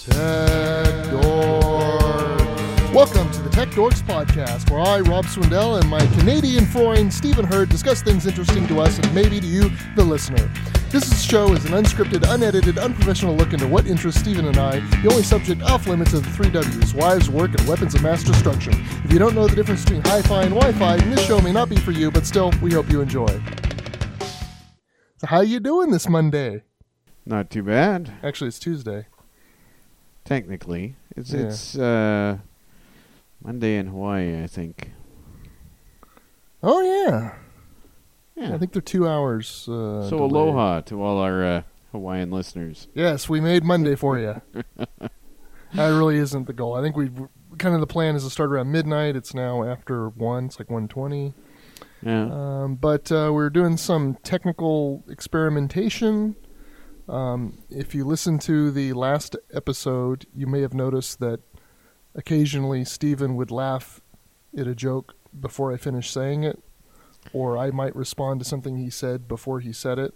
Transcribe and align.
Tech 0.00 0.14
Dorks. 1.10 2.94
Welcome 2.94 3.30
to 3.32 3.42
the 3.42 3.50
Tech 3.50 3.68
Dorks 3.68 4.00
podcast, 4.00 4.70
where 4.70 4.80
I, 4.80 5.00
Rob 5.00 5.26
Swindell, 5.26 5.78
and 5.78 5.90
my 5.90 6.00
Canadian 6.16 6.64
friend 6.64 7.12
Stephen 7.12 7.44
Hurd 7.44 7.68
discuss 7.68 8.00
things 8.00 8.26
interesting 8.26 8.66
to 8.68 8.80
us 8.80 8.98
and 8.98 9.14
maybe 9.14 9.40
to 9.40 9.46
you, 9.46 9.70
the 9.96 10.02
listener. 10.02 10.50
This 10.88 11.22
show 11.22 11.52
is 11.52 11.66
an 11.66 11.72
unscripted, 11.72 12.26
unedited, 12.32 12.78
unprofessional 12.78 13.36
look 13.36 13.52
into 13.52 13.68
what 13.68 13.86
interests 13.86 14.22
Stephen 14.22 14.46
and 14.46 14.56
I, 14.56 14.80
the 15.02 15.10
only 15.10 15.22
subject 15.22 15.60
off 15.64 15.86
limits 15.86 16.14
of 16.14 16.24
the 16.24 16.30
three 16.30 16.48
W's 16.48 16.94
wives, 16.94 17.28
work, 17.28 17.50
and 17.50 17.68
weapons 17.68 17.94
of 17.94 18.02
mass 18.02 18.24
destruction. 18.24 18.72
If 19.04 19.12
you 19.12 19.18
don't 19.18 19.34
know 19.34 19.46
the 19.46 19.54
difference 19.54 19.84
between 19.84 20.00
hi 20.00 20.22
fi 20.22 20.44
and 20.44 20.54
Wi 20.54 20.72
Fi, 20.78 20.96
this 21.10 21.26
show 21.26 21.42
may 21.42 21.52
not 21.52 21.68
be 21.68 21.76
for 21.76 21.90
you, 21.90 22.10
but 22.10 22.24
still, 22.24 22.54
we 22.62 22.72
hope 22.72 22.88
you 22.88 23.02
enjoy. 23.02 23.38
So, 25.18 25.26
how 25.26 25.36
are 25.36 25.44
you 25.44 25.60
doing 25.60 25.90
this 25.90 26.08
Monday? 26.08 26.62
Not 27.26 27.50
too 27.50 27.64
bad. 27.64 28.14
Actually, 28.22 28.48
it's 28.48 28.58
Tuesday. 28.58 29.04
Technically, 30.30 30.94
it's 31.16 31.32
Yeah. 31.32 31.40
it's 31.40 31.76
uh, 31.76 32.38
Monday 33.42 33.76
in 33.78 33.88
Hawaii, 33.88 34.40
I 34.40 34.46
think. 34.46 34.92
Oh, 36.62 36.80
yeah. 36.82 37.32
Yeah. 38.36 38.54
I 38.54 38.58
think 38.58 38.72
they're 38.72 38.80
two 38.80 39.08
hours. 39.08 39.66
Uh, 39.68 40.08
so 40.08 40.10
delayed. 40.18 40.30
aloha 40.30 40.80
to 40.82 41.02
all 41.02 41.18
our 41.18 41.44
uh, 41.44 41.62
Hawaiian 41.90 42.30
listeners. 42.30 42.86
Yes, 42.94 43.28
we 43.28 43.40
made 43.40 43.64
Monday 43.64 43.96
for 43.96 44.20
you. 44.20 44.40
that 45.74 45.88
really 45.88 46.18
isn't 46.18 46.46
the 46.46 46.52
goal. 46.52 46.74
I 46.74 46.80
think 46.80 46.96
we 46.96 47.10
kind 47.58 47.74
of 47.74 47.80
the 47.80 47.88
plan 47.88 48.14
is 48.14 48.22
to 48.22 48.30
start 48.30 48.50
around 48.50 48.70
midnight. 48.70 49.16
It's 49.16 49.34
now 49.34 49.64
after 49.64 50.10
one. 50.10 50.44
It's 50.44 50.60
like 50.60 50.70
one 50.70 50.86
twenty. 50.86 51.34
Yeah. 52.02 52.28
Um, 52.30 52.76
but 52.76 53.10
uh, 53.10 53.30
we're 53.32 53.50
doing 53.50 53.76
some 53.76 54.16
technical 54.22 55.02
experimentation. 55.08 56.36
Um, 57.10 57.58
if 57.68 57.92
you 57.92 58.04
listen 58.04 58.38
to 58.40 58.70
the 58.70 58.92
last 58.92 59.34
episode, 59.52 60.26
you 60.32 60.46
may 60.46 60.60
have 60.60 60.74
noticed 60.74 61.18
that 61.18 61.40
occasionally 62.14 62.84
Stephen 62.84 63.34
would 63.34 63.50
laugh 63.50 64.00
at 64.56 64.68
a 64.68 64.76
joke 64.76 65.14
before 65.38 65.72
I 65.72 65.76
finished 65.76 66.12
saying 66.12 66.44
it, 66.44 66.62
or 67.32 67.58
I 67.58 67.72
might 67.72 67.96
respond 67.96 68.40
to 68.40 68.44
something 68.44 68.76
he 68.76 68.90
said 68.90 69.26
before 69.26 69.58
he 69.58 69.72
said 69.72 69.98
it. 69.98 70.14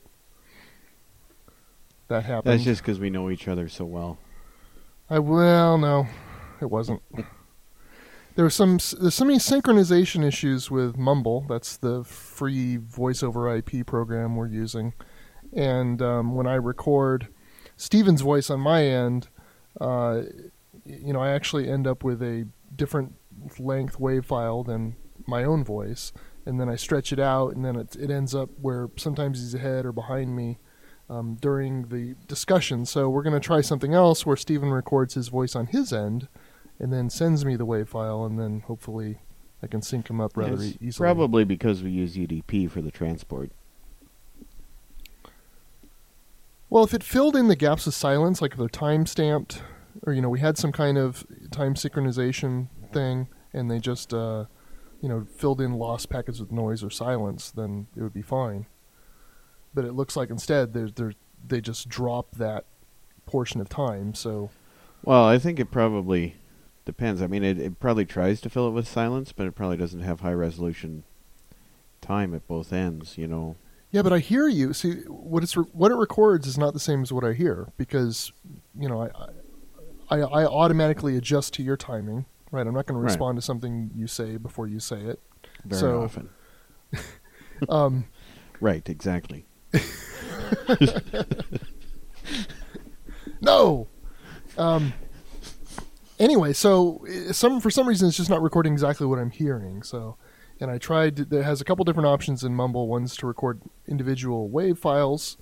That 2.06 2.24
happened. 2.24 2.52
That's 2.52 2.64
just 2.64 2.82
because 2.82 3.00
we 3.00 3.10
know 3.10 3.28
each 3.28 3.48
other 3.48 3.69
so 3.69 3.84
well. 3.84 4.19
I 5.10 5.19
well, 5.19 5.76
no, 5.76 6.06
it 6.60 6.70
wasn't. 6.70 7.02
There 8.36 8.44
was 8.44 8.54
some 8.54 8.78
there's 9.00 9.14
so 9.14 9.24
many 9.24 9.38
synchronization 9.38 10.26
issues 10.26 10.70
with 10.70 10.97
Mumble. 10.97 11.47
That's 11.48 11.76
the 11.76 12.04
free 12.04 12.76
voice 12.76 13.22
over 13.22 13.54
IP 13.54 13.86
program 13.86 14.36
we're 14.36 14.48
using, 14.48 14.92
and 15.55 16.00
um, 16.02 16.34
when 16.34 16.47
I 16.47 16.55
record 16.55 17.28
Stephen's 17.77 18.20
voice 18.20 18.50
on 18.50 18.60
my 18.60 18.84
end, 18.84 19.28
uh, 19.80 20.22
you 20.84 21.12
know, 21.12 21.20
I 21.20 21.30
actually 21.30 21.69
end 21.69 21.86
up 21.86 22.05
with 22.05 22.22
a 22.22 22.47
different 22.74 23.14
length 23.58 23.98
wave 23.98 24.27
file 24.27 24.62
than 24.62 24.97
my 25.27 25.44
own 25.44 25.64
voice, 25.64 26.12
and 26.44 26.60
then 26.60 26.69
I 26.69 26.77
stretch 26.77 27.12
it 27.12 27.20
out, 27.20 27.55
and 27.55 27.64
then 27.64 27.77
it, 27.77 27.97
it 27.97 28.10
ends 28.10 28.34
up 28.34 28.50
where 28.60 28.88
sometimes 28.97 29.41
he's 29.41 29.55
ahead 29.55 29.86
or 29.86 29.92
behind 29.92 30.36
me, 30.36 30.58
um, 31.08 31.36
during 31.41 31.88
the 31.88 32.14
discussion. 32.27 32.84
So 32.84 33.08
we're 33.08 33.22
going 33.22 33.41
to 33.41 33.47
try 33.47 33.60
something 33.60 33.94
else 33.94 34.27
where 34.27 34.36
Stephen 34.36 34.70
records 34.70 35.14
his 35.14 35.28
voice 35.28 35.55
on 35.55 35.66
his 35.66 35.92
end 35.92 36.28
and 36.78 36.92
then 36.92 37.08
sends 37.08 37.44
me 37.44 37.56
the 37.56 37.64
wave 37.64 37.88
file, 37.88 38.25
and 38.25 38.38
then 38.38 38.60
hopefully 38.60 39.19
I 39.62 39.66
can 39.66 39.80
sync 39.80 40.10
him 40.10 40.20
up 40.20 40.36
rather 40.36 40.62
Yes, 40.62 40.77
easily. 40.80 41.06
Probably 41.06 41.44
because 41.44 41.82
we 41.82 41.91
use 41.91 42.16
UDP 42.16 42.70
for 42.70 42.80
the 42.80 42.91
transport. 42.91 43.52
Well, 46.75 46.83
if 46.83 46.92
it 46.92 47.05
filled 47.05 47.36
in 47.36 47.47
the 47.47 47.55
gaps 47.55 47.86
of 47.86 47.94
silence, 47.94 48.42
like 48.42 48.50
if 48.50 48.58
they're 48.58 48.69
time 48.69 49.06
stamped, 49.06 49.62
or 50.05 50.12
you 50.12 50.20
know, 50.20 50.28
we 50.28 50.41
had 50.41 50.58
some 50.58 50.72
kind 50.72 50.98
of 50.98 51.25
time 51.53 51.75
synchronization 51.75 52.66
thing, 52.92 53.28
and 53.53 53.70
they 53.70 53.78
just 53.78 54.12
uh, 54.12 54.47
you 55.00 55.08
know 55.08 55.25
filled 55.36 55.60
in 55.60 55.75
lost 55.75 56.10
packets 56.10 56.41
with 56.41 56.50
noise 56.50 56.82
or 56.82 56.91
silence, 56.91 57.53
then 57.53 57.87
it 57.97 58.03
would 58.03 58.12
be 58.12 58.22
fine. 58.22 58.66
But 59.72 59.84
it 59.84 59.93
looks 59.93 60.16
like 60.16 60.31
instead 60.31 60.72
they're, 60.75 60.88
they're, 60.88 61.12
they 61.47 61.60
just 61.60 61.88
drop 61.88 62.32
that 62.38 62.65
portion 63.25 63.60
of 63.60 63.69
time. 63.69 64.12
So 64.12 64.50
Well, 65.04 65.27
I 65.27 65.38
think 65.38 65.60
it 65.60 65.71
probably 65.71 66.34
depends. 66.84 67.22
I 67.22 67.28
mean, 67.28 67.44
it, 67.44 67.56
it 67.56 67.78
probably 67.78 68.04
tries 68.04 68.41
to 68.41 68.50
fill 68.50 68.66
it 68.66 68.72
with 68.72 68.88
silence, 68.88 69.31
but 69.31 69.47
it 69.47 69.54
probably 69.54 69.77
doesn't 69.77 70.00
have 70.00 70.22
high 70.22 70.32
resolution 70.32 71.04
time 72.00 72.34
at 72.34 72.48
both 72.48 72.72
ends. 72.72 73.16
You 73.16 73.28
know. 73.28 73.54
Yeah, 73.94 74.03
but 74.03 74.12
I 74.12 74.19
hear 74.19 74.49
you. 74.49 74.72
See, 74.72 74.94
what 75.06 75.44
it's 75.44 75.56
re- 75.56 75.66
what 75.72 75.93
it 75.93 75.94
records 75.94 76.49
is 76.49 76.59
not 76.59 76.72
the 76.75 76.81
same 76.81 77.03
as 77.03 77.12
what 77.12 77.22
I 77.22 77.32
hear 77.32 77.69
because 77.77 78.32
you 78.77 78.88
know 78.88 79.03
I 79.03 79.10
I, 80.10 80.19
I 80.19 80.44
automatically 80.47 81.16
adjust 81.16 81.55
to 81.55 81.62
your 81.62 81.77
timing. 81.77 82.27
Right, 82.50 82.66
I'm 82.66 82.75
not 82.75 82.87
going 82.87 82.99
to 82.99 83.04
respond 83.04 83.37
to 83.38 83.43
something 83.43 83.93
you 83.94 84.09
say 84.09 84.37
before 84.37 84.66
you 84.66 84.81
say 84.81 84.99
it. 84.99 85.21
Very 85.65 85.78
So- 85.81 86.03
often. 86.03 86.28
Um, 87.69 88.06
Right. 88.60 88.88
Exactly. 88.88 89.47
no. 93.41 93.87
Um, 94.59 94.93
anyway, 96.19 96.53
so 96.53 97.06
uh, 97.06 97.33
some 97.33 97.60
for 97.60 97.71
some 97.71 97.87
reason 97.88 98.09
it's 98.09 98.16
just 98.16 98.28
not 98.31 98.43
recording 98.43 98.72
exactly 98.72 99.06
what 99.06 99.21
I'm 99.21 99.31
hearing. 99.31 99.84
So, 99.84 100.16
and 100.60 100.70
I 100.70 100.78
tried. 100.78 101.16
There 101.16 101.42
has 101.42 101.60
a 101.60 101.65
couple 101.65 101.84
different 101.84 102.06
options 102.06 102.44
in 102.44 102.54
Mumble. 102.54 102.88
One's 102.88 103.16
to 103.16 103.26
record 103.26 103.60
individual 103.88 104.48
wave 104.48 104.78
files, 104.78 105.37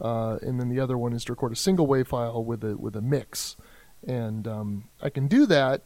uh, 0.00 0.38
and 0.42 0.60
then 0.60 0.68
the 0.68 0.80
other 0.80 0.96
one 0.96 1.12
is 1.12 1.24
to 1.24 1.32
record 1.32 1.52
a 1.52 1.56
single 1.56 1.86
wave 1.86 2.08
file 2.08 2.44
with 2.44 2.64
a 2.64 2.76
with 2.76 2.96
a 2.96 3.02
mix. 3.02 3.56
And 4.06 4.46
um, 4.46 4.84
I 5.02 5.10
can 5.10 5.28
do 5.28 5.46
that 5.46 5.82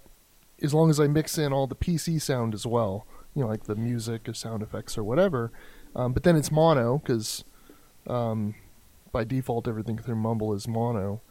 as 0.61 0.75
long 0.75 0.91
as 0.91 0.99
I 0.99 1.07
mix 1.07 1.39
in 1.39 1.53
all 1.53 1.67
the 1.67 1.77
PC 1.77 2.21
sound 2.21 2.55
as 2.55 2.67
well. 2.67 3.07
You 3.35 3.43
know, 3.43 3.49
like 3.49 3.65
the 3.65 3.77
music 3.77 4.29
or 4.29 4.35
sound 4.35 4.63
effects 4.63 4.99
or 4.99 5.05
whatever. 5.05 5.53
Um, 5.95 6.13
but 6.13 6.23
then 6.23 6.37
it's 6.37 6.51
mono 6.51 6.99
because 6.99 7.45
um, 8.07 8.55
by 9.13 9.25
default 9.25 9.69
everything 9.69 9.99
through 9.99 10.17
Mumble 10.17 10.53
is 10.55 10.67
mono. 10.67 11.23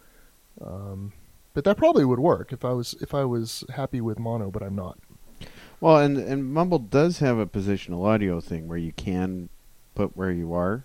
Um, 0.61 1.13
but 1.53 1.63
that 1.65 1.77
probably 1.77 2.05
would 2.05 2.19
work 2.19 2.53
if 2.53 2.63
I 2.63 2.71
was 2.71 2.95
if 3.01 3.13
I 3.13 3.25
was 3.25 3.63
happy 3.75 4.01
with 4.01 4.19
mono, 4.19 4.51
but 4.51 4.63
I'm 4.63 4.75
not. 4.75 4.99
Well, 5.79 5.97
and 5.97 6.17
and 6.17 6.45
Mumble 6.53 6.79
does 6.79 7.19
have 7.19 7.37
a 7.37 7.45
positional 7.45 8.05
audio 8.05 8.41
thing 8.41 8.67
where 8.67 8.77
you 8.77 8.91
can 8.93 9.49
put 9.95 10.17
where 10.17 10.31
you 10.31 10.53
are. 10.53 10.83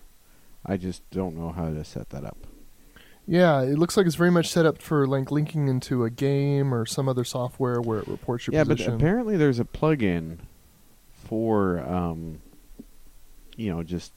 I 0.65 0.77
just 0.77 1.07
don't 1.09 1.35
know 1.35 1.51
how 1.51 1.69
to 1.69 1.83
set 1.83 2.09
that 2.11 2.23
up. 2.23 2.37
Yeah, 3.25 3.61
it 3.61 3.77
looks 3.79 3.95
like 3.97 4.05
it's 4.05 4.15
very 4.15 4.31
much 4.31 4.49
set 4.49 4.65
up 4.65 4.81
for 4.81 5.07
like 5.07 5.31
linking 5.31 5.67
into 5.67 6.03
a 6.03 6.09
game 6.09 6.73
or 6.73 6.85
some 6.85 7.07
other 7.09 7.23
software 7.23 7.79
where 7.81 7.99
it 7.99 8.07
reports 8.07 8.47
your 8.47 8.51
position. 8.51 8.67
yeah, 8.69 8.73
position. 8.75 8.91
but 8.91 8.95
apparently 9.03 9.37
there's 9.37 9.59
a 9.59 9.65
plug-in 9.65 10.39
for 11.23 11.79
um, 11.79 12.41
you 13.55 13.71
know, 13.73 13.81
just 13.81 14.11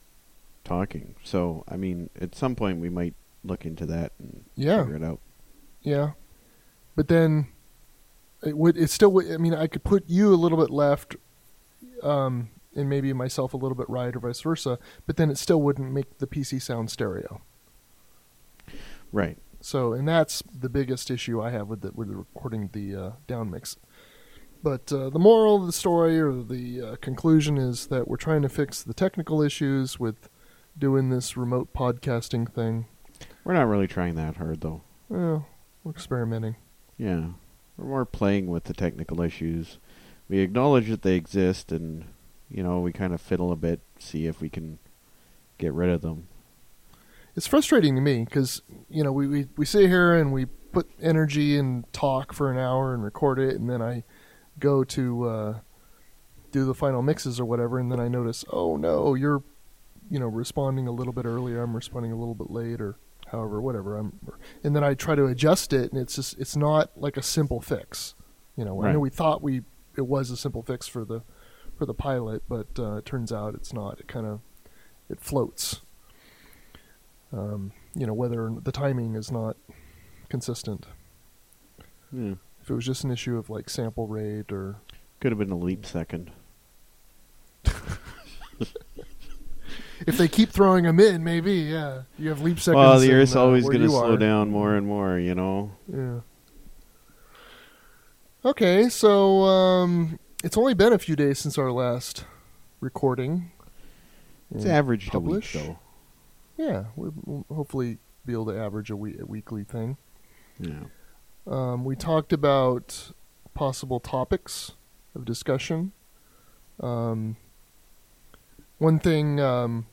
talking. 0.65 1.15
So, 1.23 1.63
I 1.69 1.77
mean, 1.77 2.11
at 2.21 2.35
some 2.35 2.57
point 2.57 2.81
we 2.81 2.89
might 2.91 3.15
look 3.45 3.65
into 3.65 3.87
that 3.87 4.13
and 4.19 4.45
Yeah. 4.57 4.83
figure 4.83 4.97
it 4.97 5.05
out. 5.05 5.21
Yeah, 5.83 6.11
but 6.97 7.07
then 7.09 7.47
it 8.47 8.57
would. 8.57 8.77
It 8.77 8.91
still 8.91 9.13
would. 9.13 9.31
I 9.31 9.37
mean, 9.37 9.55
I 9.55 9.67
could 9.67 9.85
put 9.85 10.05
you 10.09 10.33
a 10.33 10.37
little 10.37 10.59
bit 10.59 10.71
left, 10.71 11.17
um, 12.03 12.49
and 12.75 12.89
maybe 12.89 13.13
myself 13.13 13.55
a 13.55 13.57
little 13.57 13.77
bit 13.77 13.89
right, 13.89 14.15
or 14.15 14.21
vice 14.21 14.41
versa. 14.41 14.79
But 15.07 15.17
then 15.17 15.31
it 15.31 15.39
still 15.39 15.61
wouldn't 15.61 15.93
make 15.93 16.19
the 16.19 16.27
PC 16.27 16.61
sound 16.63 16.91
stereo. 16.91 17.41
Right. 19.13 19.39
So, 19.61 19.93
and 19.93 20.07
that's 20.07 20.43
the 20.43 20.69
biggest 20.69 21.11
issue 21.11 21.41
I 21.41 21.51
have 21.51 21.69
with 21.69 21.81
the, 21.81 21.91
with 21.93 22.09
the 22.09 22.17
recording 22.17 22.71
the 22.73 22.95
uh, 22.95 23.11
down 23.27 23.51
mix. 23.51 23.77
But 24.63 24.93
uh, 24.93 25.11
the 25.11 25.19
moral 25.19 25.61
of 25.61 25.67
the 25.67 25.73
story 25.73 26.19
or 26.19 26.43
the 26.43 26.83
uh, 26.83 26.97
conclusion 27.01 27.57
is 27.57 27.87
that 27.87 28.09
we're 28.09 28.17
trying 28.17 28.43
to 28.43 28.49
fix 28.49 28.83
the 28.83 28.95
technical 28.95 29.43
issues 29.43 29.99
with 29.99 30.29
doing 30.79 31.09
this 31.09 31.37
remote 31.37 31.73
podcasting 31.73 32.53
thing. 32.53 32.87
We're 33.45 33.55
not 33.55 33.69
really 33.69 33.87
trying 33.87 34.15
that 34.17 34.37
hard 34.37 34.61
though. 34.61 34.83
Well, 35.09 35.47
we're 35.85 35.93
experimenting. 35.93 36.57
Yeah. 36.99 37.29
We're 37.77 37.87
more 37.87 38.05
playing 38.05 38.47
with 38.49 38.65
the 38.65 38.75
technical 38.75 39.21
issues. 39.21 39.79
We 40.29 40.41
acknowledge 40.41 40.89
that 40.89 41.03
they 41.03 41.15
exist 41.15 41.71
and 41.73 42.07
you 42.49 42.63
know, 42.63 42.81
we 42.81 42.93
kind 42.93 43.13
of 43.13 43.21
fiddle 43.21 43.53
a 43.53 43.57
bit, 43.57 43.81
see 43.99 44.27
if 44.27 44.41
we 44.41 44.49
can 44.49 44.79
get 45.59 45.73
rid 45.73 45.91
of 45.91 46.03
them. 46.03 46.29
It's 47.35 47.47
frustrating 47.47 47.95
to 47.97 48.01
me 48.01 48.25
because 48.25 48.63
you 48.89 49.05
know 49.05 49.13
we, 49.13 49.27
we 49.27 49.47
we 49.57 49.67
sit 49.67 49.89
here 49.89 50.15
and 50.15 50.33
we 50.33 50.47
put 50.47 50.91
energy 51.03 51.59
and 51.59 51.91
talk 51.93 52.33
for 52.33 52.51
an 52.51 52.59
hour 52.59 52.95
and 52.95 53.05
record 53.05 53.39
it, 53.39 53.57
and 53.57 53.69
then 53.69 53.83
I 53.83 54.05
go 54.59 54.85
to 54.85 55.29
uh, 55.29 55.59
do 56.51 56.65
the 56.65 56.73
final 56.73 57.03
mixes 57.03 57.39
or 57.39 57.45
whatever, 57.45 57.79
and 57.79 57.93
then 57.93 58.01
I 58.01 58.09
notice, 58.09 58.45
oh 58.51 58.77
no, 58.77 59.15
you're 59.15 59.43
you 60.11 60.19
know 60.19 60.29
responding 60.29 60.89
a 60.89 60.93
little 60.93 61.13
bit 61.13 61.27
earlier, 61.27 61.63
I'm 61.63 61.77
responding 61.77 62.11
a 62.11 62.17
little 62.17 62.35
bit 62.35 62.51
late, 62.51 62.81
or 62.81 62.97
however, 63.31 63.61
whatever. 63.61 63.97
I'm, 63.97 64.19
and 64.63 64.75
then 64.75 64.85
I 64.85 64.95
try 64.95 65.15
to 65.15 65.27
adjust 65.27 65.73
it, 65.73 65.93
and 65.93 66.01
it's 66.01 66.17
just 66.17 66.39
it's 66.39 66.57
not 66.57 66.91
like 66.97 67.17
a 67.17 67.23
simple 67.23 67.61
fix. 67.61 68.15
You 68.57 68.65
know, 68.65 68.83
I 68.83 68.93
know 68.93 69.01
we 69.01 69.11
thought 69.11 69.43
we 69.43 69.63
it 69.97 70.07
was 70.07 70.31
a 70.31 70.37
simple 70.37 70.63
fix 70.63 70.87
for 70.87 71.05
the 71.05 71.23
for 71.77 71.87
the 71.87 71.95
pilot, 71.95 72.43
but 72.49 72.69
uh, 72.79 72.97
it 72.97 73.05
turns 73.07 73.33
out 73.33 73.55
it's 73.55 73.73
not. 73.73 74.01
It 74.01 74.09
kind 74.09 74.27
of 74.27 74.41
it 75.09 75.21
floats. 75.21 75.83
Um, 77.33 77.73
you 77.95 78.07
know, 78.07 78.15
whether 78.15 78.53
the 78.63 78.73
timing 78.73 79.15
is 79.15 79.31
not 79.31 79.57
consistent. 80.29 80.87
Yeah. 82.13 82.35
If 82.63 82.71
it 82.71 82.75
was 82.75 82.87
just 82.87 83.05
an 83.05 83.11
issue 83.11 83.37
of 83.37 83.51
like 83.51 83.69
sample 83.69 84.07
rate 84.07 84.51
or 84.51 84.77
Could 85.21 85.33
have 85.33 85.39
been 85.39 85.51
a 85.51 85.57
leap 85.59 85.85
second. 85.85 86.31
if 90.07 90.19
they 90.19 90.29
keep 90.29 90.51
throwing 90.51 90.85
them 90.85 91.01
in, 91.01 91.23
maybe 91.25 91.53
yeah, 91.53 92.03
you 92.19 92.29
have 92.29 92.41
leap 92.41 92.59
seconds. 92.59 92.77
well, 92.77 92.99
the 92.99 93.11
in, 93.11 93.17
Earth's 93.17 93.37
uh, 93.37 93.43
always 93.43 93.65
going 93.65 93.81
to 93.81 93.89
slow 93.89 94.15
are. 94.15 94.17
down 94.17 94.51
more 94.51 94.75
and 94.75 94.87
more, 94.87 95.19
you 95.19 95.35
know? 95.35 95.73
Yeah. 95.93 96.21
Okay, 98.45 98.89
so 98.89 99.43
um, 99.43 100.19
it's 100.45 100.57
only 100.57 100.75
been 100.75 100.93
a 100.93 100.99
few 100.99 101.17
days 101.17 101.39
since 101.39 101.59
our 101.59 101.73
last 101.73 102.25
recording. 102.81 103.51
It's 104.55 104.65
And 104.65 104.73
averaged 104.73 105.11
publish. 105.11 105.55
a 105.55 105.59
week, 105.59 105.67
though. 105.67 105.79
Yeah, 106.65 106.85
we'll, 106.95 107.45
hopefully 107.53 107.99
be 108.25 108.33
able 108.33 108.47
to 108.47 108.59
average 108.59 108.91
a, 108.91 108.95
a 108.95 109.27
weekly 109.27 109.65
thing. 109.65 109.97
Yeah. 110.61 110.85
Um, 111.47 111.85
we 111.85 111.97
talked 111.97 112.33
about 112.33 113.13
possible 113.55 114.01
topics 114.01 114.73
of 115.15 115.25
discussion. 115.25 115.93
Um, 116.81 117.37
one 118.79 118.99
thing 118.99 119.41
um, 119.41 119.87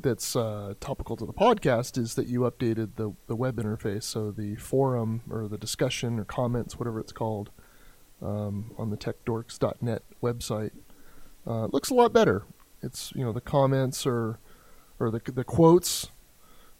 that's 0.00 0.36
uh, 0.36 0.74
topical 0.80 1.16
to 1.16 1.26
the 1.26 1.32
podcast 1.32 1.96
is 1.98 2.14
that 2.14 2.26
you 2.26 2.40
updated 2.40 2.96
the, 2.96 3.12
the 3.26 3.36
web 3.36 3.56
interface, 3.56 4.04
so 4.04 4.30
the 4.30 4.56
forum 4.56 5.22
or 5.30 5.48
the 5.48 5.58
discussion 5.58 6.18
or 6.18 6.24
comments, 6.24 6.78
whatever 6.78 7.00
it's 7.00 7.12
called, 7.12 7.50
um, 8.20 8.72
on 8.78 8.90
the 8.90 8.96
techdorks.net 8.96 10.02
website. 10.22 10.72
Uh, 11.46 11.66
looks 11.66 11.90
a 11.90 11.94
lot 11.94 12.12
better. 12.12 12.44
It's 12.82 13.12
you 13.14 13.24
know 13.24 13.32
the 13.32 13.40
comments 13.40 14.06
or 14.06 14.38
or 14.98 15.10
the 15.10 15.20
the 15.24 15.44
quotes. 15.44 16.08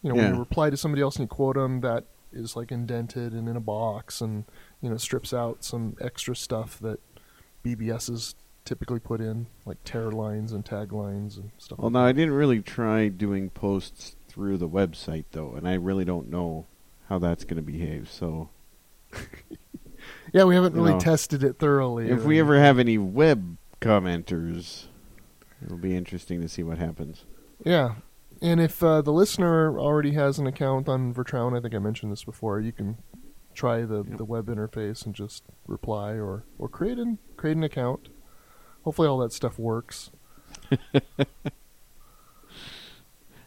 You 0.03 0.11
know 0.11 0.17
when 0.17 0.35
you 0.35 0.39
reply 0.39 0.71
to 0.71 0.77
somebody 0.77 1.03
else 1.03 1.17
and 1.17 1.25
you 1.25 1.29
quote 1.29 1.55
them, 1.57 1.81
that 1.81 2.07
is 2.33 2.57
like 2.57 2.73
indented 2.73 3.33
and 3.33 3.49
in 3.49 3.57
a 3.57 3.61
box, 3.61 4.21
and 4.21 4.45
you 4.81 4.91
know 4.91 4.97
strips 4.97 5.33
out 5.33 5.65
some 5.65 5.97
extra 6.01 6.35
stuff 6.35 6.79
that 6.81 7.01
BBSs 7.65 8.35
typically 8.65 9.01
put 9.01 9.21
in, 9.21 9.47
like 9.67 9.79
tear 9.85 10.11
lines 10.11 10.53
and 10.53 10.65
tag 10.65 10.93
lines 10.93 11.37
and 11.37 11.51
stuff. 11.59 11.79
Well, 11.79 11.87
like 11.89 11.93
no, 11.95 12.01
that. 12.03 12.09
I 12.09 12.13
didn't 12.13 12.35
really 12.35 12.61
try 12.63 13.09
doing 13.09 13.51
posts 13.51 14.17
through 14.29 14.57
the 14.59 14.69
website, 14.69 15.25
though, 15.33 15.53
and 15.55 15.67
I 15.69 15.75
really 15.75 16.05
don't 16.05 16.31
know 16.31 16.67
how 17.09 17.19
that's 17.19 17.45
going 17.45 17.57
to 17.57 17.63
behave. 17.63 18.11
So 18.11 18.49
Yeah, 20.33 20.45
we 20.45 20.55
haven't 20.55 20.75
you 20.75 20.81
really 20.81 20.95
know, 20.95 21.01
tested 21.01 21.45
it 21.45 21.59
thoroughly. 21.59 22.09
if 22.11 22.25
we 22.25 22.41
ever 22.41 22.59
have 22.59 22.79
any 22.79 22.99
web 22.99 23.57
commenters, 23.81 24.85
it'll 25.65 25.77
be 25.77 25.95
interesting 25.95 26.41
to 26.41 26.49
see 26.49 26.63
what 26.63 26.79
happens. 26.79 27.25
Yeah. 27.65 27.97
And 28.41 28.61
if 28.61 28.83
uh, 28.83 29.03
the 29.03 29.13
listener 29.13 29.79
already 29.79 30.13
has 30.13 30.39
an 30.39 30.47
account 30.47 30.89
on 30.89 31.15
Vertrauen, 31.15 31.57
I 31.57 31.61
think 31.61 31.75
I 31.75 31.79
mentioned 31.79 32.11
this 32.11 32.25
before, 32.25 32.59
you 32.61 32.73
can 32.73 32.97
try 33.55 33.83
the, 33.83 34.03
Yep. 34.09 34.17
the 34.17 34.25
web 34.25 34.47
interface 34.47 35.05
and 35.07 35.15
just 35.15 35.45
reply 35.69 36.13
or, 36.13 36.45
or 36.59 36.69
create 36.69 36.99
an 36.99 37.19
create 37.37 37.57
an 37.57 37.63
account. 37.63 38.09
Hopefully 38.85 39.09
all 39.09 39.19
that 39.19 39.33
stuff 39.33 39.59
works. 39.59 40.11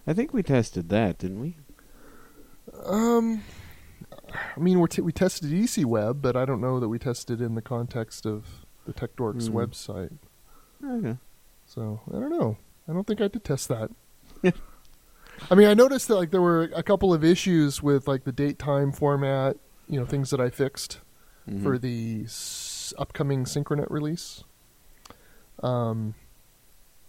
I 0.07 0.13
think 0.13 0.33
we 0.33 0.43
tested 0.43 0.89
that, 0.89 1.17
didn't 1.17 1.39
we? 1.39 1.57
Um 2.85 3.41
I 4.55 4.59
mean 4.59 4.79
we're 4.79 4.87
t- 4.87 5.01
we 5.01 5.11
tested 5.11 5.49
ecWeb, 5.51 6.21
but 6.21 6.35
I 6.35 6.45
don't 6.45 6.61
know 6.61 6.79
that 6.79 6.89
we 6.89 6.99
tested 6.99 7.41
in 7.41 7.55
the 7.55 7.61
context 7.61 8.25
of 8.25 8.65
the 8.85 8.93
TechDorks 8.93 9.47
Hmm. 9.49 9.57
website. 9.57 10.17
Okay. 10.83 11.17
So 11.65 12.01
I 12.09 12.13
don't 12.19 12.29
know. 12.29 12.57
I 12.87 12.93
don't 12.93 13.07
think 13.07 13.21
I 13.21 13.27
did 13.27 13.43
test 13.43 13.67
that. 13.69 13.89
I 15.51 15.55
mean, 15.55 15.67
I 15.67 15.73
noticed 15.73 16.07
that 16.09 16.15
like 16.15 16.31
there 16.31 16.41
were 16.41 16.69
a 16.75 16.83
couple 16.83 17.13
of 17.13 17.23
issues 17.23 17.81
with 17.81 18.07
like 18.07 18.23
the 18.25 18.31
date 18.31 18.59
time 18.59 18.91
format, 18.91 19.57
you 19.89 19.99
know, 19.99 20.05
things 20.05 20.29
that 20.29 20.39
I 20.39 20.49
fixed 20.49 20.99
Mhm. 21.49 21.63
for 21.63 21.77
the 21.77 22.23
s- 22.25 22.93
upcoming 22.97 23.43
Synchronet 23.45 23.89
release. 23.89 24.43
Um, 25.65 26.13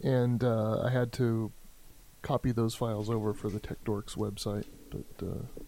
and 0.03 0.43
uh, 0.43 0.81
I 0.81 0.91
had 0.91 1.13
to 1.15 1.53
copy 2.23 2.53
those 2.53 2.75
files 2.75 3.11
over 3.11 3.35
for 3.35 3.51
the 3.51 3.61
TechDorks 3.61 4.17
website, 4.17 4.65
but 4.91 5.27
uh, 5.27 5.63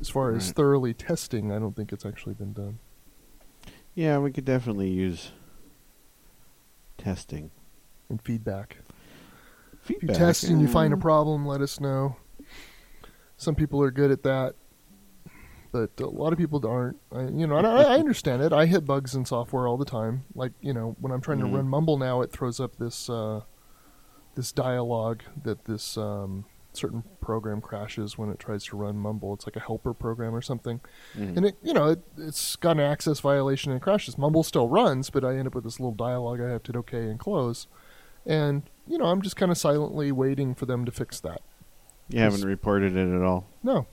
as 0.00 0.08
far 0.08 0.34
as 0.34 0.52
thoroughly 0.52 0.94
testing, 0.94 1.50
I 1.52 1.58
don't 1.58 1.74
think 1.74 1.92
it's 1.92 2.06
actually 2.06 2.34
been 2.34 2.52
done. 2.52 2.78
Yeah, 3.94 4.18
we 4.18 4.32
could 4.32 4.44
definitely 4.44 4.90
use 4.90 5.32
testing. 6.98 7.50
And 8.08 8.20
feedback. 8.20 8.78
If 9.82 9.90
you 10.02 10.08
test 10.08 10.44
and 10.44 10.60
you 10.60 10.68
find 10.68 10.92
a 10.92 10.96
eh, 10.96 11.00
problem, 11.00 11.46
let 11.46 11.60
us 11.62 11.80
know. 11.80 12.16
Some 13.36 13.54
people 13.54 13.82
are 13.82 13.90
good 13.90 14.10
at 14.10 14.22
that, 14.22 14.54
but 15.74 15.90
a 16.00 16.06
lot 16.06 16.32
of 16.32 16.38
people 16.38 16.64
aren't. 16.66 16.96
I, 17.12 17.22
you 17.24 17.48
know, 17.48 17.56
and 17.56 17.66
I, 17.66 17.82
I 17.82 17.98
understand 17.98 18.40
it. 18.42 18.52
I 18.52 18.66
hit 18.66 18.84
bugs 18.86 19.14
in 19.16 19.24
software 19.24 19.66
all 19.66 19.76
the 19.76 19.84
time. 19.84 20.24
Like 20.34 20.52
you 20.60 20.72
know, 20.72 20.94
when 21.00 21.10
I'm 21.12 21.20
trying 21.20 21.38
Mhm. 21.40 21.50
to 21.50 21.56
run 21.56 21.68
Mumble 21.68 21.98
now, 21.98 22.20
it 22.22 22.30
throws 22.30 22.60
up 22.60 22.76
this 22.76 23.10
uh, 23.10 23.40
this 24.36 24.52
dialogue 24.52 25.22
that 25.42 25.64
this 25.64 25.96
um, 25.98 26.44
certain 26.72 27.02
program 27.20 27.60
crashes 27.60 28.16
when 28.16 28.30
it 28.30 28.38
tries 28.38 28.64
to 28.66 28.76
run 28.76 28.96
Mumble. 28.98 29.34
It's 29.34 29.46
like 29.46 29.56
a 29.56 29.60
helper 29.60 29.92
program 29.94 30.32
or 30.34 30.42
something, 30.42 30.80
mhm. 31.16 31.36
and 31.36 31.46
it 31.46 31.56
you 31.62 31.72
know 31.74 31.88
it, 31.90 32.02
it's 32.18 32.54
got 32.56 32.72
an 32.76 32.80
access 32.80 33.18
violation 33.20 33.72
and 33.72 33.80
it 33.80 33.82
crashes. 33.82 34.16
Mumble 34.16 34.44
still 34.44 34.68
runs, 34.68 35.10
but 35.10 35.24
I 35.24 35.36
end 35.36 35.48
up 35.48 35.54
with 35.56 35.64
this 35.64 35.80
little 35.80 35.94
dialogue 35.94 36.40
I 36.40 36.50
have 36.50 36.62
to 36.64 36.72
hit 36.72 36.78
OK 36.78 36.96
and 37.10 37.18
close, 37.18 37.66
and 38.24 38.62
you 38.86 38.96
know 38.98 39.06
I'm 39.06 39.22
just 39.22 39.34
kind 39.36 39.50
of 39.50 39.58
silently 39.58 40.12
waiting 40.12 40.54
for 40.54 40.66
them 40.66 40.84
to 40.84 40.92
fix 40.92 41.18
that. 41.20 41.40
you 42.10 42.20
haven't 42.20 42.44
reported 42.44 42.96
it 42.96 43.12
at 43.16 43.22
all. 43.22 43.46
No, 43.62 43.86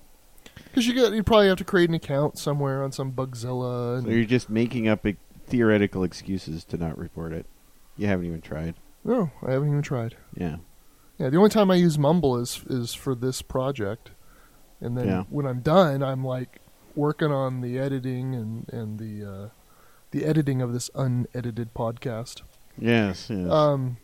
because 0.71 0.87
you 0.87 0.93
you 1.13 1.23
probably 1.23 1.47
have 1.47 1.57
to 1.57 1.63
create 1.65 1.89
an 1.89 1.95
account 1.95 2.37
somewhere 2.37 2.83
on 2.83 2.91
some 2.91 3.11
Bugzilla. 3.11 3.97
And, 3.97 4.05
So 4.05 4.09
you're 4.11 4.25
just 4.25 4.49
making 4.49 4.87
up 4.87 5.05
e- 5.05 5.17
theoretical 5.47 6.03
excuses 6.03 6.63
to 6.65 6.77
not 6.77 6.97
report 6.97 7.33
it. 7.33 7.45
You 7.97 8.07
haven't 8.07 8.25
even 8.25 8.41
tried. 8.41 8.75
no, 9.03 9.31
I 9.45 9.51
haven't 9.51 9.69
even 9.69 9.81
tried. 9.81 10.15
Yeah. 10.35 10.57
Yeah, 11.17 11.29
the 11.29 11.37
only 11.37 11.49
time 11.49 11.69
I 11.69 11.75
use 11.75 11.97
Mumble 11.99 12.37
is 12.37 12.63
is 12.69 12.93
for 12.93 13.13
this 13.15 13.41
project, 13.41 14.11
and 14.79 14.97
then 14.97 15.07
Yeah. 15.07 15.23
when 15.29 15.45
I'm 15.45 15.59
done, 15.61 16.01
I'm 16.01 16.23
like 16.23 16.59
working 16.95 17.31
on 17.31 17.61
the 17.61 17.77
editing 17.77 18.33
and 18.35 18.67
and 18.69 18.97
the 18.99 19.29
uh, 19.31 19.49
the 20.11 20.25
editing 20.25 20.61
of 20.61 20.73
this 20.73 20.89
unedited 20.95 21.73
podcast. 21.75 22.41
Yes. 22.77 23.27
Yes. 23.29 23.49
Um, 23.51 23.97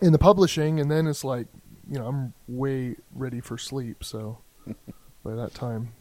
in 0.00 0.12
the 0.12 0.18
publishing, 0.18 0.78
and 0.78 0.88
then 0.90 1.06
it's 1.08 1.24
like 1.24 1.48
you 1.90 1.98
know 1.98 2.06
I'm 2.06 2.34
way 2.46 2.96
ready 3.12 3.40
for 3.40 3.58
sleep. 3.58 4.04
So 4.04 4.38
by 5.24 5.34
that 5.34 5.54
time. 5.54 5.92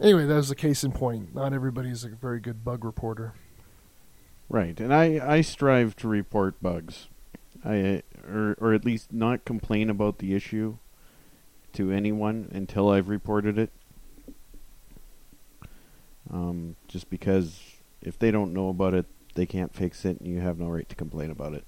Anyway, 0.00 0.26
that 0.26 0.34
was 0.34 0.48
the 0.48 0.54
case 0.54 0.82
in 0.82 0.92
point. 0.92 1.34
Not 1.34 1.52
everybody's 1.52 2.04
a 2.04 2.08
very 2.08 2.40
good 2.40 2.64
bug 2.64 2.84
reporter. 2.84 3.34
Right, 4.48 4.78
and 4.78 4.92
I, 4.92 5.20
I 5.24 5.40
strive 5.40 5.96
to 5.96 6.08
report 6.08 6.60
bugs, 6.60 7.08
I 7.64 8.02
or 8.28 8.56
or 8.60 8.74
at 8.74 8.84
least 8.84 9.12
not 9.12 9.44
complain 9.44 9.88
about 9.88 10.18
the 10.18 10.34
issue 10.34 10.76
to 11.72 11.90
anyone 11.90 12.50
until 12.52 12.90
I've 12.90 13.08
reported 13.08 13.58
it. 13.58 13.70
Um, 16.30 16.76
just 16.88 17.08
because 17.08 17.60
if 18.02 18.18
they 18.18 18.30
don't 18.30 18.52
know 18.52 18.68
about 18.68 18.94
it, 18.94 19.06
they 19.34 19.46
can't 19.46 19.74
fix 19.74 20.04
it, 20.04 20.20
and 20.20 20.28
you 20.28 20.40
have 20.40 20.58
no 20.58 20.68
right 20.68 20.88
to 20.88 20.94
complain 20.96 21.30
about 21.30 21.54
it. 21.54 21.64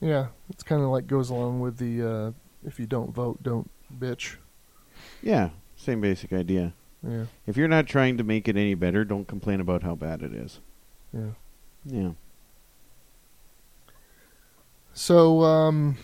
Yeah, 0.00 0.28
it's 0.50 0.62
kind 0.62 0.82
of 0.82 0.88
like 0.88 1.06
goes 1.06 1.30
along 1.30 1.60
with 1.60 1.78
the 1.78 2.02
uh, 2.02 2.32
if 2.64 2.78
you 2.80 2.86
don't 2.86 3.14
vote, 3.14 3.42
don't 3.42 3.70
bitch. 3.98 4.36
Yeah, 5.22 5.50
same 5.76 6.00
basic 6.00 6.32
idea. 6.32 6.74
Yeah, 7.06 7.24
If 7.46 7.56
you're 7.56 7.66
not 7.68 7.86
trying 7.88 8.16
to 8.18 8.24
make 8.24 8.46
it 8.46 8.56
any 8.56 8.74
better, 8.74 9.04
don't 9.04 9.26
complain 9.26 9.60
about 9.60 9.82
how 9.82 9.94
bad 9.96 10.22
it 10.22 10.32
is. 10.32 10.60
yeah. 11.12 11.30
Yeah. 11.84 12.10
So, 14.94 15.42
um, 15.42 15.96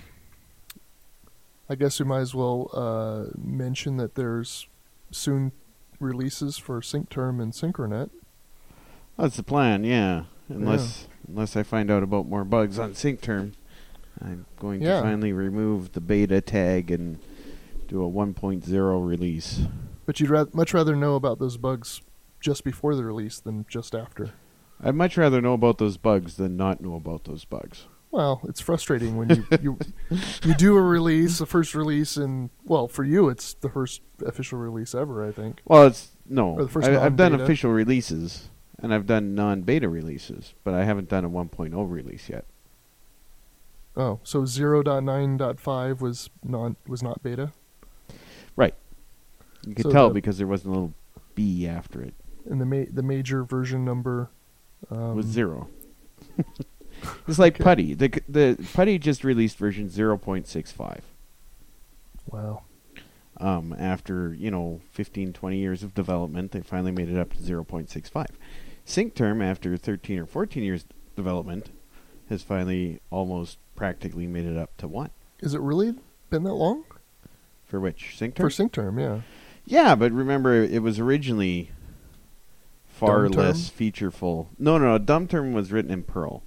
I 1.68 1.74
guess 1.74 2.00
we 2.00 2.06
might 2.06 2.20
as 2.20 2.34
well 2.34 2.70
uh, 2.72 3.30
mention 3.36 3.96
that 3.98 4.14
there's 4.14 4.66
soon 5.10 5.52
releases 6.00 6.56
for 6.58 6.80
SyncTerm 6.80 7.40
and 7.42 7.52
Synchronet. 7.52 8.10
That's 9.18 9.36
the 9.36 9.42
plan, 9.42 9.84
yeah. 9.84 10.24
Unless 10.48 11.08
unless 11.28 11.54
I 11.56 11.62
find 11.62 11.90
out 11.90 12.02
about 12.02 12.26
more 12.26 12.44
bugs 12.44 12.78
on 12.78 12.92
SyncTerm, 12.94 13.52
I'm 14.20 14.46
going 14.58 14.82
Yeah. 14.82 14.96
to 14.96 15.02
finally 15.02 15.32
remove 15.32 15.92
the 15.92 16.00
beta 16.00 16.40
tag 16.40 16.90
and 16.90 17.18
do 17.86 18.02
a 18.04 18.08
1.0 18.08 19.06
release. 19.06 19.62
But 20.06 20.20
you'd 20.20 20.30
ra- 20.30 20.46
much 20.52 20.74
rather 20.74 20.96
know 20.96 21.14
about 21.14 21.38
those 21.38 21.56
bugs 21.56 22.00
just 22.40 22.64
before 22.64 22.94
the 22.94 23.04
release 23.04 23.40
than 23.40 23.64
just 23.68 23.94
after. 23.94 24.30
I'd 24.80 24.94
much 24.94 25.16
rather 25.16 25.40
know 25.40 25.54
about 25.54 25.78
those 25.78 25.96
bugs 25.96 26.36
than 26.36 26.56
not 26.56 26.80
know 26.80 26.94
about 26.94 27.24
those 27.24 27.44
bugs. 27.44 27.86
Well, 28.10 28.40
it's 28.48 28.60
frustrating 28.60 29.16
when 29.16 29.28
you 29.30 29.44
you, 29.60 29.78
you 30.42 30.54
do 30.54 30.76
a 30.76 30.80
release, 30.82 31.38
the 31.38 31.46
first 31.46 31.74
release, 31.74 32.16
and 32.16 32.48
well, 32.64 32.88
for 32.88 33.04
you, 33.04 33.28
it's 33.28 33.52
the 33.54 33.68
first 33.68 34.00
official 34.24 34.58
release 34.58 34.94
ever, 34.94 35.26
I 35.26 35.30
think. 35.32 35.60
Well, 35.66 35.86
it's 35.88 36.12
no. 36.26 36.52
Or 36.54 36.62
the 36.62 36.68
first 36.70 36.88
I, 36.88 37.04
I've 37.04 37.16
done 37.16 37.34
official 37.34 37.70
releases 37.70 38.48
and 38.80 38.94
I've 38.94 39.06
done 39.06 39.34
non-beta 39.34 39.88
releases, 39.88 40.54
but 40.64 40.72
I 40.72 40.84
haven't 40.84 41.08
done 41.08 41.24
a 41.24 41.28
1.0 41.30 41.90
release 41.90 42.28
yet. 42.28 42.44
Oh, 43.98 44.20
so 44.22 44.42
0.9.5 44.42 46.00
was 46.00 46.30
non 46.44 46.76
was 46.86 47.02
not 47.02 47.22
beta. 47.22 47.52
Right. 48.56 48.74
You 49.66 49.74
could 49.74 49.82
So 49.86 49.90
tell 49.90 50.08
the- 50.08 50.14
because 50.14 50.38
there 50.38 50.46
wasn't 50.46 50.68
a 50.68 50.72
little 50.78 50.94
B 51.34 51.66
after 51.66 52.00
it. 52.00 52.14
And 52.48 52.60
the 52.60 52.64
ma- 52.64 52.86
the 52.90 53.02
major 53.02 53.42
version 53.44 53.84
number 53.84 54.30
um, 54.90 55.16
was 55.16 55.26
zero. 55.26 55.68
it's 57.28 57.38
like. 57.38 57.58
Putty. 57.58 57.92
The 57.94 58.10
c- 58.14 58.20
the 58.28 58.68
Putty 58.72 58.98
just 58.98 59.24
released 59.24 59.58
version 59.58 59.90
zero 59.90 60.16
point 60.16 60.46
six 60.46 60.70
five. 60.72 61.02
Wow. 62.30 62.62
Um, 63.40 63.74
after 63.78 64.32
you 64.34 64.50
know 64.50 64.80
15, 64.92 65.32
20 65.32 65.58
years 65.58 65.82
of 65.82 65.94
development, 65.94 66.52
they 66.52 66.60
finally 66.60 66.90
made 66.92 67.08
it 67.08 67.18
up 67.18 67.32
to 67.34 67.42
zero 67.42 67.64
point 67.64 67.90
six 67.90 68.08
five. 68.08 68.30
Sync 68.84 69.14
term 69.14 69.42
after 69.42 69.76
thirteen 69.76 70.18
or 70.20 70.26
fourteen 70.26 70.62
years 70.62 70.84
development 71.16 71.70
has 72.28 72.42
finally 72.42 73.00
almost 73.10 73.58
practically 73.76 74.26
made 74.26 74.46
it 74.46 74.56
up 74.56 74.76
to 74.78 74.88
one. 74.88 75.10
Is 75.40 75.54
it 75.54 75.60
really 75.60 75.94
been 76.30 76.42
that 76.44 76.54
long 76.54 76.84
For 77.66 77.80
which 77.80 78.16
sync 78.16 78.34
term? 78.34 78.46
for 78.46 78.50
sync 78.50 78.72
term? 78.72 78.98
Yeah. 78.98 79.20
Yeah, 79.64 79.94
but 79.94 80.12
remember, 80.12 80.54
it 80.62 80.82
was 80.82 80.98
originally 80.98 81.70
far 82.86 83.24
Dumb 83.24 83.32
term? 83.32 83.42
less 83.42 83.70
featureful. 83.70 84.48
No, 84.58 84.78
no, 84.78 84.86
no. 84.92 84.98
Dumb 84.98 85.26
term 85.28 85.52
was 85.52 85.70
written 85.72 85.90
in 85.90 86.02
Perl. 86.02 86.42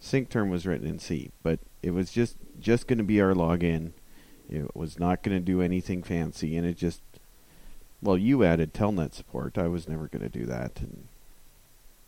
Sync 0.00 0.28
term 0.28 0.50
was 0.50 0.66
written 0.66 0.86
in 0.86 0.98
C, 0.98 1.30
but 1.42 1.60
it 1.82 1.92
was 1.92 2.10
just 2.10 2.36
just 2.60 2.86
going 2.86 2.98
to 2.98 3.04
be 3.04 3.16
rlogin. 3.16 3.92
It 4.48 4.76
was 4.76 4.98
not 4.98 5.22
going 5.22 5.36
to 5.36 5.40
do 5.44 5.60
anything 5.62 6.02
fancy, 6.02 6.56
and 6.56 6.66
it 6.66 6.76
just 6.76 7.02
well, 8.02 8.18
you 8.18 8.44
added 8.44 8.74
Telnet 8.74 9.14
support. 9.14 9.56
I 9.56 9.68
was 9.68 9.88
never 9.88 10.06
going 10.08 10.22
to 10.22 10.28
do 10.28 10.44
that, 10.46 10.80
and 10.80 11.08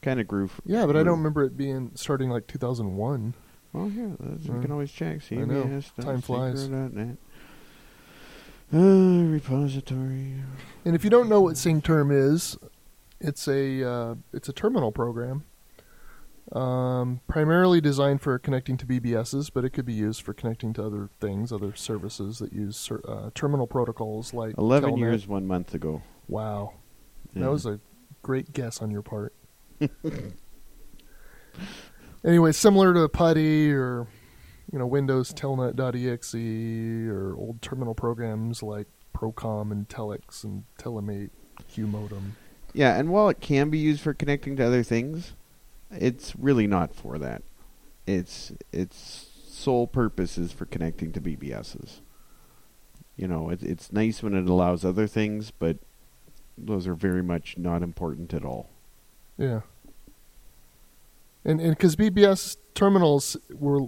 kind 0.02 0.20
of 0.20 0.26
grew. 0.28 0.44
F- 0.46 0.60
Yeah, 0.64 0.86
but 0.86 0.96
I 0.96 1.02
don't 1.02 1.18
remember 1.18 1.42
it 1.44 1.56
being 1.56 1.90
starting 1.94 2.30
like 2.30 2.46
2001. 2.46 3.34
Oh 3.74 3.86
yeah, 3.88 4.08
that's, 4.18 4.44
we 4.48 4.58
Uh, 4.58 4.62
can 4.62 4.72
always 4.72 4.90
check. 4.90 5.20
I 5.30 5.34
know. 5.36 5.80
Time 6.00 6.20
flies. 6.20 6.68
synchro 6.68 6.70
dot 6.70 6.92
net. 6.94 7.16
Uh, 8.72 9.24
repository. 9.30 10.34
And 10.84 10.94
if 10.94 11.02
you 11.04 11.10
don't 11.10 11.28
know 11.28 11.40
what 11.40 11.56
sync 11.56 11.84
term 11.84 12.10
is, 12.10 12.56
it's 13.20 13.48
a 13.48 13.82
uh, 13.82 14.14
it's 14.32 14.48
a 14.48 14.52
terminal 14.52 14.92
program, 14.92 15.44
um, 16.52 17.20
primarily 17.26 17.80
designed 17.80 18.20
for 18.20 18.38
connecting 18.38 18.76
to 18.76 18.86
BBSs, 18.86 19.50
but 19.52 19.64
it 19.64 19.70
could 19.70 19.86
be 19.86 19.94
used 19.94 20.20
for 20.22 20.34
connecting 20.34 20.72
to 20.74 20.84
other 20.84 21.08
things, 21.20 21.50
other 21.50 21.74
services 21.74 22.38
that 22.40 22.52
use 22.52 22.76
cer- 22.76 23.00
uh, 23.08 23.30
terminal 23.34 23.66
protocols 23.66 24.34
like 24.34 24.54
Eleven 24.58 24.90
Telnet. 24.94 24.98
years, 24.98 25.26
one 25.26 25.46
month 25.46 25.74
ago. 25.74 26.02
Wow, 26.28 26.74
Yeah. 27.34 27.44
that 27.44 27.50
was 27.50 27.64
a 27.66 27.80
great 28.22 28.52
guess 28.52 28.82
on 28.82 28.90
your 28.90 29.02
part. 29.02 29.32
anyway, 32.24 32.52
similar 32.52 32.94
to 32.94 33.08
Putty 33.08 33.72
or 33.72 34.06
you 34.72 34.78
know 34.78 34.86
Windows 34.86 35.32
Telnet.exe 35.32 36.34
or 37.10 37.34
old 37.36 37.62
terminal 37.62 37.94
programs 37.94 38.62
like 38.62 38.86
Procomm 39.14 39.72
and 39.72 39.88
Telix 39.88 40.44
and 40.44 40.64
Telemate, 40.78 41.30
QModem. 41.74 42.32
Yeah, 42.74 42.98
and 42.98 43.08
while 43.08 43.28
it 43.28 43.40
can 43.40 43.70
be 43.70 43.78
used 43.78 44.00
for 44.00 44.14
connecting 44.14 44.56
to 44.56 44.66
other 44.66 44.82
things, 44.82 45.34
it's 45.90 46.34
really 46.36 46.66
not 46.66 46.94
for 46.94 47.18
that. 47.18 47.42
Its 48.06 48.52
its 48.72 49.30
sole 49.48 49.86
purpose 49.86 50.38
is 50.38 50.52
for 50.52 50.66
connecting 50.66 51.12
to 51.12 51.20
BBSs. 51.20 52.00
You 53.16 53.26
know, 53.26 53.50
it, 53.50 53.62
it's 53.62 53.92
nice 53.92 54.22
when 54.22 54.34
it 54.34 54.48
allows 54.48 54.84
other 54.84 55.08
things, 55.08 55.50
but 55.50 55.78
those 56.56 56.86
are 56.86 56.94
very 56.94 57.22
much 57.22 57.58
not 57.58 57.82
important 57.82 58.32
at 58.32 58.44
all. 58.44 58.70
Yeah. 59.38 59.60
And 61.44 61.60
and 61.60 61.70
because 61.70 61.96
BBS 61.96 62.56
terminals 62.74 63.36
were 63.54 63.86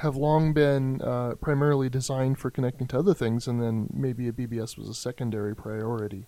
have 0.00 0.16
long 0.16 0.52
been 0.52 1.00
uh, 1.00 1.34
primarily 1.40 1.88
designed 1.88 2.38
for 2.38 2.50
connecting 2.50 2.86
to 2.88 2.98
other 2.98 3.14
things, 3.14 3.46
and 3.48 3.62
then 3.62 3.88
maybe 3.92 4.28
a 4.28 4.32
BBS 4.32 4.76
was 4.76 4.88
a 4.88 4.94
secondary 4.94 5.54
priority, 5.56 6.26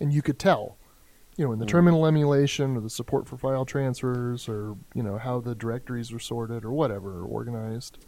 and 0.00 0.12
you 0.12 0.22
could 0.22 0.38
tell, 0.38 0.78
you 1.36 1.44
know, 1.44 1.52
in 1.52 1.58
the 1.58 1.66
Mm. 1.66 1.68
terminal 1.68 2.06
emulation 2.06 2.76
or 2.76 2.80
the 2.80 2.90
support 2.90 3.28
for 3.28 3.36
file 3.36 3.64
transfers, 3.66 4.48
or 4.48 4.76
you 4.94 5.02
know 5.02 5.18
how 5.18 5.38
the 5.40 5.54
directories 5.54 6.10
were 6.12 6.18
sorted 6.18 6.64
or 6.64 6.72
whatever 6.72 7.20
or 7.20 7.24
organized. 7.24 7.98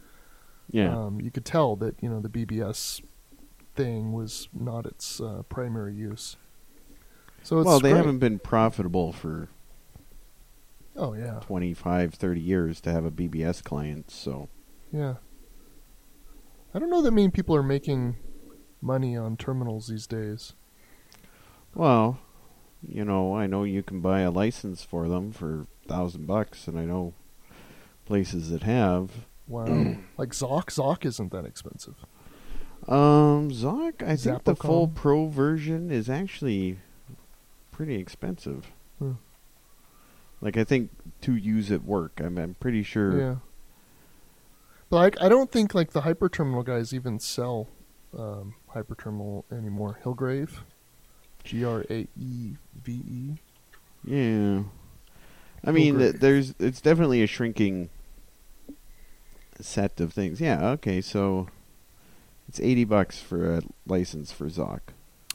Yeah, 0.71 0.95
Um, 0.95 1.21
you 1.21 1.31
could 1.31 1.45
tell 1.45 1.75
that 1.77 1.95
you 2.01 2.09
know 2.09 2.19
the 2.19 2.29
BBS 2.29 3.01
thing 3.75 4.11
was 4.13 4.49
not 4.51 4.85
its 4.85 5.21
uh, 5.21 5.43
primary 5.47 5.93
use. 5.95 6.35
So 7.43 7.59
it's 7.59 7.65
well, 7.67 7.79
they 7.79 7.91
great. 7.91 7.97
haven't 7.97 8.19
been 8.19 8.39
profitable 8.39 9.13
for 9.13 9.47
Oh 11.01 11.13
yeah, 11.13 11.39
25, 11.41 12.13
30 12.13 12.41
years 12.41 12.81
to 12.81 12.91
have 12.91 13.05
a 13.05 13.11
BBS 13.11 13.63
client, 13.63 14.11
so 14.11 14.49
Yeah. 14.91 15.15
I 16.73 16.77
don't 16.79 16.89
know 16.91 17.01
that 17.01 17.11
many 17.11 17.29
people 17.29 17.55
are 17.55 17.63
making 17.63 18.17
money 18.81 19.15
on 19.17 19.37
terminals 19.37 19.87
these 19.87 20.05
days. 20.05 20.53
well, 21.73 22.19
you 22.87 23.03
know, 23.03 23.35
I 23.35 23.47
know 23.47 23.63
you 23.63 23.81
can 23.83 24.01
buy 24.01 24.21
a 24.21 24.31
license 24.31 24.83
for 24.83 25.07
them 25.07 25.31
for 25.31 25.67
thousand 25.87 26.27
bucks, 26.27 26.67
and 26.67 26.77
I 26.77 26.85
know 26.85 27.13
places 28.05 28.49
that 28.51 28.63
have. 28.63 29.11
Wow. 29.47 29.65
like 30.17 30.29
Zoc, 30.29 30.65
Zoc 30.65 31.05
isn't 31.05 31.31
that 31.31 31.45
expensive. 31.45 31.95
Um, 32.87 33.51
Zoc, 33.51 34.01
I 34.01 34.15
think 34.15 34.43
the 34.43 34.55
full 34.55 34.87
pro 34.87 35.27
version 35.27 35.91
is 35.91 36.09
actually 36.09 36.79
pretty 37.71 37.95
expensive. 37.95 38.71
Hmm. 38.99 39.13
Like 40.41 40.57
I 40.57 40.63
think 40.63 40.89
to 41.21 41.35
use 41.35 41.71
at 41.71 41.83
work, 41.83 42.19
I'm, 42.23 42.37
I'm 42.37 42.55
pretty 42.55 42.83
sure. 42.83 43.19
Yeah. 43.19 43.35
But 44.89 44.97
like, 44.97 45.21
I 45.21 45.29
don't 45.29 45.51
think 45.51 45.75
like 45.75 45.91
the 45.91 46.01
hyperterminal 46.01 46.65
guys 46.65 46.93
even 46.93 47.19
sell 47.19 47.67
um, 48.17 48.55
hyperterminal 48.73 49.43
anymore. 49.51 49.99
Hilgraeve, 50.03 50.59
G 51.43 51.63
R 51.63 51.85
A 51.89 52.07
E 52.17 52.55
V 52.83 52.91
E. 52.91 53.33
Yeah. 54.05 54.63
I 55.63 55.71
mean, 55.71 55.97
th- 55.97 56.15
there's 56.15 56.55
it's 56.57 56.79
definitely 56.79 57.21
a 57.21 57.27
shrinking 57.27 57.89
set 59.59 59.99
of 59.99 60.13
things. 60.13 60.39
Yeah. 60.39 60.69
Okay. 60.69 61.01
So 61.01 61.49
it's 62.47 62.61
eighty 62.61 62.85
bucks 62.85 63.19
for 63.19 63.55
a 63.55 63.61
license 63.85 64.31
for 64.31 64.47
Zoc. 64.47 64.79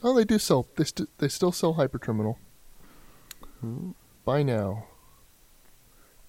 Oh, 0.03 0.13
they 0.15 0.25
do 0.25 0.39
sell. 0.39 0.67
They 0.75 0.83
st- 0.83 1.09
they 1.19 1.27
still 1.27 1.51
sell 1.51 1.75
hyperterminal. 1.75 2.37
Hmm. 3.61 3.91
Buy 4.25 4.41
now. 4.41 4.87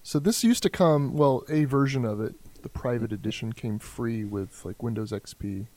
So 0.07 0.19
this 0.19 0.41
used 0.41 0.63
to 0.63 0.69
come. 0.69 1.17
Well, 1.17 1.43
a 1.49 1.65
version 1.65 2.05
of 2.05 2.21
it, 2.21 2.35
the 2.61 2.69
private 2.69 3.11
edition, 3.11 3.51
came 3.51 3.77
free 3.77 4.23
with 4.23 4.63
like 4.63 4.81
Windows 4.81 5.11
XP. 5.11 5.67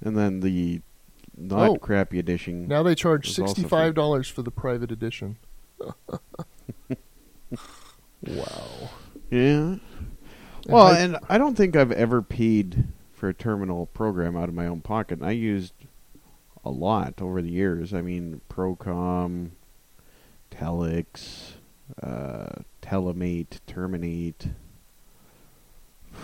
And 0.00 0.16
then 0.16 0.38
the 0.38 0.82
not 1.36 1.70
Oh. 1.70 1.74
crappy 1.74 2.20
edition. 2.20 2.68
Now 2.68 2.84
they 2.84 2.94
charge 2.94 3.28
It's 3.28 3.40
also 3.40 3.54
free. 3.54 3.62
sixty-five 3.62 3.94
dollars 3.96 4.28
for 4.28 4.42
the 4.42 4.52
private 4.52 4.92
edition. 4.92 5.36
wow. 8.24 8.90
Yeah. 9.28 9.38
And 9.40 9.80
Well, 10.68 10.94
hy- 10.94 11.00
and 11.00 11.18
I 11.28 11.38
don't 11.38 11.56
think 11.56 11.74
I've 11.74 11.90
ever 11.90 12.22
paid 12.22 12.84
for 13.12 13.28
a 13.28 13.34
terminal 13.34 13.86
program 13.86 14.36
out 14.36 14.48
of 14.48 14.54
my 14.54 14.68
own 14.68 14.80
pocket. 14.80 15.20
I 15.22 15.32
used 15.32 15.74
a 16.64 16.70
lot 16.70 17.20
over 17.20 17.42
the 17.42 17.50
years. 17.50 17.92
I 17.92 18.00
mean, 18.00 18.42
Procomm, 18.48 19.50
Telix, 20.50 21.52
uh, 22.02 22.62
Telemate, 22.82 23.60
Terminate. 23.66 24.48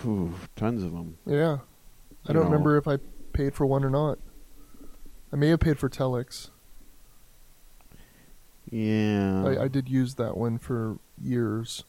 Whew, 0.01 0.33
tons 0.55 0.83
of 0.83 0.91
them. 0.91 1.17
yeah, 1.25 1.35
I 1.35 2.29
You 2.29 2.33
don't 2.33 2.35
know. 2.35 2.41
remember 2.43 2.77
if 2.77 2.87
I 2.87 2.97
paid 3.33 3.53
for 3.53 3.65
one 3.65 3.83
or 3.83 3.89
not. 3.89 4.17
I 5.31 5.35
may 5.37 5.49
have 5.49 5.59
paid 5.59 5.77
for 5.79 5.89
Telix. 5.89 6.49
Yeah. 8.69 9.43
I, 9.45 9.63
I 9.63 9.67
did 9.67 9.89
use 9.89 10.15
that 10.15 10.35
one 10.37 10.57
for 10.57 10.97
years, 11.21 11.83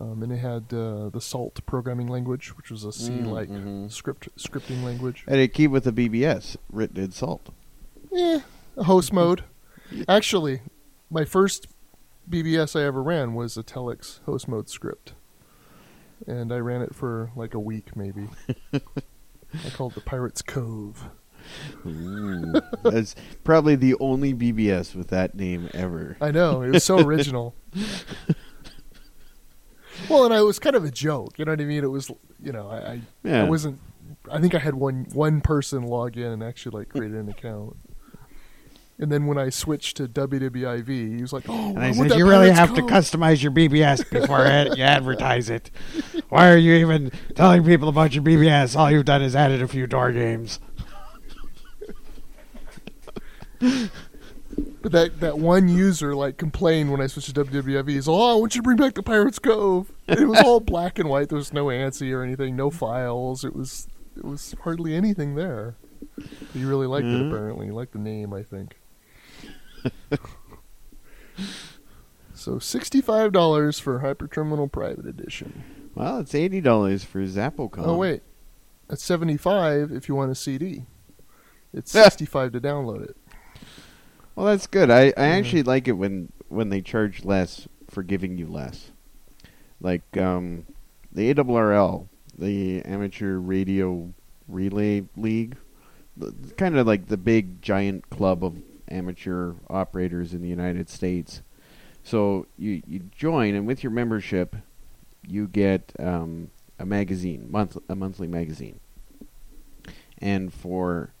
um, 0.00 0.22
and 0.22 0.32
it 0.32 0.36
had 0.38 0.72
uh, 0.72 1.08
the 1.10 1.20
Salt 1.20 1.60
programming 1.66 2.06
language, 2.06 2.56
which 2.56 2.70
was 2.70 2.84
a 2.84 2.92
C-like 2.92 3.48
Mhm. 3.48 3.90
script 3.90 4.28
scripting 4.38 4.82
language. 4.84 5.24
And 5.26 5.40
it 5.40 5.52
came 5.52 5.70
with 5.70 5.86
a 5.86 5.92
BBS 5.92 6.56
written 6.70 7.02
in 7.02 7.10
Salt. 7.10 7.48
Yeah, 8.12 8.40
a 8.76 8.84
host 8.84 9.12
mode. 9.12 9.44
Actually, 10.08 10.60
my 11.10 11.24
first 11.24 11.66
BBS 12.28 12.78
I 12.78 12.84
ever 12.84 13.02
ran 13.02 13.34
was 13.34 13.56
a 13.56 13.62
Telix 13.62 14.20
host 14.24 14.48
mode 14.48 14.68
script, 14.68 15.14
and 16.26 16.52
I 16.52 16.58
ran 16.58 16.82
it 16.82 16.94
for 16.94 17.30
like 17.36 17.54
a 17.54 17.60
week 17.60 17.96
maybe. 17.96 18.28
I 18.72 19.70
called 19.70 19.92
it 19.92 19.94
the 19.96 20.00
Pirates 20.02 20.42
Cove. 20.42 21.08
Ooh, 21.86 22.52
that's 22.82 23.14
probably 23.44 23.74
the 23.74 23.94
only 24.00 24.34
BBS 24.34 24.94
with 24.94 25.08
that 25.08 25.34
name 25.34 25.70
ever. 25.72 26.16
I 26.20 26.30
know 26.30 26.60
it 26.62 26.70
was 26.70 26.84
so 26.84 26.98
original. 26.98 27.54
well, 30.10 30.26
and 30.26 30.34
I 30.34 30.42
was 30.42 30.58
kind 30.58 30.76
of 30.76 30.84
a 30.84 30.90
joke. 30.90 31.38
You 31.38 31.46
know 31.46 31.52
what 31.52 31.60
I 31.60 31.64
mean? 31.64 31.84
It 31.84 31.90
was, 31.90 32.10
you 32.42 32.52
know, 32.52 32.68
I, 32.68 32.76
I, 32.76 33.00
Yeah. 33.24 33.44
I 33.44 33.48
wasn't. 33.48 33.80
I 34.30 34.40
think 34.40 34.54
I 34.54 34.58
had 34.58 34.74
one 34.74 35.06
one 35.12 35.40
person 35.40 35.84
log 35.84 36.18
in 36.18 36.24
and 36.26 36.42
actually 36.42 36.80
like 36.80 36.90
create 36.90 37.12
an 37.12 37.28
account. 37.30 37.76
And 39.00 39.12
then 39.12 39.26
when 39.26 39.38
I 39.38 39.48
switched 39.50 39.98
to 39.98 40.08
WWIV, 40.08 40.88
he 41.16 41.22
was 41.22 41.32
like, 41.32 41.44
"Oh, 41.48 41.68
And 41.68 41.78
I 41.78 41.92
said, 41.92 42.18
you 42.18 42.28
really 42.28 42.50
have 42.50 42.74
to 42.74 42.82
customize 42.82 43.40
your 43.42 43.52
BBS 43.52 44.10
before 44.10 44.40
ad- 44.46 44.76
you 44.76 44.82
advertise 44.82 45.48
it. 45.50 45.70
Why 46.30 46.50
are 46.50 46.56
you 46.56 46.74
even 46.74 47.12
telling 47.36 47.64
people 47.64 47.88
about 47.88 48.12
your 48.14 48.24
BBS? 48.24 48.76
All 48.76 48.90
you've 48.90 49.04
done 49.04 49.22
is 49.22 49.36
added 49.36 49.62
a 49.62 49.68
few 49.68 49.86
door 49.86 50.10
games. 50.10 50.58
But 53.60 54.92
that, 54.92 55.20
that 55.20 55.38
one 55.38 55.68
user 55.68 56.14
like 56.14 56.36
complained 56.36 56.90
when 56.90 57.00
I 57.00 57.06
switched 57.06 57.34
to 57.34 57.44
WWIV. 57.44 57.88
He's 57.90 58.08
oh, 58.08 58.32
I 58.32 58.34
want 58.34 58.54
you 58.54 58.60
to 58.60 58.64
bring 58.64 58.76
back 58.76 58.94
the 58.94 59.02
Pirates 59.02 59.38
Cove. 59.38 59.92
And 60.08 60.18
it 60.20 60.26
was 60.26 60.40
all 60.40 60.60
black 60.60 60.98
and 60.98 61.08
white. 61.08 61.28
There 61.28 61.36
was 61.38 61.52
no 61.52 61.66
ANSI 61.66 62.12
or 62.12 62.22
anything, 62.22 62.56
no 62.56 62.70
files. 62.70 63.44
It 63.44 63.54
was 63.54 63.86
it 64.16 64.24
was 64.24 64.54
hardly 64.64 64.94
anything 64.94 65.34
there. 65.34 65.76
He 66.52 66.64
really 66.64 66.86
liked 66.86 67.06
it. 67.06 67.10
Mhm. 67.10 67.28
Apparently, 67.32 67.66
he 67.66 67.72
liked 67.72 67.92
the 67.92 67.98
name. 67.98 68.32
I 68.32 68.42
think. 68.42 68.77
so 72.34 72.58
sixty-five 72.58 73.32
dollars 73.32 73.78
for 73.78 74.00
Hyperterminal 74.00 74.70
Private 74.70 75.06
Edition. 75.06 75.64
Well, 75.94 76.18
it's 76.18 76.34
eighty 76.34 76.60
dollars 76.60 77.04
for 77.04 77.20
Zappocom. 77.20 77.86
Oh 77.86 77.96
wait, 77.96 78.22
it's 78.90 79.04
seventy-five 79.04 79.92
if 79.92 80.08
you 80.08 80.14
want 80.14 80.30
a 80.30 80.34
CD. 80.34 80.84
It's 81.72 81.90
sixty-five 81.90 82.52
to 82.52 82.60
download 82.60 83.08
it. 83.10 83.16
Well, 84.34 84.46
that's 84.46 84.66
good. 84.66 84.90
I, 84.90 85.12
I 85.16 85.28
actually 85.28 85.64
like 85.64 85.88
it 85.88 85.92
when 85.92 86.32
when 86.48 86.68
they 86.68 86.80
charge 86.80 87.24
less 87.24 87.66
for 87.90 88.02
giving 88.02 88.38
you 88.38 88.46
less. 88.46 88.92
Like 89.80 90.16
um, 90.16 90.66
the 91.12 91.32
ARRL, 91.32 92.08
the 92.36 92.82
Amateur 92.82 93.38
Radio 93.38 94.12
Relay 94.46 95.04
League, 95.16 95.56
kind 96.56 96.76
of 96.76 96.86
like 96.86 97.06
the 97.06 97.16
big 97.16 97.62
giant 97.62 98.08
club 98.10 98.44
of 98.44 98.56
amateur 98.90 99.54
operators 99.68 100.34
in 100.34 100.42
the 100.42 100.48
United 100.48 100.88
States. 100.88 101.42
So 102.02 102.46
you 102.56 102.82
you 102.86 103.00
join, 103.16 103.54
and 103.54 103.66
with 103.66 103.82
your 103.82 103.92
membership, 103.92 104.56
you 105.26 105.46
get 105.46 105.92
um, 105.98 106.50
a 106.78 106.86
magazine, 106.86 107.50
month 107.50 107.76
a 107.88 107.94
monthly 107.94 108.28
magazine, 108.28 108.80
and 110.18 110.52
for 110.52 111.12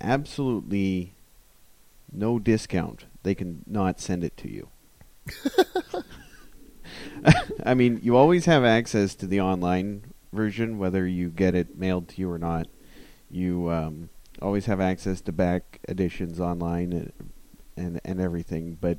absolutely 0.00 1.14
no 2.12 2.38
discount, 2.38 3.06
they 3.22 3.34
can 3.34 3.62
not 3.66 4.00
send 4.00 4.24
it 4.24 4.36
to 4.38 4.50
you. 4.50 4.68
I 7.64 7.74
mean, 7.74 8.00
you 8.02 8.16
always 8.16 8.46
have 8.46 8.64
access 8.64 9.14
to 9.16 9.26
the 9.26 9.40
online 9.40 10.12
version, 10.32 10.78
whether 10.78 11.06
you 11.06 11.28
get 11.28 11.54
it 11.54 11.78
mailed 11.78 12.08
to 12.08 12.20
you 12.20 12.30
or 12.30 12.38
not. 12.38 12.66
You 13.30 13.70
um, 13.70 14.08
always 14.42 14.66
have 14.66 14.80
access 14.80 15.20
to 15.22 15.32
back 15.32 15.78
editions 15.88 16.40
online 16.40 16.92
and, 16.92 17.12
and 17.76 18.00
and 18.04 18.20
everything. 18.20 18.76
But 18.80 18.98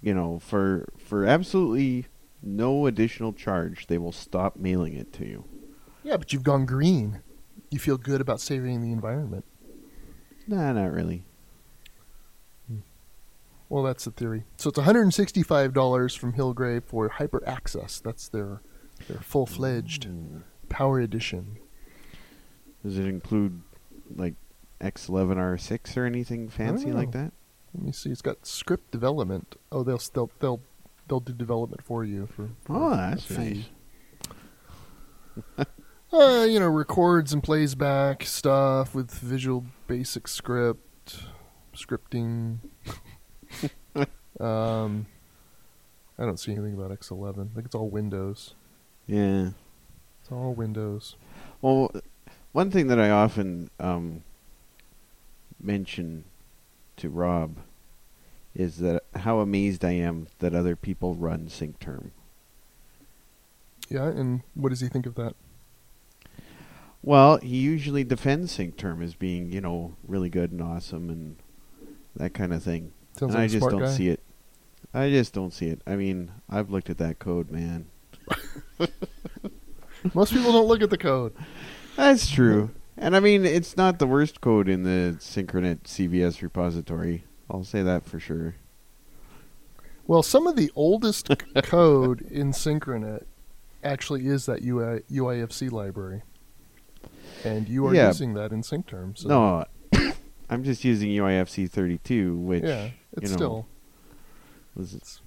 you 0.00 0.14
know, 0.14 0.38
for 0.38 0.88
for 0.96 1.26
absolutely 1.26 2.06
no 2.42 2.86
additional 2.86 3.32
charge, 3.32 3.86
they 3.86 3.98
will 3.98 4.12
stop 4.12 4.56
mailing 4.56 4.94
it 4.94 5.12
to 5.14 5.26
you. 5.26 5.44
Yeah, 6.02 6.16
but 6.16 6.32
you've 6.32 6.42
gone 6.42 6.66
green. 6.66 7.22
You 7.70 7.78
feel 7.78 7.96
good 7.96 8.20
about 8.20 8.40
saving 8.40 8.82
the 8.82 8.92
environment. 8.92 9.44
Nah, 10.46 10.72
not 10.72 10.92
really. 10.92 11.24
Well, 13.68 13.84
that's 13.84 14.04
the 14.04 14.10
theory. 14.10 14.44
So 14.58 14.68
it's 14.68 14.78
$165 14.78 16.18
from 16.18 16.34
Hilgraeve 16.34 16.84
for 16.84 17.08
Hyper 17.08 17.42
Access. 17.48 18.00
That's 18.00 18.28
their 18.28 18.60
their 19.08 19.20
full-fledged 19.20 20.08
mm. 20.08 20.42
Power 20.68 21.00
Edition. 21.00 21.56
Does 22.84 22.98
it 22.98 23.06
include 23.06 23.62
like 24.14 24.34
X11R6 24.80 25.96
or 25.96 26.04
anything 26.06 26.48
fancy 26.48 26.90
Oh. 26.90 26.94
like 26.94 27.12
that? 27.12 27.32
Let 27.74 27.84
me 27.84 27.92
see. 27.92 28.10
It's 28.10 28.22
got 28.22 28.46
script 28.46 28.90
development. 28.90 29.56
Oh, 29.70 29.82
they'll 29.82 30.00
they'll 30.12 30.30
they'll 30.40 30.60
they'll 31.08 31.20
do 31.20 31.32
development 31.32 31.82
for 31.82 32.04
you 32.04 32.26
for. 32.26 32.50
for 32.64 32.76
Oh, 32.76 32.90
that's 32.96 33.30
nice. 33.30 33.64
Uh, 36.14 36.44
you 36.46 36.60
know, 36.60 36.68
records 36.68 37.32
and 37.32 37.42
plays 37.42 37.74
back 37.74 38.22
stuff 38.24 38.94
with 38.94 39.10
Visual 39.12 39.64
Basic 39.86 40.28
Script, 40.28 41.20
scripting. 41.74 42.58
um, 44.38 45.06
I 46.18 46.26
don't 46.26 46.38
see 46.38 46.52
anything 46.52 46.74
about 46.74 46.90
X11. 46.90 47.52
I 47.52 47.54
think 47.54 47.64
it's 47.64 47.74
all 47.74 47.88
Windows. 47.88 48.54
Yeah. 49.06 49.52
It's 50.20 50.30
all 50.30 50.52
Windows. 50.52 51.16
Well, 51.62 51.90
one 52.52 52.70
thing 52.70 52.88
that 52.88 53.00
I 53.00 53.10
often 53.10 53.70
um, 53.80 54.22
mention 55.60 56.24
to 56.96 57.08
Rob 57.08 57.56
is 58.54 58.78
that 58.78 59.02
how 59.16 59.40
amazed 59.40 59.84
I 59.84 59.92
am 59.92 60.28
that 60.40 60.54
other 60.54 60.76
people 60.76 61.14
run 61.14 61.46
SyncTerm. 61.46 62.10
Yeah, 63.88 64.06
and 64.06 64.42
what 64.54 64.68
does 64.68 64.80
he 64.80 64.88
think 64.88 65.06
of 65.06 65.14
that? 65.14 65.34
Well, 67.02 67.38
he 67.38 67.56
usually 67.56 68.04
defends 68.04 68.56
SyncTerm 68.56 69.02
as 69.02 69.14
being, 69.14 69.50
you 69.50 69.60
know, 69.60 69.94
really 70.06 70.28
good 70.28 70.52
and 70.52 70.62
awesome 70.62 71.10
and 71.10 71.36
that 72.14 72.34
kind 72.34 72.52
of 72.52 72.62
thing. 72.62 72.92
Sounds 73.18 73.34
and 73.34 73.42
like 73.42 73.50
I 73.50 73.52
just 73.52 73.68
don't 73.68 73.80
guy. 73.80 73.90
see 73.90 74.08
it. 74.08 74.20
I 74.94 75.08
just 75.08 75.32
don't 75.32 75.52
see 75.52 75.66
it. 75.68 75.80
I 75.86 75.96
mean, 75.96 76.30
I've 76.48 76.70
looked 76.70 76.90
at 76.90 76.98
that 76.98 77.18
code, 77.18 77.50
man. 77.50 77.86
Most 80.14 80.32
people 80.32 80.52
don't 80.52 80.68
look 80.68 80.82
at 80.82 80.90
the 80.90 80.98
code. 80.98 81.34
That's 81.96 82.30
true. 82.30 82.70
And 82.96 83.16
I 83.16 83.20
mean, 83.20 83.44
it's 83.44 83.76
not 83.76 83.98
the 83.98 84.06
worst 84.06 84.40
code 84.40 84.68
in 84.68 84.82
the 84.84 85.16
Synchronet 85.18 85.82
CVS 85.84 86.42
repository. 86.42 87.24
I'll 87.50 87.64
say 87.64 87.82
that 87.82 88.04
for 88.04 88.20
sure. 88.20 88.54
Well, 90.06 90.22
some 90.22 90.46
of 90.46 90.56
the 90.56 90.70
oldest 90.74 91.28
code 91.62 92.22
in 92.22 92.52
Synchronet 92.52 93.24
actually 93.84 94.26
is 94.26 94.46
that 94.46 94.62
UI, 94.62 95.00
UIFC 95.10 95.70
library, 95.70 96.22
and 97.44 97.68
you 97.68 97.86
are 97.86 97.94
Yeah. 97.94 98.08
using 98.08 98.34
that 98.34 98.52
in 98.52 98.62
SyncTerm. 98.62 99.18
So 99.18 99.28
No, 99.28 99.64
I'm 100.50 100.64
just 100.64 100.84
using 100.84 101.08
UIFC 101.10 101.70
32, 101.70 102.36
which 102.36 102.62
yeah, 102.64 102.90
it's 103.16 103.22
you 103.24 103.28
know, 103.30 103.36
still 103.36 103.66
was 104.74 104.94
it's 104.94 105.20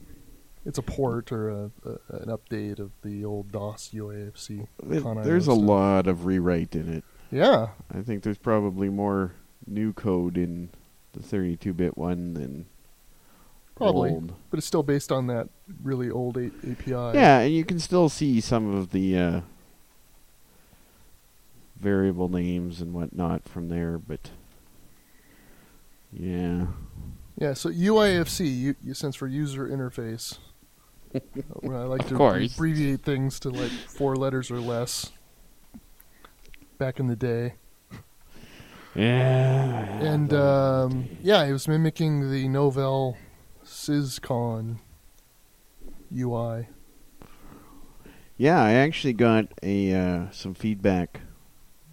a 0.78 0.82
port 0.82 1.32
or 1.32 1.50
a, 1.50 1.72
a, 1.86 1.90
an 2.18 2.30
update 2.30 2.80
of 2.80 2.92
the 3.04 3.24
old 3.24 3.52
DOS 3.52 3.92
UIFC. 3.94 4.68
it- 4.90 5.24
there's 5.24 5.48
a 5.48 5.54
lot 5.54 6.08
of 6.08 6.26
rewrite 6.26 6.76
in 6.76 6.92
it. 6.92 7.04
Yeah, 7.32 7.70
I 7.94 8.02
think 8.02 8.24
there's 8.24 8.38
probably 8.38 8.90
more 8.90 9.34
new 9.68 9.94
code 9.94 10.38
in 10.38 10.70
the 11.14 11.20
32-bit 11.20 11.98
one 11.98 12.34
than 12.34 12.66
probably, 13.76 14.12
old. 14.12 14.34
but 14.50 14.58
it's 14.58 14.68
still 14.68 14.84
based 14.84 15.12
on 15.12 15.28
that 15.28 15.50
really 15.84 16.10
old 16.10 16.38
a- 16.38 16.52
API. 16.70 16.92
Yeah, 16.92 17.40
and 17.40 17.54
you 17.54 17.64
can 17.66 17.80
still 17.80 18.10
see 18.10 18.40
some 18.42 18.74
of 18.76 18.92
the 18.92 19.18
uh, 19.18 19.42
variable 21.80 22.30
names 22.30 22.82
and 22.82 22.94
whatnot 22.94 23.48
from 23.48 23.70
there, 23.70 23.98
but 23.98 24.30
yeah. 26.12 26.68
Yeah, 27.38 27.54
so 27.54 27.70
UIFC, 27.70 28.58
you, 28.58 28.76
you 28.84 28.94
stands 28.94 29.16
for 29.18 29.28
user 29.28 29.68
interface. 29.68 30.38
I 31.16 31.68
like 31.68 32.02
Of 32.04 32.10
to 32.10 32.16
course. 32.16 32.54
abbreviate 32.56 33.02
things 33.02 33.40
to 33.42 33.50
like 33.50 33.72
four 33.72 34.16
letters 34.16 34.52
or 34.52 34.60
less. 34.60 35.12
Back 36.78 37.00
in 37.00 37.08
the 37.08 37.16
day, 37.16 37.54
Yeah. 38.96 39.86
and 40.02 40.34
um, 40.34 41.06
yeah, 41.24 41.44
it 41.44 41.54
was 41.54 41.70
mimicking 41.70 42.32
the 42.32 42.48
Novell 42.48 43.16
SysCon 43.64 44.80
UI. 46.14 46.68
Yeah, 48.38 48.62
I 48.62 48.74
actually 48.74 49.14
got 49.14 49.48
a 49.64 49.94
uh, 49.94 50.32
some 50.32 50.54
feedback 50.54 51.22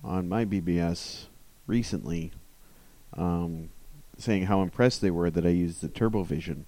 on 0.03 0.29
my 0.29 0.45
BBS 0.45 1.27
recently, 1.69 2.33
um, 3.17 3.69
saying 4.19 4.47
how 4.47 4.63
impressed 4.63 5.01
they 5.01 5.13
were 5.13 5.31
that 5.31 5.47
I 5.47 5.51
used 5.51 5.81
the 5.81 5.89
TurboVision 5.89 6.65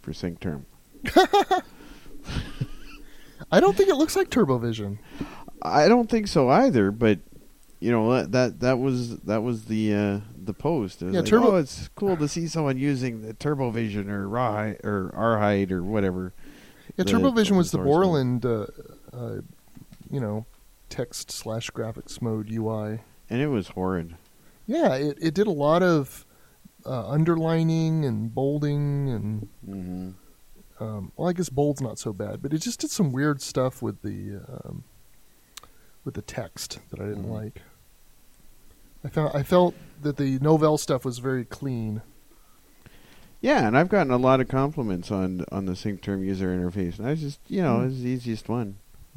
for 0.00 0.12
SyncTerm. 0.12 0.62
I 3.52 3.60
don't 3.60 3.76
think 3.76 3.88
it 3.88 3.96
looks 3.96 4.16
like 4.16 4.28
TurboVision. 4.30 4.98
I 5.62 5.88
don't 5.88 6.10
think 6.10 6.26
so 6.28 6.48
either, 6.48 6.90
but 6.90 7.20
you 7.80 7.90
know 7.92 8.12
that 8.12 8.32
that, 8.32 8.60
that 8.60 8.78
was 8.78 9.18
that 9.20 9.42
was 9.42 9.66
the 9.66 9.94
uh, 9.94 10.20
the 10.36 10.54
post. 10.54 11.02
It 11.02 11.06
was 11.06 11.14
Yeah, 11.14 11.20
like, 11.20 11.28
Turbo- 11.28 11.52
oh, 11.52 11.56
it's 11.56 11.88
cool 11.94 12.16
to 12.16 12.28
see 12.28 12.46
someone 12.48 12.78
using 12.78 13.22
the 13.22 13.34
TurboVision 13.34 14.08
or 14.08 14.28
Rawhide 14.28 14.80
or 14.84 15.08
Rhide 15.14 15.70
or 15.72 15.82
whatever. 15.82 16.32
Yeah, 16.96 17.04
the 17.04 17.12
TurboVision 17.12 17.56
was 17.56 17.70
the 17.70 17.78
open 17.78 17.92
source 17.92 18.06
one. 18.06 18.38
Borland, 18.38 18.46
uh, 18.46 18.66
uh, 19.12 19.40
you 20.10 20.20
know, 20.20 20.46
text 20.88 21.30
slash 21.30 21.70
graphics 21.70 22.20
mode 22.22 22.50
UI. 22.50 23.00
and 23.30 23.40
it 23.40 23.48
was 23.48 23.68
horrid. 23.68 24.16
Yeah, 24.66 24.94
it, 24.94 25.18
it 25.20 25.34
did 25.34 25.46
a 25.46 25.52
lot 25.52 25.82
of 25.82 26.24
uh, 26.84 27.08
underlining 27.08 28.04
and 28.04 28.34
bolding 28.34 29.08
and 29.10 29.48
hmm 29.64 30.10
um, 30.80 31.12
well, 31.16 31.28
I 31.28 31.32
guess 31.32 31.48
bold's 31.48 31.80
not 31.80 31.98
so 31.98 32.12
bad, 32.12 32.42
but 32.42 32.52
it 32.52 32.58
just 32.58 32.80
did 32.80 32.90
some 32.90 33.12
weird 33.12 33.40
stuff 33.40 33.80
with 33.82 34.02
the 34.02 34.40
um, 34.64 34.84
with 36.04 36.14
the 36.14 36.22
text 36.22 36.78
that 36.90 37.00
I 37.00 37.04
didn't 37.06 37.24
Mhm. 37.26 37.30
like. 37.32 37.62
I 39.04 39.08
found 39.08 39.36
I 39.36 39.42
felt 39.42 39.74
that 40.02 40.16
the 40.16 40.38
Novell 40.38 40.78
stuff 40.78 41.04
was 41.04 41.18
very 41.18 41.44
clean. 41.44 42.02
Yeah, 43.40 43.66
and 43.66 43.76
I've 43.76 43.88
gotten 43.88 44.10
a 44.12 44.16
lot 44.16 44.40
of 44.40 44.48
compliments 44.48 45.10
on 45.10 45.44
on 45.52 45.66
the 45.66 45.76
sync 45.76 46.02
term 46.02 46.24
user 46.24 46.48
interface, 46.56 46.98
and 46.98 47.06
I 47.06 47.10
was 47.10 47.20
just 47.20 47.40
you 47.48 47.62
know 47.62 47.80
Hmm. 47.80 47.86
it's 47.88 48.00
the 48.00 48.08
easiest 48.08 48.48
one. 48.48 48.76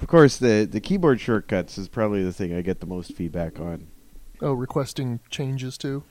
of 0.00 0.06
course, 0.06 0.36
the 0.38 0.66
the 0.70 0.80
keyboard 0.80 1.20
shortcuts 1.20 1.76
is 1.78 1.88
probably 1.88 2.24
the 2.24 2.32
thing 2.32 2.54
I 2.54 2.62
get 2.62 2.80
the 2.80 2.86
most 2.86 3.12
feedback 3.14 3.60
on. 3.60 3.88
Oh, 4.40 4.52
requesting 4.52 5.20
changes 5.28 5.76
to. 5.78 6.02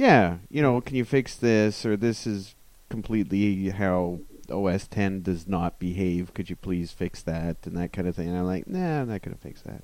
Yeah, 0.00 0.38
you 0.50 0.62
know, 0.62 0.80
can 0.80 0.96
you 0.96 1.04
fix 1.04 1.34
this 1.36 1.84
or 1.84 1.94
this 1.94 2.26
is 2.26 2.54
completely 2.88 3.68
how 3.68 4.20
OS 4.50 4.86
10 4.88 5.20
does 5.22 5.46
not 5.46 5.78
behave. 5.78 6.32
Could 6.32 6.48
you 6.48 6.56
please 6.56 6.90
fix 6.90 7.20
that 7.22 7.58
and 7.64 7.76
that 7.76 7.92
kind 7.92 8.08
of 8.08 8.16
thing? 8.16 8.28
And 8.28 8.38
I'm 8.38 8.46
like, 8.46 8.66
nah, 8.66 9.02
I'm 9.02 9.08
not 9.10 9.20
going 9.20 9.36
to 9.36 9.40
fix 9.42 9.60
that. 9.62 9.82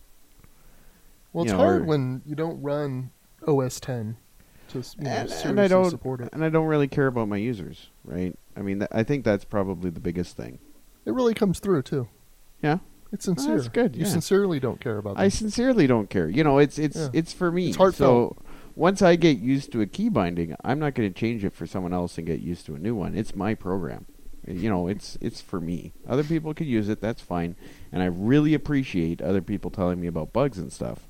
Well, 1.35 1.45
it's 1.45 1.53
know, 1.53 1.59
hard 1.59 1.83
or- 1.83 1.85
when 1.85 2.23
you 2.25 2.35
don't 2.35 2.63
run 2.63 3.11
OS 3.47 3.79
10 3.79 4.17
to 4.71 4.79
you 4.79 4.85
know, 5.05 5.11
and, 5.11 5.33
and 5.45 5.61
I 5.61 5.69
don't 5.69 5.91
support 5.91 6.23
it. 6.23 6.31
and 6.33 6.43
I 6.43 6.49
don't 6.49 6.67
really 6.67 6.89
care 6.89 7.07
about 7.09 7.29
my 7.29 7.37
users, 7.37 7.89
right? 8.05 8.35
I 8.57 8.63
mean, 8.63 8.79
th- 8.81 8.91
I 8.93 9.03
think 9.03 9.23
that's 9.23 9.45
probably 9.45 9.91
the 9.91 10.01
biggest 10.01 10.35
thing. 10.37 10.59
It 11.05 11.13
really 11.13 11.35
comes 11.35 11.61
through 11.61 11.83
too. 11.83 12.09
Yeah. 12.63 12.79
It's 13.13 13.29
Oh, 13.29 13.35
sincere. 13.35 13.57
that's 13.57 13.69
good, 13.69 13.95
You 13.95 14.05
yeah. 14.05 14.11
sincerely 14.11 14.59
don't 14.59 14.81
care 14.81 14.97
about. 14.99 15.19
I 15.21 15.29
sincerely 15.29 15.87
don't 15.87 16.11
care. 16.11 16.29
You 16.29 16.43
know, 16.43 16.59
it's 16.59 16.79
it's 16.79 16.97
Yeah. 16.97 17.09
it's 17.13 17.33
for 17.33 17.53
me. 17.53 17.69
It's 17.69 17.77
heartfelt. 17.77 18.37
So 18.39 18.43
once 18.77 19.01
I 19.01 19.17
get 19.17 19.39
used 19.39 19.73
to 19.73 19.81
a 19.81 19.87
key 19.87 20.11
binding, 20.11 20.55
I'm 20.63 20.79
not 20.79 20.95
going 20.95 21.13
to 21.13 21.19
change 21.19 21.45
it 21.45 21.55
for 21.55 21.67
someone 21.67 21.95
else 21.95 22.19
and 22.19 22.27
get 22.27 22.41
used 22.41 22.67
to 22.67 22.75
a 22.75 22.79
new 22.79 22.95
one. 22.95 23.17
It's 23.17 23.35
my 23.35 23.55
program. 23.55 24.07
You 24.47 24.69
know, 24.71 24.87
it's 24.87 25.19
it's 25.21 25.41
for 25.41 25.61
me. 25.61 25.93
Other 26.07 26.23
people 26.23 26.55
can 26.55 26.69
use 26.69 26.89
it. 26.89 27.01
That's 27.01 27.21
fine. 27.21 27.57
And 27.91 28.01
I 28.01 28.07
really 28.07 28.55
appreciate 28.55 29.21
other 29.21 29.41
people 29.41 29.73
telling 29.73 30.01
me 30.01 30.07
about 30.07 30.33
bugs 30.33 30.59
and 30.59 30.73
stuff. 30.73 31.09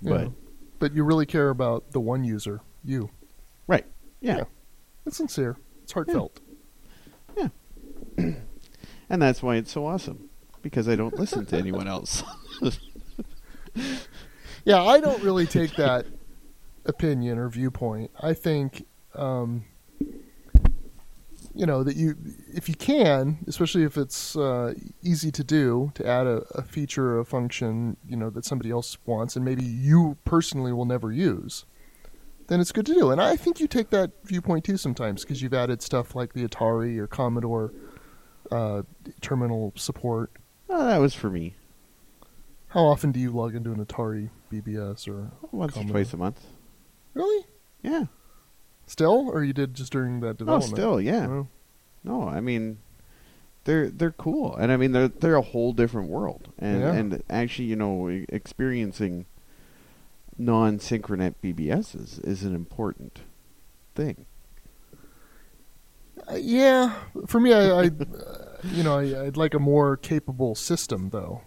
You 0.00 0.10
But 0.10 0.32
but 0.80 0.94
you 0.94 1.04
really 1.04 1.26
care 1.26 1.50
about 1.50 1.92
the 1.92 2.00
one 2.00 2.24
user, 2.24 2.62
you. 2.82 3.10
right, 3.68 3.86
yeah. 4.20 4.38
Yeah. 4.38 4.44
It's 5.04 5.18
sincere. 5.18 5.56
It's 5.84 5.92
heartfelt. 5.92 6.40
Yeah. 7.36 7.48
And 9.08 9.22
that's 9.22 9.40
why 9.40 9.54
it's 9.54 9.70
so 9.70 9.86
awesome 9.86 10.30
because 10.62 10.88
I 10.88 10.96
don't 10.96 11.16
listen 11.16 11.46
to 11.46 11.56
anyone 11.56 11.86
else. 11.86 12.24
Yeah, 14.64 14.82
I 14.82 14.98
don't 14.98 15.22
really 15.22 15.46
take 15.46 15.76
that 15.76 16.06
opinion 16.86 17.38
or 17.38 17.48
viewpoint. 17.48 18.10
I 18.20 18.34
think, 18.34 18.86
um, 19.14 19.64
you 21.54 21.64
know, 21.66 21.82
that 21.82 21.96
you, 21.96 22.16
if 22.52 22.68
you 22.68 22.74
can, 22.74 23.38
especially 23.46 23.82
if 23.82 23.96
it's 23.96 24.36
uh, 24.36 24.74
easy 25.02 25.30
to 25.32 25.44
do, 25.44 25.92
to 25.94 26.06
add 26.06 26.26
a, 26.26 26.42
a 26.54 26.62
feature 26.62 27.14
or 27.14 27.20
a 27.20 27.24
function, 27.24 27.96
you 28.06 28.16
know, 28.16 28.30
that 28.30 28.44
somebody 28.44 28.70
else 28.70 28.98
wants 29.06 29.36
and 29.36 29.44
maybe 29.44 29.64
you 29.64 30.18
personally 30.24 30.72
will 30.72 30.84
never 30.84 31.10
use, 31.12 31.64
then 32.48 32.60
it's 32.60 32.72
good 32.72 32.86
to 32.86 32.94
do. 32.94 33.10
And 33.10 33.20
I 33.20 33.36
think 33.36 33.58
you 33.58 33.66
take 33.66 33.90
that 33.90 34.12
viewpoint 34.24 34.64
too 34.64 34.76
sometimes 34.76 35.22
because 35.22 35.42
you've 35.42 35.54
added 35.54 35.82
stuff 35.82 36.14
like 36.14 36.32
the 36.34 36.46
Atari 36.46 36.98
or 36.98 37.06
Commodore 37.06 37.72
uh, 38.50 38.82
terminal 39.20 39.72
support. 39.76 40.30
oh, 40.68 40.84
that 40.86 40.98
was 40.98 41.14
for 41.14 41.30
me. 41.30 41.54
How 42.68 42.84
often 42.84 43.10
do 43.12 43.18
you 43.18 43.30
log 43.30 43.54
into 43.54 43.72
an 43.72 43.84
Atari 43.84 44.28
BBS 44.52 45.08
or 45.08 45.30
Once 45.50 45.72
Commodore. 45.72 45.96
or 45.96 46.04
twice 46.04 46.12
a 46.12 46.16
month. 46.16 46.44
Really? 47.16 47.46
Yeah. 47.82 48.04
Still, 48.86 49.28
or 49.30 49.42
you 49.42 49.52
did 49.52 49.74
just 49.74 49.90
during 49.90 50.20
that 50.20 50.36
development? 50.36 50.72
Oh, 50.74 50.76
development? 50.76 50.76
still, 50.76 51.00
yeah. 51.00 51.26
Oh. 51.28 51.48
No, 52.04 52.28
I 52.28 52.40
mean, 52.40 52.78
they're 53.64 53.88
they're 53.90 54.12
cool, 54.12 54.54
and 54.54 54.70
I 54.70 54.76
mean 54.76 54.92
they're 54.92 55.08
they're 55.08 55.34
a 55.34 55.42
whole 55.42 55.72
different 55.72 56.08
world, 56.08 56.52
and 56.58 56.80
Yeah. 56.80 56.92
and 56.92 57.22
actually, 57.28 57.64
you 57.64 57.74
know, 57.76 58.08
e- 58.08 58.26
experiencing 58.28 59.26
non-Synchronet 60.38 61.34
BBSs 61.42 61.94
is, 61.96 62.18
is 62.20 62.42
an 62.44 62.54
important 62.54 63.20
thing. 63.94 64.26
Uh, 66.30 66.34
yeah, 66.36 66.94
for 67.26 67.40
me, 67.40 67.52
I, 67.52 67.70
I 67.70 67.84
uh, 67.86 67.90
you 68.64 68.82
know, 68.82 68.98
I, 68.98 69.26
I'd 69.26 69.36
like 69.36 69.54
a 69.54 69.58
more 69.58 69.96
capable 69.96 70.54
system, 70.54 71.10
though. 71.10 71.40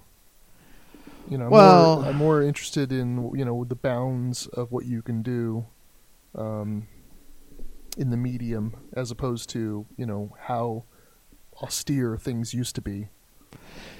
You 1.29 1.37
know, 1.37 1.45
I'm 1.45 1.51
Well- 1.51 1.95
more, 2.01 2.05
I'm 2.09 2.15
more 2.17 2.41
interested 2.41 2.91
in 2.91 3.31
you 3.35 3.45
know 3.45 3.63
the 3.63 3.75
bounds 3.75 4.47
of 4.47 4.71
what 4.71 4.85
you 4.85 5.01
can 5.01 5.21
do, 5.21 5.65
um, 6.35 6.87
in 7.97 8.09
the 8.09 8.17
medium 8.17 8.75
as 8.93 9.11
opposed 9.11 9.49
to 9.51 9.85
you 9.97 10.05
know 10.05 10.35
how 10.41 10.83
austere 11.61 12.17
things 12.17 12.53
used 12.53 12.73
to 12.75 12.81
be. 12.81 13.09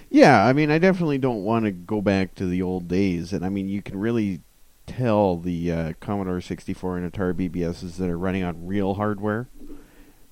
Yeah, 0.09 0.43
I 0.45 0.53
mean, 0.53 0.71
I 0.71 0.79
definitely 0.79 1.19
don't 1.19 1.43
want 1.43 1.65
to 1.65 1.71
go 1.71 2.01
back 2.01 2.33
to 2.35 2.45
the 2.47 2.61
old 2.63 2.87
days, 2.87 3.31
and 3.31 3.45
I 3.45 3.49
mean, 3.49 3.67
you 3.67 3.81
can 3.83 3.99
really 3.99 4.41
tell 4.87 5.37
the 5.37 5.71
uh, 5.71 5.93
Commodore 5.99 6.41
64 6.41 6.97
and 6.97 7.11
Atari 7.13 7.35
BBSs 7.49 7.97
that 7.97 8.09
are 8.09 8.17
running 8.17 8.43
on 8.43 8.65
real 8.65 8.95
hardware 8.95 9.47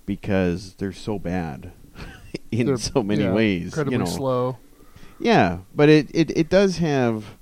because 0.08 0.74
they're 0.76 0.92
so 0.92 1.20
bad 1.20 1.74
in 2.52 2.66
They're- 2.68 2.78
so 2.78 3.04
many 3.04 3.24
yeah, 3.24 3.34
ways. 3.34 3.66
incredibly 3.66 3.94
you 3.94 4.00
know. 4.00 4.06
slow. 4.06 4.58
Yeah, 5.20 5.60
but 5.74 5.90
it, 5.90 6.10
it, 6.14 6.38
it 6.38 6.50
does 6.50 6.78
have 6.78 7.38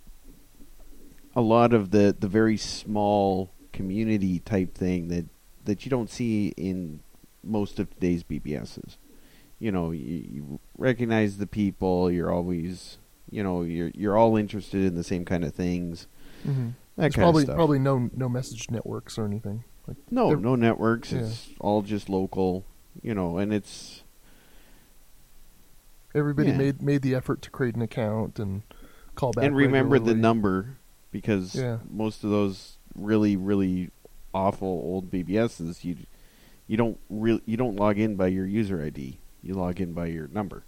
a 1.35 1.41
lot 1.41 1.73
of 1.73 1.91
the, 1.91 2.15
the 2.17 2.27
very 2.27 2.57
small 2.57 3.51
community 3.73 4.39
type 4.39 4.73
thing 4.73 5.09
that, 5.09 5.25
that 5.65 5.85
you 5.85 5.89
don't 5.89 6.09
see 6.09 6.53
in 6.55 7.01
most 7.43 7.79
of 7.79 7.89
today's 7.93 8.23
BBSs. 8.23 8.97
You 9.59 9.71
know, 9.71 9.91
you, 9.91 10.25
you 10.29 10.59
recognize 10.77 11.37
the 11.37 11.47
people. 11.47 12.11
You're 12.11 12.31
always, 12.31 12.97
you 13.29 13.41
know, 13.43 13.61
you're 13.63 13.91
you're 13.95 14.17
all 14.17 14.35
interested 14.35 14.83
in 14.83 14.95
the 14.95 15.03
same 15.03 15.23
kind 15.23 15.45
of 15.45 15.53
things. 15.53 16.07
Mm-hmm. 16.45 16.67
That 16.67 16.75
There's 16.97 17.15
kind 17.15 17.23
probably 17.23 17.43
of 17.43 17.47
stuff. 17.47 17.55
probably 17.55 17.79
no 17.79 18.09
no 18.15 18.27
message 18.27 18.69
networks 18.69 19.17
or 19.17 19.25
anything. 19.25 19.63
Like 19.87 19.97
no, 20.11 20.33
no 20.33 20.55
networks. 20.55 21.11
yeah. 21.13 21.19
It's 21.19 21.49
all 21.59 21.81
just 21.83 22.09
local. 22.09 22.65
You 23.01 23.13
know, 23.15 23.37
and 23.37 23.53
it's 23.53 24.03
everybody 26.15 26.49
Yeah. 26.49 26.57
made 26.57 26.81
made 26.81 27.01
the 27.01 27.13
effort 27.13 27.41
to 27.43 27.49
create 27.51 27.75
an 27.75 27.81
account 27.81 28.39
and 28.39 28.63
call 29.15 29.31
back. 29.31 29.43
and 29.43 29.55
remember 29.55 29.99
the 29.99 30.15
number 30.15 30.77
because 31.11 31.53
Yeah. 31.55 31.79
most 31.89 32.23
of 32.23 32.29
those 32.29 32.77
really 32.95 33.35
really 33.35 33.91
awful 34.33 34.67
old 34.67 35.11
BBSs 35.11 35.83
you 35.83 35.97
you 36.67 36.77
don't 36.77 36.97
really 37.09 37.41
you 37.45 37.57
don't 37.57 37.75
log 37.75 37.97
in 37.99 38.15
by 38.15 38.27
your 38.27 38.45
user 38.45 38.81
ID 38.81 39.19
you 39.43 39.53
log 39.53 39.79
in 39.79 39.93
by 39.93 40.07
your 40.07 40.27
number 40.29 40.63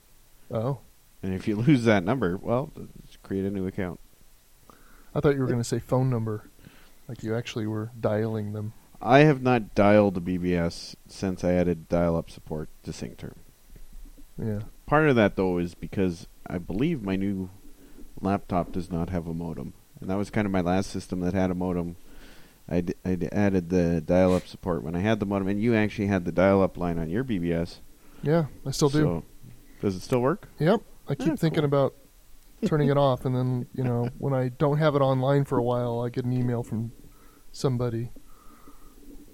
Oh, 0.51 0.79
and 1.23 1.33
if 1.33 1.47
you 1.47 1.55
lose 1.67 1.83
that 1.85 2.03
number 2.03 2.37
well 2.37 2.71
create 3.23 3.45
a 3.45 3.49
new 3.49 3.65
account 3.67 3.99
I 5.15 5.19
thought 5.19 5.33
you 5.35 5.41
were 5.41 5.47
going 5.47 5.59
to 5.59 5.63
say 5.63 5.79
phone 5.79 6.09
number, 6.11 6.43
like 7.07 7.23
you 7.23 7.33
actually 7.33 7.65
were 7.65 7.89
dialing 7.99 8.53
them. 8.53 8.73
I 9.01 9.19
have 9.19 9.41
not 9.41 9.73
dialed 9.73 10.15
a 10.17 10.19
BBS 10.19 10.95
since 11.07 11.43
I 11.43 11.53
added 11.53 11.89
dial-up 11.89 12.29
support 12.29 12.69
to 12.83 12.91
SyncTerm 12.91 13.33
Yeah. 14.37 14.59
Part 14.87 15.07
of 15.07 15.15
that 15.15 15.35
though 15.35 15.59
is 15.59 15.75
because 15.75 16.25
I 16.47 16.57
believe 16.57 17.03
my 17.03 17.15
new 17.15 17.49
laptop 18.19 18.71
does 18.71 18.89
not 18.91 19.09
have 19.11 19.27
a 19.27 19.33
modem, 19.33 19.73
and 20.01 20.09
that 20.09 20.17
was 20.17 20.29
kind 20.31 20.45
of 20.47 20.51
my 20.51 20.61
last 20.61 20.89
system 20.89 21.19
that 21.19 21.33
had 21.35 21.51
a 21.51 21.55
modem. 21.55 21.97
I 22.69 22.81
d- 22.81 22.95
I 23.05 23.15
d- 23.15 23.29
added 23.31 23.69
the 23.69 24.01
dial-up 24.01 24.45
support 24.47 24.83
when 24.83 24.95
I 24.95 24.99
had 24.99 25.19
the 25.19 25.25
modem, 25.25 25.47
and 25.47 25.61
you 25.61 25.75
actually 25.75 26.07
had 26.07 26.25
the 26.25 26.31
dial-up 26.33 26.77
line 26.77 26.97
on 26.99 27.09
your 27.09 27.23
BBS. 27.23 27.77
Yeah, 28.23 28.45
I 28.65 28.71
still 28.71 28.89
do. 28.89 29.01
So, 29.03 29.23
does 29.81 29.95
it 29.95 30.01
still 30.01 30.19
work? 30.21 30.49
Yep. 30.59 30.81
I 31.07 31.15
keep 31.15 31.33
Ah, 31.33 31.35
thinking 31.37 31.59
cool. 31.61 31.65
about 31.65 31.93
turning 32.65 32.89
it 32.89 32.97
off, 33.07 33.23
and 33.25 33.33
then 33.35 33.67
you 33.73 33.83
know 33.83 34.09
when 34.17 34.33
I 34.33 34.49
don't 34.49 34.77
have 34.79 34.95
it 34.95 34.99
online 35.01 35.45
for 35.45 35.57
a 35.57 35.63
while, 35.63 36.01
I 36.01 36.09
get 36.09 36.25
an 36.25 36.33
email 36.33 36.63
from 36.63 36.91
somebody, 37.53 38.09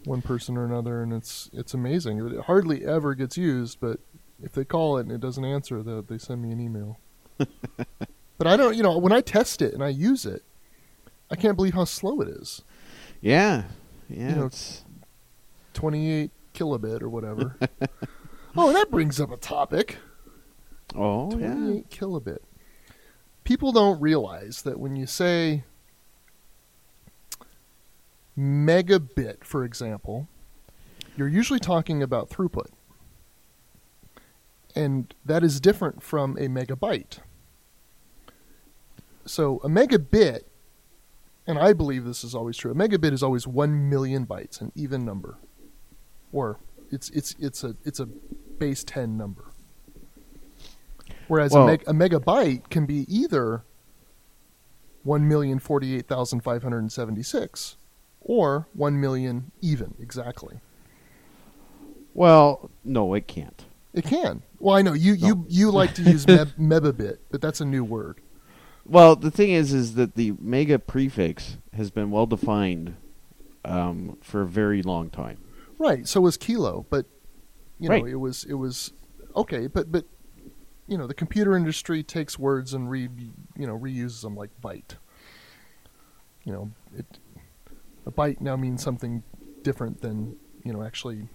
one 0.05 0.21
person 0.21 0.55
or 0.57 0.65
another, 0.65 1.01
and 1.01 1.11
it's 1.13 1.49
it's 1.53 1.73
amazing. 1.73 2.19
It 2.19 2.41
hardly 2.45 2.85
ever 2.85 3.15
gets 3.15 3.37
used, 3.37 3.79
but 3.79 3.99
if 4.41 4.53
they 4.53 4.65
call 4.65 4.97
it 4.97 5.01
and 5.01 5.11
it 5.11 5.21
doesn't 5.21 5.45
answer, 5.45 5.83
they 5.83 6.01
they 6.01 6.17
send 6.17 6.41
me 6.41 6.51
an 6.51 6.59
email. 6.59 6.99
but 7.37 8.47
I 8.47 8.55
don't, 8.55 8.75
you 8.75 8.83
know, 8.83 8.97
when 8.97 9.11
I 9.11 9.21
test 9.21 9.61
it 9.61 9.73
and 9.73 9.83
I 9.83 9.89
use 9.89 10.25
it, 10.25 10.43
I 11.29 11.35
can't 11.35 11.55
believe 11.55 11.73
how 11.73 11.85
slow 11.85 12.21
it 12.21 12.27
is. 12.27 12.61
Yeah, 13.21 13.63
yeah. 14.09 14.29
You 14.29 14.35
know, 14.35 14.45
it's 14.45 14.83
28 15.73 16.31
kilobit 16.53 17.01
or 17.01 17.09
whatever. 17.09 17.57
oh, 18.57 18.73
that 18.73 18.91
brings 18.91 19.19
up 19.19 19.31
a 19.31 19.37
topic. 19.37 19.97
oh 20.95 21.31
yeah. 21.37 21.53
28 21.53 21.89
kilobit. 21.89 22.39
People 23.43 23.71
don't 23.71 23.99
realize 23.99 24.61
that 24.61 24.79
when 24.79 24.95
you 24.95 25.05
say 25.05 25.63
megabit, 28.37 29.43
for 29.43 29.63
example, 29.63 30.27
you're 31.17 31.27
usually 31.27 31.59
talking 31.59 32.01
about 32.01 32.29
throughput. 32.29 32.67
And 34.75 35.13
that 35.25 35.43
is 35.43 35.59
different 35.59 36.01
from 36.01 36.37
a 36.37 36.47
megabyte. 36.47 37.19
So 39.25 39.57
a 39.63 39.69
megabit, 39.69 40.41
and 41.47 41.57
I 41.59 41.73
believe 41.73 42.05
this 42.05 42.23
is 42.23 42.33
always 42.35 42.57
true, 42.57 42.71
a 42.71 42.75
megabit 42.75 43.13
is 43.13 43.23
always 43.23 43.45
1 43.47 43.89
million 43.89 44.25
bytes, 44.25 44.61
an 44.61 44.71
even 44.75 45.05
number. 45.05 45.37
Or 46.31 46.59
it's 46.91 47.09
it's 47.11 47.35
it's 47.39 47.63
a 47.63 47.75
it's 47.85 47.99
a 47.99 48.05
base 48.05 48.83
10 48.83 49.17
number. 49.17 49.45
Whereas 51.27 51.51
Well- 51.53 51.63
a, 51.63 51.67
meg- 51.67 51.83
a 51.87 51.93
megabyte 51.93 52.69
can 52.69 52.85
be 52.85 53.05
either 53.07 53.63
1,048,576 55.05 57.75
or 58.21 58.67
1 58.73 58.99
million 59.01 59.51
even, 59.61 59.93
exactly. 59.99 60.59
Well, 62.13 62.69
no, 62.83 63.13
it 63.13 63.27
can't. 63.27 63.65
It 63.93 64.03
can. 64.05 64.43
Well, 64.63 64.77
I 64.77 64.81
know 64.81 64.93
you, 64.93 65.17
No. 65.17 65.27
you, 65.27 65.45
you 65.49 65.71
like 65.71 65.93
to 65.95 66.01
use 66.03 66.25
meb- 66.25 66.53
megabit, 66.57 67.17
but 67.29 67.41
that's 67.41 67.59
a 67.59 67.65
new 67.65 67.83
word. 67.83 68.21
Well, 68.85 69.17
the 69.17 69.29
thing 69.29 69.49
is, 69.49 69.73
is 69.73 69.95
that 69.95 70.15
the 70.15 70.33
mega 70.39 70.79
prefix 70.79 71.57
has 71.73 71.91
been 71.91 72.11
well 72.11 72.25
defined 72.25 72.95
um, 73.65 74.17
for 74.21 74.41
a 74.41 74.47
very 74.47 74.81
long 74.81 75.09
time. 75.09 75.39
Right. 75.77 76.07
So 76.07 76.21
was 76.21 76.37
kilo, 76.37 76.85
but 76.89 77.05
you 77.77 77.89
know, 77.89 77.95
Right. 77.95 78.07
it 78.07 78.15
was 78.15 78.45
it 78.45 78.53
was 78.53 78.93
okay, 79.35 79.67
but 79.67 79.91
but 79.91 80.05
you 80.87 80.97
know, 80.97 81.07
the 81.07 81.13
computer 81.13 81.57
industry 81.57 82.01
takes 82.01 82.39
words 82.39 82.73
and 82.73 82.89
re 82.89 83.09
you 83.57 83.67
know 83.67 83.77
reuses 83.77 84.21
them 84.21 84.35
like 84.35 84.51
byte. 84.61 84.95
You 86.45 86.53
know, 86.53 86.71
it 86.97 87.19
a 88.05 88.11
byte 88.11 88.39
now 88.39 88.55
means 88.55 88.81
something 88.81 89.23
different 89.61 89.99
than 90.01 90.37
you 90.63 90.71
know 90.71 90.83
actually 90.83 91.27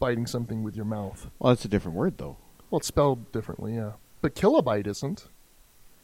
biting 0.00 0.26
something 0.26 0.62
with 0.62 0.76
your 0.76 0.84
mouth. 0.86 1.30
Well, 1.38 1.52
that's 1.54 1.64
a 1.64 1.68
different 1.68 1.96
word, 1.96 2.18
though. 2.18 2.36
Well, 2.70 2.78
it's 2.78 2.88
spelled 2.88 3.30
differently, 3.32 3.74
yeah. 3.74 3.92
But 4.20 4.34
kilobyte 4.34 4.86
isn't. 4.86 5.28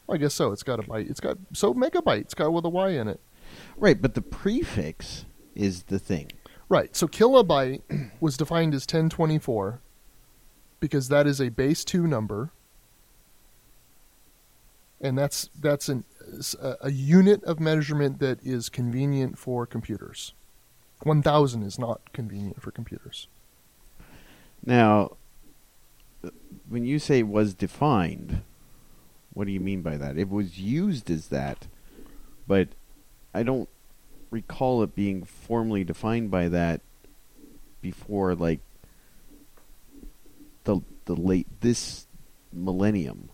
Well, 0.07 0.15
I 0.15 0.17
guess 0.17 0.33
so. 0.33 0.51
It's 0.51 0.63
got 0.63 0.79
a 0.79 0.83
byte. 0.83 1.09
It's 1.09 1.19
got 1.19 1.37
so 1.53 1.73
megabyte. 1.73 2.21
It's 2.21 2.33
got 2.33 2.53
with 2.53 2.65
a 2.65 2.69
y 2.69 2.89
in 2.89 3.07
it. 3.07 3.19
Right, 3.77 4.01
but 4.01 4.13
the 4.13 4.21
prefix 4.21 5.25
is 5.55 5.83
the 5.83 5.99
thing. 5.99 6.31
Right. 6.69 6.95
So 6.95 7.07
kilobyte 7.07 7.81
was 8.19 8.37
defined 8.37 8.73
as 8.73 8.83
1024 8.83 9.81
because 10.79 11.09
that 11.09 11.27
is 11.27 11.39
a 11.39 11.49
base 11.49 11.83
2 11.83 12.07
number. 12.07 12.51
And 15.01 15.17
that's 15.17 15.49
that's 15.59 15.89
an, 15.89 16.03
a, 16.59 16.75
a 16.81 16.91
unit 16.91 17.43
of 17.43 17.59
measurement 17.59 18.19
that 18.19 18.39
is 18.43 18.69
convenient 18.69 19.37
for 19.37 19.65
computers. 19.65 20.33
1000 21.03 21.63
is 21.63 21.77
not 21.77 22.13
convenient 22.13 22.61
for 22.61 22.71
computers. 22.71 23.27
Now, 24.65 25.17
when 26.69 26.85
you 26.85 26.99
say 26.99 27.23
was 27.23 27.53
defined, 27.53 28.41
what 29.33 29.45
do 29.45 29.51
you 29.51 29.59
mean 29.59 29.81
by 29.81 29.97
that? 29.97 30.17
It 30.17 30.29
was 30.29 30.59
used 30.59 31.11
as 31.11 31.27
that, 31.27 31.67
but 32.47 32.69
I 33.33 33.43
don't 33.43 33.69
recall 34.31 34.81
it 34.83 34.95
being 34.95 35.23
formally 35.23 35.83
defined 35.83 36.31
by 36.31 36.49
that 36.49 36.81
before 37.81 38.33
like 38.35 38.59
the 40.63 40.81
the 41.05 41.15
late 41.15 41.47
this 41.61 42.07
millennium. 42.51 43.29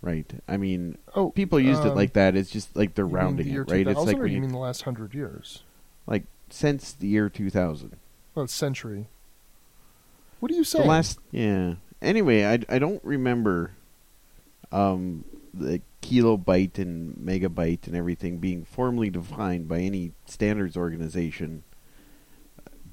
Right. 0.00 0.32
I 0.48 0.56
mean, 0.56 0.98
Oh, 1.14 1.30
people 1.30 1.60
used 1.60 1.84
it 1.84 1.90
um, 1.90 1.94
like 1.94 2.14
that. 2.14 2.34
It's 2.34 2.50
just 2.50 2.74
like 2.74 2.94
they're 2.94 3.06
rounding 3.06 3.46
the 3.46 3.60
it, 3.60 3.70
right? 3.70 3.86
It's 3.86 4.00
like 4.00 4.16
you 4.16 4.40
mean 4.40 4.50
the 4.50 4.58
last 4.58 4.84
100 4.84 5.14
years? 5.14 5.62
like 6.06 6.24
since 6.50 6.92
the 6.92 7.06
year 7.06 7.28
2000. 7.28 7.96
Well, 8.34 8.44
it's 8.44 8.54
century. 8.54 9.06
What 10.42 10.50
do 10.50 10.56
you 10.56 10.64
say? 10.64 10.80
The 10.82 10.88
last, 10.88 11.20
yeah. 11.30 11.74
Anyway, 12.02 12.44
I, 12.44 12.58
I 12.68 12.80
don't 12.80 13.00
remember 13.04 13.70
um, 14.72 15.22
the 15.54 15.80
kilobyte 16.02 16.78
and 16.78 17.14
megabyte 17.14 17.86
and 17.86 17.94
everything 17.94 18.38
being 18.38 18.64
formally 18.64 19.08
defined 19.08 19.68
by 19.68 19.78
any 19.78 20.10
standards 20.26 20.76
organization 20.76 21.62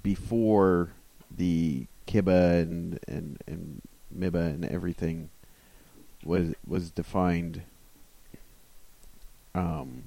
before 0.03 0.91
the 1.35 1.87
kibi 2.05 2.61
and 2.61 2.99
and 3.07 3.41
and 3.47 3.81
mebi 4.15 4.53
and 4.53 4.65
everything 4.65 5.31
was 6.23 6.53
was 6.67 6.91
defined 6.91 7.63
um, 9.55 10.03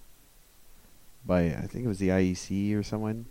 by 1.26 1.46
I 1.46 1.66
think 1.66 1.86
it 1.86 1.88
was 1.88 1.98
the 1.98 2.10
IEC 2.10 2.76
or 2.76 2.84
someone. 2.84 3.26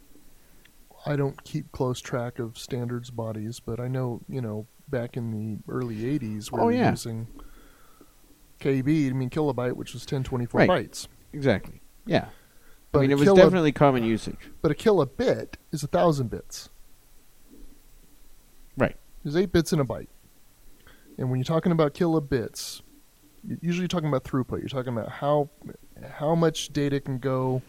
I 1.06 1.16
don't 1.16 1.44
keep 1.44 1.72
close 1.72 2.00
track 2.00 2.40
of 2.40 2.58
standards 2.58 3.10
bodies, 3.10 3.60
but 3.60 3.80
I 3.80 3.88
know, 3.88 4.22
you 4.30 4.42
know, 4.42 4.68
back 4.88 5.18
in 5.18 5.32
the 5.32 5.72
early 5.72 5.96
80s, 6.06 6.52
we 6.52 6.60
Oh, 6.60 6.66
were 6.66 6.72
yeah. 6.72 6.92
using 6.92 7.28
KB, 8.60 9.10
I 9.10 9.14
mean 9.14 9.30
kilobyte, 9.30 9.74
which 9.74 9.94
was 9.94 10.04
1024 10.04 10.60
Right. 10.60 10.70
bytes. 10.70 11.08
Exactly. 11.34 11.82
Yeah. 12.06 12.30
But 12.92 13.00
I 13.00 13.02
mean, 13.04 13.12
it 13.12 13.18
was 13.20 13.34
definitely 13.34 13.72
common 13.72 14.04
usage. 14.04 14.52
But 14.62 14.72
a 14.72 14.76
kilobit 14.76 15.56
is 15.72 15.82
a 15.82 15.88
thousand 15.88 16.30
bits. 16.30 16.70
Right. 18.78 18.96
There's 19.24 19.36
eight 19.36 19.52
bits 19.52 19.72
in 19.74 19.80
a 19.80 19.86
byte. 19.86 20.08
And 21.18 21.30
when 21.30 21.40
you're 21.40 21.46
talking 21.46 21.72
about 21.72 21.94
kilobits, 21.94 22.82
you're 23.48 23.58
usually 23.62 23.88
talking 23.88 24.10
about 24.10 24.24
throughput. 24.24 24.60
You're 24.60 24.68
talking 24.70 24.94
about 24.94 25.10
how 25.10 25.50
how 26.14 26.36
much 26.36 26.74
data 26.74 27.00
can 27.00 27.18
go 27.20 27.62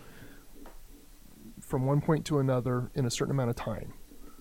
from 1.73 1.87
one 1.87 2.03
point 2.03 2.27
to 2.27 2.39
another 2.39 2.91
in 2.95 3.07
a 3.07 3.11
certain 3.11 3.31
amount 3.31 3.49
of 3.49 3.57
time. 3.57 3.95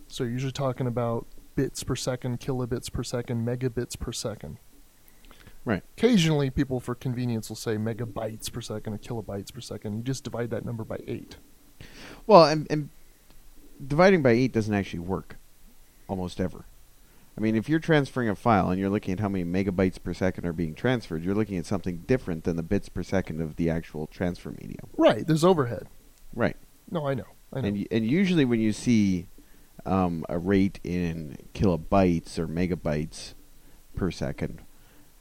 So 0.09 0.25
you're 0.25 0.33
usually 0.33 0.51
talking 0.51 0.85
about 0.85 1.27
bits 1.55 1.81
per 1.81 1.95
second, 1.95 2.41
kilobits 2.41 2.91
per 2.91 3.03
second, 3.03 3.47
megabits 3.47 3.97
per 3.97 4.11
second. 4.11 4.57
Right. 5.63 5.81
Occasionally, 5.97 6.49
people 6.49 6.81
for 6.81 6.93
convenience 6.93 7.47
will 7.47 7.55
say 7.55 7.77
megabytes 7.77 8.51
per 8.51 8.59
second 8.59 8.95
or 8.95 8.97
kilobytes 8.97 9.53
per 9.53 9.61
second. 9.61 9.95
You 9.95 10.03
just 10.03 10.25
divide 10.25 10.49
that 10.49 10.65
number 10.65 10.83
by 10.83 10.97
eight. 11.07 11.37
Well, 12.27 12.43
and, 12.43 12.67
and 12.69 12.89
dividing 13.87 14.23
by 14.23 14.31
eight 14.31 14.51
doesn't 14.51 14.73
actually 14.73 14.99
work 14.99 15.37
almost 16.09 16.41
ever. 16.41 16.65
I 17.37 17.39
mean, 17.39 17.55
if 17.55 17.69
you're 17.69 17.79
transferring 17.79 18.27
a 18.27 18.35
file 18.35 18.71
and 18.71 18.77
you're 18.77 18.89
looking 18.89 19.13
at 19.13 19.21
how 19.21 19.29
many 19.29 19.45
megabytes 19.45 20.03
per 20.03 20.13
second 20.13 20.45
are 20.45 20.51
being 20.51 20.75
transferred, 20.75 21.23
you're 21.23 21.33
looking 21.33 21.57
at 21.57 21.65
something 21.65 21.99
different 21.99 22.43
than 22.43 22.57
the 22.57 22.63
bits 22.63 22.89
per 22.89 23.03
second 23.03 23.39
of 23.39 23.55
the 23.55 23.69
actual 23.69 24.07
transfer 24.07 24.51
medium. 24.51 24.89
Right. 24.97 25.25
There's 25.25 25.45
overhead. 25.45 25.87
Right. 26.35 26.57
No, 26.89 27.07
I 27.07 27.13
know. 27.13 27.25
I 27.53 27.61
know. 27.61 27.67
And 27.67 27.87
and 27.91 28.05
usually 28.05 28.45
when 28.45 28.59
you 28.59 28.73
see 28.73 29.27
um, 29.85 30.25
a 30.29 30.37
rate 30.37 30.79
in 30.83 31.37
kilobytes 31.53 32.39
or 32.39 32.47
megabytes 32.47 33.33
per 33.95 34.11
second, 34.11 34.61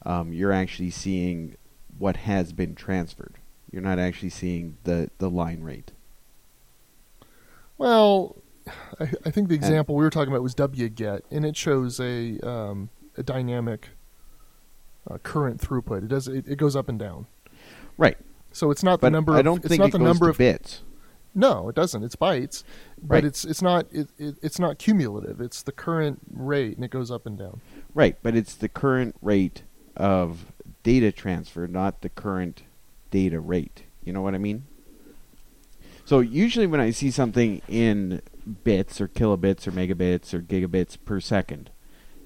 um, 0.04 0.32
you're 0.32 0.52
actually 0.52 0.90
seeing 0.90 1.56
what 1.98 2.16
has 2.16 2.52
been 2.52 2.74
transferred. 2.74 3.34
You're 3.70 3.82
not 3.82 3.98
actually 3.98 4.30
seeing 4.30 4.78
the, 4.84 5.10
the 5.18 5.30
line 5.30 5.62
rate. 5.62 5.92
Well, 7.78 8.36
I, 8.98 9.12
I 9.24 9.30
think 9.30 9.48
the 9.48 9.54
example 9.54 9.94
we 9.94 10.04
were 10.04 10.10
talking 10.10 10.32
about 10.32 10.42
was 10.42 10.54
wget, 10.54 11.22
and 11.30 11.44
it 11.44 11.56
shows 11.56 12.00
a 12.00 12.38
um, 12.40 12.90
a 13.16 13.22
dynamic 13.22 13.90
uh, 15.10 15.18
current 15.18 15.60
throughput. 15.60 15.98
It 16.04 16.08
does 16.08 16.28
it, 16.28 16.46
it 16.46 16.56
goes 16.56 16.76
up 16.76 16.88
and 16.88 16.98
down. 16.98 17.26
Right. 17.96 18.18
So 18.52 18.70
it's 18.70 18.82
not 18.82 19.00
But 19.00 19.08
the 19.08 19.10
number. 19.12 19.34
I 19.34 19.42
don't 19.42 19.58
it's 19.58 19.68
think 19.68 19.80
not 19.80 19.88
it 19.88 19.92
the 19.92 19.98
goes 19.98 20.06
number 20.06 20.26
to 20.26 20.30
of 20.30 20.38
bits. 20.38 20.82
No, 21.34 21.68
it 21.68 21.74
doesn't. 21.76 22.02
It's 22.02 22.16
bytes, 22.16 22.64
but 23.02 23.14
Right. 23.16 23.24
it's 23.24 23.44
it's 23.44 23.62
not 23.62 23.86
it, 23.92 24.08
it, 24.18 24.36
it's 24.42 24.58
not 24.58 24.78
cumulative. 24.78 25.40
It's 25.40 25.62
the 25.62 25.72
current 25.72 26.20
rate, 26.32 26.76
and 26.76 26.84
it 26.84 26.90
goes 26.90 27.10
up 27.10 27.26
and 27.26 27.38
down. 27.38 27.60
Right, 27.94 28.16
but 28.22 28.34
it's 28.34 28.54
the 28.54 28.68
current 28.68 29.14
rate 29.22 29.62
of 29.96 30.52
data 30.82 31.12
transfer, 31.12 31.66
not 31.66 32.00
the 32.02 32.08
current 32.08 32.62
data 33.10 33.40
rate. 33.40 33.84
You 34.04 34.12
know 34.12 34.22
what 34.22 34.34
I 34.34 34.38
mean? 34.38 34.64
So 36.04 36.20
usually 36.20 36.66
when 36.66 36.80
I 36.80 36.90
see 36.90 37.10
something 37.10 37.62
in 37.68 38.22
bits 38.64 39.00
or 39.00 39.06
kilobits 39.08 39.66
or 39.66 39.72
megabits 39.72 40.34
or 40.34 40.40
gigabits 40.40 40.96
per 41.04 41.20
second, 41.20 41.70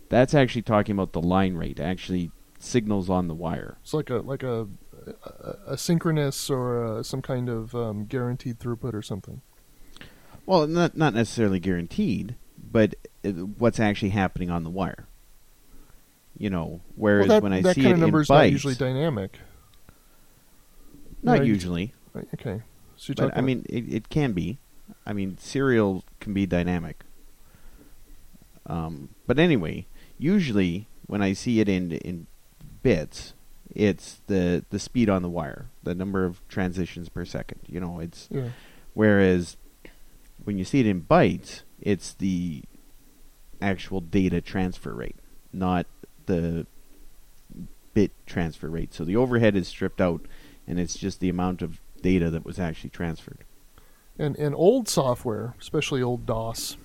that's 0.08 0.32
actually 0.34 0.62
talking 0.62 0.94
about 0.94 1.12
the 1.12 1.20
line 1.20 1.54
rate, 1.54 1.78
actually 1.80 2.30
signals 2.58 3.10
on 3.10 3.28
the 3.28 3.34
wire. 3.34 3.76
It's 3.82 3.92
like 3.92 4.08
a 4.08 4.16
like 4.16 4.42
a 4.42 4.68
a, 5.06 5.56
a 5.72 5.78
synchronous 5.78 6.50
or 6.50 6.98
a, 6.98 7.04
some 7.04 7.22
kind 7.22 7.48
of 7.48 7.74
um, 7.74 8.04
guaranteed 8.06 8.58
throughput 8.58 8.94
or 8.94 9.02
something. 9.02 9.40
Well, 10.46 10.66
not 10.66 10.96
not 10.96 11.14
necessarily 11.14 11.58
guaranteed, 11.60 12.36
but 12.58 12.94
uh, 13.24 13.30
what's 13.30 13.80
actually 13.80 14.10
happening 14.10 14.50
on 14.50 14.64
the 14.64 14.70
wire. 14.70 15.06
You 16.36 16.50
know, 16.50 16.80
whereas 16.96 17.28
well, 17.28 17.36
that, 17.36 17.42
when 17.42 17.52
I 17.52 17.62
that 17.62 17.76
see 17.76 17.82
kind 17.82 17.92
it 17.92 17.94
of 17.94 18.00
number 18.00 18.18
in 18.18 18.22
is 18.22 18.30
not 18.30 18.50
usually 18.50 18.74
dynamic. 18.74 19.38
not 21.22 21.38
Right. 21.38 21.44
usually. 21.44 21.94
Right, 22.12 22.26
Okay, 22.34 22.62
so 22.96 23.14
you're 23.16 23.28
But 23.28 23.38
I 23.38 23.40
mean, 23.40 23.64
it, 23.68 23.92
it 23.92 24.08
can 24.08 24.32
be. 24.32 24.58
I 25.06 25.12
mean, 25.12 25.38
serial 25.38 26.04
can 26.20 26.34
be 26.34 26.46
dynamic. 26.46 27.04
Um, 28.66 29.10
but 29.26 29.38
anyway, 29.38 29.86
usually 30.18 30.88
when 31.06 31.22
I 31.22 31.32
see 31.32 31.60
it 31.60 31.68
in 31.68 31.92
in 31.92 32.26
bits, 32.82 33.33
it's 33.70 34.20
the 34.26 34.64
the 34.70 34.78
speed 34.78 35.08
on 35.08 35.22
the 35.22 35.28
wire, 35.28 35.66
the 35.82 35.94
number 35.94 36.24
of 36.24 36.46
transitions 36.48 37.08
per 37.08 37.24
second. 37.24 37.60
You 37.66 37.80
know, 37.80 38.00
it's 38.00 38.28
yeah. 38.30 38.48
whereas 38.94 39.56
when 40.44 40.58
you 40.58 40.64
see 40.64 40.80
it 40.80 40.86
in 40.86 41.02
bytes, 41.02 41.62
it's 41.80 42.14
the 42.14 42.62
actual 43.62 44.00
data 44.00 44.40
transfer 44.40 44.94
rate, 44.94 45.16
not 45.52 45.86
the 46.26 46.66
bit 47.94 48.12
transfer 48.26 48.68
rate. 48.68 48.92
So 48.92 49.04
the 49.04 49.16
overhead 49.16 49.56
is 49.56 49.68
stripped 49.68 50.00
out, 50.00 50.26
and 50.66 50.78
it's 50.78 50.96
just 50.96 51.20
the 51.20 51.28
amount 51.28 51.62
of 51.62 51.80
data 52.02 52.30
that 52.30 52.44
was 52.44 52.58
actually 52.58 52.90
transferred. 52.90 53.44
And 54.18 54.36
and 54.36 54.54
old 54.54 54.88
software, 54.88 55.54
especially 55.60 56.02
old 56.02 56.26
DOS, 56.26 56.76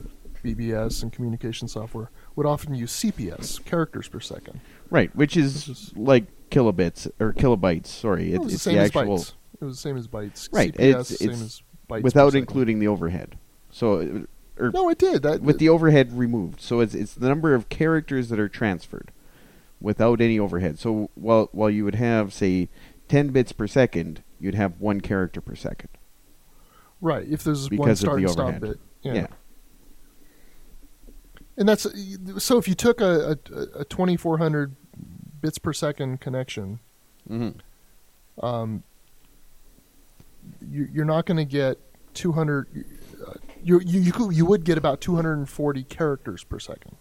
BBS, 0.43 1.03
and 1.03 1.11
communication 1.11 1.67
software, 1.67 2.09
would 2.35 2.45
often 2.45 2.73
use 2.73 2.91
CPS, 2.91 3.63
characters 3.65 4.07
per 4.07 4.19
second. 4.19 4.61
Right, 4.89 5.15
which 5.15 5.37
is, 5.37 5.67
Which 5.67 5.77
is- 5.77 5.93
like 5.95 6.25
kilobits 6.49 7.09
or 7.19 7.33
kilobytes. 7.33 7.87
Sorry, 7.87 8.33
It 8.33 8.35
it, 8.35 8.41
it's 8.43 8.53
the 8.53 8.59
same 8.59 8.75
the 8.75 8.81
as 8.81 8.87
actual 8.87 9.17
bytes. 9.17 9.33
It 9.61 9.65
was 9.65 9.75
the 9.77 9.81
same 9.81 9.97
as 9.97 10.07
bytes. 10.07 10.49
Right, 10.53 10.73
CPS, 10.73 10.79
it's- 10.89 11.07
same 11.19 11.29
it's 11.31 11.41
as 11.41 11.63
bytes. 11.89 12.03
without 12.03 12.35
including 12.35 12.79
the 12.79 12.87
overhead. 12.87 13.37
So, 13.71 13.99
uh, 14.01 14.61
or 14.63 14.71
No, 14.71 14.89
it 14.89 14.97
did. 14.97 15.21
That 15.23 15.41
with 15.41 15.59
the 15.59 15.69
overhead 15.69 16.17
removed. 16.17 16.59
So 16.61 16.79
it's 16.79 16.93
it's 16.95 17.13
the 17.13 17.27
number 17.29 17.53
of 17.53 17.69
characters 17.69 18.29
that 18.29 18.39
are 18.39 18.49
transferred, 18.49 19.11
without 19.79 20.19
any 20.21 20.37
overhead. 20.39 20.79
So 20.79 21.09
while 21.15 21.49
while 21.51 21.69
you 21.69 21.83
would 21.85 21.95
have 21.95 22.33
say 22.33 22.69
10 23.07 23.29
bits 23.29 23.51
per 23.51 23.67
second, 23.67 24.23
you'd 24.39 24.55
have 24.55 24.79
one 24.79 25.01
character 25.01 25.39
per 25.41 25.55
second. 25.55 25.89
Right. 27.01 27.25
If 27.29 27.43
there's 27.43 27.69
one 27.69 27.77
Because 27.77 27.99
of 28.03 28.07
start 28.07 28.17
the 28.17 28.23
and 28.23 28.31
stop 28.31 28.43
overhead. 28.47 28.61
bit. 28.61 28.79
Yeah. 29.01 29.13
Yeah. 29.13 29.27
And 31.57 31.67
that's 31.67 31.85
so 32.43 32.57
if 32.57 32.67
you 32.67 32.75
took 32.75 33.01
a, 33.01 33.37
a, 33.53 33.79
a 33.81 33.85
2400 33.85 34.75
bits 35.41 35.57
per 35.57 35.73
second 35.73 36.19
connection, 36.21 36.79
Mm-hmm. 37.29 38.43
um, 38.45 38.83
you, 40.67 40.87
you're 40.91 41.05
not 41.05 41.25
going 41.25 41.37
to 41.37 41.45
get 41.45 41.77
200. 42.15 42.67
Uh, 43.27 43.33
you 43.61 43.79
you 43.85 43.99
you, 43.99 44.11
could, 44.11 44.33
you 44.35 44.45
would 44.45 44.63
get 44.63 44.77
about 44.77 45.01
240 45.01 45.83
characters 45.83 46.43
per 46.43 46.59
second. 46.59 46.95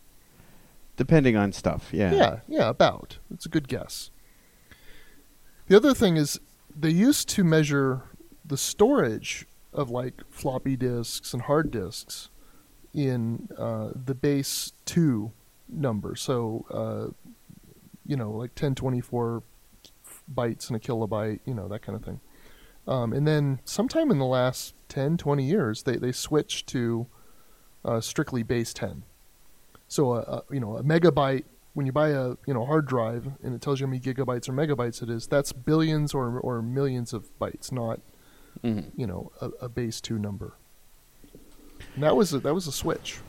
Depending 0.96 1.37
on 1.37 1.53
stuff, 1.53 1.88
yeah. 1.92 2.12
Yeah, 2.12 2.40
yeah, 2.48 2.68
about. 2.68 3.18
It's 3.33 3.46
a 3.46 3.48
good 3.48 3.68
guess. 3.68 4.11
The 5.68 5.77
other 5.77 5.94
thing 5.94 6.16
is 6.16 6.40
they 6.77 6.90
used 6.90 7.29
to 7.31 7.44
measure 7.44 8.03
the 8.44 8.57
storage 8.57 9.46
of 9.72 9.88
like 9.90 10.22
floppy 10.31 10.77
disks 10.77 11.33
and 11.33 11.42
hard 11.42 11.70
disks 11.70 12.29
in 12.92 13.48
uh, 13.57 13.90
the 13.94 14.14
base 14.14 14.72
two 14.85 15.31
number. 15.68 16.16
So, 16.16 16.66
uh, 16.70 17.14
you 18.09 18.16
know, 18.16 18.31
like 18.31 18.51
1024 18.51 19.44
bytes 20.35 20.66
and 20.68 20.77
a 20.77 20.81
kilobyte, 20.81 21.38
you 21.44 21.55
know, 21.55 21.68
that 21.68 21.83
kind 21.83 21.94
of 21.94 22.05
thing. 22.05 22.21
Um, 22.88 23.12
and 23.12 23.29
then 23.29 23.61
sometime 23.64 24.11
in 24.11 24.18
the 24.18 24.25
last 24.25 24.75
10, 24.88 25.18
20 25.18 25.44
years, 25.44 25.83
they, 25.85 25.97
they 25.97 26.11
switched 26.11 26.66
to 26.68 27.07
uh, 27.85 28.01
strictly 28.01 28.42
base 28.42 28.73
10. 28.73 29.05
So, 29.87 30.14
a, 30.14 30.21
a, 30.21 30.42
you 30.51 30.59
know, 30.59 30.77
a 30.79 30.83
megabyte, 30.83 31.44
when 31.75 31.85
you 31.87 31.92
buy 31.92 32.09
a, 32.09 32.31
you 32.47 32.55
know, 32.55 32.64
hard 32.64 32.87
drive 32.87 33.29
and 33.42 33.55
it 33.55 33.61
tells 33.61 33.79
you 33.79 33.87
how 33.87 33.90
many 33.90 34.01
gigabytes 34.01 34.49
or 34.49 34.53
megabytes 34.53 35.03
it 35.03 35.11
is, 35.11 35.27
that's 35.27 35.53
billions 35.53 36.14
or, 36.14 36.40
or 36.40 36.61
millions 36.62 37.12
of 37.12 37.31
bytes, 37.38 37.71
not, 37.71 38.01
Mhm. 38.64 38.90
you 38.97 39.07
know, 39.07 39.31
a, 39.40 39.51
a 39.66 39.68
base 39.68 40.01
2 40.01 40.18
number. 40.18 40.55
And 41.94 42.03
that 42.03 42.16
was 42.16 42.33
a, 42.35 42.40
that 42.40 42.55
was 42.55 42.66
a 42.66 42.73
switch. 42.73 43.21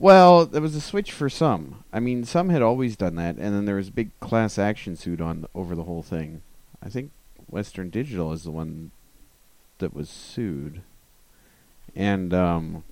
Well, 0.00 0.46
there 0.46 0.62
was 0.62 0.74
a 0.74 0.80
switch 0.80 1.12
for 1.12 1.28
some. 1.28 1.84
I 1.92 2.00
mean, 2.00 2.24
some 2.24 2.48
had 2.48 2.62
always 2.62 2.96
done 2.96 3.14
that, 3.16 3.36
and 3.36 3.54
then 3.54 3.66
there 3.66 3.76
was 3.76 3.88
a 3.88 3.92
big 3.92 4.18
class 4.18 4.58
action 4.58 4.96
suit 4.96 5.20
on 5.20 5.46
over 5.54 5.74
the 5.76 5.84
whole 5.84 6.02
thing. 6.02 6.40
I 6.82 6.88
think 6.88 7.12
Western 7.48 7.90
Digital 7.90 8.32
is 8.32 8.42
the 8.44 8.50
one 8.50 8.90
that 9.78 9.94
was 9.94 10.08
sued, 10.08 10.80
and 11.94 12.32
um, 12.32 12.82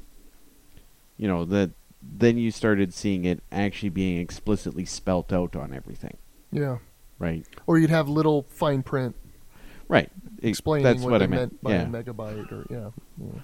you 1.16 1.27
know 1.27 1.44
that 1.47 1.71
then 2.03 2.37
you 2.37 2.51
started 2.51 2.92
seeing 2.92 3.25
it 3.25 3.42
actually 3.51 3.88
being 3.88 4.18
explicitly 4.18 4.85
spelt 4.85 5.33
out 5.33 5.57
on 5.57 5.73
everything, 5.75 6.18
Yeah. 6.53 6.79
right? 7.18 7.44
Or 7.66 7.79
you'd 7.79 7.90
have 7.90 8.09
little 8.09 8.42
fine 8.51 8.83
print 8.83 9.16
Right. 9.88 10.11
Explaining 10.42 10.85
that's 10.85 11.01
what, 11.03 11.12
what 11.12 11.18
they 11.18 11.25
I 11.25 11.29
meant. 11.29 11.62
by 11.62 11.73
yeah. 11.73 11.83
a 11.83 11.87
megabyte 11.87 12.53
or 12.53 12.66
yeah. 12.71 12.90
yeah. 13.18 13.40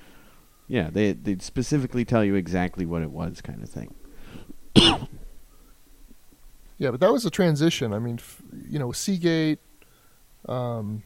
Yeah, 0.68 0.88
they 0.90 1.12
they'd 1.12 1.42
specifically 1.42 2.04
tell 2.04 2.24
you 2.24 2.34
exactly 2.34 2.86
what 2.86 3.02
it 3.02 3.10
was, 3.10 3.40
kind 3.40 3.62
of 3.62 3.68
thing. 3.68 3.94
Yeah, 6.76 6.90
but 6.90 6.98
that 7.00 7.12
was 7.12 7.24
a 7.24 7.30
transition. 7.30 7.92
I 7.92 7.98
mean, 8.00 8.16
f- 8.18 8.42
you 8.68 8.78
know, 8.78 8.90
Seagate. 8.92 9.60
Um, 10.48 11.02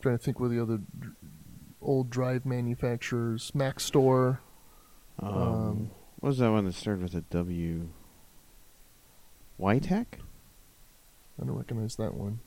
trying 0.00 0.16
to 0.16 0.22
think 0.24 0.40
what 0.40 0.50
the 0.50 0.60
other 0.60 0.80
old 1.82 2.08
drive 2.10 2.46
manufacturers, 2.46 3.50
Maxtor. 3.52 4.38
Um, 5.20 5.32
Um, 5.32 5.90
what 6.20 6.30
was 6.30 6.38
that 6.38 6.50
one 6.50 6.64
that 6.64 6.74
started 6.74 7.02
with 7.02 7.14
a 7.14 7.20
W? 7.22 7.88
YTech? 9.60 10.06
I 11.40 11.44
don't 11.44 11.50
recognize 11.56 11.96
that 11.96 12.14
one. 12.14 12.40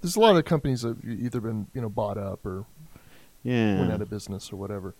There's 0.00 0.16
a 0.16 0.20
lot 0.20 0.36
of 0.36 0.44
companies 0.44 0.82
that 0.82 0.96
have 0.96 1.04
either 1.20 1.40
been 1.40 1.66
you 1.74 1.80
know 1.80 1.88
bought 1.88 2.16
up 2.18 2.44
or 2.46 2.64
Yeah. 3.42 3.78
went 3.80 3.92
out 3.92 4.00
of 4.02 4.10
business 4.10 4.52
or 4.52 4.56
whatever. 4.56 4.94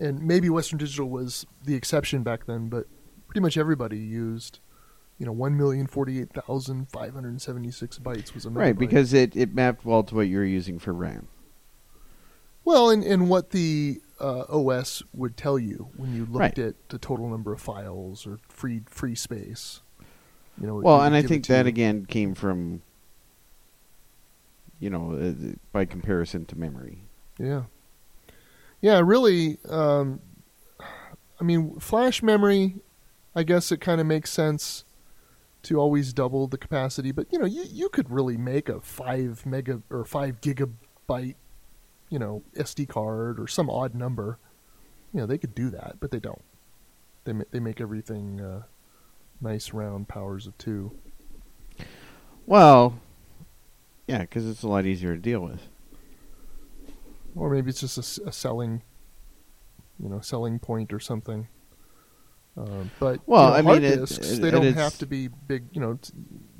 And 0.00 0.22
maybe 0.22 0.50
Western 0.50 0.78
Digital 0.78 1.08
was 1.08 1.46
the 1.64 1.74
exception 1.74 2.22
back 2.22 2.46
then, 2.46 2.68
but 2.68 2.86
pretty 3.28 3.40
much 3.40 3.56
everybody 3.56 3.98
used, 3.98 4.58
you 5.18 5.26
know, 5.26 5.30
one 5.32 5.56
million 5.56 5.86
forty-eight 5.86 6.30
thousand 6.32 6.90
five 6.90 7.14
hundred 7.14 7.40
seventy-six 7.40 7.98
bytes 8.00 8.34
was 8.34 8.44
a 8.44 8.50
Right, 8.50 8.76
because 8.76 9.12
it, 9.14 9.36
it 9.36 9.54
mapped 9.54 9.84
well 9.84 10.02
to 10.02 10.14
what 10.16 10.22
you 10.22 10.38
were 10.38 10.44
using 10.44 10.78
for 10.80 10.92
RAM. 10.92 11.28
well, 12.64 12.90
and, 12.90 13.04
and 13.04 13.28
what 13.30 13.50
the 13.50 14.00
uh, 14.20 14.44
OS 14.48 15.02
would 15.12 15.36
tell 15.36 15.58
you 15.58 15.90
when 15.96 16.12
you 16.14 16.22
looked 16.24 16.36
Right. 16.38 16.58
at 16.58 16.88
the 16.88 16.98
total 16.98 17.28
number 17.28 17.52
of 17.52 17.60
files 17.60 18.26
or 18.26 18.38
free 18.48 18.82
free 18.86 19.14
space. 19.14 19.80
You 20.60 20.66
know, 20.68 20.74
Well, 20.76 21.02
and 21.02 21.14
I 21.14 21.22
think 21.22 21.46
that 21.46 21.66
again 21.68 22.06
came 22.06 22.34
from, 22.34 22.82
you 24.80 24.90
know, 24.90 25.12
uh, 25.12 25.54
by 25.72 25.84
comparison 25.84 26.44
to 26.46 26.58
memory. 26.58 27.02
Yeah. 27.38 27.64
Yeah, 28.80 29.00
really. 29.04 29.58
Um, 29.68 30.20
I 31.40 31.44
mean, 31.44 31.78
flash 31.80 32.22
memory, 32.22 32.76
I 33.34 33.42
guess 33.42 33.72
it 33.72 33.80
kind 33.80 34.00
of 34.00 34.06
makes 34.06 34.30
sense 34.30 34.84
to 35.62 35.80
always 35.80 36.12
double 36.12 36.46
the 36.46 36.58
capacity, 36.58 37.10
but 37.10 37.26
you 37.32 37.38
know, 37.38 37.46
you, 37.46 37.64
you 37.66 37.88
could 37.88 38.10
really 38.10 38.36
make 38.36 38.68
a 38.68 38.80
five 38.80 39.44
mega 39.46 39.80
or 39.90 40.04
five 40.04 40.40
gigabyte, 40.40 41.36
you 42.10 42.18
know, 42.18 42.42
SD 42.56 42.88
card 42.88 43.40
or 43.40 43.46
some 43.46 43.70
odd 43.70 43.94
number. 43.94 44.38
You 45.12 45.20
know, 45.20 45.26
they 45.26 45.38
could 45.38 45.54
do 45.54 45.70
that, 45.70 45.96
but 46.00 46.10
they 46.10 46.20
don't. 46.20 46.42
They 47.24 47.32
ma- 47.32 47.44
they 47.50 47.60
make 47.60 47.80
everything 47.80 48.40
uh, 48.40 48.62
nice 49.40 49.72
round 49.72 50.08
powers 50.08 50.46
of 50.46 50.56
two. 50.58 50.92
Well, 52.46 52.98
yeah, 54.06 54.18
because 54.18 54.48
it's 54.48 54.62
a 54.62 54.68
lot 54.68 54.86
easier 54.86 55.14
to 55.14 55.20
deal 55.20 55.40
with. 55.40 55.68
or 57.36 57.50
maybe 57.50 57.70
it's 57.70 57.80
just 57.80 58.18
a 58.18 58.32
selling, 58.32 58.82
you 59.98 60.08
know, 60.08 60.20
selling 60.20 60.58
point 60.58 60.92
or 60.92 61.00
something. 61.00 61.48
Um, 62.56 62.90
but 63.00 63.20
Well, 63.26 63.46
you 63.46 63.50
know, 63.50 63.54
I 63.56 63.62
hard 63.62 63.82
mean, 63.82 63.92
it- 63.92 63.96
disks 63.96 64.30
it- 64.32 64.40
they 64.42 64.48
it 64.48 64.50
don't 64.52 64.74
have 64.74 64.96
to 64.98 65.06
be 65.06 65.26
big. 65.28 65.64
You 65.72 65.80
know, 65.80 65.90
it 65.92 66.10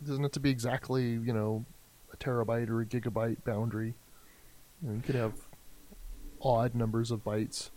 doesn't 0.05 0.23
have 0.23 0.33
to 0.33 0.41
be 0.41 0.51
exactly 0.51 1.05
you 1.13 1.33
know 1.33 1.65
a 2.13 2.17
terabyte 2.17 2.69
or 2.69 2.81
a 2.81 2.87
gigabyte 2.87 3.45
boundary. 3.45 3.95
You, 4.83 4.89
know, 4.89 4.95
you 4.97 5.03
could 5.03 5.15
have 5.15 5.35
odd 6.43 6.75
numbers 6.75 7.11
of 7.13 7.23
bytes. 7.23 7.71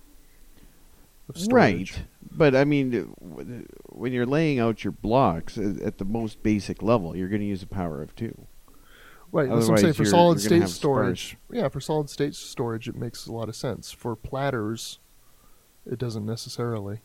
Of. 1.29 1.35
Right, 1.51 2.03
but 2.31 2.55
I 2.55 2.63
mean, 2.63 3.13
when 3.19 4.13
you're 4.13 4.25
laying 4.25 4.59
out 4.59 4.83
your 4.85 4.93
blocks 4.93 5.57
uh, 5.57 5.75
at 5.83 5.97
the 5.99 6.05
most 6.05 6.41
basic 6.41 6.81
level, 6.81 7.15
you're 7.15 7.27
going 7.27 7.41
to 7.41 7.47
use 7.47 7.61
a 7.61 7.67
power 7.67 8.01
of 8.01 8.15
two. 8.15 8.46
Right. 9.31 9.49
That's 9.49 9.67
what 9.67 9.79
I'm 9.79 9.81
saying. 9.81 9.93
For 9.93 10.05
solid 10.05 10.39
state 10.39 10.67
storage, 10.69 11.37
yeah, 11.51 11.67
for 11.67 11.81
solid 11.81 12.09
state 12.09 12.33
storage, 12.33 12.87
it 12.87 12.95
makes 12.95 13.27
a 13.27 13.33
lot 13.33 13.49
of 13.49 13.55
sense. 13.55 13.91
For 13.91 14.15
platters, 14.15 14.99
it 15.85 15.99
doesn't 15.99 16.25
necessarily. 16.25 17.01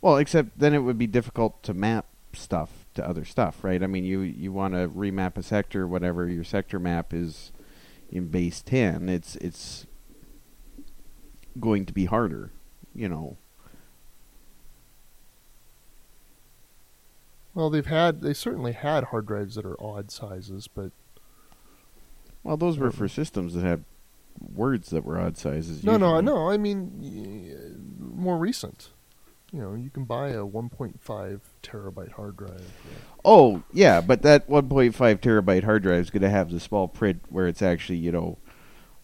Well, 0.00 0.16
except 0.16 0.58
then 0.58 0.74
it 0.74 0.80
would 0.80 0.98
be 0.98 1.06
difficult 1.06 1.62
to 1.62 1.74
map 1.74 2.06
stuff 2.34 2.86
to 2.94 3.06
other 3.06 3.24
stuff, 3.24 3.64
right? 3.64 3.82
I 3.82 3.86
mean, 3.86 4.04
you 4.04 4.20
you 4.20 4.52
want 4.52 4.74
to 4.74 4.88
remap 4.88 5.36
a 5.36 5.42
sector, 5.42 5.86
whatever 5.86 6.28
your 6.28 6.44
sector 6.44 6.78
map 6.78 7.14
is 7.14 7.52
in 8.10 8.28
base 8.28 8.60
ten. 8.62 9.08
It's 9.08 9.36
it's 9.36 9.86
going 11.58 11.86
to 11.86 11.92
be 11.92 12.06
harder, 12.06 12.50
you 12.94 13.08
know. 13.08 13.36
Well, 17.54 17.70
they've 17.70 17.86
had 17.86 18.22
they 18.22 18.34
certainly 18.34 18.72
had 18.72 19.04
hard 19.04 19.26
drives 19.26 19.54
that 19.54 19.66
are 19.66 19.80
odd 19.82 20.10
sizes, 20.10 20.68
but 20.68 20.92
Well, 22.44 22.56
those 22.56 22.78
were 22.78 22.90
for 22.90 23.08
systems 23.08 23.54
that 23.54 23.64
had 23.64 23.84
words 24.40 24.90
that 24.90 25.04
were 25.04 25.20
odd 25.20 25.36
sizes. 25.36 25.84
no, 25.84 25.96
no, 25.96 26.16
usually. 26.18 26.24
no. 26.24 26.50
I 26.50 26.56
mean, 26.56 27.96
more 27.98 28.38
recent. 28.38 28.90
You 29.52 29.60
know, 29.60 29.74
you 29.74 29.90
can 29.90 30.04
buy 30.04 30.30
a 30.30 30.44
1.5 30.46 31.40
terabyte 31.62 32.12
hard 32.12 32.36
drive. 32.38 32.72
Oh, 33.22 33.62
yeah, 33.72 34.00
but 34.00 34.22
that 34.22 34.48
1.5 34.48 34.92
terabyte 35.20 35.64
hard 35.64 35.82
drive 35.82 36.00
is 36.00 36.10
going 36.10 36.22
to 36.22 36.30
have 36.30 36.50
the 36.50 36.58
small 36.58 36.88
print 36.88 37.22
where 37.28 37.46
it's 37.46 37.60
actually, 37.60 37.98
you 37.98 38.10
know, 38.10 38.38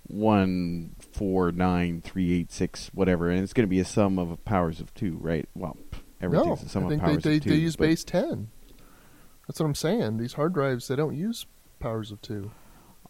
one 0.08 0.94
four 1.12 1.52
nine 1.52 2.00
three 2.00 2.32
eight 2.32 2.50
six 2.50 2.88
whatever, 2.94 3.28
and 3.28 3.42
it's 3.42 3.52
going 3.52 3.66
to 3.66 3.70
be 3.70 3.78
a 3.78 3.84
sum 3.84 4.18
of 4.18 4.42
powers 4.46 4.80
of 4.80 4.94
two, 4.94 5.18
right? 5.20 5.46
Well, 5.54 5.76
pff, 5.90 5.98
No, 5.98 6.38
everything's 6.38 6.62
a 6.62 6.68
sum 6.70 6.84
I 6.84 6.86
of 6.86 6.90
think 6.90 7.02
they, 7.02 7.08
powers 7.08 7.22
they, 7.24 7.36
of 7.36 7.42
two. 7.42 7.50
they 7.50 7.56
use 7.56 7.76
base 7.76 8.04
10. 8.04 8.48
That's 9.46 9.60
what 9.60 9.66
I'm 9.66 9.74
saying. 9.74 10.16
These 10.16 10.32
hard 10.32 10.54
drives, 10.54 10.88
they 10.88 10.96
don't 10.96 11.14
use 11.14 11.44
powers 11.78 12.10
of 12.10 12.22
two. 12.22 12.50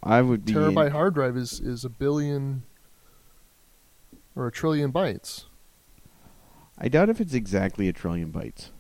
I 0.03 0.23
would 0.23 0.45
be. 0.45 0.53
Terabyte 0.53 0.93
hard 0.93 1.15
drive 1.15 1.37
is, 1.37 1.61
is 1.61 1.85
a 1.85 1.89
billion 1.89 2.63
or 4.37 4.47
a 4.47 4.53
trillion 4.53 4.93
bytes. 4.93 5.45
I 6.79 6.89
doubt 6.89 7.09
if 7.09 7.21
it's 7.21 7.35
exactly 7.35 7.89
a 7.89 7.93
trillion 7.93 8.33
bytes. 8.33 8.71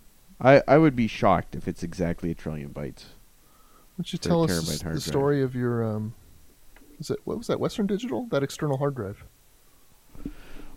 I 0.40 0.62
I 0.68 0.78
would 0.78 0.94
be 0.94 1.08
shocked 1.08 1.56
if 1.56 1.66
it's 1.66 1.82
exactly 1.82 2.30
a 2.30 2.34
trillion 2.34 2.70
bytes. 2.70 3.04
Why 3.96 4.04
don't 4.04 4.12
you 4.12 4.18
tell 4.18 4.44
us 4.44 4.50
the 4.50 4.84
hard 4.84 4.94
drive. 4.94 5.02
story 5.02 5.42
of 5.42 5.56
your 5.56 5.82
um, 5.82 6.14
is 7.00 7.10
it 7.10 7.18
what 7.24 7.38
was 7.38 7.48
that 7.48 7.58
Western 7.58 7.86
Digital 7.86 8.26
that 8.30 8.42
external 8.42 8.78
hard 8.78 8.94
drive? 8.94 9.24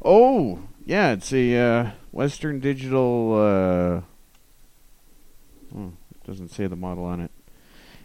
Oh, 0.04 0.64
yeah, 0.84 1.12
it's 1.12 1.32
a 1.32 1.56
uh, 1.56 1.92
Western 2.12 2.60
Digital. 2.60 3.34
Uh, 3.34 4.02
oh, 5.78 5.94
it 6.16 6.26
doesn't 6.26 6.50
say 6.50 6.66
the 6.66 6.76
model 6.76 7.04
on 7.04 7.22
it. 7.22 7.32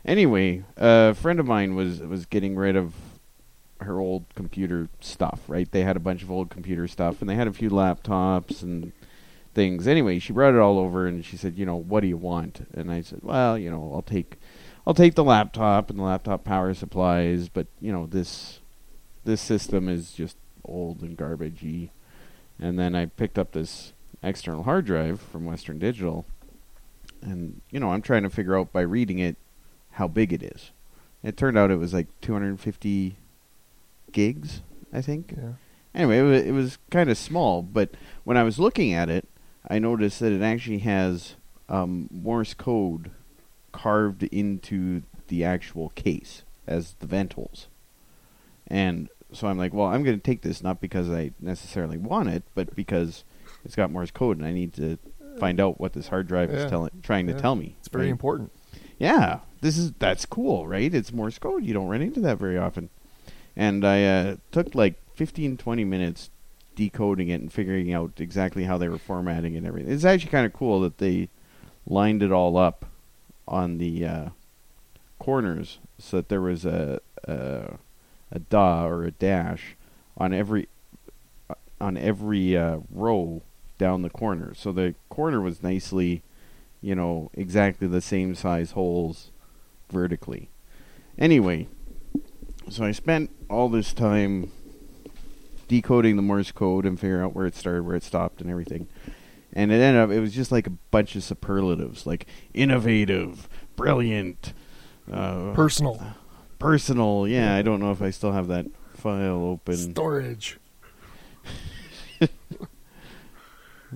Anyway, 0.07 0.63
a 0.77 1.15
friend 1.15 1.41
of 1.41 1.47
mine 1.47 1.75
was 1.75 2.01
was 2.01 2.27
getting 2.27 2.55
rid 2.55 2.77
of 2.77 2.95
her 3.81 3.99
old 3.99 4.25
computer 4.37 4.89
stuff. 5.01 5.41
Right, 5.49 5.71
they 5.71 5.83
had 5.83 5.97
a 5.97 6.01
bunch 6.01 6.23
of 6.23 6.31
old 6.31 6.49
computer 6.49 6.87
stuff, 6.87 7.21
and 7.21 7.29
they 7.29 7.35
had 7.35 7.49
a 7.49 7.53
few 7.53 7.69
laptops 7.69 8.63
and 8.63 8.93
things. 9.53 9.89
Anyway, 9.89 10.21
she 10.21 10.33
brought 10.33 10.55
it 10.55 10.61
all 10.61 10.79
over, 10.79 11.09
and 11.09 11.25
she 11.25 11.37
said, 11.37 11.57
"You 11.57 11.67
know, 11.67 11.77
what 11.77 12.01
do 12.01 12.07
you 12.07 12.17
want?" 12.17 12.69
And 12.73 12.93
I 12.93 13.01
said, 13.01 13.21
"Well, 13.23 13.59
you 13.59 13.69
know, 13.69 13.91
I'll 13.93 14.03
take, 14.03 14.37
I'll 14.87 14.95
take 14.95 15.17
the 15.17 15.25
laptop 15.25 15.91
and 15.91 15.99
the 15.99 16.05
laptop 16.05 16.45
power 16.45 16.73
supplies, 16.73 17.49
but 17.49 17.67
you 17.81 17.91
know, 17.91 18.07
this, 18.07 18.61
this 19.25 19.41
system 19.41 19.89
is 19.89 20.13
just 20.13 20.37
old 20.65 21.03
and 21.03 21.19
garbagey." 21.19 21.91
And 22.61 22.79
then 22.79 22.95
I 22.95 23.07
picked 23.07 23.39
up 23.41 23.53
this 23.53 23.93
external 24.23 24.63
hard 24.63 24.85
drive 24.87 25.21
from 25.21 25.45
Western 25.45 25.81
Digital, 25.81 26.27
and 27.23 27.61
you 27.73 27.81
know, 27.81 27.91
I'm 27.91 28.03
trying 28.03 28.23
to 28.23 28.31
figure 28.31 28.57
out 28.57 28.73
by 28.73 28.83
reading 28.83 29.19
it 29.19 29.37
how 29.97 30.09
big 30.09 30.33
it 30.33 30.43
is. 30.43 30.71
It 31.23 31.37
turned 31.37 31.59
out 31.59 31.71
it 31.71 31.77
was 31.79 31.93
like 31.95 32.07
250 32.21 33.17
gigs, 34.13 34.63
I 34.93 35.01
think. 35.01 35.35
Yeah. 35.37 35.53
Anyway, 35.95 36.19
it 36.19 36.23
was, 36.23 36.43
it 36.43 36.53
was 36.53 36.79
kind 36.91 37.11
of 37.11 37.17
small, 37.19 37.63
but 37.63 37.91
when 38.25 38.37
I 38.37 38.43
was 38.43 38.59
looking 38.59 38.93
at 38.93 39.09
it, 39.09 39.27
I 39.69 39.79
noticed 39.79 40.21
that 40.21 40.33
it 40.33 40.43
actually 40.43 40.79
has 40.81 41.35
um, 41.69 42.09
Morse 42.13 42.55
code 42.55 43.11
carved 43.73 44.23
into 44.25 45.03
the 45.29 45.43
actual 45.45 45.89
case 45.91 46.43
as 46.67 46.95
the 47.01 47.07
vent 47.07 47.33
holes. 47.33 47.67
And 48.67 49.09
so 49.33 49.49
I'm 49.49 49.59
like, 49.59 49.73
well, 49.75 49.87
I'm 49.89 50.05
going 50.05 50.17
to 50.19 50.23
take 50.23 50.43
this 50.43 50.63
not 50.63 50.81
because 50.81 51.11
I 51.11 51.33
necessarily 51.41 51.97
want 51.99 52.29
it, 52.29 52.45
but 52.55 52.75
because 52.77 53.25
it's 53.65 53.75
got 53.75 53.91
Morse 53.91 54.11
code 54.11 54.37
and 54.37 54.47
I 54.47 54.53
need 54.53 54.75
to 54.75 54.99
find 55.41 55.59
out 55.61 55.81
what 55.81 55.95
this 55.95 56.09
hard 56.09 56.29
drive 56.29 56.51
Yeah. 56.53 56.59
is 56.65 56.71
telling, 56.71 56.91
trying 57.03 57.27
Yeah. 57.29 57.35
to 57.35 57.41
tell 57.41 57.55
me. 57.57 57.75
It's 57.81 57.89
very 57.89 58.05
right? 58.05 58.11
important. 58.13 58.53
Yeah, 58.99 59.41
this 59.61 59.79
is 59.79 59.93
that's 59.99 60.27
cool, 60.27 60.67
right? 60.67 60.93
It's 60.93 61.13
Morse 61.13 61.39
code. 61.39 61.65
You 61.65 61.75
don't 61.75 61.89
run 61.89 62.03
into 62.03 62.21
that 62.21 62.39
very 62.39 62.59
often. 62.59 62.91
And 63.57 63.85
I 63.85 64.05
uh, 64.05 64.37
took 64.53 64.75
like 64.75 64.97
15, 65.15 65.57
20 65.57 65.85
minutes 65.85 66.31
decoding 66.75 67.29
it 67.31 67.41
and 67.41 67.53
figuring 67.53 67.93
out 67.93 68.13
exactly 68.19 68.65
how 68.65 68.77
they 68.77 68.89
were 68.89 68.99
formatting 68.99 69.57
and 69.57 69.67
everything. 69.67 69.91
It's 69.91 70.05
actually 70.05 70.31
kind 70.31 70.45
of 70.45 70.53
cool 70.53 70.81
that 70.81 70.99
they 70.99 71.31
lined 71.87 72.23
it 72.23 72.31
all 72.31 72.59
up 72.59 72.85
on 73.49 73.79
the 73.79 74.05
uh, 74.05 74.29
corners 75.19 75.79
so 75.99 76.19
that 76.19 76.29
there 76.29 76.43
was 76.43 76.65
a 76.65 77.01
a, 77.25 77.79
a 78.31 78.39
da 78.39 78.87
or 78.87 79.05
a 79.05 79.11
dash 79.11 79.77
on 80.19 80.35
every 80.35 80.69
uh, 81.49 81.55
on 81.81 81.97
every 81.97 82.57
uh, 82.57 82.79
row 82.91 83.43
down 83.79 84.03
the 84.03 84.11
corner. 84.11 84.53
So 84.55 84.73
the 84.73 84.95
corner 85.09 85.41
was 85.41 85.63
nicely 85.63 86.23
you 86.87 86.95
know, 86.95 87.31
exactly 87.35 87.89
the 87.89 88.01
same 88.01 88.35
size 88.35 88.71
holes 88.73 89.31
vertically. 89.91 90.51
Anyway, 91.19 91.69
so 92.69 92.85
I 92.85 92.93
spent 92.93 93.31
all 93.49 93.69
this 93.69 93.93
time 93.93 94.51
decoding 95.69 96.17
the 96.17 96.23
Morse 96.23 96.53
code 96.53 96.85
and 96.87 96.99
figuring 96.99 97.25
out 97.25 97.35
where 97.35 97.47
it 97.47 97.55
started, 97.55 97.83
where 97.85 97.97
it 97.97 98.03
stopped, 98.03 98.41
and 98.41 98.51
everything. 98.51 98.89
And 99.53 99.73
it 99.73 99.77
ended 99.77 100.03
up, 100.03 100.11
it 100.11 100.21
was 100.21 100.35
just 100.35 100.53
like 100.53 100.67
a 100.67 100.71
bunch 100.91 101.17
of 101.17 101.25
superlatives, 101.25 102.07
like 102.07 102.27
innovative, 102.53 103.49
brilliant, 103.77 104.53
uh, 105.11 105.53
Personal 105.55 106.01
personal. 106.59 107.27
Yeah, 107.29 107.55
I 107.55 107.63
don't 107.63 107.81
know 107.81 107.93
if 107.93 108.03
I 108.03 108.11
still 108.11 108.33
have 108.33 108.49
that 108.49 108.67
file 108.95 109.43
open. 109.45 109.77
storage. 109.77 110.59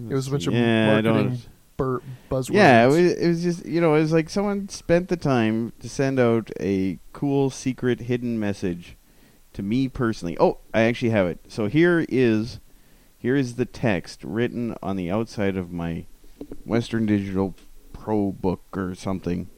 It 0.09 0.15
was 0.15 0.29
a 0.29 0.31
bunch 0.31 0.47
of 0.47 0.55
yeah, 0.55 0.97
I 0.97 1.01
don't. 1.01 1.15
marketing 1.15 1.43
bur- 1.81 2.03
buzzwords. 2.31 2.55
Yeah, 2.55 2.85
it 2.85 2.89
was, 2.89 3.13
it 3.13 3.29
was 3.29 3.43
just 3.43 3.67
you 3.67 3.81
know 3.81 3.95
it 3.95 4.01
was 4.01 4.13
like 4.13 4.31
someone 4.31 4.69
spent 4.69 5.09
the 5.09 5.17
time 5.17 5.73
to 5.81 5.89
send 5.89 6.21
out 6.21 6.51
a 6.61 6.99
cool 7.13 7.51
secret 7.51 8.03
hidden 8.03 8.39
message 8.39 8.97
to 9.53 9.63
me 9.63 9.89
personally. 9.89 10.37
Oh, 10.39 10.59
I 10.73 10.83
actually 10.83 11.11
have 11.11 11.27
it. 11.27 11.41
So 11.49 11.67
here 11.67 12.05
is 12.09 12.61
here 13.19 13.37
is 13.37 13.57
the 13.57 13.65
text 13.65 14.25
written 14.25 14.75
on 14.83 14.97
the 14.97 15.11
outside 15.11 15.57
of 15.57 15.73
my 15.73 16.07
Western 16.65 17.07
Digital 17.07 17.55
Pro 17.93 18.33
book 18.33 18.63
or 18.77 18.95
something. 18.95 19.49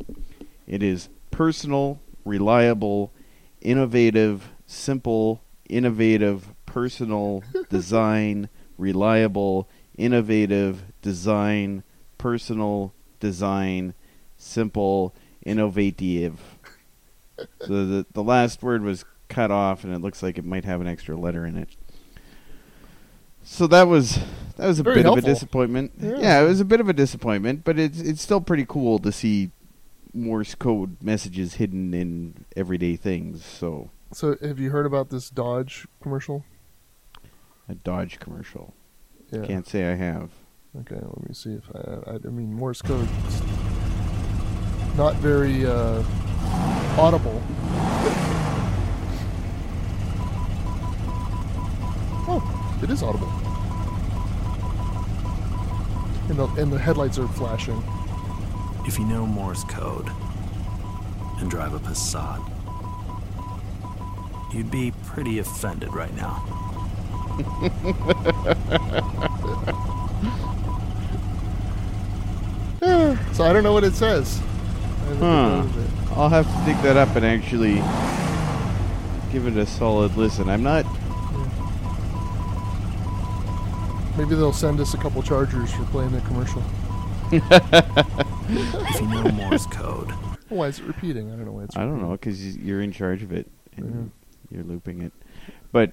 It 0.66 0.82
is 0.82 1.08
personal, 1.30 2.00
reliable, 2.24 3.12
innovative, 3.60 4.50
simple, 4.66 5.42
innovative, 5.68 6.54
personal, 6.66 7.42
design, 7.70 8.48
reliable, 8.78 9.68
innovative, 9.96 10.84
design, 11.02 11.84
personal, 12.22 12.94
design, 13.18 13.94
simple, 14.36 15.12
innovative. 15.44 16.40
so 17.60 17.86
the 17.86 18.06
the 18.12 18.22
last 18.22 18.62
word 18.62 18.82
was 18.82 19.04
cut 19.28 19.50
off, 19.50 19.82
and 19.82 19.92
it 19.92 20.00
looks 20.00 20.22
like 20.22 20.38
it 20.38 20.44
might 20.44 20.64
have 20.64 20.80
an 20.80 20.86
extra 20.86 21.16
letter 21.16 21.44
in 21.44 21.56
it. 21.56 21.68
So 23.42 23.66
that 23.66 23.88
was 23.88 24.20
that 24.56 24.66
was 24.68 24.78
a 24.78 24.82
Very 24.84 24.96
bit 25.02 25.06
of 25.06 25.18
a 25.18 25.20
disappointment. 25.20 25.92
Yeah. 25.98 26.18
Yeah. 26.18 26.40
it 26.42 26.44
was 26.48 26.60
a 26.60 26.64
bit 26.64 26.80
of 26.80 26.88
a 26.88 26.92
disappointment, 26.92 27.64
but 27.64 27.78
it's 27.78 27.98
it's 28.00 28.22
still 28.22 28.40
pretty 28.40 28.64
cool 28.68 29.00
to 29.00 29.10
see 29.10 29.50
Morse 30.14 30.54
code 30.54 31.02
messages 31.02 31.54
hidden 31.54 31.92
in 31.92 32.44
everyday 32.54 32.94
things. 32.96 33.44
So 33.44 33.90
So, 34.12 34.36
have 34.42 34.60
you 34.60 34.70
heard 34.70 34.86
about 34.86 35.10
this 35.10 35.28
Dodge 35.28 35.88
commercial? 36.00 36.44
a 37.68 37.74
Dodge 37.74 38.20
commercial. 38.20 38.74
Yeah. 39.30 39.44
Can't 39.46 39.66
say 39.66 39.90
I 39.90 39.94
have. 39.96 40.30
Okay, 40.74 40.94
let 40.94 41.28
me 41.28 41.34
see 41.34 41.52
if 41.52 41.64
I. 41.74 42.12
I, 42.12 42.14
I 42.14 42.30
mean, 42.30 42.54
Morse 42.54 42.80
code. 42.80 43.06
Not 44.96 45.16
very 45.16 45.66
uh, 45.66 46.02
audible. 46.98 47.42
Oh, 52.26 52.80
it 52.82 52.88
is 52.88 53.02
audible. 53.02 53.28
And 56.30 56.38
the, 56.38 56.46
and 56.62 56.72
the 56.72 56.78
headlights 56.78 57.18
are 57.18 57.28
flashing. 57.28 57.82
If 58.86 58.98
you 58.98 59.04
know 59.04 59.26
Morse 59.26 59.64
code 59.64 60.10
and 61.38 61.50
drive 61.50 61.74
a 61.74 61.80
Passat, 61.80 62.42
you'd 64.54 64.70
be 64.70 64.94
pretty 65.04 65.38
offended 65.38 65.92
right 65.92 66.14
now. 66.16 66.48
So 73.32 73.44
I 73.44 73.52
don't 73.52 73.62
know 73.62 73.72
what 73.72 73.84
it 73.84 73.94
says. 73.94 74.40
Huh. 75.18 75.64
It. 75.66 75.90
I'll 76.16 76.28
have 76.28 76.44
to 76.46 76.64
dig 76.66 76.76
that 76.82 76.96
up 76.96 77.14
and 77.16 77.24
actually 77.24 77.76
give 79.32 79.46
it 79.46 79.56
a 79.56 79.64
solid 79.64 80.16
listen. 80.16 80.48
I'm 80.50 80.62
not. 80.62 80.84
Maybe 84.18 84.34
they'll 84.34 84.52
send 84.52 84.80
us 84.80 84.92
a 84.94 84.98
couple 84.98 85.22
chargers 85.22 85.72
for 85.72 85.84
playing 85.84 86.12
the 86.12 86.20
commercial. 86.22 86.62
If 88.54 89.00
you 89.00 89.06
know 89.08 89.22
Morse 89.30 89.66
code, 89.68 90.10
Why 90.50 90.66
is 90.66 90.78
it 90.80 90.84
repeating? 90.84 91.32
I 91.32 91.36
don't 91.36 91.46
know 91.46 91.52
why 91.52 91.62
it's 91.62 91.74
I 91.76 91.80
don't 91.80 91.92
repeating. 91.92 92.08
know 92.10 92.16
because 92.16 92.56
you're 92.58 92.82
in 92.82 92.92
charge 92.92 93.22
of 93.22 93.32
it 93.32 93.50
and 93.78 94.10
you're 94.50 94.64
looping 94.64 95.00
it, 95.00 95.12
but 95.70 95.92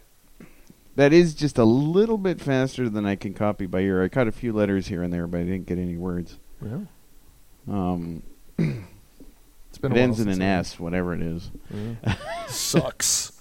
that 0.98 1.14
is 1.14 1.34
just 1.34 1.58
a 1.58 1.64
little 1.64 2.18
bit 2.18 2.42
faster 2.42 2.90
than 2.90 3.06
I 3.06 3.16
can 3.16 3.34
copy 3.34 3.66
by 3.66 3.80
ear. 3.82 4.04
I 4.04 4.10
caught 4.10 4.28
a 4.28 4.34
few 4.34 4.52
letters 4.52 4.88
here 4.88 5.04
and 5.04 5.14
there, 5.14 5.26
but 5.28 5.40
I 5.40 5.44
didn't 5.44 5.68
get 5.68 5.78
any 5.78 5.96
words. 5.96 6.38
Yeah. 6.64 6.80
Um, 7.68 8.24
It's 9.70 9.78
been 9.78 9.92
it 9.92 9.96
a 9.96 10.00
while 10.00 10.04
ends 10.04 10.20
in 10.20 10.30
an 10.30 10.42
S, 10.42 10.80
whatever 10.80 11.14
it 11.14 11.22
is. 11.22 11.52
Yeah. 11.72 12.16
sucks. 12.48 13.32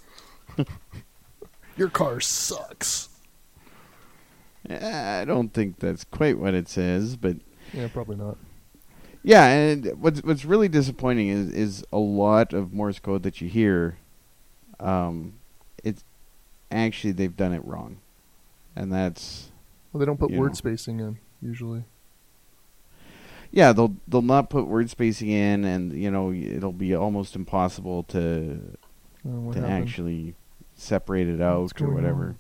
Your 1.76 1.88
car 1.88 2.20
sucks. 2.20 3.08
I 4.68 5.24
don't 5.26 5.52
think 5.54 5.78
that's 5.78 6.04
quite 6.04 6.38
what 6.38 6.52
it 6.52 6.68
says, 6.68 7.16
but 7.16 7.36
Yeah, 7.72 7.88
probably 7.88 8.16
not. 8.16 8.36
Yeah, 9.22 9.46
and 9.46 9.86
what's 10.00 10.22
what's 10.22 10.44
really 10.44 10.68
disappointing 10.68 11.28
is 11.28 11.50
is 11.50 11.84
a 11.92 11.98
lot 11.98 12.52
of 12.52 12.72
Morse 12.74 12.98
code 12.98 13.22
that 13.22 13.40
you 13.40 13.48
hear. 13.48 13.96
Um, 14.78 15.34
it's 15.82 16.04
actually 16.70 17.12
they've 17.12 17.36
done 17.36 17.52
it 17.54 17.64
wrong, 17.64 17.98
and 18.76 18.92
that's 18.92 19.50
Well, 19.92 19.98
they 20.00 20.06
don't 20.06 20.18
put 20.18 20.30
word 20.30 20.48
know. 20.48 20.54
spacing 20.54 21.00
in 21.00 21.18
usually. 21.40 21.84
Yeah 23.51 23.72
they'll 23.72 23.94
they'll 24.07 24.22
not 24.22 24.51
put 24.51 24.66
word 24.66 24.90
spacing 24.90 25.28
in, 25.30 25.64
and 25.64 25.92
you 25.92 26.11
know 26.11 26.32
it'll 26.32 26.72
be 26.72 26.94
almost 26.94 27.34
impossible 27.36 28.03
to 28.05 28.76
Uh, 29.26 29.53
to 29.53 29.61
happened? 29.61 29.64
actually 29.66 30.34
separate 30.74 31.26
it 31.28 31.40
What's 31.40 31.72
out 31.72 31.82
or 31.82 31.90
whatever. 31.94 32.26
on? 32.28 32.36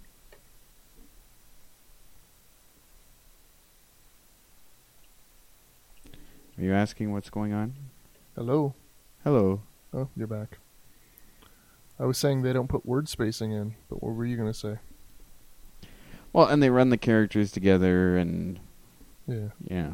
Are 6.58 6.62
you 6.64 6.72
asking 6.74 7.12
what's 7.12 7.30
going 7.30 7.52
on? 7.52 7.74
Hello. 8.34 8.74
Hello. 9.24 9.62
Oh, 9.94 10.08
you're 10.16 10.26
back. 10.26 10.58
I 11.98 12.04
was 12.04 12.18
saying 12.18 12.42
they 12.42 12.52
don't 12.52 12.68
put 12.68 12.86
word 12.86 13.08
spacing 13.08 13.52
in, 13.52 13.74
but 13.88 14.02
what 14.02 14.14
were 14.14 14.24
you 14.24 14.36
going 14.36 14.52
to 14.52 14.58
say? 14.58 14.76
Well, 16.32 16.46
and 16.46 16.62
they 16.62 16.70
run 16.70 16.90
the 16.90 16.98
characters 16.98 17.50
together, 17.50 18.16
and 18.16 18.60
Yeah, 19.26 19.48
yeah, 19.66 19.92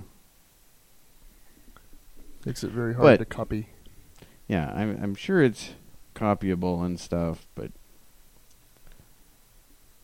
makes 2.45 2.63
it 2.65 2.71
very 2.71 2.95
hard 2.95 3.05
But- 3.05 3.17
to 3.19 3.25
copy. 3.25 3.69
yeah. 4.49 4.73
I'm 4.75 4.99
I'm 5.03 5.15
sure 5.15 5.43
it's 5.43 5.71
copyable 6.15 6.85
and 6.85 6.99
stuff, 7.01 7.47
but 7.55 7.73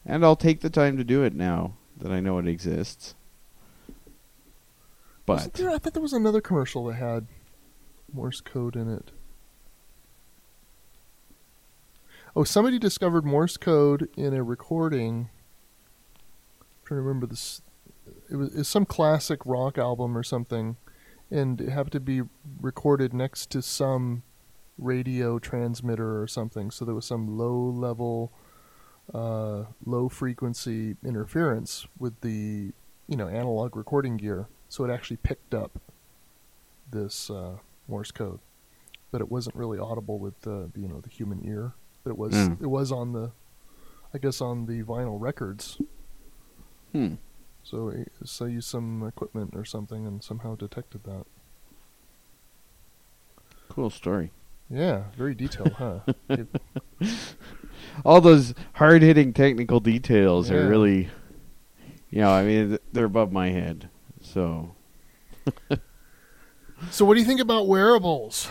and 0.05 0.25
I'll 0.25 0.37
take 0.37 0.61
the 0.61 0.71
time 0.71 0.97
to 0.97 1.05
do 1.05 1.23
it 1.23 1.35
now 1.35 1.75
that 1.99 2.11
I 2.11 2.21
know 2.21 2.39
it 2.39 2.49
exists. 2.49 3.15
But 5.27 5.53
there, 5.55 5.71
I 5.71 5.79
thought 5.79 5.93
there 5.93 6.03
was 6.03 6.13
another 6.15 6.41
commercial 6.41 6.87
that 6.87 6.95
had 6.95 7.27
Morse 8.13 8.41
code 8.41 8.75
in 8.75 8.93
it. 8.93 9.13
Oh, 12.35 12.45
somebody 12.45 12.79
discovered 12.79 13.25
Morse 13.25 13.57
code 13.57 14.09
in 14.17 14.35
a 14.35 14.43
recording. 14.43 15.29
I'm 16.61 16.67
trying 16.85 16.99
to 16.99 17.03
remember 17.03 17.27
this. 17.27 17.61
It 18.31 18.37
was, 18.37 18.55
it 18.55 18.59
was 18.59 18.69
some 18.69 18.87
classic 18.87 19.41
rock 19.45 19.79
album 19.79 20.17
or 20.17 20.23
something, 20.23 20.77
and 21.31 21.61
it 21.61 21.69
happened 21.69 21.93
to 21.93 22.01
be 22.01 22.23
recorded 22.61 23.13
next 23.15 23.51
to 23.51 23.63
some 23.63 24.23
radio 24.79 25.39
transmitter 25.39 26.21
or 26.23 26.27
something. 26.27 26.71
So 26.71 26.85
there 26.85 26.95
was 26.95 27.05
some 27.05 27.37
low 27.39 27.55
level, 27.59 28.33
uh, 29.13 29.65
low 29.85 30.09
frequency 30.09 30.97
interference 31.05 31.87
with 31.99 32.21
the 32.23 32.73
you 33.09 33.17
know 33.17 33.29
analog 33.29 33.77
recording 33.77 34.17
gear, 34.17 34.47
so 34.69 34.85
it 34.85 34.91
actually 34.91 35.19
picked 35.19 35.55
up 35.55 35.79
this 36.91 37.31
uh, 37.31 37.57
Morse 37.89 38.11
code, 38.11 38.41
but 39.11 39.21
it 39.21 39.31
wasn't 39.31 39.55
really 39.57 39.79
audible 39.79 40.19
with 40.19 40.41
the 40.43 40.71
you 40.77 40.89
know 40.89 41.01
the 41.01 41.11
human 41.11 41.45
ear. 41.47 41.73
But 42.05 42.11
it 42.11 42.19
was 42.19 42.33
Mm. 42.33 42.63
it 42.63 42.67
was 42.69 42.91
on 42.91 43.13
the, 43.13 43.33
I 44.15 44.19
guess 44.19 44.41
on 44.41 44.67
the 44.67 44.83
vinyl 44.83 45.21
records. 45.21 45.79
hmm. 46.93 47.15
So 47.63 47.89
it- 47.89 48.13
so 48.25 48.47
used 48.47 48.69
some 48.69 49.07
equipment 49.07 49.55
or 49.55 49.65
something 49.65 50.07
and 50.07 50.23
somehow 50.25 50.57
detected 50.57 51.05
that. 51.05 51.27
Cool 53.69 53.91
story. 53.91 54.33
Yeah, 54.69 55.05
very 55.17 55.35
detailed, 55.35 55.73
huh? 55.75 56.01
It- 56.29 56.49
All 58.05 58.21
those 58.21 58.55
hard 58.75 59.03
hitting 59.03 59.33
technical 59.33 59.81
details 59.81 60.51
Yeah. 60.51 60.57
are 60.59 60.69
really, 60.69 61.09
you 62.11 62.21
know, 62.21 62.31
I 62.31 62.45
mean, 62.45 62.79
they're 62.93 63.05
above 63.07 63.33
my 63.33 63.51
head. 63.51 63.89
So 64.21 64.75
so 66.91 67.05
what 67.05 67.15
do 67.15 67.21
you 67.21 67.27
think 67.27 67.41
about 67.41 67.67
wearables? 67.69 68.49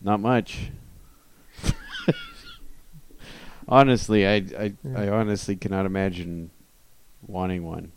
not 0.00 0.20
much. 0.20 0.70
honestly, 3.68 4.26
I 4.26 4.34
I, 4.58 4.74
Yeah. 4.84 5.00
I 5.00 5.08
honestly 5.08 5.56
cannot 5.56 5.86
imagine 5.86 6.50
wanting 7.22 7.64
one. 7.64 7.92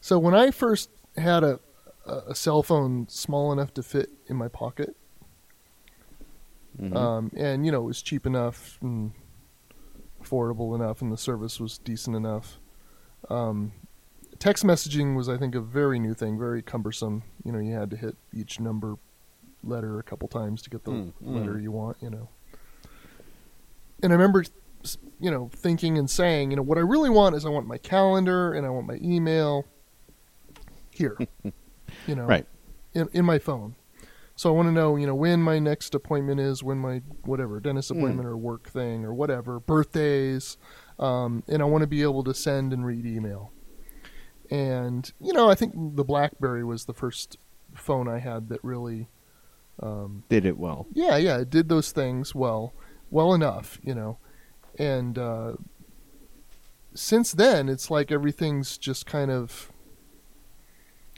So 0.00 0.18
when 0.18 0.34
I 0.34 0.50
first 0.50 0.90
had 1.16 1.42
a 1.44 1.60
a 2.06 2.34
cell 2.34 2.62
phone 2.62 3.08
small 3.08 3.50
enough 3.50 3.72
to 3.72 3.82
fit 3.82 4.10
in 4.26 4.36
my 4.36 4.46
pocket, 4.48 4.94
Mhm. 6.78 6.94
um, 6.94 7.30
and 7.34 7.64
you 7.64 7.72
know 7.72 7.80
it 7.80 7.86
was 7.86 8.02
cheap 8.02 8.26
enough 8.26 8.78
and 8.82 9.12
affordable 10.22 10.74
enough, 10.74 11.00
and 11.00 11.10
the 11.10 11.16
service 11.16 11.58
was 11.58 11.78
decent 11.78 12.14
enough. 12.14 12.58
Um, 13.30 13.72
text 14.38 14.64
messaging 14.64 15.16
was, 15.16 15.28
I 15.30 15.38
think, 15.38 15.54
a 15.54 15.60
very 15.62 15.98
new 15.98 16.12
thing, 16.12 16.38
very 16.38 16.60
cumbersome. 16.60 17.22
You 17.42 17.52
know, 17.52 17.58
you 17.58 17.72
had 17.72 17.88
to 17.90 17.96
hit 17.96 18.16
each 18.34 18.60
number 18.60 18.96
letter 19.62 19.98
a 19.98 20.02
couple 20.02 20.28
times 20.28 20.60
to 20.62 20.68
get 20.70 20.84
the 20.84 20.90
Mm, 20.90 21.12
mm. 21.22 21.34
letter 21.36 21.58
you 21.58 21.72
want. 21.72 21.96
You 22.02 22.10
know, 22.10 22.28
and 24.02 24.12
I 24.12 24.16
remember, 24.16 24.44
you 25.20 25.30
know, 25.30 25.50
thinking 25.54 25.96
and 25.98 26.08
saying, 26.10 26.50
you 26.50 26.56
know, 26.56 26.62
what 26.62 26.78
I 26.78 26.82
really 26.82 27.10
want 27.10 27.34
is 27.34 27.46
I 27.46 27.48
want 27.48 27.66
my 27.66 27.78
calendar 27.78 28.52
and 28.52 28.66
I 28.66 28.70
want 28.70 28.86
my 28.86 28.98
email 29.02 29.64
here. 30.90 31.16
you 32.06 32.14
know, 32.14 32.24
Right. 32.24 32.46
in, 32.92 33.08
in 33.12 33.24
my 33.24 33.38
phone. 33.38 33.76
So 34.36 34.50
I 34.50 34.52
want 34.56 34.66
to 34.68 34.72
know, 34.72 34.96
you 34.96 35.06
know, 35.06 35.14
when 35.14 35.40
my 35.42 35.58
next 35.60 35.94
appointment 35.94 36.40
is, 36.40 36.62
when 36.62 36.78
my 36.78 37.02
whatever 37.24 37.60
dentist 37.60 37.90
Mm. 37.92 37.98
appointment 37.98 38.28
or 38.28 38.36
work 38.36 38.68
thing 38.68 39.04
or 39.04 39.14
whatever, 39.14 39.60
birthdays, 39.60 40.56
um, 40.98 41.42
and 41.48 41.62
I 41.62 41.64
want 41.66 41.82
to 41.82 41.86
be 41.86 42.02
able 42.02 42.24
to 42.24 42.34
send 42.34 42.72
and 42.72 42.84
read 42.84 43.06
email. 43.06 43.52
And 44.50 45.10
you 45.20 45.32
know, 45.32 45.48
I 45.48 45.54
think 45.54 45.72
the 45.96 46.04
BlackBerry 46.04 46.64
was 46.64 46.84
the 46.84 46.92
first 46.94 47.38
phone 47.74 48.08
I 48.08 48.18
had 48.18 48.48
that 48.50 48.62
really, 48.62 49.08
um, 49.80 50.24
Did 50.28 50.44
it 50.44 50.58
well. 50.58 50.86
yeah, 50.92 51.16
yeah, 51.16 51.38
it 51.38 51.50
did 51.50 51.68
those 51.68 51.92
things 51.92 52.34
well, 52.34 52.74
well 53.10 53.32
enough, 53.34 53.78
you 53.82 53.94
know. 53.94 54.18
And 54.78 55.18
uh, 55.18 55.52
since 56.94 57.32
then, 57.32 57.68
it's 57.68 57.90
like 57.90 58.10
everything's 58.10 58.78
just 58.78 59.06
kind 59.06 59.30
of 59.30 59.70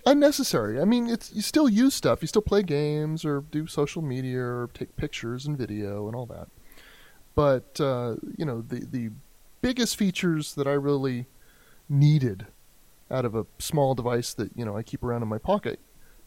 unnecessary. 0.04 0.80
I 0.80 0.84
mean, 0.84 1.08
it's 1.08 1.32
you 1.32 1.42
still 1.42 1.68
use 1.68 1.94
stuff, 1.94 2.22
you 2.22 2.28
still 2.28 2.42
play 2.42 2.62
games 2.62 3.24
or 3.24 3.42
do 3.50 3.66
social 3.66 4.02
media 4.02 4.40
or 4.40 4.70
take 4.72 4.96
pictures 4.96 5.46
and 5.46 5.58
video 5.58 6.06
and 6.06 6.14
all 6.14 6.26
that. 6.26 6.48
But 7.34 7.80
uh, 7.80 8.16
you 8.36 8.44
know, 8.44 8.62
the 8.62 8.86
the 8.86 9.10
biggest 9.60 9.96
features 9.96 10.54
that 10.54 10.66
I 10.66 10.72
really 10.72 11.26
needed 11.88 12.46
out 13.10 13.24
of 13.24 13.34
a 13.34 13.46
small 13.58 13.94
device 13.94 14.34
that 14.34 14.50
you 14.56 14.64
know 14.64 14.76
I 14.76 14.82
keep 14.82 15.02
around 15.02 15.22
in 15.22 15.28
my 15.28 15.38
pocket 15.38 15.80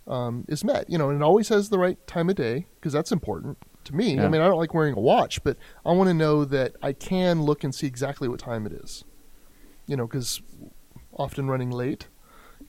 um, 0.08 0.46
is 0.48 0.64
met. 0.64 0.90
You 0.90 0.98
know, 0.98 1.10
and 1.10 1.22
it 1.22 1.24
always 1.24 1.50
has 1.50 1.70
the 1.70 1.80
right 1.80 2.06
time 2.06 2.30
of 2.30 2.36
day 2.36 2.68
because 2.76 2.94
that's 2.94 3.12
important 3.12 3.58
to 3.90 3.96
me. 3.96 4.20
I 4.20 4.28
mean, 4.28 4.42
I 4.42 4.48
don't 4.48 4.58
like 4.58 4.74
wearing 4.74 4.96
a 4.96 5.00
watch, 5.00 5.44
but 5.44 5.58
I 5.86 5.92
want 5.92 6.10
to 6.10 6.14
know 6.14 6.46
that 6.46 6.76
I 6.82 6.94
can 6.94 7.44
look 7.44 7.64
and 7.64 7.74
see 7.74 7.88
exactly 7.88 8.28
what 8.28 8.40
time 8.40 8.66
it 8.66 8.72
is. 8.72 9.04
You 9.88 9.98
know, 9.98 10.08
because 10.08 10.42
often 11.14 11.50
running 11.50 11.72
late, 11.72 12.08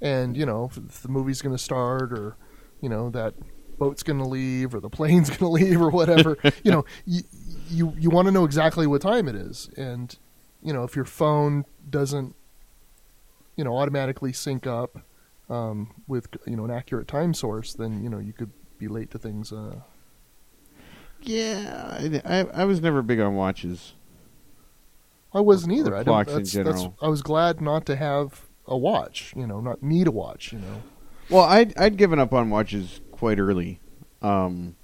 and 0.00 0.36
you 0.36 0.46
know, 0.46 0.70
if, 0.70 0.76
if 0.78 1.02
the 1.02 1.08
movie's 1.08 1.42
going 1.42 1.54
to 1.54 1.62
start, 1.62 2.12
or 2.12 2.36
you 2.80 2.88
know 2.88 3.10
that 3.10 3.34
boat's 3.78 4.02
going 4.02 4.18
to 4.18 4.26
leave, 4.26 4.74
or 4.74 4.80
the 4.80 4.90
plane's 4.90 5.28
going 5.36 5.38
to 5.38 5.48
leave, 5.48 5.80
or 5.80 5.90
whatever. 5.90 6.36
you 6.64 6.70
know, 6.70 6.84
you 7.04 7.22
you, 7.68 7.94
you 7.98 8.10
want 8.10 8.26
to 8.26 8.32
know 8.32 8.44
exactly 8.44 8.86
what 8.86 9.02
time 9.02 9.28
it 9.28 9.34
is, 9.34 9.68
and 9.76 10.18
you 10.62 10.72
know, 10.72 10.84
if 10.84 10.96
your 10.96 11.04
phone 11.04 11.64
doesn't, 11.88 12.34
you 13.56 13.64
know, 13.64 13.76
automatically 13.76 14.32
sync 14.32 14.66
up 14.66 14.98
um, 15.50 16.02
with 16.06 16.28
you 16.46 16.56
know 16.56 16.64
an 16.64 16.70
accurate 16.70 17.08
time 17.08 17.34
source, 17.34 17.74
then 17.74 18.02
you 18.02 18.08
know 18.08 18.18
you 18.18 18.32
could 18.32 18.50
be 18.78 18.88
late 18.88 19.10
to 19.10 19.18
things. 19.18 19.52
Uh, 19.52 19.80
Yeah, 21.22 21.98
I, 21.98 22.22
I, 22.24 22.62
I 22.62 22.64
was 22.64 22.80
never 22.80 23.02
big 23.02 23.20
on 23.20 23.34
watches. 23.34 23.94
I 25.32 25.40
wasn't 25.40 25.74
either. 25.74 25.94
I 25.94 26.02
don't. 26.02 26.06
clocks 26.24 26.32
in 26.32 26.44
general. 26.44 26.96
I 27.00 27.08
was 27.08 27.22
glad 27.22 27.60
not 27.60 27.86
to 27.86 27.96
have 27.96 28.46
a 28.66 28.76
watch. 28.76 29.32
You 29.36 29.46
know, 29.46 29.60
not 29.60 29.82
need 29.82 30.06
a 30.06 30.10
watch. 30.10 30.52
You 30.52 30.58
know. 30.58 30.82
Well, 31.28 31.44
I'd 31.44 31.76
I'd 31.78 31.96
given 31.96 32.18
up 32.18 32.32
on 32.32 32.50
watches 32.50 33.00
quite 33.12 33.38
early, 33.38 33.80
um, 34.22 34.76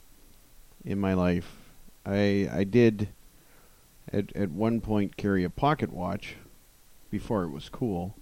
in 0.85 1.01
my 1.01 1.15
life. 1.15 1.57
I 2.05 2.49
I 2.53 2.65
did 2.65 3.09
at 4.13 4.35
at 4.37 4.51
one 4.51 4.81
point 4.81 5.17
carry 5.17 5.43
a 5.43 5.51
pocket 5.51 5.93
watch 5.93 6.37
before 7.11 7.43
it 7.43 7.51
was 7.51 7.69
cool, 7.69 8.15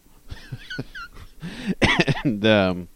and 2.25 2.47
um, 2.47 2.89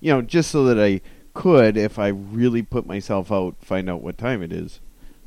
you 0.00 0.12
know, 0.12 0.20
just 0.20 0.50
so 0.50 0.64
that 0.64 0.78
I 0.78 1.00
could, 1.40 1.76
if 1.76 1.98
I 1.98 2.08
really 2.08 2.62
put 2.62 2.86
myself 2.86 3.32
out, 3.32 3.56
find 3.60 3.88
out 3.88 4.02
what 4.02 4.18
time 4.18 4.42
it 4.42 4.52
is. 4.52 4.80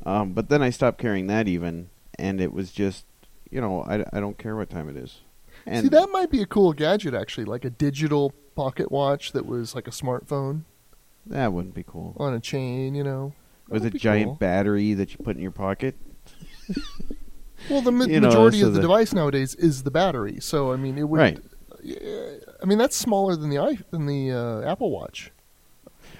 Um, 0.06 0.32
but 0.32 0.48
then 0.48 0.62
I 0.62 0.70
stopped 0.70 0.98
carrying 0.98 1.26
that 1.28 1.48
even, 1.48 1.88
and 2.18 2.40
it 2.40 2.52
was 2.52 2.70
just, 2.70 3.04
you 3.50 3.60
know, 3.60 3.82
I, 3.82 4.04
I 4.12 4.20
don't 4.20 4.38
care 4.38 4.54
what 4.56 4.70
time 4.70 4.88
it 4.88 4.96
is. 4.96 5.20
And 5.66 5.84
See, 5.84 5.88
that 5.88 6.10
might 6.10 6.30
be 6.30 6.42
a 6.42 6.46
cool 6.46 6.72
gadget 6.72 7.14
actually, 7.14 7.44
like 7.46 7.64
a 7.64 7.70
digital 7.70 8.32
pocket 8.54 8.92
watch 8.92 9.32
that 9.32 9.46
was 9.46 9.74
like 9.74 9.88
a 9.88 9.90
smartphone 9.90 10.62
that 11.26 11.52
wouldn't 11.52 11.74
be 11.74 11.82
cool. 11.84 12.14
on 12.18 12.34
a 12.34 12.40
chain. 12.40 12.94
You 12.94 13.02
know, 13.02 13.32
That 13.68 13.72
with 13.82 13.86
a 13.86 13.90
giant 13.98 14.26
cool. 14.28 14.34
battery 14.34 14.92
that 14.94 15.12
you 15.12 15.18
put 15.24 15.36
in 15.36 15.42
your 15.42 15.50
pocket. 15.52 15.96
Well, 17.70 17.80
the 17.80 17.92
ma- 17.92 18.04
you 18.08 18.20
know, 18.20 18.28
majority 18.28 18.60
so 18.60 18.66
of 18.66 18.74
the, 18.74 18.80
the- 18.80 18.82
device 18.82 19.14
nowadays 19.14 19.54
is 19.54 19.84
the 19.84 19.90
battery. 19.90 20.38
So 20.40 20.72
I 20.72 20.76
mean, 20.76 20.98
it 20.98 21.08
would. 21.08 21.18
Right. 21.18 21.38
I 22.62 22.66
mean, 22.66 22.78
that's 22.78 22.96
smaller 22.96 23.36
than 23.36 23.48
the 23.50 23.58
i 23.58 23.78
than 23.90 24.06
the 24.06 24.32
uh, 24.32 24.70
Apple 24.70 24.90
Watch. 24.90 25.30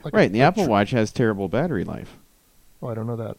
Like 0.05 0.15
right, 0.15 0.27
and 0.27 0.35
the 0.35 0.43
Apple 0.43 0.65
tr- 0.65 0.71
Watch 0.71 0.91
has 0.91 1.13
terrible 1.13 1.49
battery 1.49 1.85
life. 1.85 2.19
Oh, 2.83 2.89
I 2.89 2.95
don't 2.95 3.07
know 3.07 3.17
that. 3.17 3.37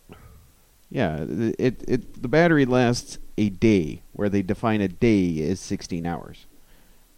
Yeah, 0.90 1.26
it 1.28 1.84
it 1.88 2.22
the 2.22 2.28
battery 2.28 2.66
lasts 2.66 3.18
a 3.38 3.50
day, 3.50 4.02
where 4.14 4.30
they 4.30 4.42
define 4.42 4.82
a 4.82 4.88
day 4.88 5.48
as 5.50 5.60
16 5.60 6.06
hours. 6.06 6.46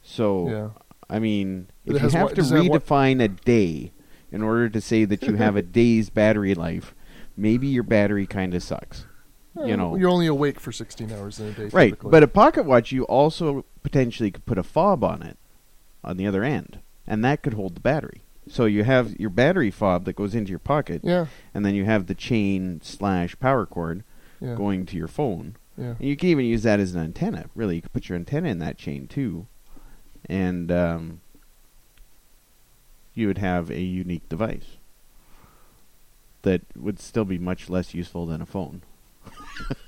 So 0.03 0.49
Yeah. 0.49 0.69
I 1.09 1.19
mean, 1.19 1.67
it 1.85 1.95
if 1.95 2.01
you 2.03 2.09
have 2.09 2.23
what- 2.23 2.35
to 2.35 2.41
redefine 2.41 3.21
a 3.23 3.27
day 3.27 3.91
in 4.31 4.41
order 4.41 4.67
to 4.69 4.81
say 4.81 5.05
that 5.05 5.23
you 5.23 5.35
have 5.35 5.55
a 5.55 5.61
day's 5.79 6.09
battery 6.09 6.53
life, 6.53 6.93
maybe 7.37 7.67
your 7.67 7.83
battery 7.83 8.25
kind 8.25 8.53
of 8.53 8.63
sucks. 8.63 9.05
Eh, 9.59 9.67
You 9.67 9.77
know. 9.77 9.95
you're 9.95 10.09
only 10.09 10.27
awake 10.27 10.59
for 10.59 10.71
16 10.71 11.11
hours 11.11 11.39
in 11.39 11.47
a 11.47 11.51
day. 11.51 11.69
Right, 11.71 11.89
typically. 11.91 12.11
but 12.11 12.23
a 12.23 12.27
pocket 12.27 12.65
watch 12.65 12.91
you 12.91 13.03
also 13.05 13.63
potentially 13.83 14.31
could 14.31 14.45
put 14.45 14.57
a 14.57 14.63
fob 14.63 15.03
on 15.03 15.21
it 15.21 15.37
on 16.03 16.17
the 16.17 16.27
other 16.27 16.43
end, 16.43 16.79
and 17.05 17.23
that 17.23 17.41
could 17.41 17.53
hold 17.53 17.75
the 17.75 17.81
battery. 17.81 18.21
So 18.49 18.65
you 18.65 18.83
have 18.83 19.15
your 19.19 19.29
battery 19.29 19.71
fob 19.71 20.05
that 20.05 20.15
goes 20.15 20.35
into 20.35 20.49
your 20.49 20.59
pocket, 20.59 21.01
yeah, 21.03 21.27
and 21.53 21.65
then 21.65 21.75
you 21.75 21.85
have 21.85 22.07
the 22.07 22.15
chain 22.15 22.79
slash 22.83 23.37
power 23.39 23.65
cord 23.65 24.03
yeah. 24.39 24.55
going 24.55 24.85
to 24.87 24.97
your 24.97 25.07
phone. 25.07 25.55
Yeah. 25.77 25.95
And 25.99 26.01
you 26.01 26.15
can 26.17 26.29
even 26.29 26.45
use 26.45 26.63
that 26.63 26.79
as 26.79 26.95
an 26.95 27.01
antenna. 27.01 27.49
Really, 27.55 27.75
you 27.75 27.81
could 27.81 27.93
put 27.93 28.09
your 28.09 28.17
antenna 28.17 28.49
in 28.49 28.59
that 28.59 28.77
chain 28.77 29.07
too, 29.07 29.47
and 30.25 30.71
um, 30.71 31.21
you 33.13 33.27
would 33.27 33.37
have 33.37 33.69
a 33.69 33.81
unique 33.81 34.27
device 34.29 34.77
that 36.43 36.61
would 36.75 36.99
still 36.99 37.25
be 37.25 37.37
much 37.37 37.69
less 37.69 37.93
useful 37.93 38.25
than 38.25 38.41
a 38.41 38.45
phone. 38.45 38.81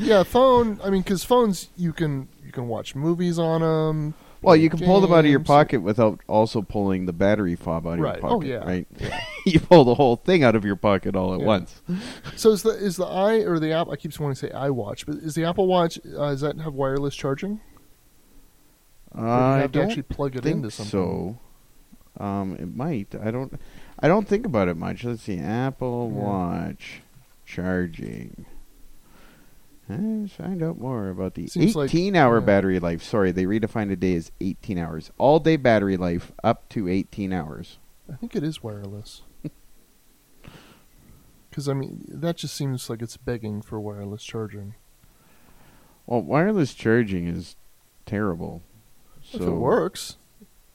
Yeah, 0.00 0.22
phone. 0.22 0.80
I 0.82 0.88
mean, 0.88 1.02
because 1.02 1.24
phones 1.24 1.68
you 1.76 1.92
can 1.92 2.28
you 2.44 2.52
can 2.52 2.68
watch 2.68 2.94
movies 2.94 3.38
on 3.38 3.60
them. 3.60 4.14
Well, 4.42 4.56
you 4.56 4.70
can 4.70 4.78
pull 4.80 5.00
them 5.02 5.12
out 5.12 5.24
of 5.26 5.30
your 5.30 5.40
pocket 5.40 5.82
without 5.82 6.20
also 6.26 6.62
pulling 6.62 7.04
the 7.06 7.12
battery 7.12 7.56
fob 7.56 7.86
out 7.86 7.94
of 7.94 8.00
Right. 8.00 8.18
your 8.22 8.26
Oh, 8.26 8.34
pocket. 8.36 8.48
yeah. 8.48 8.56
Right. 8.64 8.86
you 9.46 9.60
pull 9.60 9.84
the 9.84 9.94
whole 9.94 10.16
thing 10.16 10.42
out 10.42 10.56
of 10.56 10.64
your 10.64 10.76
pocket 10.76 11.14
all 11.14 11.34
at 11.34 11.40
Yeah. 11.40 11.46
once. 11.46 11.82
So 12.36 12.50
is 12.52 12.62
the 12.62 12.70
is 12.70 12.96
the 12.96 13.04
i 13.06 13.34
or 13.40 13.58
the 13.58 13.72
app? 13.72 13.88
I 13.88 13.96
keep 13.96 14.18
wanting 14.18 14.36
to 14.36 14.40
say 14.40 14.50
iWatch, 14.50 15.04
but 15.06 15.16
is 15.16 15.34
the 15.34 15.44
Apple 15.44 15.66
Watch 15.66 15.98
uh, 15.98 16.30
does 16.30 16.40
that 16.40 16.58
have 16.60 16.72
wireless 16.72 17.14
charging? 17.14 17.60
Or 19.12 19.20
do 19.20 19.26
you 19.26 19.32
I 19.32 19.58
have 19.58 19.72
to 19.72 19.78
don't 19.78 19.88
actually 19.88 20.02
plug 20.04 20.36
it 20.36 20.42
think 20.42 20.56
into 20.56 20.70
something. 20.70 21.38
so. 22.18 22.24
Um, 22.24 22.56
it 22.58 22.74
might. 22.74 23.14
I 23.22 23.30
don't. 23.30 23.58
I 23.98 24.08
don't 24.08 24.26
think 24.26 24.46
about 24.46 24.68
it 24.68 24.76
much. 24.76 25.04
Let's 25.04 25.22
see. 25.22 25.38
Apple 25.38 26.10
Yeah. 26.14 26.22
Watch 26.22 27.02
charging. 27.44 28.46
Let's 30.22 30.34
find 30.34 30.62
out 30.62 30.78
more 30.78 31.08
about 31.08 31.34
the 31.34 31.46
Seems 31.46 31.74
like- 31.76 31.90
18-hour 31.90 32.40
yeah. 32.40 32.44
battery 32.44 32.78
life. 32.78 33.02
Sorry, 33.02 33.32
they 33.32 33.44
redefined 33.44 33.90
a 33.90 33.96
day 33.96 34.14
as 34.14 34.30
18 34.40 34.78
hours. 34.78 35.10
All-day 35.18 35.56
battery 35.56 35.96
life 35.96 36.32
up 36.44 36.68
to 36.70 36.88
18 36.88 37.32
hours. 37.32 37.78
I 38.10 38.16
think 38.16 38.34
it 38.36 38.42
is 38.44 38.62
wireless. 38.62 39.22
Because 41.50 41.68
I 41.68 41.74
mean, 41.74 42.04
that 42.08 42.36
just 42.36 42.54
seems 42.54 42.88
like 42.88 43.02
it's 43.02 43.16
begging 43.16 43.60
for 43.60 43.80
wireless 43.80 44.22
charging. 44.22 44.74
Well, 46.06 46.22
wireless 46.22 46.74
charging 46.74 47.26
is 47.26 47.56
terrible. 48.06 48.62
if 49.32 49.40
So 49.40 49.48
it 49.48 49.56
works, 49.58 50.16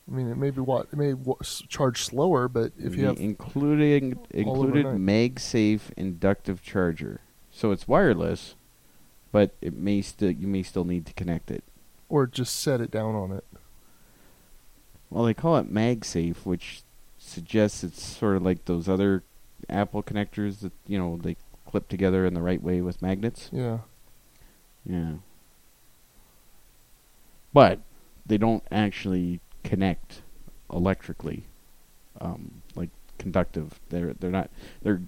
I 0.05 0.11
mean, 0.13 0.29
it 0.29 0.35
may 0.37 0.49
be 0.51 0.59
what 0.61 0.87
it 0.91 0.97
may 0.97 1.11
w- 1.11 1.37
charge 1.69 2.03
slower, 2.03 2.49
but 2.49 2.73
if 2.77 2.95
you 2.95 3.05
have 3.05 3.17
including 3.19 4.17
included. 4.31 4.85
MagSafe 4.85 5.91
inductive 5.95 6.61
charger, 6.61 7.21
so 7.51 7.71
it's 7.71 7.87
wireless, 7.87 8.55
but 9.35 9.51
it 9.59 9.75
may 9.75 10.01
still 10.01 10.31
you 10.31 10.47
may 10.47 10.63
still 10.63 10.85
need 10.85 11.05
to 11.05 11.11
connect 11.11 11.51
it. 11.51 11.61
or 12.07 12.25
just 12.25 12.57
set 12.57 12.79
it 12.79 12.89
down 12.89 13.15
on 13.15 13.33
it. 13.33 13.43
Well, 15.09 15.25
they 15.25 15.33
call 15.33 15.57
it 15.57 15.69
MagSafe, 15.69 16.37
which 16.45 16.83
suggests 17.17 17.83
it's 17.83 18.01
sort 18.01 18.37
of 18.37 18.43
like 18.43 18.63
those 18.63 18.87
other 18.87 19.23
Apple 19.69 20.01
connectors 20.01 20.61
that 20.61 20.71
you 20.87 20.97
know 20.97 21.19
they 21.21 21.35
clip 21.65 21.89
together 21.89 22.25
in 22.25 22.33
the 22.33 22.41
right 22.41 22.63
way 22.63 22.79
with 22.79 23.01
magnets. 23.01 23.49
Yeah. 23.51 23.79
Yeah. 24.85 25.15
But 27.51 27.79
they 28.25 28.37
don't 28.37 28.63
actually 28.71 29.41
connect 29.65 30.21
electrically, 30.71 31.43
um, 32.21 32.61
like 32.73 32.91
conductive. 33.17 33.81
They're 33.89 34.13
they're 34.13 34.31
not. 34.31 34.49
They're 34.81 35.01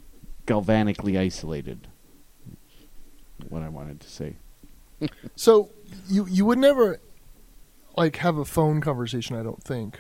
galvanically 0.45 1.17
isolated. 1.17 1.87
What 3.49 3.63
I 3.63 3.69
wanted 3.69 3.99
to 4.01 4.09
say. 4.09 4.37
So 5.35 5.69
you 6.07 6.25
you 6.27 6.43
would 6.45 6.57
never 6.57 6.99
like 7.95 8.15
have 8.17 8.37
a 8.37 8.45
phone 8.45 8.81
conversation, 8.81 9.35
I 9.35 9.43
don't 9.43 9.61
think, 9.63 9.99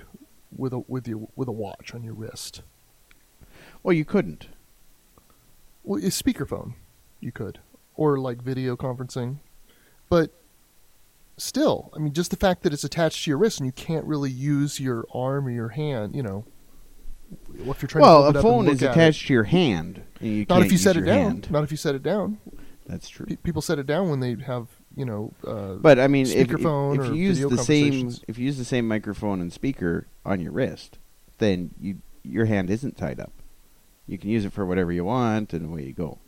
with 0.55 0.73
a 0.73 0.79
with 0.87 1.07
your 1.07 1.27
with 1.35 1.47
a 1.47 1.51
watch 1.51 1.93
on 1.93 2.03
your 2.03 2.13
wrist. 2.15 2.61
Well, 3.83 3.93
you 3.93 4.05
couldn't. 4.05 4.47
Well, 5.83 5.99
a 6.03 6.07
speakerphone, 6.09 6.73
you 7.21 7.31
could, 7.31 7.59
or 7.95 8.17
like 8.17 8.41
video 8.41 8.75
conferencing, 8.75 9.37
but 10.09 10.31
still, 11.37 11.91
I 11.95 11.99
mean, 11.99 12.13
just 12.13 12.31
the 12.31 12.37
fact 12.37 12.63
that 12.63 12.73
it's 12.73 12.83
attached 12.83 13.23
to 13.25 13.29
your 13.31 13.37
wrist 13.37 13.59
and 13.59 13.67
you 13.67 13.71
can't 13.71 14.03
really 14.05 14.31
use 14.31 14.79
your 14.79 15.05
arm 15.13 15.45
or 15.45 15.51
your 15.51 15.69
hand, 15.69 16.15
you 16.15 16.23
know. 16.23 16.43
If 17.53 17.81
you're 17.81 17.87
trying 17.87 18.01
Well, 18.01 18.23
a 18.25 18.29
it 18.29 18.29
up 18.29 18.35
and 18.37 18.41
phone 18.43 18.67
is 18.67 18.81
at 18.83 18.89
it. 18.89 18.91
attached 18.91 19.27
to 19.27 19.33
your 19.33 19.43
hand. 19.43 20.01
And 20.19 20.29
you 20.29 20.45
Not 20.49 20.63
if 20.63 20.71
you 20.71 20.77
set 20.77 20.97
it 20.97 21.01
down. 21.01 21.17
hand. 21.31 21.51
Not 21.51 21.63
if 21.63 21.71
you 21.71 21.77
set 21.77 21.93
it 21.95 22.01
down. 22.03 22.39
That's 22.87 23.09
true. 23.09 23.25
Pe- 23.25 23.35
people 23.35 23.61
set 23.61 23.77
it 23.79 23.85
down 23.85 24.09
when 24.09 24.21
they 24.21 24.35
have, 24.45 24.67
you 24.95 25.05
know. 25.05 25.33
Uh, 25.45 25.73
But 25.75 25.99
I 25.99 26.07
mean, 26.07 26.25
if, 26.25 26.33
if, 26.49 26.59
if 26.59 26.61
you 26.61 27.13
use 27.13 27.39
the 27.41 27.57
same 27.57 28.13
if 28.27 28.37
you 28.39 28.45
use 28.45 28.57
the 28.57 28.65
same 28.65 28.87
microphone 28.87 29.41
and 29.41 29.51
speaker 29.51 30.07
on 30.25 30.39
your 30.39 30.51
wrist, 30.53 30.97
then 31.37 31.71
you 31.79 31.97
your 32.23 32.45
hand 32.45 32.69
isn't 32.69 32.97
tied 32.97 33.19
up. 33.19 33.33
You 34.07 34.17
can 34.17 34.29
use 34.29 34.45
it 34.45 34.53
for 34.53 34.65
whatever 34.65 34.91
you 34.91 35.03
want, 35.03 35.53
and 35.53 35.65
away 35.65 35.83
you 35.83 35.93
go. 35.93 36.19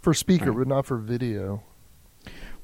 for 0.00 0.12
speaker, 0.12 0.50
Right. 0.52 0.58
but 0.58 0.68
not 0.68 0.86
for 0.86 0.96
video. 0.98 1.62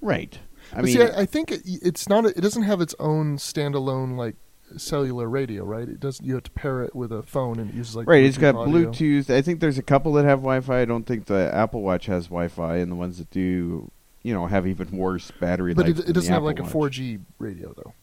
Right. 0.00 0.38
I 0.72 0.76
but 0.76 0.84
mean, 0.86 0.94
see, 0.96 1.02
I, 1.02 1.20
I 1.20 1.26
think 1.26 1.50
it, 1.52 1.62
it's 1.64 2.08
not. 2.08 2.24
A, 2.24 2.28
it 2.28 2.40
doesn't 2.40 2.62
have 2.64 2.80
its 2.80 2.94
own 2.98 3.36
standalone 3.36 4.16
like 4.16 4.36
cellular 4.76 5.28
radio, 5.28 5.64
right? 5.64 5.88
It 5.88 6.00
doesn't. 6.00 6.24
You 6.24 6.34
have 6.34 6.44
to 6.44 6.50
pair 6.52 6.82
it 6.82 6.94
with 6.94 7.12
a 7.12 7.22
phone, 7.22 7.58
and 7.58 7.70
it 7.70 7.76
uses 7.76 7.96
like 7.96 8.06
right. 8.08 8.24
It's 8.24 8.38
got 8.38 8.54
audio. 8.54 8.90
Bluetooth. 8.90 9.30
I 9.30 9.42
think 9.42 9.60
there's 9.60 9.78
a 9.78 9.82
couple 9.82 10.12
that 10.14 10.24
have 10.24 10.38
Wi-Fi. 10.40 10.80
I 10.80 10.84
don't 10.84 11.04
think 11.04 11.26
the 11.26 11.50
Apple 11.54 11.82
Watch 11.82 12.06
has 12.06 12.26
Wi-Fi, 12.26 12.76
and 12.76 12.90
the 12.90 12.96
ones 12.96 13.18
that 13.18 13.30
do, 13.30 13.90
you 14.22 14.34
know, 14.34 14.46
have 14.46 14.66
even 14.66 14.90
worse 14.96 15.30
battery 15.32 15.74
but 15.74 15.86
life. 15.86 15.98
it, 15.98 16.08
it 16.08 16.12
doesn't 16.12 16.32
have 16.32 16.38
Apple 16.44 16.46
like 16.46 16.58
a 16.60 16.62
4G 16.62 17.20
radio 17.38 17.72
though. 17.76 17.94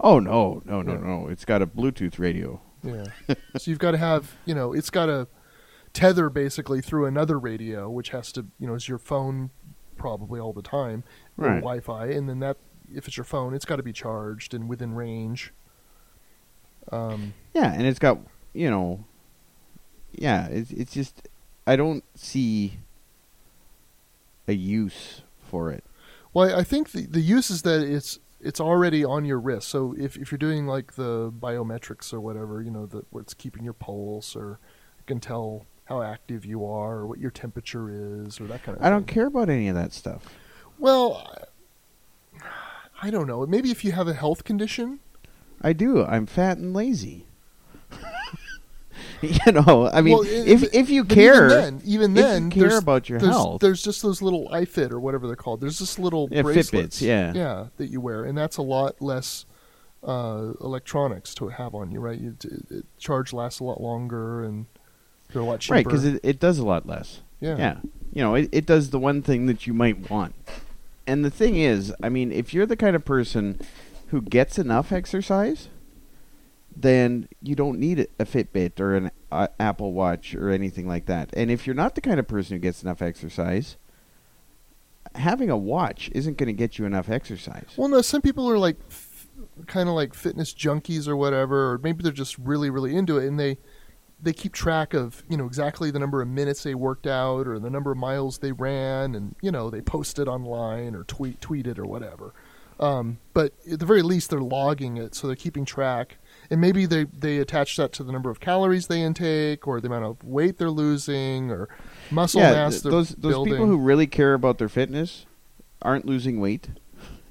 Oh 0.00 0.18
no, 0.20 0.62
no, 0.64 0.82
no, 0.82 0.92
Yeah. 0.92 0.98
no! 1.00 1.28
It's 1.28 1.44
got 1.44 1.62
a 1.62 1.66
Bluetooth 1.66 2.18
radio. 2.18 2.60
Yeah. 2.84 3.06
so 3.56 3.70
you've 3.70 3.80
got 3.80 3.90
to 3.90 3.98
have, 3.98 4.36
you 4.44 4.54
know, 4.54 4.72
it's 4.72 4.90
got 4.90 5.06
to 5.06 5.26
tether 5.92 6.30
basically 6.30 6.80
through 6.80 7.06
another 7.06 7.36
radio, 7.38 7.90
which 7.90 8.10
has 8.10 8.30
to, 8.32 8.46
you 8.60 8.68
know, 8.68 8.74
is 8.74 8.88
your 8.88 8.98
phone 8.98 9.50
probably 9.96 10.38
all 10.38 10.52
the 10.52 10.62
time, 10.62 11.02
Right. 11.36 11.56
Wi-Fi, 11.56 12.06
and 12.06 12.28
then 12.28 12.38
that 12.38 12.56
if 12.94 13.08
it's 13.08 13.16
your 13.16 13.24
phone, 13.24 13.52
it's 13.52 13.64
got 13.64 13.76
to 13.76 13.82
be 13.82 13.92
charged 13.92 14.54
and 14.54 14.68
within 14.68 14.94
range. 14.94 15.52
Um, 16.92 17.34
Yeah, 17.54 17.72
and 17.72 17.86
it's 17.86 17.98
got 17.98 18.18
you 18.52 18.70
know, 18.70 19.04
yeah. 20.12 20.46
It's 20.48 20.70
it's 20.70 20.92
just 20.92 21.28
I 21.66 21.76
don't 21.76 22.04
see 22.14 22.78
a 24.46 24.52
use 24.54 25.22
for 25.42 25.70
it. 25.70 25.84
well, 26.32 26.54
I 26.58 26.64
think 26.64 26.92
the 26.92 27.06
the 27.06 27.20
use 27.20 27.50
is 27.50 27.62
that 27.62 27.80
it's 27.82 28.18
it's 28.40 28.60
already 28.60 29.04
on 29.04 29.24
your 29.24 29.38
wrist. 29.38 29.68
So 29.68 29.94
if 29.98 30.16
if 30.16 30.30
you're 30.30 30.38
doing 30.38 30.66
like 30.66 30.94
the 30.94 31.30
biometrics 31.32 32.12
or 32.12 32.20
whatever, 32.20 32.62
you 32.62 32.70
know, 32.70 32.86
the, 32.86 33.04
where 33.10 33.22
it's 33.22 33.34
keeping 33.34 33.64
your 33.64 33.72
pulse 33.74 34.34
or 34.36 34.58
it 34.98 35.06
can 35.06 35.20
tell 35.20 35.66
how 35.86 36.02
active 36.02 36.44
you 36.44 36.64
are 36.66 36.98
or 36.98 37.06
what 37.06 37.18
your 37.18 37.30
temperature 37.30 37.88
is 37.90 38.40
or 38.40 38.44
that 38.44 38.62
kind 38.62 38.76
of. 38.78 38.84
I 38.84 38.90
don't 38.90 39.06
care 39.06 39.26
about 39.26 39.48
any 39.48 39.68
of 39.68 39.74
that 39.74 39.92
stuff. 39.92 40.24
Well, 40.78 41.26
I- 41.34 41.44
I 43.00 43.10
don't 43.10 43.26
know. 43.28 43.46
Maybe 43.46 43.70
if 43.70 43.84
you 43.84 43.92
have 43.92 44.08
a 44.08 44.12
health 44.12 44.42
condition, 44.42 44.98
I 45.62 45.72
do. 45.72 46.04
I'm 46.04 46.26
fat 46.26 46.58
and 46.58 46.72
lazy. 46.74 47.26
you 49.22 49.52
know, 49.52 49.88
I 49.92 50.00
mean, 50.00 50.14
Well, 50.14 50.22
it- 50.22 50.48
if 50.48 50.74
if 50.74 50.90
you 50.90 51.04
care, 51.04 51.46
even 51.46 51.48
then, 51.48 51.82
even 51.84 52.16
if 52.16 52.16
you 52.18 52.22
then, 52.22 52.50
care 52.50 52.78
about 52.78 53.08
your 53.08 53.18
there's, 53.18 53.32
health. 53.32 53.60
there's 53.60 53.82
just 53.82 54.02
those 54.02 54.22
little 54.22 54.48
iFit 54.50 54.90
or 54.92 55.00
whatever 55.00 55.26
they're 55.26 55.36
called. 55.36 55.60
There's 55.60 55.78
this 55.78 55.98
little 55.98 56.28
Yeah, 56.30 56.42
bracelets, 56.42 57.00
Fitbits, 57.00 57.06
yeah. 57.06 57.32
yeah, 57.34 57.66
that 57.78 57.86
you 57.88 58.00
wear, 58.00 58.24
and 58.24 58.36
that's 58.38 58.56
a 58.56 58.62
lot 58.62 59.00
less 59.02 59.44
uh, 60.04 60.52
electronics 60.60 61.34
to 61.36 61.48
have 61.48 61.74
on 61.74 61.90
you, 61.90 61.98
right? 62.00 62.18
You, 62.18 62.36
it, 62.44 62.70
it, 62.70 62.84
charge 62.98 63.32
lasts 63.32 63.58
a 63.60 63.64
lot 63.64 63.80
longer, 63.80 64.44
and 64.44 64.66
they're 65.32 65.42
a 65.42 65.44
lot 65.44 65.60
cheaper. 65.60 65.74
right? 65.74 65.84
Because 65.84 66.04
it, 66.04 66.20
it 66.22 66.38
does 66.38 66.58
a 66.58 66.64
lot 66.64 66.86
less. 66.86 67.20
yeah, 67.40 67.56
Yeah. 67.56 67.76
You 68.12 68.22
know, 68.22 68.34
it, 68.36 68.48
it 68.52 68.66
does 68.66 68.90
the 68.90 68.98
one 68.98 69.20
thing 69.22 69.46
that 69.46 69.66
you 69.66 69.74
might 69.74 70.10
want. 70.10 70.34
And 71.06 71.24
the 71.24 71.30
thing 71.30 71.56
is, 71.56 71.92
I 72.02 72.08
mean, 72.08 72.32
if 72.32 72.54
you're 72.54 72.66
the 72.66 72.76
kind 72.76 72.96
of 72.96 73.04
person 73.04 73.60
who 74.08 74.20
gets 74.22 74.58
enough 74.58 74.92
exercise, 74.92 75.68
then 76.74 77.28
you 77.42 77.54
don't 77.54 77.78
need 77.78 78.08
a- 78.18 78.24
Fitbit 78.24 78.80
or 78.80 78.94
an 78.94 79.10
uh, 79.30 79.48
Apple 79.58 79.92
Watch 79.92 80.34
or 80.34 80.50
anything 80.50 80.86
like 80.86 81.06
that. 81.06 81.30
And 81.34 81.50
if 81.50 81.66
you're 81.66 81.74
not 81.74 81.94
the 81.94 82.00
kind 82.00 82.18
of 82.18 82.28
person 82.28 82.56
who 82.56 82.60
gets 82.60 82.82
enough 82.82 83.02
exercise, 83.02 83.76
having 85.14 85.50
a 85.50 85.56
watch 85.56 86.10
isn't 86.14 86.36
going 86.36 86.46
to 86.48 86.52
get 86.52 86.78
you 86.78 86.84
enough 86.84 87.08
exercise. 87.08 87.66
Well, 87.76 87.88
no, 87.88 88.00
some 88.00 88.22
people 88.22 88.48
are 88.48 88.58
like 88.58 88.76
kind 89.66 89.88
of 89.88 89.94
like 89.94 90.14
fitness 90.14 90.54
junkies 90.54 91.08
or 91.08 91.16
whatever, 91.16 91.72
or 91.72 91.78
maybe 91.78 92.02
they're 92.02 92.12
just 92.12 92.38
really, 92.38 92.70
really 92.70 92.94
into 92.94 93.18
it, 93.18 93.26
and 93.26 93.38
they 93.38 93.58
they 94.20 94.32
keep 94.32 94.52
track 94.52 94.94
of 94.94 95.22
you 95.28 95.36
know 95.36 95.46
exactly 95.46 95.90
the 95.90 95.98
number 95.98 96.20
of 96.20 96.28
minutes 96.28 96.62
they 96.62 96.74
worked 96.74 97.06
out 97.06 97.46
or 97.46 97.58
the 97.58 97.70
number 97.70 97.92
of 97.92 97.98
miles 97.98 98.38
they 98.38 98.52
ran, 98.52 99.14
and 99.14 99.34
you 99.42 99.50
know 99.50 99.70
they 99.70 99.80
post 99.80 100.18
it 100.18 100.28
online 100.28 100.94
or 100.94 101.04
tweet 101.04 101.40
tweet 101.40 101.66
it 101.66 101.78
or 101.78 101.86
whatever. 101.86 102.32
Um, 102.80 103.18
but 103.34 103.52
at 103.70 103.80
the 103.80 103.86
very 103.86 104.02
least, 104.02 104.30
they're 104.30 104.40
logging 104.40 104.96
it, 104.98 105.14
so 105.14 105.26
they're 105.26 105.34
keeping 105.36 105.64
track, 105.64 106.18
and 106.48 106.60
maybe 106.60 106.86
they 106.86 107.04
they 107.04 107.38
attach 107.38 107.76
that 107.76 107.92
to 107.94 108.04
the 108.04 108.12
number 108.12 108.30
of 108.30 108.38
calories 108.38 108.86
they 108.86 109.02
intake 109.02 109.66
or 109.66 109.80
the 109.80 109.88
amount 109.88 110.04
of 110.04 110.22
weight 110.22 110.58
they're 110.58 110.70
losing 110.70 111.50
or 111.50 111.68
muscle 112.10 112.40
yeah, 112.40 112.52
mass 112.52 112.74
th- 112.74 112.82
they're 112.84 112.92
those 112.92 113.08
those 113.16 113.32
building. 113.32 113.54
people 113.54 113.66
who 113.66 113.78
really 113.78 114.06
care 114.06 114.32
about 114.34 114.58
their 114.58 114.68
fitness 114.68 115.26
aren't 115.82 116.04
losing 116.06 116.38
weight, 116.40 116.68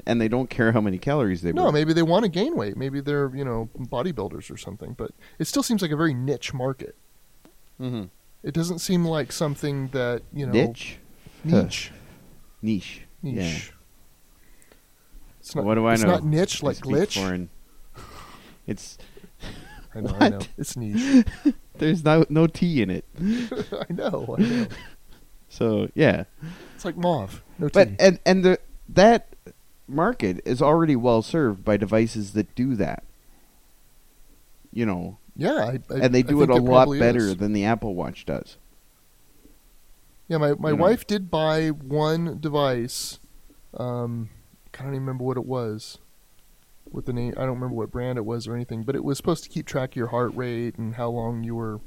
and 0.05 0.19
they 0.19 0.27
don't 0.27 0.49
care 0.49 0.73
how 0.73 0.81
many 0.81 0.97
calories 0.97 1.41
they 1.43 1.53
No, 1.53 1.65
burn. 1.65 1.73
maybe 1.75 1.93
they 1.93 2.03
want 2.03 2.23
to 2.23 2.29
gain 2.29 2.55
weight. 2.57 2.75
Maybe 2.75 2.99
they're 2.99 3.31
you 3.33 3.45
know 3.45 3.69
bodybuilders 3.77 4.51
or 4.51 4.57
something. 4.57 4.95
But 4.97 5.11
it 5.39 5.45
still 5.47 5.63
seems 5.63 5.81
like 5.81 5.91
a 5.91 5.97
very 5.97 6.13
niche 6.13 6.53
market. 6.53 6.95
mm-hmm. 7.79 8.03
It 8.43 8.53
doesn't 8.53 8.79
seem 8.79 9.05
like 9.05 9.31
something 9.31 9.87
that 9.89 10.23
you 10.33 10.45
know 10.45 10.51
Niche, 10.51 10.97
niche 11.45 11.91
niche, 12.61 13.01
niche. 13.23 13.35
Yeah. 13.69 13.73
It's 15.47 15.55
not. 15.55 15.63
what 15.63 15.75
do 15.75 15.85
I 15.85 15.93
it's 15.93 16.03
know? 16.03 16.09
not 16.09 16.25
niche 16.25 16.61
like 16.61 16.75
glitch. 16.79 17.13
Foreign. 17.13 17.47
It's 18.65 18.97
I 19.95 20.01
know. 20.01 20.17
I 20.19 20.29
know. 20.31 20.39
It's 20.57 20.75
niche. 20.75 21.25
there's 21.77 22.03
no 22.03 22.25
no 22.27 22.47
T 22.47 22.81
in 22.81 22.89
it. 22.89 23.05
I 23.17 23.93
know. 23.93 24.35
I 24.37 24.41
know. 24.41 24.67
So 25.47 25.89
yeah, 25.95 26.25
It's 26.75 26.83
like 26.83 26.97
mauve. 26.97 27.41
No 27.59 27.69
but 27.69 27.87
tea. 27.87 27.95
and 27.97 28.19
and 28.25 28.43
the 28.43 28.59
that 28.89 29.29
market 29.87 30.41
is 30.43 30.61
already 30.61 30.97
well 30.97 31.21
served 31.21 31.63
by 31.63 31.77
devices 31.77 32.33
that 32.33 32.53
do 32.53 32.75
that. 32.75 33.05
You 34.73 34.85
know, 34.85 35.17
yeah, 35.37 35.53
I, 35.63 35.79
I, 35.89 35.99
and 36.01 36.13
they 36.13 36.23
do 36.23 36.41
it 36.41 36.49
a 36.49 36.55
lot 36.55 36.89
better 36.99 37.19
is. 37.19 37.37
than 37.37 37.53
the 37.53 37.63
Apple 37.63 37.95
Watch 37.95 38.25
does. 38.25 38.57
Yeah, 40.27 40.39
my 40.39 40.55
my 40.55 40.71
you 40.71 40.75
know. 40.75 40.83
wife 40.83 41.07
did 41.07 41.31
buy 41.31 41.69
one 41.69 42.37
device. 42.41 43.19
Um, 43.73 44.29
I 44.79 44.83
don't 44.83 44.93
even 44.93 45.01
remember 45.01 45.23
what 45.23 45.37
it 45.37 45.45
was. 45.45 45.99
What 46.85 47.05
the 47.05 47.13
name? 47.13 47.33
I 47.35 47.41
don't 47.41 47.55
remember 47.55 47.75
what 47.75 47.91
brand 47.91 48.17
it 48.17 48.25
was 48.25 48.47
or 48.47 48.55
anything. 48.55 48.83
But 48.83 48.95
it 48.95 49.03
was 49.03 49.17
supposed 49.17 49.43
to 49.43 49.49
keep 49.49 49.65
track 49.65 49.91
of 49.91 49.95
your 49.95 50.07
heart 50.07 50.35
rate 50.35 50.77
and 50.77 50.95
how 50.95 51.09
long 51.09 51.43
you 51.43 51.55
were 51.55 51.81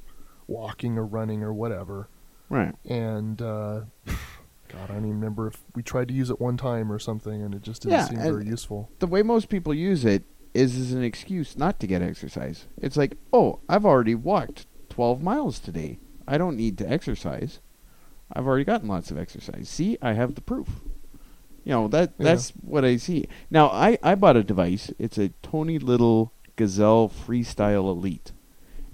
walking 0.46 0.98
or 0.98 1.06
running 1.06 1.42
or 1.42 1.52
whatever. 1.54 2.08
Right. 2.48 2.74
And 2.84 3.40
uh, 3.40 3.82
God, 4.06 4.84
I 4.84 4.86
don't 4.88 4.98
even 5.04 5.10
remember 5.20 5.46
if 5.48 5.62
we 5.74 5.82
tried 5.82 6.08
to 6.08 6.14
use 6.14 6.30
it 6.30 6.40
one 6.40 6.56
time 6.56 6.92
or 6.92 6.98
something, 6.98 7.40
and 7.42 7.54
it 7.54 7.62
just 7.62 7.82
didn't 7.82 7.92
Yeah, 7.92 8.04
seem 8.08 8.18
very 8.18 8.44
useful. 8.46 8.90
The 8.98 9.06
way 9.06 9.22
most 9.22 9.48
people 9.48 9.72
use 9.72 10.04
it 10.04 10.24
is 10.52 10.76
as 10.76 10.92
an 10.92 11.02
excuse 11.04 11.56
not 11.56 11.78
to 11.80 11.86
get 11.86 12.02
exercise. 12.02 12.66
It's 12.76 12.96
like, 12.96 13.16
oh, 13.32 13.60
I've 13.68 13.86
already 13.86 14.16
walked 14.16 14.66
12 14.90 15.22
miles 15.22 15.60
today. 15.60 15.98
I 16.26 16.38
don't 16.38 16.56
need 16.56 16.76
to 16.78 16.90
exercise. 16.90 17.60
I've 18.32 18.46
already 18.46 18.64
gotten 18.64 18.88
lots 18.88 19.10
of 19.10 19.18
exercise. 19.18 19.68
See, 19.68 19.96
I 20.02 20.12
have 20.12 20.34
the 20.34 20.40
proof. 20.40 20.68
You 21.64 21.72
know 21.72 21.88
that 21.88 22.12
Yeah. 22.18 22.24
that's 22.24 22.50
what 22.62 22.84
I 22.84 22.96
see. 22.96 23.26
Now 23.50 23.66
I 23.68 23.98
I 24.02 24.14
bought 24.14 24.36
a 24.36 24.42
device. 24.44 24.90
It's 24.98 25.18
a 25.18 25.28
Tony 25.42 25.78
Little 25.78 26.32
Gazelle 26.56 27.08
Freestyle 27.08 27.88
Elite, 27.90 28.32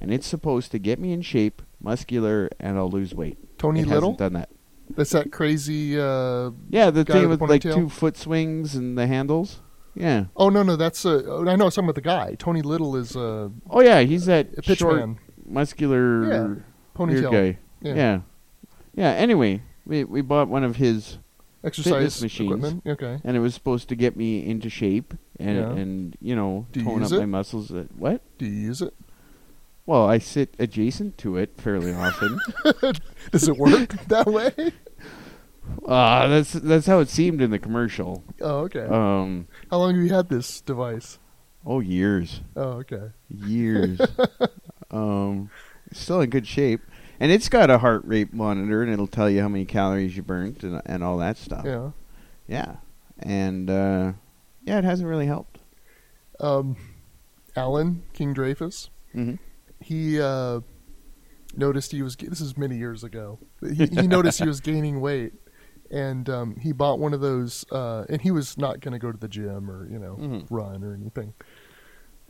and 0.00 0.12
it's 0.12 0.26
supposed 0.26 0.70
to 0.72 0.78
get 0.78 0.98
me 0.98 1.12
in 1.12 1.22
shape, 1.22 1.62
muscular, 1.80 2.48
and 2.60 2.76
I'll 2.76 2.90
lose 2.90 3.14
weight. 3.14 3.38
Tony 3.58 3.80
it 3.80 3.86
Little. 3.88 4.12
done 4.14 4.34
that. 4.34 4.50
That's 4.90 5.10
that 5.10 5.32
crazy. 5.32 5.98
Uh, 5.98 6.50
Yeah, 6.70 6.90
the 6.90 7.04
thing 7.04 7.28
with 7.28 7.40
with 7.40 7.50
like 7.50 7.62
two 7.62 7.88
foot 7.88 8.16
swings 8.16 8.74
and 8.76 8.96
the 8.96 9.06
handles. 9.06 9.60
Yeah. 9.94 10.26
oh 10.36 10.50
no, 10.50 10.62
no, 10.62 10.76
that's. 10.76 11.06
Uh, 11.06 11.22
oh, 11.26 11.40
I 11.48 11.56
know. 11.56 11.64
I'm 11.66 11.70
talking 11.70 11.90
the 11.92 12.00
guy. 12.02 12.34
Tony 12.38 12.62
Little 12.62 12.96
is 12.96 13.16
uh, 13.16 13.48
Oh 13.70 13.80
yeah, 13.80 14.00
he's 14.02 14.26
that 14.26 14.48
a 14.58 14.74
short, 14.76 14.96
man. 14.98 15.18
muscular 15.44 16.28
Yeah, 16.28 16.54
Ponytail. 16.94 17.32
guy. 17.32 17.58
Yeah. 17.80 17.94
Yeah. 17.94 18.20
yeah. 18.94 19.10
Anyway, 19.12 19.62
we 19.86 20.04
we 20.04 20.20
bought 20.20 20.48
one 20.48 20.64
of 20.64 20.76
his, 20.76 21.18
Exercise 21.66 22.22
machines. 22.22 22.52
equipment. 22.52 22.82
Okay. 22.86 23.18
and 23.24 23.36
it 23.36 23.40
was 23.40 23.54
supposed 23.54 23.88
to 23.88 23.94
get 23.96 24.16
me 24.16 24.44
into 24.46 24.68
shape 24.70 25.14
and 25.38 25.56
Yeah. 25.56 25.70
and 25.72 26.16
you 26.20 26.36
know 26.36 26.66
Do 26.72 26.82
tone 26.84 27.00
use 27.00 27.12
up 27.12 27.16
it? 27.18 27.20
my 27.20 27.26
muscles. 27.26 27.70
What? 27.96 28.22
Do 28.38 28.46
you 28.46 28.52
use 28.52 28.80
it? 28.82 28.94
Well, 29.84 30.06
I 30.08 30.18
sit 30.18 30.54
adjacent 30.58 31.16
to 31.18 31.36
it 31.36 31.60
fairly 31.60 31.92
often. 31.92 32.38
Does 33.32 33.48
it 33.48 33.56
work 33.56 33.90
that 34.08 34.26
way? 34.26 34.72
uh, 35.86 36.26
that's 36.28 36.52
that's 36.52 36.86
how 36.86 37.00
it 37.00 37.08
seemed 37.08 37.40
in 37.42 37.50
the 37.50 37.58
commercial. 37.58 38.24
Oh, 38.40 38.60
okay. 38.60 38.84
Um, 38.86 39.46
How 39.70 39.78
long 39.78 39.94
have 39.94 40.02
you 40.04 40.12
had 40.14 40.28
this 40.28 40.60
device? 40.60 41.18
oh 41.64 41.80
years, 41.80 42.40
Oh, 42.54 42.82
okay. 42.86 43.10
years. 43.28 44.00
um, 44.92 45.50
still 45.92 46.20
in 46.20 46.30
good 46.30 46.46
shape, 46.46 46.80
and 47.20 47.32
it's 47.32 47.48
got 47.48 47.70
a 47.70 47.78
heart 47.78 48.02
rate 48.04 48.32
monitor, 48.32 48.82
and 48.82 48.92
it'll 48.92 49.06
tell 49.06 49.28
you 49.30 49.40
how 49.42 49.48
many 49.48 49.64
calories 49.64 50.16
you 50.16 50.22
burnt 50.22 50.62
and 50.62 50.80
and 50.86 51.02
all 51.04 51.16
that 51.18 51.36
stuff. 51.36 51.64
Yeah. 51.64 51.90
Yeah, 52.48 52.76
and 53.18 53.68
uh, 53.68 54.12
yeah, 54.62 54.78
it 54.78 54.84
hasn't 54.84 55.08
really 55.08 55.26
helped. 55.26 55.58
Um, 56.38 56.76
Alan 57.56 58.02
King 58.12 58.34
Dreyfus. 58.34 58.88
Mm-hmm. 59.14 59.34
He 59.80 60.20
uh, 60.20 60.60
noticed 61.56 61.90
he 61.92 62.02
was. 62.02 62.14
This 62.16 62.40
is 62.40 62.56
many 62.56 62.76
years 62.76 63.02
ago. 63.02 63.38
He, 63.60 63.86
he 63.86 64.06
noticed 64.06 64.38
he 64.40 64.46
was 64.46 64.60
gaining 64.70 65.00
weight, 65.00 65.32
and 65.90 66.28
um, 66.30 66.56
he 66.60 66.70
bought 66.72 66.98
one 67.00 67.14
of 67.14 67.20
those. 67.20 67.64
Uh, 67.72 68.04
and 68.08 68.20
he 68.22 68.30
was 68.30 68.56
not 68.56 68.80
going 68.80 68.92
to 68.92 68.98
go 69.00 69.10
to 69.10 69.18
the 69.18 69.28
gym 69.28 69.68
or 69.70 69.88
you 69.90 69.98
know 69.98 70.16
Mhm. 70.20 70.46
run 70.50 70.84
or 70.84 70.94
anything. 70.94 71.34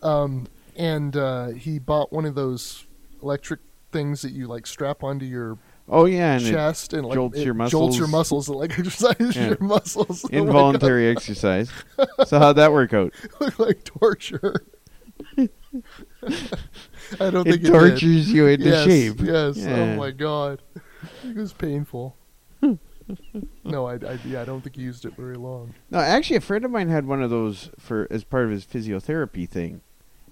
Um, 0.02 0.46
and 0.76 1.16
uh, 1.16 1.48
he 1.48 1.78
bought 1.78 2.12
one 2.12 2.24
of 2.24 2.34
those 2.34 2.86
electric 3.22 3.60
things 3.96 4.22
that 4.22 4.32
you 4.32 4.46
like 4.46 4.66
strap 4.66 5.02
onto 5.02 5.24
your 5.24 5.58
Oh 5.88 6.04
yeah, 6.04 6.34
and 6.36 6.44
chest 6.44 6.92
and 6.92 7.06
like 7.06 7.14
jolts 7.14 7.38
your 7.38 7.54
jolts 7.68 7.96
your 7.96 8.08
muscles. 8.08 8.48
muscles, 8.48 8.48
it, 8.48 8.52
like 8.52 8.70
exercises 8.78 9.36
Yeah. 9.36 9.48
your 9.48 9.58
muscles. 9.60 10.24
Oh 10.24 10.28
involuntary 10.32 11.08
exercise. 11.08 11.70
So 12.26 12.38
how'd 12.38 12.56
that 12.56 12.72
work 12.72 12.92
out? 12.92 13.12
looked 13.40 13.58
like 13.60 13.84
torture. 13.84 14.64
I 17.20 17.30
don't 17.30 17.46
It 17.46 17.52
think 17.52 17.64
it 17.64 17.70
tortures 17.70 18.32
you 18.32 18.46
into 18.46 18.64
yes, 18.66 18.84
shape. 18.84 19.20
Yes. 19.20 19.56
Oh, 19.58 19.60
yeah. 19.68 19.76
Oh 19.76 19.96
my 19.96 20.10
god, 20.10 20.62
it 21.24 21.36
was 21.36 21.52
painful. 21.52 22.16
no, 23.62 23.86
I, 23.86 23.94
I, 23.94 24.18
yeah, 24.26 24.42
I 24.42 24.44
don't 24.44 24.62
think 24.62 24.74
he 24.76 24.82
used 24.82 25.04
it 25.04 25.14
very 25.16 25.36
long. 25.36 25.74
No, 25.90 25.98
actually, 26.00 26.36
a 26.36 26.40
friend 26.40 26.64
of 26.64 26.70
mine 26.72 26.88
had 26.88 27.06
one 27.06 27.22
of 27.22 27.30
those 27.30 27.70
for 27.78 28.08
as 28.10 28.24
part 28.24 28.44
of 28.46 28.50
his 28.50 28.64
physiotherapy 28.66 29.48
thing, 29.48 29.82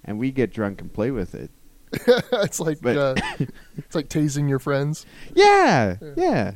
and 0.03 0.19
we 0.19 0.31
get 0.31 0.51
drunk 0.53 0.81
and 0.81 0.91
play 0.93 1.11
with 1.11 1.33
it. 1.33 1.51
it's 2.33 2.59
like 2.59 2.79
But- 2.81 2.97
uh, 2.97 3.15
it's 3.77 3.95
like 3.95 4.09
tasing 4.09 4.49
your 4.49 4.59
friends. 4.59 5.05
Yeah, 5.33 5.97
Yeah. 6.01 6.13
yeah, 6.17 6.51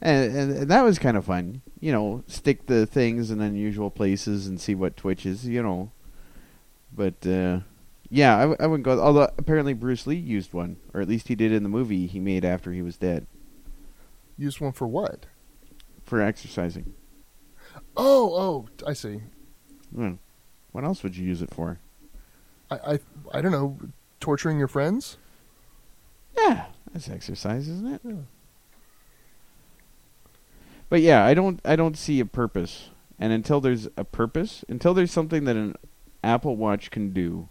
And, 0.00 0.36
and, 0.56 0.70
that 0.70 0.82
was 0.82 0.98
kind 0.98 1.16
of 1.16 1.24
fun. 1.24 1.62
You 1.80 1.92
know, 1.92 2.24
stick 2.26 2.66
the 2.66 2.86
things 2.86 3.30
in 3.30 3.40
unusual 3.40 3.90
places 3.90 4.46
and 4.46 4.60
see 4.60 4.74
what 4.74 4.96
twitches. 4.96 5.46
You 5.46 5.62
know, 5.62 5.90
but 6.92 7.26
uh, 7.26 7.60
yeah, 8.08 8.36
I, 8.36 8.40
w- 8.40 8.56
I 8.60 8.66
wouldn't 8.66 8.84
go. 8.84 8.98
Although 9.00 9.30
apparently 9.38 9.72
Bruce 9.74 10.06
Lee 10.06 10.16
used 10.16 10.52
one, 10.52 10.76
or 10.94 11.00
at 11.00 11.08
least 11.08 11.28
he 11.28 11.34
did 11.34 11.52
in 11.52 11.62
the 11.62 11.68
movie 11.68 12.06
he 12.06 12.18
made 12.20 12.44
after 12.44 12.72
he 12.72 12.82
was 12.82 12.96
dead 12.96 13.26
Used 14.38 14.60
one 14.60 14.72
for 14.72 14.86
what? 14.86 15.26
for 16.04 16.20
exercising. 16.20 16.94
Oh, 17.96 18.34
oh, 18.34 18.68
I 18.86 18.92
see. 18.92 19.20
Hmm. 19.94 20.14
What 20.72 20.84
else 20.84 21.02
would 21.02 21.16
you 21.16 21.26
use 21.26 21.42
it 21.42 21.52
for? 21.52 21.80
I, 22.70 22.76
I, 22.76 22.98
I 23.32 23.40
don't 23.40 23.50
know. 23.52 23.78
Torturing 24.26 24.58
your 24.58 24.66
friends? 24.66 25.18
Yeah, 26.36 26.64
that's 26.92 27.08
exercise, 27.08 27.68
isn't 27.68 27.86
it? 27.86 28.00
Yeah. 28.02 28.14
But 30.88 31.00
yeah, 31.00 31.24
I 31.24 31.32
don't 31.32 31.60
I 31.64 31.76
don't 31.76 31.96
see 31.96 32.18
a 32.18 32.26
purpose. 32.26 32.90
And 33.20 33.32
until 33.32 33.60
there's 33.60 33.86
a 33.96 34.02
purpose, 34.02 34.64
until 34.68 34.94
there's 34.94 35.12
something 35.12 35.44
that 35.44 35.54
an 35.54 35.76
Apple 36.24 36.56
Watch 36.56 36.90
can 36.90 37.12
do 37.12 37.48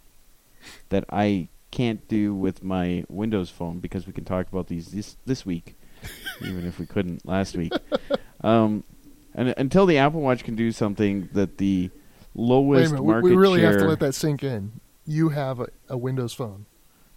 that 0.89 1.05
I 1.09 1.47
can't 1.71 2.05
do 2.09 2.35
with 2.35 2.61
my 2.61 3.05
Windows 3.07 3.49
phone 3.49 3.79
because 3.79 4.05
we 4.05 4.11
can 4.11 4.25
talk 4.25 4.49
about 4.51 4.67
these 4.67 4.87
this 4.87 5.15
this 5.25 5.45
week, 5.45 5.77
even 6.41 6.67
if 6.67 6.77
we 6.77 6.85
couldn't 6.85 7.25
last 7.25 7.55
week. 7.55 7.71
Um, 8.41 8.83
and 9.33 9.53
until 9.55 9.85
the 9.85 9.97
Apple 9.97 10.19
Watch 10.19 10.43
can 10.43 10.57
do 10.57 10.73
something 10.73 11.29
that 11.31 11.57
the 11.57 11.89
Wait 12.33 12.43
a 12.43 12.47
lowest 12.47 12.91
minute. 12.91 13.01
We, 13.01 13.13
market 13.13 13.29
we 13.29 13.35
really 13.37 13.61
share, 13.61 13.71
have 13.71 13.79
to 13.79 13.87
let 13.87 14.01
that 14.01 14.13
sink 14.13 14.43
in. 14.43 14.81
You 15.05 15.29
have 15.29 15.59
a, 15.59 15.67
a 15.89 15.97
Windows 15.97 16.33
phone, 16.33 16.65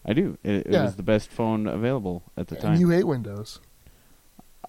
I 0.05 0.13
do. 0.13 0.37
It, 0.43 0.67
it 0.67 0.73
Yeah. 0.73 0.85
was 0.85 0.97
the 0.97 1.03
best 1.03 1.31
phone 1.31 1.67
available 1.67 2.23
at 2.37 2.49
the 2.49 2.57
time. 2.57 2.73
and 2.73 2.81
you 2.81 2.91
hate 2.91 3.05
Windows. 3.05 3.61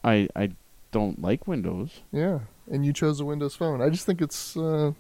I 0.04 0.28
I 0.36 0.52
don't 0.92 1.22
like 1.22 1.48
Windows. 1.48 2.02
Yeah, 2.12 2.40
and 2.72 2.86
you 2.86 2.94
chose 2.94 3.20
a 3.20 3.26
Windows 3.26 3.56
phone. 3.56 3.82
I 3.82 3.90
just 3.90 4.06
think 4.06 4.22
it's 4.22 4.56
uh, 4.58 4.94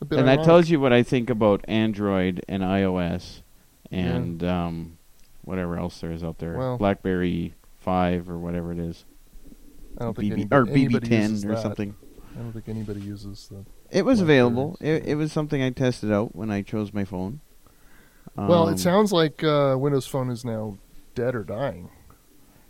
a 0.00 0.04
bit. 0.04 0.18
and 0.18 0.28
that 0.28 0.44
tells 0.44 0.70
you 0.70 0.80
what 0.80 0.92
I 0.92 1.02
think 1.02 1.28
about 1.30 1.64
Android 1.68 2.42
and 2.48 2.62
iOS 2.62 3.42
and 3.90 4.42
um, 4.44 4.98
whatever 5.42 5.78
else 5.78 6.00
there 6.00 6.10
is 6.12 6.24
out 6.24 6.38
there. 6.38 6.56
Well- 6.56 6.78
BlackBerry 6.78 7.54
Five 7.78 8.28
or 8.28 8.38
whatever 8.38 8.72
it 8.72 8.78
is, 8.78 9.04
I 9.98 10.04
don't 10.04 10.14
think 10.16 10.32
anybody, 10.32 10.54
or 10.60 10.66
BB10 10.74 11.10
uses 11.30 11.44
or 11.44 11.48
that. 11.54 11.62
something. 11.62 11.94
I 12.36 12.40
don't 12.40 12.52
think 12.52 12.68
anybody 12.68 13.00
uses 13.00 13.48
the. 13.50 13.64
It 13.90 14.04
was 14.04 14.20
available. 14.20 14.76
It, 14.80 15.06
it 15.06 15.14
was 15.14 15.32
something 15.32 15.62
I 15.62 15.70
tested 15.70 16.12
out 16.12 16.34
when 16.36 16.50
I 16.50 16.60
chose 16.62 16.92
my 16.92 17.04
phone. 17.04 17.40
Well, 18.36 18.68
Um, 18.68 18.74
it 18.74 18.78
sounds 18.78 19.12
like 19.12 19.42
uh, 19.44 19.76
Windows 19.78 20.06
Phone 20.06 20.30
is 20.30 20.44
now 20.44 20.76
dead 21.14 21.34
or 21.34 21.44
dying. 21.44 21.90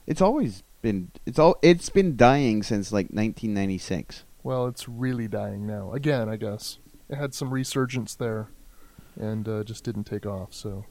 It's 0.06 0.20
always 0.22 0.62
been. 0.82 1.10
It's 1.26 1.38
all. 1.38 1.56
It's 1.62 1.88
been 1.90 2.16
dying 2.16 2.62
since 2.62 2.92
like 2.92 3.06
1996. 3.06 4.24
Well, 4.42 4.66
it's 4.66 4.88
really 4.88 5.28
dying 5.28 5.66
now. 5.66 5.92
Again, 5.92 6.28
I 6.28 6.36
guess 6.36 6.78
it 7.08 7.16
had 7.16 7.34
some 7.34 7.50
resurgence 7.52 8.14
there, 8.14 8.48
and 9.18 9.46
uh, 9.48 9.64
just 9.64 9.84
didn't 9.84 10.04
take 10.04 10.24
off. 10.24 10.54
So 10.54 10.84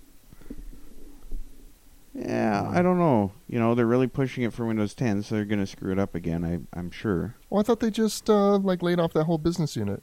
Yeah, 2.13 2.70
I 2.74 2.82
don't 2.82 2.97
know. 2.97 3.32
You 3.47 3.59
know, 3.59 3.76
they're 3.76 3.86
really 3.86 4.07
pushing 4.07 4.43
it 4.43 4.53
for 4.53 4.65
Windows 4.65 4.93
10, 4.95 5.24
so 5.24 5.36
they're 5.36 5.45
going 5.45 5.59
to 5.59 5.68
screw 5.68 5.91
it 5.91 5.99
up 5.99 6.15
again. 6.15 6.43
I, 6.43 6.78
I'm 6.78 6.89
sure. 6.91 7.36
well, 7.49 7.59
I 7.59 7.63
thought 7.63 7.80
they 7.80 7.91
just 7.91 8.30
uh, 8.30 8.57
like 8.57 8.82
laid 8.82 8.99
off 8.99 9.13
that 9.13 9.26
whole 9.26 9.38
business 9.38 9.76
unit. 9.76 10.01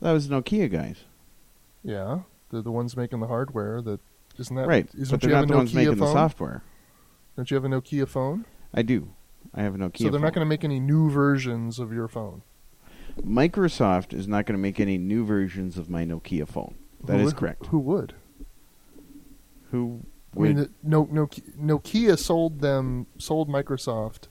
That 0.00 0.12
was 0.12 0.28
Nokia 0.28 0.70
guys, 0.70 0.98
Yeah, 1.82 2.20
they're 2.50 2.62
the 2.62 2.72
ones 2.72 2.96
making 2.96 3.20
the 3.20 3.26
hardware. 3.26 3.80
That 3.82 4.00
isn't 4.38 4.54
that 4.56 4.66
right? 4.66 4.88
Isn't 4.94 5.10
But 5.10 5.20
they're 5.20 5.30
not 5.30 5.48
the 5.48 5.56
ones 5.56 5.74
making 5.74 5.96
phone? 5.96 6.06
the 6.08 6.12
software. 6.12 6.62
Don't 7.36 7.50
you 7.50 7.54
have 7.54 7.64
a 7.64 7.68
Nokia 7.68 8.06
phone? 8.08 8.44
I 8.74 8.82
do. 8.82 9.10
I 9.54 9.62
have 9.62 9.74
a 9.74 9.78
Nokia. 9.78 9.98
so 10.02 10.10
they're 10.10 10.20
not 10.20 10.34
going 10.34 10.44
to 10.44 10.48
make 10.48 10.64
any 10.64 10.80
new 10.80 11.10
versions 11.10 11.78
of 11.78 11.92
your 11.92 12.08
phone. 12.08 12.42
Microsoft 13.24 14.12
is 14.12 14.28
not 14.28 14.46
going 14.46 14.56
to 14.56 14.62
make 14.62 14.78
any 14.78 14.98
new 14.98 15.24
versions 15.24 15.76
of 15.78 15.88
my 15.90 16.04
Nokia 16.04 16.46
phone. 16.46 16.74
That 17.04 17.14
Who 17.14 17.18
is 17.20 17.24
would- 17.26 17.36
correct. 17.36 17.66
Who 17.66 17.78
would? 17.78 18.14
Who 19.70 20.00
I 20.36 20.40
mean, 20.40 20.56
the- 20.56 20.70
no, 20.82 21.08
no, 21.10 21.26
Nokia 21.26 22.18
sold 22.18 22.60
them, 22.60 23.06
sold 23.18 23.48
Microsoft 23.48 24.28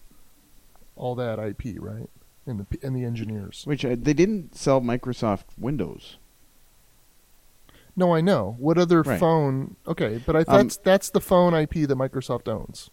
all 0.96 1.16
that 1.16 1.38
IP, 1.40 1.76
right? 1.80 2.10
And 2.46 2.60
the 2.66 2.86
and 2.86 2.96
the 2.96 3.04
engineers. 3.04 3.64
which 3.66 3.84
uh, 3.84 3.96
they 4.00 4.14
didn't 4.14 4.56
sell 4.56 4.80
Microsoft 4.80 5.44
Windows. 5.58 6.18
No, 7.98 8.14
I 8.14 8.22
know. 8.22 8.56
What 8.60 8.78
other 8.78 9.02
Right. 9.02 9.20
phone? 9.20 9.76
Okay, 9.88 10.22
but 10.26 10.36
I 10.36 10.42
Um, 10.48 10.70
that's 10.84 11.10
the 11.10 11.20
phone 11.20 11.54
IP 11.56 11.86
that 11.88 11.98
Microsoft 11.98 12.48
owns, 12.48 12.90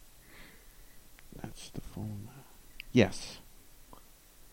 That's 1.40 1.68
the 1.70 1.82
phone. 1.82 2.28
Yes, 2.90 3.38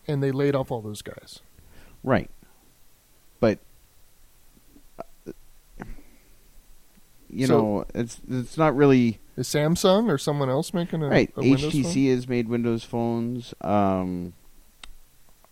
and 0.08 0.22
they 0.22 0.32
laid 0.32 0.54
off 0.56 0.70
all 0.70 0.82
those 0.82 1.02
guys. 1.02 1.40
right. 2.04 2.30
But 3.40 3.60
uh, 5.00 5.34
you 7.30 7.48
So- 7.48 7.58
know, 7.62 7.86
it's 7.96 8.20
it's 8.30 8.58
not 8.58 8.76
really 8.76 9.20
Is 9.38 9.48
Samsung 9.48 10.10
or 10.10 10.18
someone 10.18 10.50
else 10.50 10.74
making 10.74 11.02
a, 11.02 11.08
right. 11.08 11.32
a 11.38 11.42
HTC 11.42 12.10
has 12.14 12.28
made 12.28 12.50
Windows 12.50 12.84
phones. 12.84 13.54
Um, 13.62 14.34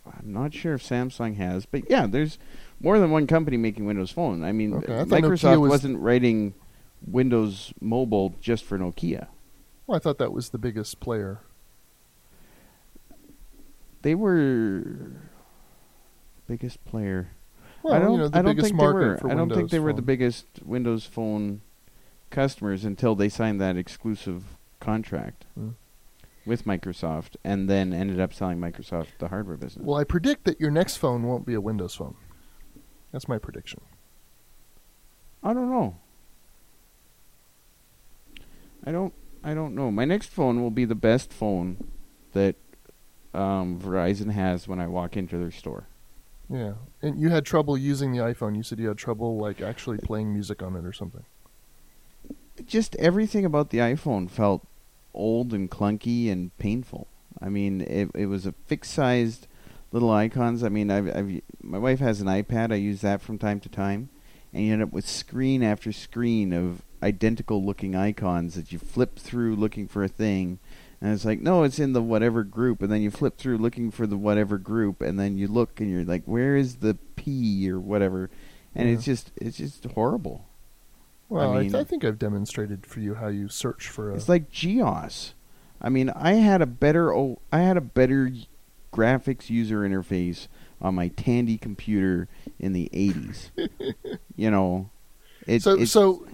I'm 0.05 0.33
not 0.33 0.53
sure 0.53 0.73
if 0.73 0.83
Samsung 0.83 1.37
has, 1.37 1.65
but 1.65 1.89
yeah, 1.89 2.05
there's 2.05 2.37
more 2.81 2.99
than 2.99 3.11
one 3.11 3.27
company 3.27 3.57
making 3.57 3.85
Windows 3.85 4.11
Phone. 4.11 4.43
I 4.43 4.51
mean, 4.51 4.73
Okay, 4.75 4.99
I 4.99 5.03
Microsoft 5.03 5.59
was- 5.59 5.69
wasn't 5.69 5.99
writing 5.99 6.53
Windows 7.05 7.73
Mobile 7.81 8.35
just 8.41 8.63
for 8.63 8.77
Nokia. 8.77 9.27
Well, 9.87 9.95
I 9.95 9.99
thought 9.99 10.17
that 10.19 10.31
was 10.33 10.49
the 10.49 10.57
biggest 10.57 10.99
player. 10.99 11.39
They 14.01 14.15
were 14.15 14.83
biggest 16.47 16.83
player. 16.85 17.29
Well, 17.83 17.93
I 17.93 17.99
don't. 17.99 18.11
you 18.13 18.17
know, 18.19 18.27
the 18.29 18.37
I 18.37 18.41
don't 18.41 18.55
think 18.59 18.77
they 18.77 18.85
were. 18.85 19.19
I 19.29 19.35
don't 19.35 19.53
think 19.53 19.69
they 19.69 19.79
were 19.79 19.93
the 19.93 20.01
biggest 20.01 20.45
Windows 20.65 21.05
Phone 21.05 21.61
customers 22.29 22.85
until 22.85 23.15
they 23.15 23.29
signed 23.29 23.59
that 23.61 23.75
exclusive 23.77 24.57
contract 24.79 25.45
Hmm. 25.55 25.69
with 26.45 26.65
Microsoft, 26.65 27.35
and 27.43 27.69
then 27.69 27.93
ended 27.93 28.19
up 28.19 28.33
selling 28.33 28.59
Microsoft 28.59 29.07
the 29.19 29.29
hardware 29.29 29.57
business. 29.57 29.85
Well, 29.85 29.97
I 29.97 30.03
predict 30.03 30.45
that 30.45 30.59
your 30.61 30.71
next 30.71 30.97
phone 30.97 31.23
won't 31.23 31.45
be 31.45 31.53
a 31.53 31.61
Windows 31.61 31.95
phone. 31.95 32.15
That's 33.11 33.27
my 33.27 33.37
prediction. 33.37 33.81
I 35.43 35.53
don't 35.53 35.69
know. 35.69 35.97
I 38.85 38.91
don't. 38.91 39.13
I 39.43 39.53
don't 39.53 39.73
know. 39.75 39.89
My 39.91 40.05
next 40.05 40.29
phone 40.29 40.61
will 40.61 40.71
be 40.71 40.85
the 40.85 40.95
best 40.95 41.31
phone 41.31 41.77
that 42.33 42.55
um, 43.33 43.79
Verizon 43.79 44.31
has 44.31 44.67
when 44.67 44.79
I 44.79 44.87
walk 44.87 45.15
into 45.15 45.37
their 45.37 45.51
store. 45.51 45.87
Yeah, 46.49 46.73
and 47.01 47.19
you 47.19 47.29
had 47.29 47.45
trouble 47.45 47.77
using 47.77 48.11
the 48.11 48.19
iPhone. 48.19 48.55
You 48.55 48.63
said 48.63 48.79
you 48.79 48.87
had 48.87 48.97
trouble 48.97 49.37
like 49.37 49.61
actually 49.61 49.97
playing 49.99 50.33
music 50.33 50.61
on 50.61 50.75
it 50.75 50.85
or 50.85 50.93
something. 50.93 51.23
just 52.65 52.95
everything 52.97 53.45
about 53.45 53.69
the 53.69 53.77
iPhone 53.79 54.29
felt 54.29 54.67
old 55.13 55.53
and 55.53 55.69
clunky 55.71 56.31
and 56.31 56.55
painful. 56.57 57.07
I 57.41 57.49
mean, 57.49 57.81
it 57.81 58.09
it 58.15 58.25
was 58.25 58.45
a 58.45 58.53
fixed 58.67 58.93
sized 58.93 59.47
little 59.91 60.11
icons. 60.11 60.63
I 60.63 60.69
mean, 60.69 60.89
I've, 60.91 61.07
I've 61.15 61.41
my 61.61 61.77
wife 61.77 61.99
has 61.99 62.21
an 62.21 62.27
iPad. 62.27 62.71
I 62.71 62.75
use 62.75 63.01
that 63.01 63.21
from 63.21 63.37
time 63.37 63.59
to 63.61 63.69
time, 63.69 64.09
and 64.53 64.63
you 64.65 64.73
end 64.73 64.81
up 64.83 64.91
with 64.91 65.07
screen 65.07 65.63
after 65.63 65.91
screen 65.91 66.53
of 66.53 66.81
identical 67.01 67.63
looking 67.63 67.95
icons 67.95 68.55
that 68.55 68.71
you 68.71 68.79
flip 68.79 69.17
through 69.17 69.55
looking 69.55 69.87
for 69.87 70.03
a 70.03 70.07
thing. 70.09 70.59
And 71.01 71.13
it's 71.13 71.23
like, 71.23 71.39
no, 71.39 71.63
it's 71.63 71.79
in 71.79 71.93
the 71.93 72.01
whatever 72.01 72.43
group, 72.43 72.81
and 72.81 72.91
then 72.91 73.01
you 73.01 73.09
flip 73.09 73.37
through 73.37 73.57
looking 73.57 73.89
for 73.89 74.05
the 74.05 74.17
whatever 74.17 74.57
group, 74.57 75.01
and 75.01 75.17
then 75.17 75.37
you 75.37 75.47
look 75.47 75.79
and 75.79 75.89
you're 75.89 76.03
like, 76.03 76.23
where 76.25 76.57
is 76.57 76.77
the 76.77 76.97
P 77.15 77.71
or 77.71 77.79
whatever? 77.79 78.29
And 78.75 78.89
Yeah. 78.89 78.95
it's 78.95 79.05
just, 79.05 79.31
it's 79.37 79.57
just 79.57 79.85
horrible. 79.85 80.45
Well, 81.29 81.53
I, 81.55 81.61
mean- 81.61 81.75
I 81.75 81.85
think 81.85 82.03
I've 82.03 82.19
demonstrated 82.19 82.85
for 82.85 82.99
you 82.99 83.15
how 83.15 83.27
you 83.27 83.47
search 83.47 83.87
for 83.87 84.11
a. 84.11 84.15
It's 84.15 84.27
like 84.27 84.51
GEOS. 84.51 85.33
I 85.81 85.87
mean, 85.87 86.09
I 86.09 86.33
had 86.33 86.61
a 86.61 86.65
better 86.65 87.15
oh, 87.15 87.39
I 87.53 87.59
had 87.59 87.77
a 87.77 87.81
better 87.81 88.29
graphics 88.91 89.49
user 89.49 89.79
interface 89.79 90.47
on 90.81 90.95
my 90.95 91.09
Tandy 91.09 91.57
computer 91.57 92.27
in 92.59 92.73
the 92.73 92.89
80s. 92.93 93.49
you 94.35 94.49
know, 94.49 94.89
it, 95.45 95.61
so 95.63 95.73
it's, 95.73 95.91
so. 95.91 96.25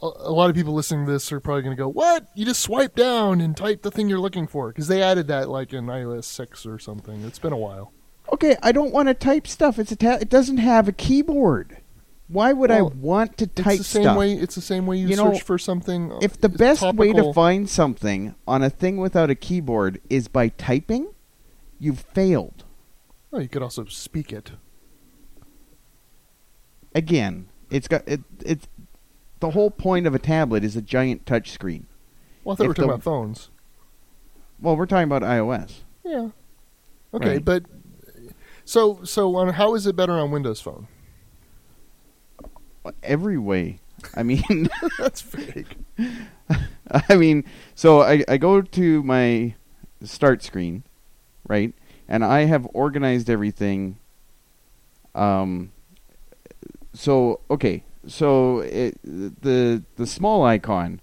A, 0.00 0.32
lot 0.32 0.48
of 0.48 0.56
people 0.56 0.72
listening 0.72 1.04
to 1.04 1.12
this 1.12 1.30
are 1.30 1.40
probably 1.40 1.60
going 1.60 1.76
to 1.76 1.82
go, 1.82 1.88
"What? 1.88 2.28
You 2.34 2.46
just 2.46 2.60
swipe 2.60 2.94
down 2.94 3.42
and 3.42 3.54
type 3.54 3.82
the 3.82 3.90
thing 3.90 4.08
you're 4.08 4.18
looking 4.18 4.46
for?" 4.46 4.68
Because 4.68 4.88
they 4.88 5.02
added 5.02 5.28
that 5.28 5.50
like 5.50 5.74
in 5.74 5.84
iOS 5.86 6.24
six 6.24 6.64
or 6.64 6.78
something. 6.78 7.22
It's 7.24 7.38
been 7.38 7.52
a 7.52 7.58
while. 7.58 7.92
okay. 8.32 8.56
I 8.62 8.72
don't 8.72 8.94
want 8.94 9.08
to 9.08 9.14
type 9.14 9.46
stuff. 9.46 9.78
It's 9.78 9.92
a 9.92 9.96
ta- 9.96 10.18
it 10.22 10.30
doesn't 10.30 10.56
have 10.56 10.88
a 10.88 10.92
keyboard. 10.92 11.82
Why 12.28 12.52
would 12.54 12.70
Well, 12.70 12.78
I 12.78 12.96
want 12.96 13.36
to 13.38 13.46
type 13.46 13.74
it's 13.74 13.78
the 13.78 13.84
same 13.84 14.02
stuff? 14.04 14.16
way. 14.18 14.32
It's 14.32 14.54
the 14.54 14.60
same 14.62 14.86
way 14.86 14.96
you, 14.96 15.08
You 15.08 15.16
know, 15.16 15.32
search 15.34 15.42
for 15.42 15.58
something. 15.58 16.10
uh, 16.12 16.18
if 16.22 16.40
the 16.40 16.48
best 16.48 16.82
way 16.94 17.12
to 17.12 17.32
find 17.34 17.68
something 17.68 18.34
on 18.48 18.62
a 18.62 18.70
thing 18.70 18.96
without 18.96 19.28
a 19.28 19.34
keyboard 19.34 20.00
is 20.08 20.26
by 20.28 20.48
typing, 20.48 21.12
you've 21.78 22.00
failed. 22.00 22.64
Oh, 23.32 23.40
you 23.40 23.48
could 23.48 23.62
also 23.62 23.84
speak 23.86 24.32
it. 24.32 24.52
Again, 26.94 27.48
it's 27.70 27.88
got 27.88 28.06
it. 28.08 28.20
It's 28.44 28.68
the 29.40 29.50
whole 29.50 29.70
point 29.70 30.06
of 30.06 30.14
a 30.14 30.18
tablet 30.18 30.62
is 30.64 30.76
a 30.76 30.82
giant 30.82 31.26
touch 31.26 31.50
screen. 31.50 31.86
Well, 32.44 32.54
I 32.54 32.56
thought 32.56 32.62
we 32.62 32.66
If 32.66 32.68
were 32.68 32.74
talking 32.74 32.88
the- 32.88 32.94
about 32.94 33.02
phones. 33.02 33.50
Well, 34.60 34.76
we're 34.76 34.86
talking 34.86 35.04
about 35.10 35.22
iOS. 35.22 35.82
Yeah. 36.04 36.28
Okay, 37.12 37.34
Right. 37.34 37.44
but 37.44 37.64
so 38.64 39.00
so 39.04 39.34
on 39.36 39.48
how 39.54 39.74
is 39.74 39.86
it 39.86 39.96
better 39.96 40.12
on 40.14 40.30
Windows 40.30 40.60
Phone? 40.60 40.86
Every 43.02 43.38
way. 43.38 43.80
I 44.14 44.22
mean, 44.22 44.68
That's 44.98 45.20
fake. 45.20 45.76
I 47.08 47.14
mean, 47.16 47.44
so 47.74 48.02
I, 48.02 48.22
I 48.28 48.36
go 48.36 48.60
to 48.60 49.02
my 49.02 49.54
start 50.02 50.42
screen, 50.42 50.84
right? 51.48 51.74
And 52.08 52.24
I 52.24 52.44
have 52.44 52.68
organized 52.74 53.30
everything. 53.30 53.98
Um. 55.14 55.70
So 56.92 57.40
okay, 57.50 57.82
so 58.06 58.60
it, 58.60 58.98
the 59.02 59.82
the 59.96 60.06
small 60.06 60.44
icon 60.44 61.00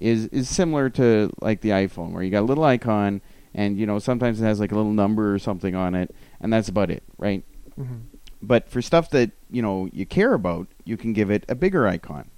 is 0.00 0.26
is 0.28 0.48
similar 0.48 0.90
to 0.90 1.30
like 1.40 1.60
the 1.62 1.70
iPhone, 1.70 2.12
where 2.12 2.22
you 2.22 2.30
got 2.30 2.42
a 2.42 2.48
little 2.50 2.64
icon, 2.64 3.22
and 3.54 3.78
you 3.78 3.86
know 3.86 3.98
sometimes 3.98 4.40
it 4.40 4.44
has 4.44 4.60
like 4.60 4.72
a 4.72 4.76
little 4.76 4.92
number 4.92 5.34
or 5.34 5.38
something 5.38 5.74
on 5.74 5.94
it, 5.94 6.14
and 6.40 6.52
that's 6.52 6.68
about 6.68 6.90
it, 6.90 7.02
right? 7.18 7.44
hmm 7.76 7.98
But 8.42 8.68
for 8.70 8.82
stuff 8.82 9.10
that 9.10 9.32
you 9.50 9.62
know 9.62 9.88
you 9.92 10.06
care 10.06 10.34
about, 10.34 10.68
you 10.86 10.96
can 10.96 11.12
give 11.12 11.30
it 11.30 11.44
a 11.48 11.54
bigger 11.54 11.86
icon, 11.86 12.30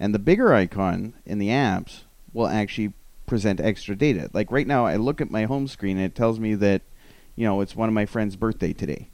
and 0.00 0.14
the 0.14 0.18
bigger 0.18 0.54
icon 0.54 1.12
in 1.26 1.38
the 1.38 1.48
apps 1.48 2.02
will 2.32 2.46
actually 2.46 2.92
present 3.26 3.60
extra 3.60 3.94
data. 3.96 4.30
Like 4.32 4.50
right 4.50 4.66
now, 4.66 4.86
I 4.86 4.96
look 4.96 5.20
at 5.20 5.30
my 5.30 5.44
home 5.44 5.66
screen 5.66 5.96
and 5.96 6.06
it 6.06 6.14
tells 6.14 6.38
me 6.40 6.54
that 6.56 6.82
you 7.36 7.44
know 7.46 7.60
it's 7.60 7.74
one 7.76 7.88
of 7.88 7.94
my 7.94 8.06
friend's 8.06 8.36
birthday 8.36 8.72
today. 8.72 9.08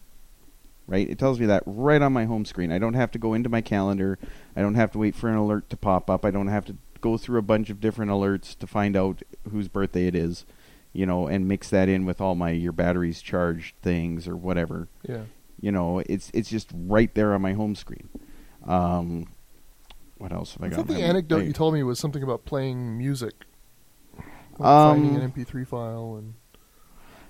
Right? 0.87 1.09
It 1.09 1.19
tells 1.21 1.39
me 1.39 1.47
that 1.47 1.63
right 1.67 2.03
on 2.03 2.13
my 2.13 2.25
home 2.25 2.45
screen. 2.45 2.73
I 2.73 2.79
don't 2.81 2.95
have 2.95 3.13
to 3.13 3.19
go 3.19 3.33
into 3.35 3.49
my 3.49 3.61
calendar. 3.61 4.19
I 4.57 4.61
don't 4.61 4.75
have 4.75 4.91
to 4.93 4.99
wait 4.99 5.15
for 5.15 5.29
an 5.29 5.37
alert 5.37 5.71
to 5.71 5.77
pop 5.77 6.11
up. 6.11 6.25
I 6.25 6.33
don't 6.33 6.49
have 6.49 6.65
to 6.67 6.77
go 7.01 7.17
through 7.17 7.39
a 7.39 7.43
bunch 7.43 7.71
of 7.71 7.81
different 7.81 8.11
alerts 8.11 8.59
to 8.59 8.67
find 8.67 8.97
out 8.97 9.23
whose 9.53 9.69
birthday 9.69 10.09
it 10.09 10.17
is, 10.17 10.45
you 10.93 11.07
know, 11.07 11.29
and 11.29 11.47
mix 11.47 11.71
that 11.71 11.89
in 11.89 12.07
with 12.07 12.21
all 12.21 12.35
my 12.35 12.51
your 12.51 12.73
batteries 12.73 13.23
charged 13.23 13.77
things 13.83 14.27
or 14.27 14.37
whatever 14.37 14.89
Yeah. 15.09 15.23
you 15.61 15.71
know 15.71 16.01
it's 16.07 16.31
it's 16.35 16.51
just 16.51 16.71
right 16.75 17.15
there 17.15 17.35
on 17.35 17.41
my 17.43 17.53
home 17.53 17.77
screen 17.77 18.09
um 18.67 19.27
what 20.19 20.33
else 20.33 20.55
have 20.55 20.63
i, 20.63 20.67
I 20.67 20.69
got 20.71 20.87
the 20.87 21.03
anecdote 21.03 21.41
I- 21.41 21.45
you 21.45 21.53
told 21.53 21.75
me 21.75 21.83
was 21.83 21.99
something 21.99 22.23
about 22.23 22.45
playing 22.45 22.99
music, 22.99 23.35
like 24.59 24.69
Um, 24.69 25.03
finding 25.03 25.17
an 25.23 25.31
MP3 25.33 25.67
file 25.67 26.17
and. 26.19 26.35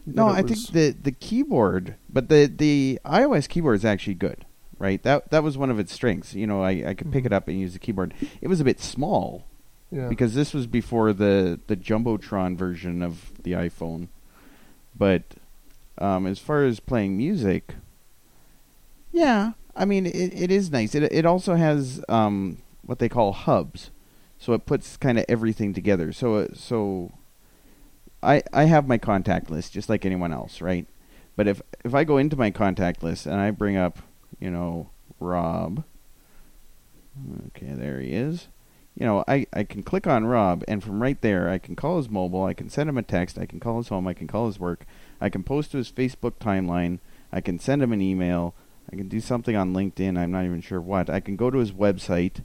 no 0.06 0.26
i 0.28 0.40
was- 0.40 0.50
think 0.66 0.72
the 0.74 1.02
the 1.02 1.12
keyboard 1.12 1.94
but 2.08 2.28
the 2.28 2.46
the 2.46 2.98
ios 3.04 3.48
keyboard 3.48 3.76
is 3.76 3.84
actually 3.84 4.14
good 4.14 4.44
right 4.78 5.02
that 5.04 5.30
that 5.30 5.42
was 5.44 5.56
one 5.58 5.70
of 5.70 5.78
its 5.78 5.92
strengths 5.92 6.34
you 6.34 6.46
know 6.46 6.62
i 6.62 6.70
i 6.88 6.94
could 6.94 7.12
pick 7.12 7.22
Mhm. 7.22 7.26
it 7.26 7.32
up 7.32 7.46
and 7.48 7.60
use 7.60 7.74
the 7.74 7.78
keyboard 7.78 8.14
it 8.40 8.48
was 8.48 8.60
a 8.60 8.64
bit 8.64 8.80
small 8.80 9.44
Yeah. 9.92 10.08
because 10.08 10.34
this 10.34 10.52
was 10.54 10.66
before 10.66 11.12
the 11.12 11.60
the 11.68 11.76
jumbotron 11.76 12.56
version 12.56 13.02
of 13.02 13.30
the 13.44 13.52
iphone 13.52 14.08
but 14.96 15.22
um 15.98 16.26
as 16.26 16.38
far 16.38 16.64
as 16.64 16.80
playing 16.80 17.16
music 17.16 17.74
yeah 19.12 19.52
i 19.80 19.84
mean 19.84 20.06
it, 20.06 20.32
it 20.34 20.50
is 20.50 20.70
nice. 20.70 20.94
It 20.94 21.04
it 21.04 21.26
also 21.26 21.54
has 21.54 22.04
um 22.08 22.58
what 22.82 22.98
they 22.98 23.08
call 23.08 23.32
hubs. 23.32 23.90
So 24.38 24.52
it 24.52 24.64
puts 24.64 24.96
kind 24.96 25.18
of 25.18 25.24
everything 25.28 25.74
together. 25.74 26.12
So 26.12 26.36
uh, 26.36 26.48
so 26.54 27.12
i 28.22 28.42
i 28.52 28.64
have 28.64 28.86
my 28.86 28.98
contact 28.98 29.50
list 29.50 29.72
just 29.72 29.88
like 29.88 30.04
anyone 30.04 30.32
else 30.32 30.60
right? 30.60 30.86
But 31.36 31.48
if 31.48 31.62
if 31.84 31.94
i 31.94 32.04
go 32.04 32.18
into 32.18 32.36
my 32.36 32.50
contact 32.50 33.02
list 33.02 33.26
and 33.26 33.36
i 33.36 33.50
bring 33.50 33.76
up 33.76 33.98
you 34.38 34.50
know 34.50 34.90
rob 35.18 35.84
okay 37.48 37.72
there 37.72 38.00
he 38.00 38.12
is. 38.12 38.48
You 38.96 39.06
know, 39.06 39.24
I, 39.26 39.46
I 39.52 39.62
can 39.62 39.82
click 39.82 40.06
on 40.06 40.26
Rob, 40.26 40.64
and 40.68 40.82
from 40.82 41.00
right 41.00 41.18
there, 41.22 41.48
I 41.48 41.58
can 41.58 41.76
call 41.76 41.96
his 41.96 42.10
mobile, 42.10 42.44
I 42.44 42.54
can 42.54 42.68
send 42.68 42.88
him 42.88 42.98
a 42.98 43.02
text, 43.02 43.38
I 43.38 43.46
can 43.46 43.60
call 43.60 43.78
his 43.78 43.88
home, 43.88 44.06
I 44.06 44.14
can 44.14 44.26
call 44.26 44.46
his 44.46 44.58
work, 44.58 44.84
I 45.20 45.30
can 45.30 45.42
post 45.42 45.70
to 45.70 45.78
his 45.78 45.90
Facebook 45.90 46.34
timeline, 46.34 46.98
I 47.32 47.40
can 47.40 47.58
send 47.58 47.82
him 47.82 47.92
an 47.92 48.02
email, 48.02 48.54
I 48.92 48.96
can 48.96 49.08
do 49.08 49.20
something 49.20 49.54
on 49.56 49.72
LinkedIn, 49.72 50.18
I'm 50.18 50.32
not 50.32 50.44
even 50.44 50.60
sure 50.60 50.80
what. 50.80 51.08
I 51.08 51.20
can 51.20 51.36
go 51.36 51.50
to 51.50 51.58
his 51.58 51.72
website, 51.72 52.44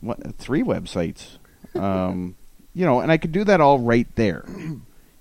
what, 0.00 0.36
three 0.36 0.62
websites, 0.62 1.38
um, 1.74 2.36
you 2.72 2.84
know, 2.86 3.00
and 3.00 3.12
I 3.12 3.18
could 3.18 3.32
do 3.32 3.44
that 3.44 3.60
all 3.60 3.78
right 3.78 4.08
there. 4.16 4.44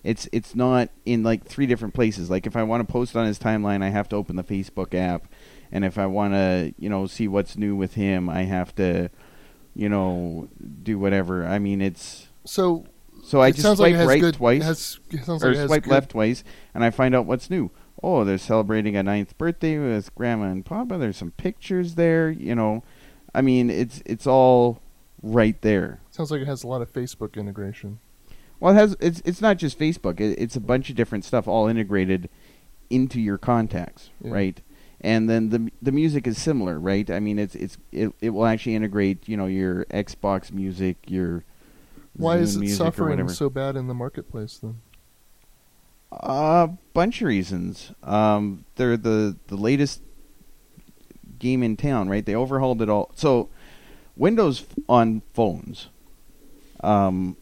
It's 0.03 0.27
it's 0.33 0.53
not 0.53 0.89
in 1.05 1.23
like 1.23 1.45
three 1.45 1.65
different 1.65 1.93
places. 1.93 2.29
Like 2.29 2.45
if 2.45 2.57
I 2.57 2.63
want 2.63 2.85
to 2.85 2.91
post 2.91 3.15
on 3.15 3.25
his 3.25 3.39
timeline, 3.39 3.81
I 3.81 3.87
have 3.87 4.09
to 4.09 4.17
open 4.17 4.35
the 4.35 4.43
Facebook 4.43 4.93
app, 4.93 5.29
and 5.71 5.85
if 5.85 5.97
I 5.97 6.07
want 6.07 6.33
to, 6.33 6.73
you 6.77 6.89
know, 6.89 7.07
see 7.07 7.29
what's 7.29 7.55
new 7.57 7.73
with 7.73 7.93
him, 7.93 8.27
I 8.29 8.43
have 8.43 8.75
to, 8.75 9.09
you 9.73 9.87
know, 9.87 10.49
do 10.83 10.99
whatever. 10.99 11.47
I 11.47 11.57
mean, 11.57 11.79
it's 11.81 12.27
So 12.43 12.85
so 13.23 13.39
I 13.39 13.47
it 13.47 13.55
just 13.55 13.65
like 13.65 13.77
swipe 13.77 13.93
it 13.93 13.97
has 13.97 14.07
right 14.07 14.21
good, 14.21 14.33
twice 14.33 14.63
has, 14.63 14.99
it 15.09 15.23
sounds 15.23 15.41
or 15.41 15.47
like 15.47 15.55
it 15.55 15.59
has 15.59 15.67
swipe 15.67 15.87
left 15.87 16.09
twice, 16.09 16.43
and 16.73 16.83
I 16.83 16.89
find 16.89 17.15
out 17.15 17.25
what's 17.25 17.49
new. 17.49 17.71
Oh, 18.03 18.23
they're 18.25 18.37
celebrating 18.37 18.97
a 18.97 19.03
ninth 19.03 19.37
birthday 19.37 19.77
with 19.77 20.13
Grandma 20.13 20.45
and 20.45 20.65
Papa. 20.65 20.97
There's 20.97 21.17
some 21.17 21.31
pictures 21.31 21.95
there. 21.95 22.29
You 22.29 22.53
know, 22.53 22.83
I 23.33 23.41
mean, 23.41 23.69
it's 23.69 24.03
it's 24.05 24.27
all 24.27 24.81
right 25.21 25.59
there. 25.61 26.01
Sounds 26.11 26.29
like 26.29 26.41
it 26.41 26.47
has 26.47 26.63
a 26.63 26.67
lot 26.67 26.81
of 26.81 26.91
Facebook 26.91 27.35
integration. 27.35 27.99
Well, 28.59 28.73
it 28.73 28.75
has 28.77 28.97
it's 28.99 29.21
it's 29.25 29.41
not 29.41 29.57
just 29.57 29.79
Facebook. 29.79 30.19
It, 30.19 30.37
it's 30.37 30.55
a 30.55 30.61
bunch 30.61 30.89
of 30.89 30.95
different 30.95 31.23
stuff 31.25 31.47
all 31.47 31.67
integrated 31.67 32.29
into 32.89 33.19
your 33.19 33.37
contacts, 33.37 34.09
Yeah. 34.21 34.31
right? 34.31 34.61
And 35.01 35.29
then 35.29 35.49
the 35.49 35.71
the 35.81 35.91
music 35.91 36.27
is 36.27 36.37
similar, 36.37 36.79
right? 36.79 37.09
I 37.09 37.19
mean, 37.19 37.39
it's 37.39 37.55
it's 37.55 37.77
it, 37.91 38.11
it 38.21 38.29
will 38.31 38.45
actually 38.45 38.75
integrate, 38.75 39.27
you 39.27 39.35
know, 39.37 39.47
your 39.47 39.85
Xbox 39.85 40.51
music, 40.51 40.97
your 41.07 41.43
Why 42.13 42.37
is 42.37 42.55
it 42.57 42.69
suffering 42.69 43.27
so 43.29 43.49
bad 43.49 43.75
in 43.75 43.87
the 43.87 43.93
marketplace 43.93 44.59
then? 44.59 44.81
A 46.21 46.69
bunch 46.93 47.21
of 47.21 47.27
reasons. 47.27 47.91
Um, 48.03 48.65
they're 48.75 48.97
the 48.97 49.37
the 49.47 49.57
latest 49.57 50.01
game 51.39 51.63
in 51.63 51.75
town, 51.77 52.09
right? 52.09 52.25
They 52.25 52.35
overhauled 52.35 52.81
it 52.81 52.89
all. 52.89 53.11
So, 53.15 53.49
Windows 54.15 54.61
f- 54.61 54.83
on 54.87 55.21
phones, 55.33 55.87
um, 56.83 57.35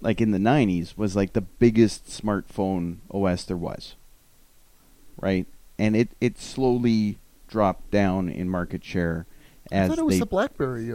like 0.00 0.20
in 0.20 0.30
the 0.30 0.38
'90s, 0.38 0.96
was 0.96 1.16
like 1.16 1.32
the 1.32 1.40
biggest 1.40 2.06
smartphone 2.06 2.98
OS 3.10 3.44
there 3.44 3.56
was, 3.56 3.94
right? 5.18 5.46
And 5.78 5.96
it 5.96 6.10
it 6.20 6.38
slowly 6.38 7.18
dropped 7.48 7.90
down 7.90 8.28
in 8.28 8.48
market 8.48 8.84
share 8.84 9.26
I 9.72 9.88
thought 9.88 9.98
it 9.98 10.04
was 10.04 10.16
they. 10.16 10.20
the 10.20 10.26
BlackBerry 10.26 10.94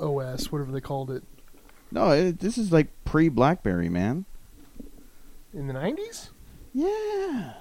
OS, 0.00 0.52
whatever 0.52 0.72
they 0.72 0.80
called 0.80 1.10
it, 1.10 1.22
no, 1.90 2.10
it, 2.10 2.40
this 2.40 2.58
is 2.58 2.72
like 2.72 2.88
pre 3.04 3.28
BlackBerry, 3.28 3.88
man. 3.88 4.24
In 5.56 5.66
the 5.66 5.72
nineties. 5.72 6.30
Yeah. 6.72 7.54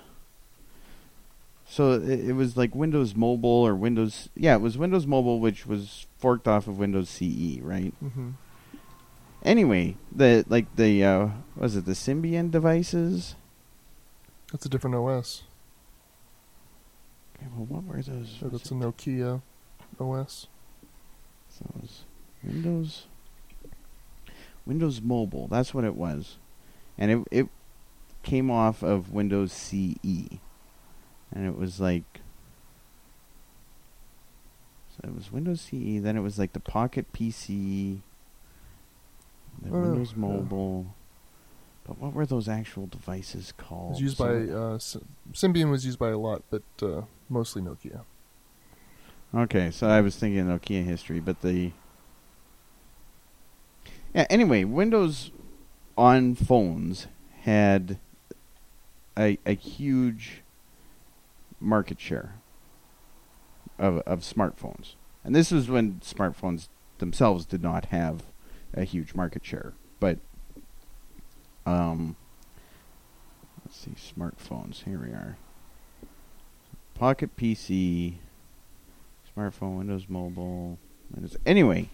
So 1.68 1.93
it, 1.93 2.30
it 2.30 2.34
was 2.34 2.56
like 2.56 2.76
Windows 2.76 3.16
Mobile 3.16 3.50
or 3.50 3.74
Windows. 3.74 4.30
Yeah, 4.36 4.56
it 4.56 4.62
was 4.62 4.78
Windows 4.78 5.08
Mobile, 5.08 5.39
which 5.39 5.66
was 5.66 6.06
forked 6.18 6.48
off 6.48 6.68
of 6.68 6.78
Windows 6.78 7.10
CE, 7.10 7.60
right? 7.62 7.93
Mm-hmm. 8.04 8.32
Anyway, 9.43 9.96
the 10.12 10.46
like 10.48 10.76
the 10.76 11.04
uh, 11.04 11.28
was 11.56 11.76
it 11.76 11.86
the 11.86 11.93
Symbian 11.93 12.52
devices? 12.52 13.36
That's 14.52 14.66
a 14.66 14.70
different 14.70 14.96
OS. 14.96 15.43
Okay, 17.36 17.48
well, 17.56 17.66
what 17.66 17.84
were 17.84 18.02
those? 18.02 18.38
So 18.39 18.48
that's 18.48 18.72
a 18.72 18.74
Nokia 18.74 19.41
OS. 20.00 20.48
So 21.50 21.66
it 21.76 21.82
was 21.82 22.04
Windows. 22.43 23.08
Windows 24.66 25.02
Mobile. 25.02 25.48
That's 25.48 25.74
what 25.74 25.84
it 25.84 25.96
was, 25.96 26.38
and 26.98 27.12
it 27.12 27.28
it 27.32 27.50
came 28.26 28.51
off 28.51 28.84
of 28.84 29.13
Windows 29.13 29.53
CE, 29.53 30.39
and 31.32 31.45
it 31.47 31.57
was 31.57 31.80
like. 31.80 32.03
So 34.89 35.09
it 35.09 35.15
was 35.15 35.32
Windows 35.32 35.61
CE. 35.61 36.01
Then 36.01 36.17
it 36.17 36.21
was 36.21 36.38
like 36.38 36.51
the 36.53 36.59
Pocket 36.59 37.11
PC. 37.13 38.01
The 39.61 39.69
Oh, 39.69 39.82
Windows 39.82 40.11
yeah. 40.11 40.19
Mobile. 40.19 40.88
But 41.86 41.99
what 41.99 42.13
were 42.13 42.26
those 42.26 42.49
actual 42.49 42.88
devices 42.88 43.53
called? 43.55 43.91
It 43.91 43.93
was 43.93 44.01
used 44.01 44.17
by 44.17 44.34
uh, 44.34 44.80
Symbian 45.34 45.69
was 45.69 45.86
used 45.86 45.99
by 45.99 46.09
a 46.09 46.17
lot, 46.17 46.43
but 46.49 46.63
uh, 46.82 47.03
mostly 47.30 47.61
Nokia. 47.61 48.01
Okay, 49.34 49.69
so 49.69 49.88
I 49.88 50.01
was 50.01 50.15
thinking 50.15 50.45
Nokia 50.45 50.84
history, 50.84 51.19
but 51.19 51.41
the 51.41 51.71
yeah. 54.13 54.26
Anyway, 54.30 54.63
Windows 54.63 55.32
on 55.97 56.36
phones 56.36 57.07
had 57.41 57.99
a 59.18 59.38
a 59.45 59.53
huge 59.53 60.41
market 61.59 61.99
share 61.99 62.36
of 63.80 63.97
of 63.99 64.20
smartphones, 64.22 64.95
and 65.24 65.36
this 65.36 65.51
is 65.51 65.70
when 65.70 65.95
smartphones 66.01 66.68
themselves 66.97 67.45
did 67.45 67.61
not 67.61 67.86
have 67.86 68.24
a 68.74 68.84
huge 68.84 69.13
market 69.16 69.45
share. 69.45 69.74
But 69.99 70.20
um, 71.66 72.16
let's 73.66 73.78
see, 73.78 73.91
smartphones. 73.91 74.84
Here 74.84 74.99
we 74.99 75.07
are. 75.09 75.38
Pocket 76.93 77.36
PC, 77.36 78.16
smartphone, 79.36 79.78
Windows 79.78 80.05
Mobile. 80.07 80.78
Windows. 81.13 81.36
Anyway, 81.45 81.89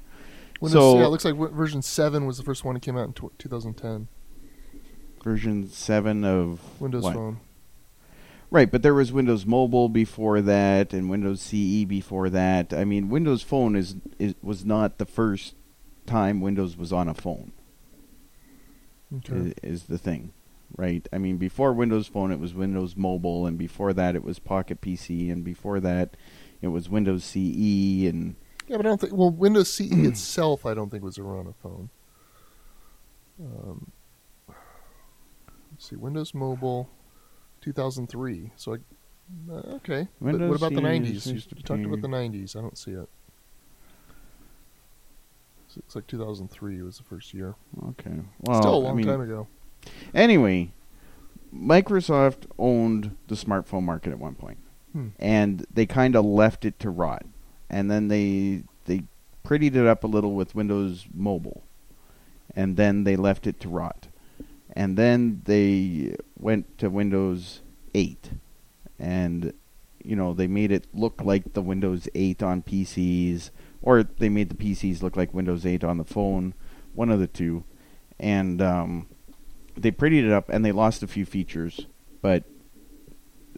Windows, 0.59 0.74
So- 0.80 0.99
yeah, 0.99 1.05
it 1.05 1.09
looks 1.09 1.26
like 1.26 1.34
w- 1.34 1.53
version 1.53 1.82
seven 1.82 2.26
was 2.26 2.38
the 2.38 2.43
first 2.43 2.63
one 2.63 2.76
that 2.76 2.82
came 2.82 2.97
out 2.97 3.05
in 3.07 3.13
tw 3.13 3.32
2010. 3.38 4.07
Version 5.24 5.67
seven 5.69 6.24
of 6.24 6.59
Windows 6.82 7.03
what? 7.03 7.13
Phone. 7.15 7.39
Right, 8.49 8.69
but 8.69 8.82
there 8.84 8.93
was 8.93 9.13
Windows 9.13 9.45
Mobile 9.45 9.88
before 9.88 10.41
that, 10.41 10.91
and 10.93 11.09
Windows 11.09 11.41
CE 11.41 11.86
before 11.86 12.30
that. 12.30 12.74
I 12.74 12.84
mean, 12.84 13.07
Windows 13.09 13.43
Phone 13.43 13.76
is, 13.78 13.95
is 14.19 14.36
was 14.43 14.65
not 14.65 14.97
the 14.97 15.05
first 15.05 15.55
time 16.05 16.41
Windows 16.41 16.76
was 16.76 16.91
on 16.91 17.07
a 17.07 17.13
phone. 17.13 17.53
Okay. 19.17 19.53
i- 19.63 19.65
Is 19.67 19.84
the 19.84 19.97
thing, 19.97 20.34
right? 20.76 21.07
I 21.13 21.17
mean, 21.17 21.38
before 21.38 21.72
Windows 21.72 22.07
Phone, 22.07 22.32
it 22.32 22.39
was 22.41 22.53
Windows 22.53 22.97
Mobile, 22.97 23.45
and 23.45 23.57
before 23.57 23.93
that, 23.93 24.15
it 24.15 24.24
was 24.24 24.38
Pocket 24.39 24.82
PC, 24.82 25.32
and 25.32 25.45
before 25.45 25.80
that, 25.80 26.17
it 26.61 26.67
was 26.69 26.89
Windows 26.89 27.24
CE, 27.24 28.05
and 28.09 28.36
Yeah, 28.67 28.76
but 28.78 28.86
I 28.86 28.89
don't 28.89 28.99
think. 28.99 29.13
Well, 29.13 29.32
Windows 29.32 29.72
CE 29.72 29.91
itself, 29.91 30.65
I 30.65 30.74
don't 30.74 30.89
think 30.89 31.03
was 31.05 31.17
on 31.17 31.47
a 31.47 31.53
phone. 31.53 31.89
Um, 33.39 33.91
see, 35.91 35.95
Windows 35.97 36.33
Mobile, 36.33 36.89
2003. 37.61 38.51
So, 38.55 38.73
I, 38.73 38.77
uh, 39.51 39.55
okay. 39.75 40.07
But 40.19 40.39
what 40.39 40.57
about 40.57 40.73
the 40.73 40.81
90s? 40.81 41.27
You, 41.27 41.39
talked 41.63 41.85
about 41.85 42.01
the 42.01 42.07
90s. 42.07 42.55
I 42.55 42.61
don't 42.61 42.77
see 42.77 42.91
it. 42.91 43.07
So 45.67 45.79
it's 45.85 45.95
like 45.95 46.07
2003 46.07 46.81
was 46.81 46.97
the 46.97 47.03
first 47.03 47.33
year. 47.33 47.55
okay, 47.89 48.11
well, 48.41 48.61
Still 48.61 48.75
a 48.75 48.77
long 48.77 48.97
mean, 48.97 49.05
time 49.05 49.21
ago. 49.21 49.47
Anyway, 50.13 50.73
Microsoft 51.55 52.43
owned 52.59 53.15
the 53.27 53.35
smartphone 53.35 53.83
market 53.83 54.11
at 54.11 54.19
one 54.19 54.35
point, 54.35 54.57
Hmm. 54.91 55.07
and 55.17 55.65
they 55.73 55.85
kind 55.85 56.17
of 56.17 56.25
left 56.25 56.65
it 56.65 56.77
to 56.79 56.89
rot, 56.89 57.25
and 57.69 57.89
then 57.89 58.09
they 58.09 58.63
they 58.83 59.03
prettied 59.45 59.75
it 59.75 59.87
up 59.87 60.03
a 60.03 60.07
little 60.07 60.33
with 60.35 60.53
Windows 60.55 61.05
Mobile, 61.13 61.63
and 62.53 62.75
then 62.75 63.05
they 63.05 63.15
left 63.15 63.47
it 63.47 63.61
to 63.61 63.69
rot, 63.69 64.07
and 64.74 64.97
then 64.97 65.41
they 65.45 66.15
went 66.38 66.78
to 66.80 66.89
Windows 66.89 67.61
8, 67.93 68.32
and 68.99 69.53
you 70.03 70.15
know 70.15 70.34
they 70.34 70.47
made 70.47 70.72
it 70.72 70.88
look 70.93 71.22
like 71.24 71.53
the 71.53 71.61
Windows 71.61 72.07
8 72.15 72.41
on 72.43 72.61
PCs, 72.61 73.49
or 73.82 74.03
they 74.03 74.30
made 74.30 74.49
the 74.49 74.55
PCs 74.55 75.01
look 75.01 75.15
like 75.15 75.34
Windows 75.34 75.65
8 75.65 75.84
on 75.84 75.97
the 75.97 76.03
phone, 76.05 76.53
one 76.93 77.09
of 77.09 77.19
the 77.19 77.28
two, 77.28 77.63
and 78.19 78.61
um, 78.61 79.07
they 79.76 79.91
prettied 79.91 80.26
it 80.26 80.32
up 80.32 80.49
and 80.49 80.63
they 80.65 80.72
lost 80.72 81.03
a 81.03 81.07
few 81.07 81.26
features, 81.26 81.86
but 82.22 82.43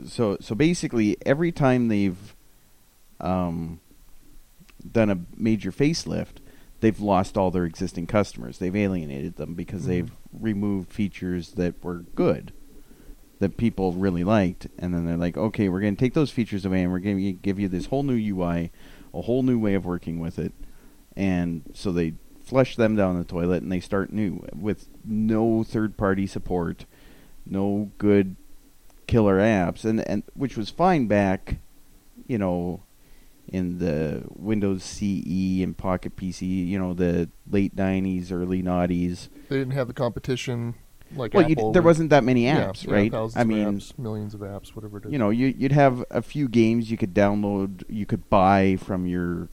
so 0.06 0.38
so 0.42 0.56
basically 0.56 1.18
every 1.26 1.52
time 1.52 1.88
they've 1.88 2.36
um, 3.20 3.80
done 4.92 5.10
a 5.10 5.20
major 5.38 5.72
facelift, 5.72 6.38
they've 6.82 7.00
lost 7.00 7.38
all 7.38 7.52
their 7.52 7.64
existing 7.66 8.08
customers. 8.08 8.58
They've 8.58 8.76
alienated 8.76 9.36
them 9.38 9.54
because 9.54 9.84
Mhm. 9.84 9.88
they've 9.88 10.12
removed 10.40 10.92
features 10.92 11.52
that 11.52 11.84
were 11.84 12.06
good 12.16 12.54
that 13.40 13.58
people 13.58 13.92
really 13.92 14.24
liked, 14.24 14.68
and 14.80 14.94
then 14.94 15.06
they're 15.06 15.18
like, 15.18 15.36
okay, 15.36 15.68
we're 15.68 15.82
going 15.82 15.96
to 15.96 16.00
take 16.00 16.14
those 16.14 16.32
features 16.32 16.64
away 16.66 16.82
and 16.82 16.92
we're 16.92 17.00
going 17.00 17.18
to 17.18 17.34
give 17.34 17.60
you 17.60 17.68
this 17.68 17.88
whole 17.88 18.04
new 18.04 18.16
UI, 18.16 18.72
a 19.14 19.22
whole 19.22 19.44
new 19.44 19.60
way 19.60 19.74
of 19.74 19.86
working 19.86 20.20
with 20.20 20.40
it, 20.40 20.54
and 21.16 21.62
so 21.74 21.92
they 21.92 22.14
flush 22.42 22.76
them 22.76 22.96
down 22.96 23.18
the 23.18 23.26
toilet 23.26 23.62
and 23.62 23.72
they 23.72 23.80
start 23.80 24.14
new 24.14 24.46
with 24.56 24.88
no 25.04 25.64
third 25.64 25.98
party 25.98 26.26
support, 26.26 26.86
no 27.46 27.92
good 27.98 28.36
killer 29.08 29.38
apps 29.38 29.84
and 29.84 30.00
and 30.08 30.24
which 30.34 30.56
was 30.56 30.70
fine 30.70 31.08
back, 31.08 31.58
you 32.28 32.38
know, 32.38 32.82
in 33.48 33.80
the 33.80 34.24
Windows 34.30 34.84
CE 34.84 35.62
and 35.64 35.76
Pocket 35.78 36.16
PC, 36.16 36.68
you 36.68 36.80
know, 36.80 36.94
the 36.94 37.30
late 37.50 37.76
'90s, 37.76 38.32
early 38.32 38.64
'90s. 38.64 39.30
They 39.50 39.58
didn't 39.58 39.74
have 39.74 39.88
the 39.88 39.94
competition 39.94 40.76
like 41.16 41.34
Well, 41.34 41.50
Apple 41.50 41.72
there 41.72 41.82
wasn't 41.82 42.10
that 42.10 42.24
many 42.24 42.44
apps, 42.44 42.86
yeah, 42.88 42.94
right? 42.94 43.12
thousands 43.12 43.38
I 43.38 43.42
of 43.42 43.48
mean, 43.48 43.80
apps, 43.80 43.98
millions 44.00 44.34
of 44.34 44.42
apps, 44.42 44.70
whatever 44.70 44.98
it 44.98 45.06
is. 45.06 45.12
you 45.12 45.18
know, 45.20 45.30
you, 45.30 45.48
you'd 45.58 45.72
have 45.72 46.04
a 46.10 46.22
few 46.22 46.48
games 46.48 46.90
you 46.90 46.98
could 46.98 47.14
download, 47.14 47.84
you 47.88 48.06
could 48.06 48.30
buy 48.30 48.78
from 48.78 49.06
your, 49.06 49.50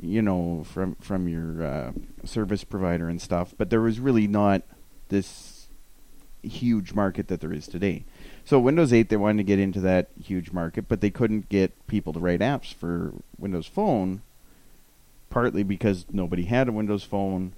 you 0.00 0.22
know, 0.22 0.64
from 0.64 0.94
from 0.96 1.28
your 1.28 1.64
uh, 1.64 1.92
service 2.24 2.64
provider 2.64 3.08
and 3.08 3.20
stuff. 3.20 3.54
But 3.56 3.70
there 3.70 3.80
was 3.80 3.98
really 4.00 4.28
not 4.28 4.62
this 5.08 5.68
huge 6.42 6.92
market 6.92 7.28
that 7.28 7.40
there 7.40 7.52
is 7.52 7.66
today. 7.66 8.04
So 8.44 8.60
Windows 8.60 8.92
8, 8.92 9.08
they 9.08 9.16
wanted 9.16 9.38
to 9.38 9.44
get 9.44 9.58
into 9.58 9.80
that 9.80 10.08
huge 10.22 10.52
market, 10.52 10.86
but 10.88 11.00
they 11.00 11.10
couldn't 11.10 11.48
get 11.48 11.86
people 11.86 12.12
to 12.12 12.20
write 12.20 12.40
apps 12.40 12.72
for 12.74 13.12
Windows 13.38 13.66
Phone. 13.66 14.22
Partly 15.30 15.62
because 15.62 16.04
nobody 16.12 16.44
had 16.44 16.68
a 16.68 16.72
Windows 16.72 17.02
Phone, 17.02 17.54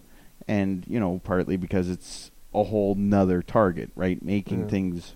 and 0.49 0.85
you 0.87 0.99
know, 0.99 1.21
partly 1.25 1.57
because 1.57 1.91
it's 1.91 2.31
a 2.55 2.65
whole 2.65 2.95
nother 2.95 3.43
target, 3.43 3.91
right? 3.95 4.23
Making 4.23 4.61
Yeah. 4.61 4.67
things 4.69 5.15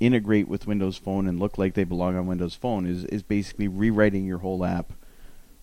integrate 0.00 0.48
with 0.48 0.66
Windows 0.66 0.96
Phone 0.96 1.28
and 1.28 1.38
look 1.38 1.58
like 1.58 1.74
they 1.74 1.84
belong 1.84 2.16
on 2.16 2.26
Windows 2.26 2.56
Phone 2.56 2.86
is 2.86 3.04
is 3.04 3.22
basically 3.22 3.68
rewriting 3.68 4.26
your 4.26 4.38
whole 4.38 4.64
app 4.64 4.92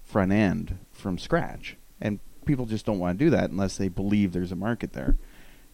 front 0.04 0.32
end 0.32 0.78
from 0.94 1.18
scratch. 1.18 1.76
And 2.00 2.20
people 2.46 2.66
just 2.66 2.86
don't 2.86 3.00
want 3.00 3.20
to 3.20 3.26
do 3.26 3.30
that 3.32 3.50
unless 3.50 3.76
they 3.76 3.90
believe 3.90 4.32
there's 4.32 4.54
a 4.54 4.56
market 4.56 4.94
there. 4.94 5.18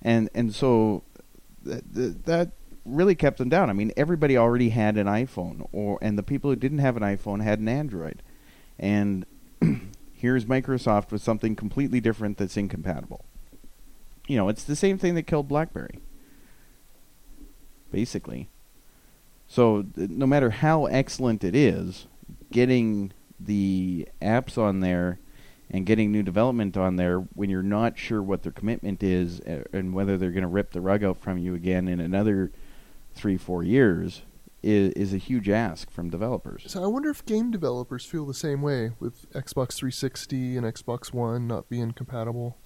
And 0.01 0.29
and 0.33 0.55
so 0.55 1.03
that 1.63 1.93
that, 1.93 2.25
that 2.25 2.51
really 2.85 3.15
kept 3.15 3.39
them 3.39 3.49
down. 3.49 3.69
I 3.69 3.73
mean, 3.73 3.91
everybody 3.97 4.37
already 4.37 4.69
had 4.69 4.97
an 4.97 5.07
iPhone 5.07 5.67
or 5.71 5.97
and 6.01 6.17
the 6.17 6.23
people 6.23 6.49
who 6.49 6.55
didn't 6.55 6.79
have 6.79 6.95
an 6.95 7.03
iPhone 7.03 7.43
had 7.43 7.59
an 7.59 7.67
Android. 7.67 8.21
And 8.77 9.25
here's 10.13 10.45
Microsoft 10.45 11.11
with 11.11 11.21
something 11.21 11.55
completely 11.55 11.99
different 11.99 12.37
that's 12.37 12.57
incompatible. 12.57 13.25
You 14.27 14.37
know, 14.37 14.49
it's 14.49 14.63
the 14.63 14.75
same 14.75 14.97
thing 14.97 15.15
that 15.15 15.23
killed 15.23 15.47
BlackBerry. 15.47 15.99
Basically. 17.91 18.49
So 19.47 19.83
th- 19.83 20.09
no 20.09 20.25
matter 20.25 20.49
how 20.49 20.85
excellent 20.85 21.43
it 21.43 21.55
is, 21.55 22.07
getting 22.51 23.11
the 23.39 24.07
apps 24.21 24.57
on 24.57 24.79
there 24.79 25.19
and 25.69 25.85
getting 25.85 26.11
new 26.11 26.23
development 26.23 26.77
on 26.77 26.95
there 26.95 27.19
when 27.19 27.49
you're 27.49 27.63
not 27.63 27.97
sure 27.97 28.21
what 28.21 28.43
their 28.43 28.51
commitment 28.51 29.03
is 29.03 29.39
uh, 29.41 29.63
and 29.73 29.93
whether 29.93 30.17
they're 30.17 30.31
going 30.31 30.43
to 30.43 30.47
rip 30.47 30.71
the 30.71 30.81
rug 30.81 31.03
out 31.03 31.17
from 31.17 31.37
you 31.37 31.55
again 31.55 31.87
in 31.87 31.99
another 31.99 32.51
three, 33.15 33.37
four 33.37 33.63
years 33.63 34.21
is, 34.61 34.91
is 34.93 35.13
a 35.13 35.17
huge 35.17 35.49
ask 35.49 35.89
from 35.89 36.09
developers. 36.09 36.63
So 36.67 36.83
I 36.83 36.87
wonder 36.87 37.09
if 37.09 37.25
game 37.25 37.51
developers 37.51 38.05
feel 38.05 38.25
the 38.25 38.33
same 38.33 38.61
way 38.61 38.91
with 38.99 39.31
Xbox 39.33 39.73
360 39.75 40.57
and 40.57 40.65
Xbox 40.65 41.13
One 41.13 41.47
not 41.47 41.69
being 41.69 41.91
compatible. 41.91 42.57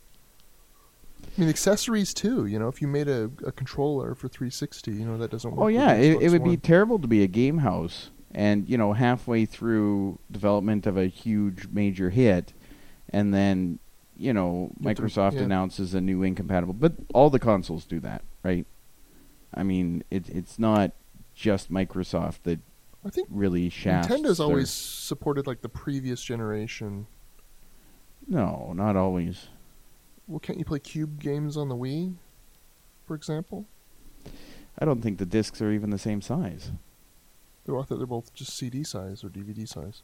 I 1.37 1.41
mean, 1.41 1.49
accessories 1.49 2.13
too. 2.13 2.45
You 2.45 2.59
know, 2.59 2.69
if 2.69 2.81
you 2.81 2.87
made 2.87 3.07
a, 3.09 3.29
a 3.45 3.51
controller 3.51 4.15
for 4.15 4.27
360, 4.29 4.91
you 4.91 5.05
know 5.05 5.17
that 5.17 5.31
doesn't 5.31 5.51
work. 5.51 5.59
Oh 5.59 5.67
yeah, 5.67 5.93
it, 5.93 6.21
it 6.21 6.29
would 6.31 6.43
be 6.43 6.57
terrible 6.57 6.97
to 6.99 7.07
be 7.07 7.23
a 7.23 7.27
game 7.27 7.59
house 7.59 8.09
and 8.31 8.69
you 8.69 8.77
know 8.77 8.93
halfway 8.93 9.45
through 9.45 10.19
development 10.31 10.85
of 10.87 10.97
a 10.97 11.07
huge 11.07 11.67
major 11.71 12.09
hit, 12.09 12.53
and 13.09 13.33
then 13.33 13.79
you 14.15 14.31
know 14.33 14.71
You 14.79 14.87
have 14.87 14.97
to- 14.97 15.03
Microsoft 15.03 15.33
yeah. 15.33 15.41
announces 15.41 15.93
a 15.93 15.99
new 16.01 16.23
incompatible. 16.23 16.73
But 16.73 16.93
all 17.13 17.29
the 17.29 17.39
consoles 17.39 17.85
do 17.85 17.99
that, 17.99 18.23
right? 18.43 18.65
I 19.53 19.63
mean, 19.63 20.03
it, 20.11 20.29
it's 20.29 20.59
not 20.59 20.91
just 21.33 21.71
Microsoft 21.71 22.43
that 22.43 22.59
I 23.05 23.09
think 23.09 23.27
really 23.31 23.69
shafts. 23.69 24.07
Nintendo's 24.11 24.37
their- 24.37 24.45
always 24.47 24.69
supported 24.69 25.47
like 25.47 25.61
the 25.61 25.69
previous 25.69 26.21
generation. 26.23 27.07
no, 28.27 28.73
not 28.75 28.95
always. 28.95 29.47
Well, 30.27 30.39
can't 30.39 30.59
you 30.59 30.65
play 30.65 30.79
cube 30.79 31.19
games 31.19 31.57
on 31.57 31.69
the 31.69 31.75
Wii, 31.75 32.13
for 33.07 33.15
example? 33.15 33.65
I 34.77 34.85
don't 34.85 35.01
think 35.01 35.17
the 35.17 35.25
discs 35.25 35.61
are 35.61 35.71
even 35.71 35.89
the 35.89 35.97
same 35.97 36.21
size. 36.21 36.71
They're, 37.65 37.77
I 37.77 37.83
thought 37.83 37.97
they're 37.97 38.05
both 38.05 38.33
just 38.33 38.55
CD 38.55 38.83
size 38.83 39.23
or 39.23 39.29
DVD 39.29 39.67
size. 39.67 40.03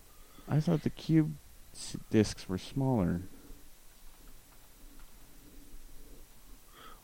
I 0.50 0.60
thought 0.60 0.82
the 0.84 0.89
cube 0.89 1.36
s- 1.74 1.98
discs 2.10 2.50
were 2.50 2.58
smaller. 2.58 3.22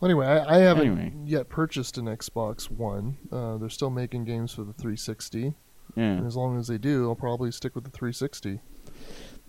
Well, 0.01 0.09
anyway, 0.09 0.25
I, 0.25 0.55
I 0.55 0.57
haven't 0.59 0.87
Anyway. 0.87 1.13
yet 1.25 1.47
purchased 1.47 1.97
an 1.97 2.05
Xbox 2.05 2.69
One. 2.69 3.17
Uh, 3.31 3.57
they're 3.57 3.69
still 3.69 3.91
making 3.91 4.25
games 4.25 4.51
for 4.51 4.63
the 4.63 4.73
360, 4.73 5.53
Yeah. 5.95 6.03
and 6.03 6.25
as 6.27 6.35
long 6.35 6.57
as 6.59 6.67
they 6.67 6.77
do, 6.79 7.07
I'll 7.07 7.15
probably 7.15 7.51
stick 7.51 7.75
with 7.75 7.83
the 7.83 7.91
360. 7.91 8.59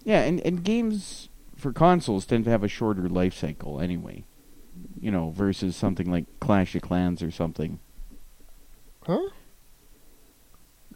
Yeah, 0.05 0.21
and, 0.23 0.41
and 0.41 0.63
games 0.63 1.31
for 1.57 1.73
consoles 1.73 2.27
tend 2.27 2.45
to 2.45 2.51
have 2.51 2.63
a 2.63 2.69
shorter 2.69 3.09
life 3.09 3.35
cycle 3.35 3.81
anyway. 3.81 4.25
You 5.01 5.11
know, 5.11 5.31
versus 5.31 5.75
something 5.77 6.11
like 6.11 6.27
Clash 6.41 6.75
of 6.75 6.83
Clans 6.83 7.23
or 7.23 7.31
something. 7.31 7.79
Huh? 9.07 9.31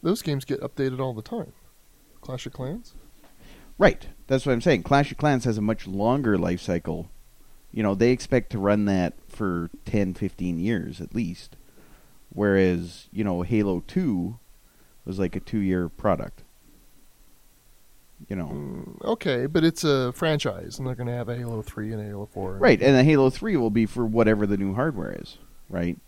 Those 0.03 0.23
games 0.23 0.45
get 0.45 0.61
updated 0.61 1.01
all 1.01 1.15
the 1.15 1.23
time. 1.23 1.53
Clash 2.21 2.47
of 2.47 2.53
Clans. 2.53 2.95
Right. 3.79 4.09
That's 4.27 4.45
what 4.47 4.53
I'm 4.53 4.61
saying. 4.61 4.83
Clash 4.85 5.11
of 5.13 5.19
Clans 5.19 5.45
has 5.45 5.59
a 5.59 5.63
much 5.63 5.87
longer 5.87 6.39
life 6.39 6.61
cycle. 6.61 7.11
You 7.77 7.83
know, 7.83 7.95
they 7.95 8.11
expect 8.11 8.51
to 8.53 8.59
run 8.59 8.87
that 8.87 9.13
for 9.29 9.69
10, 9.85 10.15
15 10.15 10.59
years 10.59 10.99
at 10.99 11.15
least. 11.15 11.57
Whereas, 12.31 13.09
you 13.13 13.23
know, 13.23 13.43
Halo 13.43 13.85
2 13.87 14.39
was 15.05 15.19
like 15.19 15.37
a 15.37 15.41
two 15.41 15.59
year 15.59 15.91
product. 15.91 16.43
You 18.31 18.37
know. 18.37 18.47
Mm, 18.47 19.05
okay, 19.05 19.45
but 19.45 19.63
it's 19.63 19.85
a 19.85 20.11
franchise, 20.15 20.79
and 20.79 20.89
they're 20.89 20.95
going 20.95 21.07
to 21.09 21.13
have 21.13 21.29
a 21.29 21.37
Halo 21.37 21.61
3 21.61 21.93
and 21.93 22.01
a 22.01 22.05
Halo 22.05 22.25
4. 22.25 22.55
Right, 22.55 22.81
and 22.81 22.97
the 22.97 23.05
Halo 23.05 23.29
3 23.29 23.59
will 23.59 23.69
be 23.69 23.85
for 23.85 24.07
whatever 24.07 24.47
the 24.47 24.57
new 24.57 24.73
hardware 24.73 25.15
is, 25.21 25.37
right? 25.69 25.99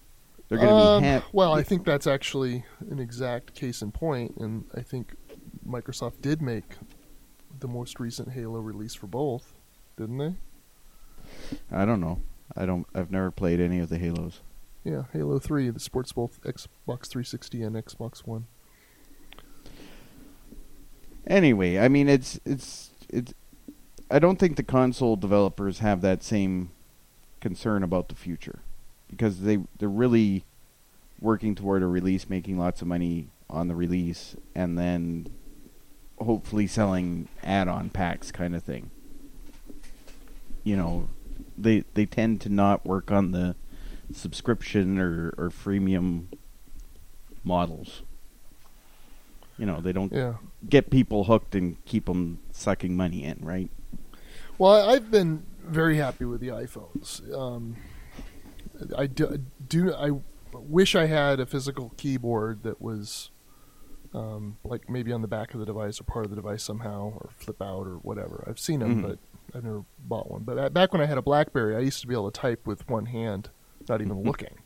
They're 0.48 0.56
going 0.56 0.70
to 0.70 0.74
Um, 0.74 1.02
be 1.02 1.08
ha- 1.10 1.24
well, 1.34 1.52
I 1.52 1.62
think 1.62 1.84
that's 1.84 2.06
actually 2.06 2.64
an 2.90 2.98
exact 2.98 3.52
case 3.54 3.82
in 3.82 3.92
point, 3.92 4.38
and 4.38 4.64
I 4.74 4.80
think 4.80 5.14
Microsoft 5.68 6.22
did 6.22 6.40
make 6.40 6.76
the 7.60 7.68
most 7.68 8.00
recent 8.00 8.32
Halo 8.32 8.58
release 8.58 8.94
for 8.94 9.06
both, 9.06 9.52
didn't 9.98 10.16
they? 10.16 10.34
I 11.70 11.84
don't 11.84 12.00
know. 12.00 12.20
I 12.56 12.66
don't 12.66 12.86
I've 12.94 13.10
never 13.10 13.30
played 13.30 13.60
any 13.60 13.78
of 13.78 13.88
the 13.88 13.98
Halos. 13.98 14.40
Yeah, 14.84 15.04
Halo 15.12 15.38
3 15.38 15.70
that 15.70 15.80
supports 15.80 16.12
both 16.12 16.40
Xbox 16.42 17.08
360 17.08 17.62
and 17.62 17.76
Xbox 17.76 18.26
One. 18.26 18.46
Anyway, 21.26 21.78
I 21.78 21.88
mean 21.88 22.08
it's 22.08 22.40
it's 22.44 22.90
it's 23.08 23.34
I 24.10 24.18
don't 24.18 24.38
think 24.38 24.56
the 24.56 24.62
console 24.62 25.16
developers 25.16 25.80
have 25.80 26.00
that 26.00 26.22
same 26.22 26.70
concern 27.40 27.82
about 27.82 28.08
the 28.08 28.14
future 28.14 28.60
because 29.10 29.40
they 29.40 29.58
they're 29.78 29.88
really 29.88 30.44
working 31.20 31.54
toward 31.54 31.82
a 31.82 31.86
release 31.86 32.28
making 32.28 32.58
lots 32.58 32.80
of 32.80 32.88
money 32.88 33.28
on 33.50 33.68
the 33.68 33.74
release 33.74 34.36
and 34.54 34.78
then 34.78 35.26
hopefully 36.20 36.66
selling 36.66 37.28
add-on 37.42 37.90
packs 37.90 38.30
kind 38.30 38.54
of 38.54 38.62
thing. 38.62 38.90
You 40.64 40.76
know, 40.76 41.08
they 41.60 41.84
they 41.94 42.06
tend 42.06 42.40
to 42.42 42.48
not 42.48 42.86
work 42.86 43.10
on 43.10 43.32
the 43.32 43.56
subscription 44.12 44.98
or 44.98 45.34
or 45.38 45.50
freemium 45.50 46.26
models. 47.44 48.02
You 49.58 49.66
know, 49.66 49.80
they 49.80 49.92
don't 49.92 50.12
Yeah. 50.12 50.34
get 50.68 50.90
people 50.90 51.24
hooked 51.24 51.54
and 51.54 51.82
keep 51.84 52.06
them 52.06 52.38
sucking 52.52 52.96
money 52.96 53.24
in, 53.24 53.38
right? 53.42 53.70
Well, 54.56 54.88
I've 54.88 55.10
been 55.10 55.44
very 55.64 55.96
happy 55.96 56.24
with 56.24 56.40
the 56.40 56.48
iPhones. 56.48 57.20
Um, 57.36 57.76
I 58.96 59.06
do, 59.08 59.42
do. 59.68 59.92
I 59.94 60.10
wish 60.52 60.94
I 60.94 61.06
had 61.06 61.40
a 61.40 61.46
physical 61.46 61.92
keyboard 61.96 62.62
that 62.62 62.80
was, 62.80 63.30
um, 64.14 64.56
like 64.64 64.88
maybe 64.88 65.12
on 65.12 65.22
the 65.22 65.28
back 65.28 65.54
of 65.54 65.60
the 65.60 65.66
device 65.66 66.00
or 66.00 66.04
part 66.04 66.24
of 66.24 66.30
the 66.30 66.36
device 66.36 66.62
somehow, 66.62 67.12
or 67.16 67.30
flip 67.36 67.60
out 67.60 67.86
or 67.86 67.96
whatever. 67.96 68.44
I've 68.48 68.60
seen 68.60 68.78
them, 68.80 68.98
Mhm. 68.98 69.02
but 69.02 69.18
I've 69.54 69.64
never 69.64 69.84
bought 69.98 70.30
one. 70.30 70.42
But 70.42 70.58
uh, 70.58 70.68
back 70.68 70.92
when 70.92 71.00
I 71.00 71.06
had 71.06 71.18
a 71.18 71.22
BlackBerry, 71.22 71.76
I 71.76 71.80
used 71.80 72.00
to 72.02 72.06
be 72.06 72.14
able 72.14 72.30
to 72.30 72.40
type 72.40 72.66
with 72.66 72.88
one 72.88 73.06
hand, 73.06 73.50
not 73.88 74.00
even 74.00 74.22
looking. 74.24 74.58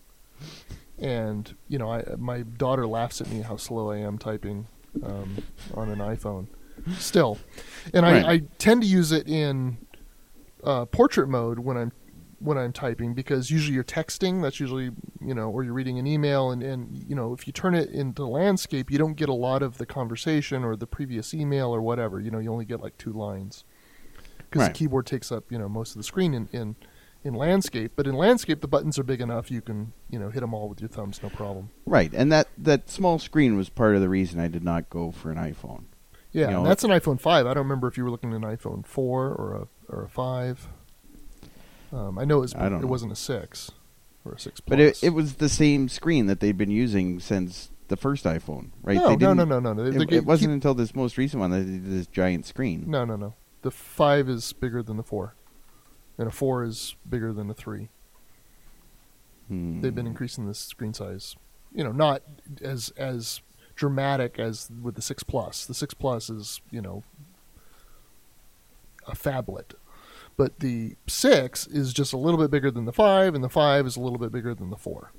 And 0.99 1.55
you 1.69 1.79
know, 1.79 1.91
I, 1.91 2.05
my 2.19 2.43
daughter 2.43 2.87
laughs 2.87 3.21
at 3.21 3.31
me 3.31 3.43
how 3.43 3.57
slow 3.57 3.91
I 3.91 3.99
am 3.99 4.19
typing 4.19 4.67
um, 5.03 5.43
on 5.75 5.89
an 5.89 5.99
iPhone. 5.99 6.47
Still, 6.99 7.39
and 7.95 8.05
Right. 8.05 8.25
I, 8.25 8.33
I 8.33 8.43
tend 8.59 8.83
to 8.83 8.89
use 8.89 9.13
it 9.13 9.29
in 9.29 9.79
uh, 10.65 10.85
portrait 10.87 11.29
mode 11.29 11.61
when 11.61 11.77
I'm 11.77 11.93
when 12.41 12.59
I'm 12.59 12.73
typing 12.73 13.15
because 13.15 13.53
usually 13.53 13.75
you're 13.75 13.85
texting. 13.85 14.43
That's 14.43 14.59
usually 14.59 14.91
you 15.25 15.35
know, 15.35 15.49
or 15.51 15.63
you're 15.63 15.75
reading 15.75 15.99
an 15.99 16.07
email, 16.09 16.51
and 16.51 16.63
and 16.63 17.05
you 17.09 17.15
know, 17.15 17.33
if 17.33 17.47
you 17.47 17.53
turn 17.53 17.75
it 17.75 17.91
into 17.91 18.27
landscape, 18.27 18.91
you 18.91 18.99
don't 18.99 19.15
get 19.15 19.29
a 19.29 19.35
lot 19.35 19.63
of 19.63 19.79
the 19.79 19.87
conversation 19.87 20.65
or 20.65 20.75
the 20.75 20.87
previous 20.87 21.33
email 21.35 21.69
or 21.73 21.81
whatever. 21.81 22.21
You 22.21 22.31
know, 22.33 22.39
you 22.41 22.51
only 22.53 22.65
get 22.65 22.81
like 22.81 22.99
two 22.99 23.13
lines 23.13 23.65
because 24.53 24.67
Right. 24.69 24.75
the 24.75 24.79
keyboard 24.79 25.07
takes 25.07 25.33
up 25.33 25.51
you 25.51 25.59
know 25.59 25.69
most 25.69 25.91
of 25.93 25.97
the 25.97 26.03
screen 26.05 26.35
in, 26.35 26.49
in 26.53 26.77
in 27.25 27.35
landscape. 27.35 27.93
But 27.97 28.07
in 28.07 28.15
landscape, 28.15 28.61
the 28.61 28.69
buttons 28.69 28.99
are 28.99 29.05
big 29.05 29.21
enough 29.21 29.51
you 29.51 29.61
can 29.61 29.93
you 30.11 30.19
know 30.19 30.31
hit 30.31 30.41
them 30.41 30.53
all 30.55 30.69
with 30.69 30.81
your 30.81 30.89
thumbs, 30.89 31.21
no 31.23 31.29
problem. 31.31 31.71
Right, 31.87 32.13
and 32.15 32.31
that 32.33 32.49
that 32.59 32.91
small 32.91 33.19
screen 33.19 33.57
was 33.57 33.69
part 33.69 33.95
of 33.95 34.01
the 34.01 34.09
reason 34.09 34.39
I 34.41 34.49
did 34.49 34.63
not 34.65 34.91
go 34.91 35.11
for 35.11 35.31
an 35.31 35.39
iPhone. 35.39 35.85
Yeah, 36.33 36.47
You 36.47 36.51
know, 36.53 36.59
and 36.63 36.67
that's 36.71 36.83
an 36.85 36.91
iPhone 36.91 37.21
five. 37.21 37.47
I 37.47 37.55
don't 37.55 37.65
remember 37.65 37.89
if 37.89 37.97
you 37.99 38.05
were 38.05 38.11
looking 38.11 38.31
at 38.33 38.37
an 38.37 38.43
iPhone 38.57 38.87
four 38.87 39.29
or 39.29 39.55
a 39.55 39.95
or 39.95 40.05
a 40.05 40.09
five. 40.09 40.69
Um, 41.93 42.19
I 42.19 42.25
know 42.25 42.39
it, 42.39 42.41
was, 42.41 42.55
I 42.55 42.67
it 42.67 42.71
know. 42.71 42.87
wasn't 42.87 43.13
a 43.13 43.17
six 43.17 43.71
or 44.25 44.33
a 44.33 44.39
six 44.39 44.61
plus. 44.61 44.71
But 44.73 44.81
it, 44.81 45.03
it 45.05 45.11
was 45.11 45.35
the 45.35 45.49
same 45.51 45.89
screen 45.91 46.27
that 46.27 46.41
they've 46.41 46.57
been 46.57 46.71
using 46.71 47.21
since 47.21 47.71
the 47.89 47.97
first 47.99 48.25
iPhone, 48.25 48.71
right? 48.83 48.97
no, 48.97 49.11
They 49.11 49.17
no, 49.17 49.35
no, 49.35 49.45
no, 49.45 49.61
no. 49.61 49.75
They- 49.75 50.03
It, 50.03 50.09
they 50.09 50.17
it 50.17 50.25
wasn't 50.25 50.49
keep- 50.51 50.55
until 50.55 50.73
this 50.75 50.95
most 50.95 51.19
recent 51.19 51.41
one 51.41 51.51
that 51.51 51.59
they 51.59 51.73
did 51.73 51.85
this 51.91 52.07
giant 52.07 52.47
screen. 52.47 52.85
no, 52.89 53.05
no, 53.05 53.17
no. 53.17 53.35
The 53.63 53.71
five 53.71 54.29
is 54.29 54.53
bigger 54.53 54.83
than 54.83 54.97
the 54.97 55.03
four, 55.03 55.35
and 56.19 56.29
a 56.29 56.31
four 56.31 56.65
is 56.65 56.97
bigger 57.09 57.33
than 57.33 57.49
a 57.51 57.55
three. 57.55 57.89
Hmm. 59.49 59.81
They've 59.81 59.95
been 59.95 60.07
increasing 60.07 60.47
the 60.47 60.55
screen 60.55 60.95
size. 60.95 61.37
You 61.75 61.85
know, 61.85 61.93
not 61.93 62.23
as 62.61 62.91
as 62.97 63.41
dramatic 63.75 64.39
as 64.39 64.69
with 64.83 64.95
the 64.97 65.03
six 65.03 65.23
plus. 65.23 65.65
The 65.65 65.75
six 65.75 65.95
plus 65.95 66.29
is 66.29 66.61
you 66.71 66.83
know 66.83 67.05
a 69.07 69.13
phablet, 69.17 69.75
but 70.37 70.59
the 70.61 70.97
six 71.07 71.67
is 71.67 71.93
just 71.93 72.13
a 72.13 72.17
little 72.19 72.39
bit 72.39 72.51
bigger 72.51 72.71
than 72.71 72.85
the 72.85 72.93
five, 72.93 73.35
and 73.35 73.43
the 73.43 73.49
five 73.49 73.87
is 73.87 73.97
a 73.97 74.01
little 74.01 74.19
bit 74.19 74.33
bigger 74.33 74.55
than 74.55 74.71
the 74.71 74.77
four. 74.77 75.13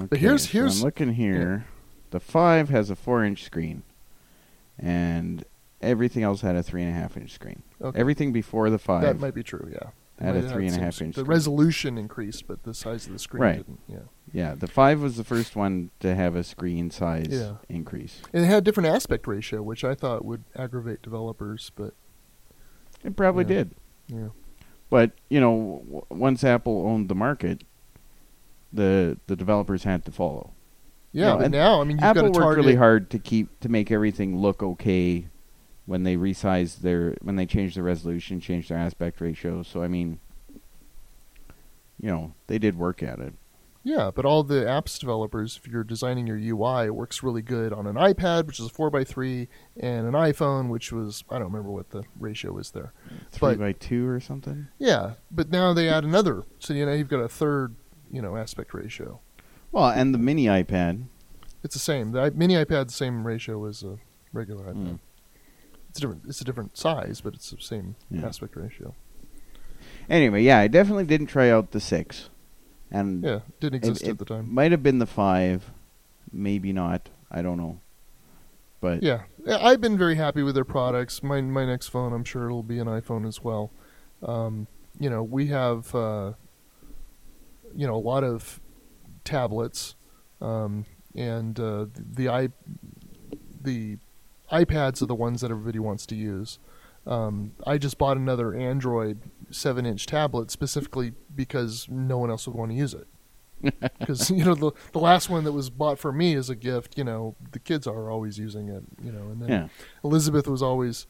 Okay, 0.00 0.18
here's- 0.18 0.44
so 0.46 0.50
here's- 0.52 0.78
I'm 0.78 0.84
looking 0.84 1.14
here. 1.14 1.66
The 2.10 2.20
five 2.20 2.68
has 2.68 2.90
a 2.90 2.96
four-inch 2.96 3.44
screen, 3.44 3.82
and 4.78 5.44
everything 5.80 6.22
else 6.22 6.40
had 6.40 6.56
a 6.56 6.62
three 6.62 6.82
and 6.82 6.90
a 6.90 6.98
half 6.98 7.16
inch 7.16 7.32
screen. 7.32 7.62
Okay. 7.80 7.98
Everything 7.98 8.32
before 8.32 8.70
the 8.70 8.78
five 8.78 9.02
That 9.02 9.20
might 9.20 9.34
be 9.34 9.42
true. 9.42 9.70
Yeah, 9.72 9.90
had 10.24 10.36
a 10.36 10.48
three 10.48 10.66
and 10.66 10.76
a 10.76 10.80
half 10.80 11.00
inch. 11.02 11.14
The 11.16 11.20
screen. 11.22 11.26
resolution 11.26 11.98
increased, 11.98 12.46
but 12.46 12.62
the 12.64 12.74
size 12.74 13.06
of 13.06 13.12
the 13.12 13.18
screen 13.18 13.42
Right. 13.42 13.56
didn't. 13.58 13.80
Yeah, 13.88 13.98
Yeah, 14.32 14.54
the 14.54 14.66
five 14.66 15.00
was 15.00 15.16
the 15.16 15.24
first 15.24 15.54
one 15.56 15.90
to 16.00 16.14
have 16.14 16.34
a 16.36 16.42
screen 16.44 16.90
size 16.90 17.28
Yeah. 17.30 17.56
increase. 17.68 18.22
and 18.32 18.44
it 18.44 18.46
had 18.46 18.58
a 18.58 18.60
different 18.62 18.88
aspect 18.88 19.26
ratio, 19.26 19.62
which 19.62 19.84
I 19.84 19.94
thought 19.94 20.24
would 20.24 20.44
aggravate 20.56 21.02
developers, 21.02 21.70
but 21.76 21.94
It 23.04 23.14
probably 23.16 23.44
Yeah. 23.44 23.48
did. 23.48 23.74
yeah. 24.08 24.28
But 24.90 25.12
you 25.28 25.38
know, 25.40 25.82
w- 25.86 26.06
once 26.10 26.42
Apple 26.42 26.86
owned 26.86 27.08
the 27.08 27.14
market, 27.14 27.62
the 28.72 29.18
the 29.28 29.36
developers 29.36 29.84
had 29.84 30.04
to 30.06 30.10
follow. 30.12 30.52
Yeah, 31.12 31.28
No, 31.28 31.36
but 31.36 31.44
and 31.46 31.52
now 31.52 31.80
I 31.80 31.84
mean, 31.84 31.96
you've 31.96 32.04
Apple 32.04 32.22
got 32.24 32.34
to 32.34 32.40
worked 32.40 32.56
really 32.56 32.74
hard 32.74 33.10
to 33.10 33.18
keep 33.18 33.60
to 33.60 33.68
make 33.68 33.90
everything 33.90 34.36
look 34.38 34.62
okay 34.62 35.28
when 35.86 36.02
they 36.02 36.16
resized 36.16 36.80
their 36.80 37.16
when 37.22 37.36
they 37.36 37.46
changed 37.46 37.76
the 37.76 37.82
resolution, 37.82 38.40
changed 38.40 38.68
their 38.70 38.78
aspect 38.78 39.20
ratio. 39.20 39.62
So 39.62 39.82
I 39.82 39.88
mean, 39.88 40.20
you 42.00 42.08
know, 42.08 42.34
they 42.46 42.58
did 42.58 42.76
work 42.76 43.02
at 43.02 43.18
it. 43.20 43.34
Yeah, 43.84 44.10
but 44.14 44.26
all 44.26 44.42
the 44.42 44.64
apps 44.64 44.98
developers, 44.98 45.58
if 45.62 45.70
you're 45.70 45.84
designing 45.84 46.26
your 46.26 46.36
UI, 46.36 46.86
it 46.86 46.94
works 46.94 47.22
really 47.22 47.40
good 47.40 47.72
on 47.72 47.86
an 47.86 47.94
iPad, 47.94 48.46
which 48.46 48.60
is 48.60 48.66
a 48.66 48.68
four 48.68 48.94
x 48.94 49.10
three, 49.10 49.48
and 49.78 50.06
an 50.06 50.12
iPhone, 50.12 50.68
which 50.68 50.92
was 50.92 51.24
I 51.30 51.38
don't 51.38 51.46
remember 51.50 51.70
what 51.70 51.88
the 51.90 52.02
ratio 52.18 52.58
is 52.58 52.72
there. 52.72 52.92
Three 53.30 53.50
But- 53.54 53.58
by 53.58 53.72
two 53.72 54.06
or 54.06 54.20
something. 54.20 54.68
Yeah, 54.78 55.14
but 55.30 55.48
now 55.50 55.72
they 55.72 55.88
add 55.88 56.04
another, 56.04 56.44
so 56.58 56.74
you 56.74 56.84
know 56.84 56.92
you've 56.92 57.08
got 57.08 57.20
a 57.20 57.28
third, 57.28 57.76
you 58.12 58.20
know, 58.20 58.36
aspect 58.36 58.74
ratio. 58.74 59.20
Well, 59.72 59.88
and 59.90 60.14
the 60.14 60.18
mini 60.18 60.46
iPad. 60.46 61.04
It's 61.62 61.74
the 61.74 61.80
same. 61.80 62.12
The 62.12 62.30
mini 62.32 62.54
iPad's 62.54 62.86
the 62.92 62.96
same 62.96 63.26
ratio 63.26 63.64
as 63.66 63.82
a 63.82 63.98
regular 64.32 64.64
iPad. 64.72 64.76
Mm. 64.94 64.98
It's 65.90 66.00
different. 66.00 66.22
It's 66.26 66.40
a 66.40 66.44
different 66.44 66.76
size, 66.76 67.20
but 67.20 67.34
it's 67.34 67.50
the 67.50 67.60
same 67.60 67.96
Yeah. 68.10 68.26
aspect 68.26 68.56
ratio. 68.56 68.94
Anyway, 70.08 70.42
yeah, 70.42 70.58
I 70.58 70.68
definitely 70.68 71.04
didn't 71.04 71.26
try 71.26 71.50
out 71.50 71.72
the 71.72 71.80
six, 71.80 72.30
and 72.90 73.22
Yeah, 73.22 73.40
didn't 73.60 73.76
exist 73.76 74.02
it 74.02 74.10
at 74.10 74.18
the 74.18 74.24
time. 74.24 74.52
might 74.52 74.70
have 74.72 74.82
been 74.82 74.98
the 74.98 75.06
five, 75.06 75.70
maybe 76.32 76.72
not. 76.72 77.08
I 77.30 77.42
don't 77.42 77.58
know, 77.58 77.80
but 78.80 79.02
Yeah, 79.02 79.22
Yeah, 79.44 79.58
I've 79.60 79.80
been 79.82 79.98
very 79.98 80.14
happy 80.14 80.42
with 80.42 80.54
their 80.54 80.64
products. 80.64 81.22
My 81.22 81.40
my 81.42 81.66
next 81.66 81.88
phone, 81.88 82.12
I'm 82.14 82.24
sure 82.24 82.46
it'll 82.46 82.62
be 82.62 82.78
an 82.78 82.86
iPhone 82.86 83.26
as 83.26 83.42
well. 83.44 83.70
Um, 84.22 84.66
you 84.98 85.10
know, 85.10 85.22
we 85.22 85.48
have 85.48 85.94
uh, 85.94 86.32
you 87.74 87.86
know 87.86 87.94
a 87.96 88.00
lot 88.00 88.24
of 88.24 88.60
tablets, 89.28 89.94
um, 90.40 90.84
and 91.14 91.58
uh, 91.60 91.86
the 91.94 92.28
i 92.28 92.48
the 93.60 93.98
iPads 94.50 95.02
are 95.02 95.06
the 95.06 95.14
ones 95.14 95.40
that 95.42 95.50
everybody 95.50 95.78
wants 95.78 96.06
to 96.06 96.14
use. 96.14 96.58
Um, 97.06 97.52
I 97.66 97.78
just 97.78 97.98
bought 97.98 98.16
another 98.16 98.54
Android 98.54 99.20
seven 99.50 99.86
inch 99.86 100.06
tablet 100.06 100.50
specifically 100.50 101.12
because 101.34 101.86
no 101.88 102.18
one 102.18 102.30
else 102.30 102.46
would 102.46 102.56
want 102.56 102.70
to 102.70 102.76
use 102.76 102.94
it. 102.94 103.06
Because 103.98 104.30
you 104.30 104.44
know 104.44 104.54
the 104.54 104.70
the 104.92 105.00
last 105.00 105.28
one 105.28 105.44
that 105.44 105.52
was 105.52 105.68
bought 105.68 105.98
for 105.98 106.12
me 106.12 106.34
as 106.34 106.48
a 106.48 106.54
gift, 106.54 106.96
you 106.96 107.04
know 107.04 107.34
the 107.52 107.58
kids 107.58 107.86
are 107.86 108.10
always 108.10 108.38
using 108.38 108.68
it, 108.68 108.84
you 109.02 109.10
know, 109.10 109.30
and 109.30 109.42
then 109.42 109.48
yeah. 109.48 109.68
Elizabeth 110.04 110.46
was 110.46 110.62
always 110.62 111.06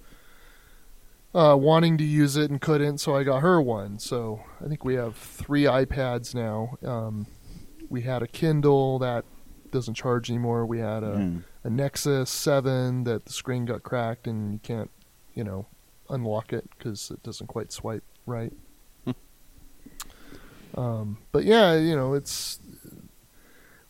uh, 1.34 1.56
wanting 1.58 1.98
to 1.98 2.04
use 2.04 2.36
it 2.36 2.50
and 2.50 2.60
couldn't, 2.60 2.98
so 2.98 3.14
I 3.14 3.22
got 3.22 3.40
her 3.40 3.60
one. 3.60 3.98
So 3.98 4.40
I 4.64 4.68
think 4.68 4.84
we 4.84 4.94
have 4.94 5.16
three 5.16 5.64
iPads 5.64 6.34
now. 6.34 6.78
Um, 6.82 7.26
we 7.88 8.02
had 8.02 8.22
a 8.22 8.26
Kindle 8.26 8.98
that 9.00 9.24
doesn't 9.70 9.94
charge 9.94 10.30
anymore. 10.30 10.64
We 10.66 10.78
had 10.78 11.02
a, 11.02 11.16
Mm. 11.16 11.42
a 11.64 11.70
Nexus 11.70 12.30
Seven 12.30 13.04
that 13.04 13.26
the 13.26 13.32
screen 13.32 13.64
got 13.64 13.82
cracked 13.82 14.26
and 14.26 14.52
you 14.54 14.58
can't, 14.62 14.90
you 15.34 15.44
know, 15.44 15.66
unlock 16.08 16.52
it 16.52 16.68
because 16.76 17.10
it 17.10 17.22
doesn't 17.22 17.46
quite 17.48 17.70
swipe 17.72 18.04
right. 18.26 18.52
um, 20.76 21.18
but 21.32 21.44
yeah, 21.44 21.74
you 21.76 21.94
know, 21.96 22.14
it's 22.14 22.60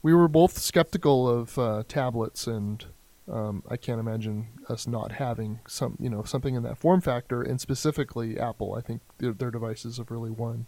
we 0.02 0.14
were 0.14 0.28
both 0.28 0.58
skeptical 0.58 1.28
of 1.28 1.58
uh, 1.58 1.82
tablets, 1.88 2.46
and 2.46 2.84
um, 3.30 3.62
I 3.68 3.76
can't 3.76 4.00
imagine 4.00 4.48
us 4.68 4.86
not 4.86 5.12
having 5.12 5.58
some, 5.66 5.96
you 6.00 6.08
know, 6.08 6.22
something 6.22 6.54
in 6.54 6.62
that 6.62 6.78
form 6.78 7.00
factor, 7.00 7.42
and 7.42 7.60
specifically 7.60 8.38
Apple. 8.38 8.74
I 8.74 8.80
think 8.80 9.02
their, 9.18 9.32
their 9.32 9.50
devices 9.50 9.98
have 9.98 10.10
really 10.10 10.30
won. 10.30 10.66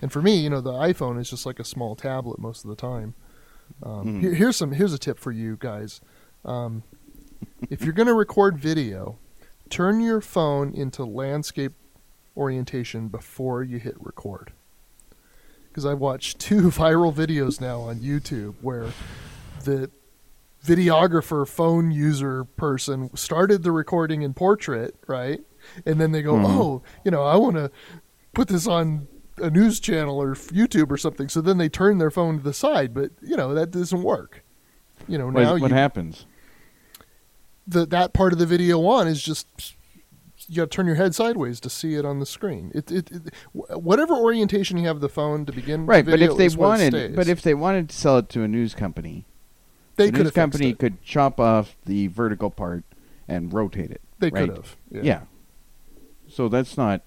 And 0.00 0.12
for 0.12 0.22
me, 0.22 0.36
you 0.36 0.50
know, 0.50 0.60
the 0.60 0.72
iPhone 0.72 1.20
is 1.20 1.30
just 1.30 1.44
like 1.46 1.58
a 1.58 1.64
small 1.64 1.96
tablet 1.96 2.38
most 2.38 2.64
of 2.64 2.70
the 2.70 2.76
time. 2.76 3.14
Um, 3.82 4.06
Mhm. 4.06 4.20
here, 4.20 4.34
here's 4.34 4.56
some. 4.56 4.72
Here's 4.72 4.92
a 4.92 4.98
tip 4.98 5.18
for 5.18 5.32
you 5.32 5.56
guys. 5.58 6.00
Um, 6.44 6.82
if 7.70 7.82
you're 7.82 7.92
going 7.92 8.06
to 8.06 8.14
record 8.14 8.58
video, 8.58 9.18
turn 9.70 10.00
your 10.00 10.20
phone 10.20 10.72
into 10.72 11.04
landscape 11.04 11.72
orientation 12.36 13.08
before 13.08 13.62
you 13.62 13.78
hit 13.78 13.96
record. 14.00 14.52
Because 15.68 15.84
I've 15.84 15.98
watched 15.98 16.38
two 16.38 16.62
viral 16.70 17.12
videos 17.12 17.60
now 17.60 17.80
on 17.82 17.96
YouTube 18.00 18.54
where 18.62 18.86
the 19.64 19.90
videographer 20.64 21.46
phone 21.46 21.90
user 21.90 22.44
person 22.44 23.14
started 23.16 23.62
the 23.62 23.72
recording 23.72 24.22
in 24.22 24.34
portrait, 24.34 24.94
right? 25.06 25.40
And 25.84 26.00
then 26.00 26.12
they 26.12 26.22
go, 26.22 26.34
Mhm. 26.34 26.44
"Oh, 26.46 26.82
you 27.04 27.10
know, 27.10 27.22
I 27.22 27.36
want 27.36 27.56
to 27.56 27.70
put 28.32 28.48
this 28.48 28.66
on 28.66 29.06
a 29.40 29.50
news 29.50 29.80
channel 29.80 30.20
or 30.20 30.34
YouTube 30.34 30.90
or 30.90 30.96
something." 30.96 31.28
So 31.28 31.40
then 31.40 31.58
they 31.58 31.68
turn 31.68 31.98
their 31.98 32.10
phone 32.10 32.38
to 32.38 32.44
the 32.44 32.54
side, 32.54 32.94
but 32.94 33.10
you 33.22 33.36
know 33.36 33.54
that 33.54 33.70
doesn't 33.70 34.02
work. 34.02 34.44
You 35.06 35.18
know, 35.18 35.30
now 35.30 35.52
what 35.58 35.70
you, 35.70 35.76
happens? 35.76 36.26
the 37.68 37.86
that 37.86 38.12
part 38.14 38.32
of 38.32 38.38
the 38.38 38.46
video 38.46 38.84
on 38.86 39.06
is 39.06 39.22
just 39.22 39.74
you 40.48 40.56
got 40.56 40.70
to 40.70 40.76
turn 40.76 40.86
your 40.86 40.94
head 40.94 41.14
sideways 41.14 41.60
to 41.60 41.68
see 41.68 41.94
it 41.94 42.06
on 42.06 42.20
the 42.20 42.26
screen. 42.26 42.72
It, 42.74 42.90
it, 42.90 43.10
it 43.10 43.34
whatever 43.52 44.14
orientation 44.14 44.78
you 44.78 44.86
have 44.86 45.00
the 45.00 45.08
phone 45.08 45.44
to 45.44 45.52
begin. 45.52 45.82
With, 45.82 45.88
right, 45.88 46.04
the 46.04 46.12
but 46.12 46.22
if 46.22 46.36
they 46.36 46.46
is 46.46 46.56
what 46.56 46.80
it 46.80 46.92
wanted, 46.94 47.16
but 47.16 47.28
if 47.28 47.42
they 47.42 47.54
wanted 47.54 47.90
to 47.90 47.96
sell 47.96 48.18
it 48.18 48.30
to 48.30 48.42
a 48.42 48.48
news 48.48 48.74
company, 48.74 49.26
they 49.96 50.10
the 50.10 50.24
news 50.24 50.32
company 50.32 50.72
could 50.72 51.02
chop 51.02 51.38
off 51.38 51.76
the 51.84 52.06
vertical 52.06 52.50
part 52.50 52.84
and 53.28 53.52
rotate 53.52 53.90
it. 53.90 54.00
they 54.18 54.30
right? 54.30 54.46
could 54.46 54.56
have. 54.56 54.76
Yeah. 54.90 55.02
Yeah. 55.02 55.20
So 56.28 56.48
that's 56.48 56.76
not. 56.76 57.02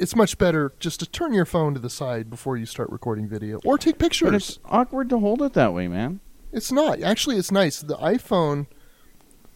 It's 0.00 0.16
much 0.16 0.38
better 0.38 0.72
just 0.80 0.98
to 1.00 1.06
turn 1.06 1.34
your 1.34 1.44
phone 1.44 1.74
to 1.74 1.80
the 1.80 1.90
side 1.90 2.30
before 2.30 2.56
you 2.56 2.64
start 2.64 2.90
recording 2.90 3.28
video 3.28 3.60
or 3.64 3.76
take 3.76 3.98
pictures. 3.98 4.30
But 4.30 4.34
it's 4.34 4.58
awkward 4.64 5.10
to 5.10 5.18
hold 5.18 5.42
it 5.42 5.52
that 5.52 5.74
way, 5.74 5.88
man. 5.88 6.20
It's 6.52 6.72
not. 6.72 7.02
Actually, 7.02 7.36
it's 7.36 7.52
nice. 7.52 7.80
The 7.80 7.96
iPhone, 7.98 8.66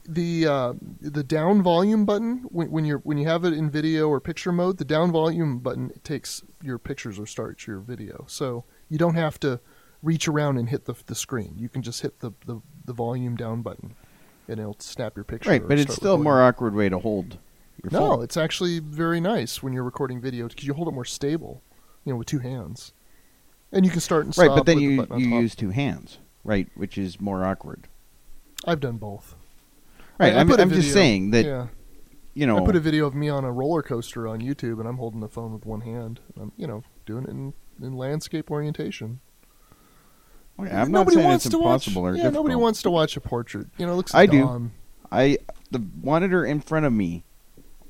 the 0.07 0.47
uh, 0.47 0.73
the 1.01 1.25
down 1.25 1.63
volume 1.63 2.05
button 2.05 2.45
when, 2.51 2.71
when 2.71 2.85
you're 2.85 2.99
when 2.99 3.17
you 3.17 3.27
have 3.27 3.45
it 3.45 3.55
in 3.55 3.71
video 3.71 4.09
or 4.09 4.21
picture 4.21 4.53
mode, 4.53 4.77
the 4.77 4.85
down 4.85 5.11
volume 5.11 5.59
button 5.59 5.99
takes 6.05 6.43
your 6.63 6.79
pictures 6.79 7.19
or 7.19 7.27
starts 7.27 7.67
your 7.67 7.81
video. 7.81 8.27
So 8.29 8.65
you 8.89 8.99
don't 8.99 9.17
have 9.17 9.41
to 9.41 9.61
reach 10.03 10.29
around 10.29 10.59
and 10.59 10.69
hit 10.69 10.85
the 10.85 10.95
the 11.07 11.15
screen. 11.15 11.55
You 11.57 11.71
can 11.71 11.83
just 11.83 12.03
hit 12.03 12.21
the 12.21 12.33
the, 12.45 12.61
the 12.85 12.93
volume 12.93 13.35
down 13.35 13.63
button, 13.63 13.95
and 14.47 14.61
it'll 14.61 14.77
snap 14.79 15.17
your 15.17 15.25
picture. 15.25 15.51
Right, 15.51 15.67
but 15.67 15.79
it's 15.79 15.95
still 15.95 16.15
a 16.15 16.19
more 16.19 16.43
awkward 16.43 16.75
way 16.75 16.91
to 16.91 16.99
hold 16.99 17.39
your 17.83 17.93
No, 17.93 18.11
phone. 18.17 18.25
it's 18.25 18.37
actually 18.37 18.79
very 18.79 19.21
nice 19.21 19.63
when 19.63 19.73
you're 19.73 19.85
recording 19.85 20.21
video 20.21 20.49
because 20.49 20.67
you 20.67 20.75
hold 20.75 20.89
it 20.89 20.93
more 20.93 21.05
stable, 21.05 21.63
you 22.05 22.13
know, 22.13 22.17
with 22.19 22.27
two 22.27 22.39
hands, 22.41 22.93
and 23.73 23.85
you 23.85 23.91
can 23.91 24.01
start 24.01 24.25
and 24.25 24.35
stop. 24.35 24.49
right, 24.49 24.57
but 24.57 24.67
then 24.67 24.77
with 24.77 25.09
the 25.09 25.17
you 25.19 25.25
you 25.25 25.31
top. 25.31 25.41
use 25.43 25.55
two 25.55 25.71
hands, 25.71 26.19
right, 26.45 26.69
which 26.75 26.97
is 26.99 27.21
more 27.21 27.45
awkward. 27.45 27.89
I've 28.67 28.81
done 28.81 28.97
both. 28.97 29.35
Right, 30.19 30.33
I- 30.33 30.37
I 30.37 30.41
I'm, 30.41 30.49
put 30.49 30.61
a 30.61 30.63
I'm 30.63 30.71
just 30.71 30.93
saying 30.93 31.31
that 31.33 31.45
yeah. 31.45 31.67
you 32.35 32.47
know. 32.47 32.57
I 32.59 32.65
put 32.65 32.77
a 32.77 32.81
video 32.81 33.07
of 33.07 33.15
me 33.15 33.29
on 33.29 33.45
a 33.45 33.51
roller 33.53 33.83
coaster 33.83 34.29
on 34.29 34.41
YouTube, 34.41 34.79
and 34.79 34.89
I'm 34.89 34.97
holding 34.99 35.21
the 35.21 35.29
phone 35.29 35.53
with 35.53 35.67
one 35.67 35.81
hand. 35.83 36.21
And 36.35 36.45
I'm, 36.45 36.53
you 36.57 36.67
know, 36.67 36.83
doing 37.05 37.25
it 37.25 37.31
in, 37.31 37.53
in 37.83 37.97
landscape 37.97 38.51
orientation. 38.51 39.21
Okay, 40.59 40.71
I'm 40.71 40.93
not 40.93 41.01
nobody 41.01 41.17
saying 41.17 41.27
wants 41.27 41.47
it's 41.47 41.53
to 41.53 41.59
impossible 41.59 42.03
watch. 42.03 42.11
or 42.13 42.17
yeah, 42.17 42.23
difficult. 42.23 42.35
nobody 42.45 42.55
wants 42.55 42.83
to 42.83 42.91
watch 42.91 43.17
a 43.17 43.21
portrait. 43.21 43.67
You 43.77 43.87
know, 43.87 43.93
it 43.93 43.97
looks 43.97 44.15
I 44.15 44.27
do. 44.27 44.71
I 45.11 45.39
the 45.73 45.83
monitor 46.03 46.45
in 46.47 46.61
front 46.61 46.87
of 46.87 46.93
me 46.93 47.25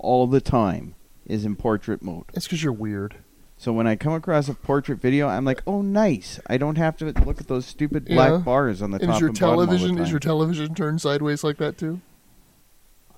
all 0.05 0.26
the 0.26 0.40
time 0.40 0.94
is 1.26 1.44
in 1.44 1.56
portrait 1.56 2.02
mode. 2.02 2.24
It's 2.35 2.47
because 2.47 2.62
you're 2.62 2.72
weird. 2.72 3.16
So 3.56 3.72
when 3.72 3.86
I 3.86 3.97
come 3.97 4.12
across 4.12 4.48
a 4.48 4.55
portrait 4.55 5.01
video, 5.01 5.28
I'm 5.28 5.44
like, 5.44 5.62
"Oh, 5.66 5.81
nice! 5.81 6.39
I 6.48 6.56
don't 6.59 6.76
have 6.76 6.97
to 6.98 7.06
look 7.24 7.40
at 7.40 7.47
those 7.48 7.64
stupid 7.64 8.05
black 8.05 8.31
Yeah. 8.32 8.39
bars 8.39 8.82
on 8.82 8.90
the 8.90 8.98
And 8.98 9.06
top 9.06 9.14
is 9.14 9.20
your 9.20 9.28
and 9.31 9.39
bottom 9.39 9.48
all 9.55 9.60
the 9.60 9.66
television 9.66 9.98
is 9.98 10.10
your 10.10 10.20
television 10.20 10.74
turned 10.74 11.01
sideways 11.01 11.43
like 11.44 11.56
that 11.59 11.78
too? 11.78 12.01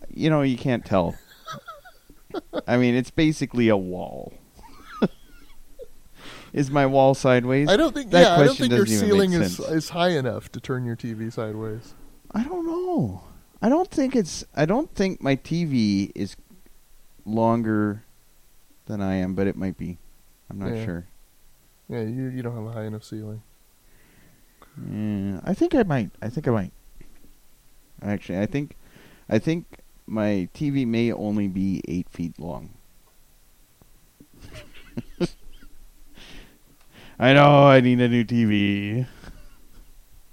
you 0.09 0.31
know, 0.31 0.43
you 0.43 0.57
can't 0.57 0.85
tell. 0.85 1.17
I 2.67 2.77
mean, 2.77 2.95
it's 2.95 3.11
basically 3.11 3.69
a 3.69 3.77
wall. 3.77 4.35
is 6.53 6.71
my 6.71 6.87
wall 6.87 7.15
sideways? 7.15 7.69
I 7.69 7.77
don't 7.77 7.95
think. 7.95 8.11
That 8.11 8.23
yeah, 8.23 8.43
I 8.43 8.45
don't 8.47 8.57
think 8.57 8.73
your 8.73 8.87
ceiling 8.87 9.33
is 9.33 9.57
sense. 9.57 9.69
is 9.69 9.89
high 9.91 10.11
enough 10.11 10.51
to 10.53 10.61
turn 10.61 10.85
your 10.85 10.97
TV 10.97 11.33
sideways. 11.33 11.95
I 12.33 12.45
don't 12.45 12.67
know. 12.67 13.23
I 13.63 13.69
don't 13.69 13.91
think 13.91 14.15
it's. 14.15 14.45
I 14.55 14.67
don't 14.67 14.95
think 14.95 15.23
my 15.23 15.37
TV 15.37 16.13
is 16.15 16.37
longer 17.27 18.05
than 18.87 19.03
I 19.03 19.17
am, 19.17 19.35
but 19.35 19.47
it 19.47 19.57
might 19.57 19.77
be. 19.77 19.99
I'm 20.49 20.59
not 20.59 20.73
Yeah. 20.75 20.85
sure. 20.85 21.07
Yeah, 21.89 22.01
you 22.03 22.29
you 22.29 22.41
don't 22.43 22.55
have 22.55 22.65
a 22.67 22.73
high 22.73 22.85
enough 22.85 23.05
ceiling. 23.05 23.43
Yeah, 24.91 25.41
I 25.45 25.53
think 25.55 25.75
I 25.75 25.83
might. 25.83 26.11
I 26.23 26.29
think 26.29 26.47
I 26.49 26.51
might. 26.53 26.73
Actually, 28.03 28.39
I 28.41 28.47
think, 28.47 28.77
I 29.29 29.39
think 29.39 29.81
my 30.07 30.49
TV 30.55 30.87
may 30.87 31.11
only 31.13 31.49
be 31.49 31.83
eight 31.89 32.09
feet 32.11 32.39
long. 32.39 32.71
I 37.19 37.33
know 37.33 37.67
I 37.67 37.81
need 37.81 38.01
a 38.01 38.09
new 38.09 38.25
TV. 38.25 39.07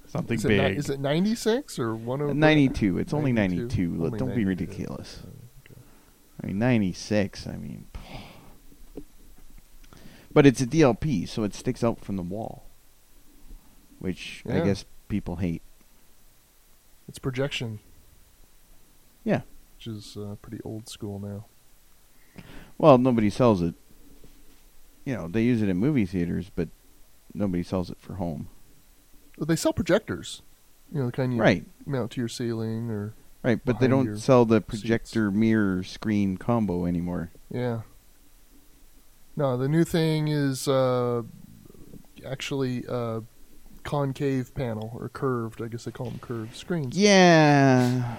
Something 0.08 0.38
Is 0.38 0.46
it, 0.46 0.50
ni- 0.50 0.58
big. 0.58 0.78
is 0.78 0.90
it 0.90 1.00
96 1.00 1.80
or 1.80 1.96
100? 1.96 2.36
92. 2.36 2.98
It's 3.00 3.14
only 3.14 3.32
92? 3.32 3.88
92. 3.88 4.06
Only 4.06 4.20
Don't 4.20 4.36
be 4.36 4.44
92. 4.44 4.48
ridiculous. 4.50 5.24
I 6.44 6.48
mean, 6.48 6.60
96. 6.60 7.48
I 7.48 7.56
mean, 7.56 7.88
but 10.34 10.46
it's 10.46 10.62
a 10.62 10.68
DLP, 10.68 11.28
so 11.28 11.44
it 11.44 11.54
sticks 11.54 11.84
out 11.84 12.02
from 12.02 12.18
the 12.18 12.24
wall, 12.24 12.66
which 14.00 14.44
I 14.50 14.60
guess 14.60 14.86
people 15.08 15.38
hate. 15.38 15.62
It's 17.08 17.20
projection. 17.20 17.80
Yeah. 19.24 19.42
Which 19.78 19.88
is 19.88 20.18
uh, 20.18 20.36
pretty 20.42 20.60
old 20.64 20.90
school 20.90 21.20
now. 21.20 21.46
Well, 22.78 22.98
nobody 22.98 23.30
sells 23.30 23.62
it. 23.62 23.76
You 25.06 25.16
know, 25.16 25.28
they 25.28 25.44
use 25.44 25.62
it 25.62 25.70
in 25.70 25.78
movie 25.78 26.06
theaters, 26.06 26.50
but 26.54 26.70
nobody 27.34 27.64
sells 27.64 27.90
it 27.90 28.00
for 28.00 28.16
home. 28.16 28.50
They 29.38 29.56
sell 29.56 29.74
projectors. 29.74 30.42
You 30.92 31.00
know, 31.00 31.06
the 31.08 31.12
kind 31.12 31.34
you 31.34 31.40
Right, 31.42 31.66
mount 31.86 32.12
to 32.12 32.22
your 32.22 32.28
ceiling 32.28 32.90
or 32.90 33.14
right. 33.44 33.60
But 33.64 33.80
they 33.80 33.88
don't 33.88 34.18
sell 34.18 34.46
the 34.46 34.58
seats. 34.58 34.68
projector 34.68 35.32
mirror 35.32 35.84
screen 35.84 36.38
combo 36.38 36.86
anymore. 36.86 37.32
yeah. 37.52 37.82
No, 39.36 39.58
the 39.58 39.68
new 39.68 39.84
thing 39.84 40.28
is 40.28 40.68
uh, 40.68 41.24
actually 42.24 42.86
uh, 42.88 43.22
concave 43.84 44.54
panel 44.54 44.96
or 45.00 45.10
curved. 45.10 45.60
I 45.60 45.68
guess 45.70 45.86
they 45.86 45.92
call 45.92 46.06
them 46.06 46.20
curved 46.20 46.56
screens. 46.56 46.96
Yeah. 46.96 48.18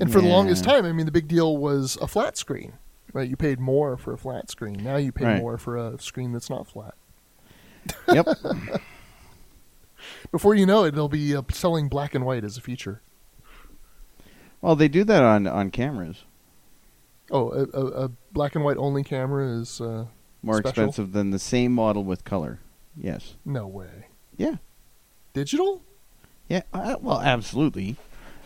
And 0.00 0.12
for 0.12 0.20
the 0.20 0.26
longest 0.26 0.64
time, 0.64 0.84
I 0.84 0.90
mean, 0.90 1.06
the 1.06 1.12
big 1.12 1.28
deal 1.28 1.56
was 1.56 1.96
a 2.02 2.08
flat 2.08 2.36
screen, 2.36 2.72
right? 3.12 3.30
You 3.30 3.36
paid 3.36 3.60
more 3.60 3.96
for 3.96 4.12
a 4.12 4.18
flat 4.18 4.50
screen. 4.50 4.82
Now 4.82 4.96
you 4.96 5.12
pay 5.12 5.24
Right. 5.26 5.40
more 5.40 5.58
for 5.58 5.76
a 5.76 5.96
screen 6.00 6.32
that's 6.32 6.50
not 6.50 6.66
flat. 6.66 6.94
Yep. 8.12 8.26
Before 10.32 10.54
you 10.56 10.66
know 10.66 10.84
it, 10.84 10.94
they'll 10.94 11.08
be 11.08 11.34
uh, 11.36 11.42
selling 11.52 11.88
black 11.88 12.14
and 12.16 12.24
white 12.26 12.44
as 12.44 12.56
a 12.56 12.60
feature. 12.60 13.00
Well, 14.66 14.74
they 14.76 14.88
do 14.88 15.04
that 15.04 15.22
on 15.22 15.46
on 15.46 15.70
cameras. 15.70 16.24
Oh, 17.30 17.50
a, 17.50 17.62
a, 17.78 17.86
a 18.04 18.08
black 18.32 18.54
and 18.56 18.64
white 18.64 18.76
only 18.76 19.02
camera 19.04 19.48
is 19.48 19.80
uh, 19.80 20.06
More 20.42 20.56
Special? 20.58 20.68
expensive 20.70 21.12
than 21.12 21.30
the 21.30 21.38
same 21.38 21.72
model 21.72 22.04
with 22.04 22.24
color. 22.24 22.58
Yes. 22.96 23.34
no 23.44 23.66
way. 23.66 24.06
Yeah. 24.36 24.56
Digital? 25.32 25.82
Yeah. 26.48 26.62
Uh, 26.72 26.96
well, 27.00 27.20
absolutely. 27.20 27.96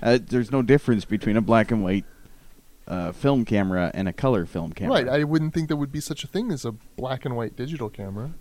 Uh, 0.02 0.18
there's 0.22 0.50
no 0.50 0.62
difference 0.62 1.04
between 1.04 1.36
a 1.36 1.40
black 1.40 1.70
and 1.70 1.82
white 1.84 2.04
uh, 2.88 3.12
film 3.12 3.44
camera 3.44 3.90
and 3.94 4.08
a 4.08 4.12
color 4.12 4.44
film 4.46 4.72
camera. 4.72 4.94
Right. 4.94 5.08
I 5.08 5.24
wouldn't 5.24 5.54
think 5.54 5.68
there 5.68 5.76
would 5.76 5.92
be 5.92 6.00
such 6.00 6.24
a 6.24 6.26
thing 6.26 6.50
as 6.50 6.64
a 6.64 6.72
black 6.72 7.24
and 7.24 7.36
white 7.36 7.54
digital 7.56 7.88
camera. 7.90 8.32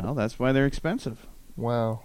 well, 0.00 0.14
that's 0.14 0.38
why 0.38 0.52
they're 0.52 0.66
expensive. 0.66 1.26
Wow. 1.56 2.02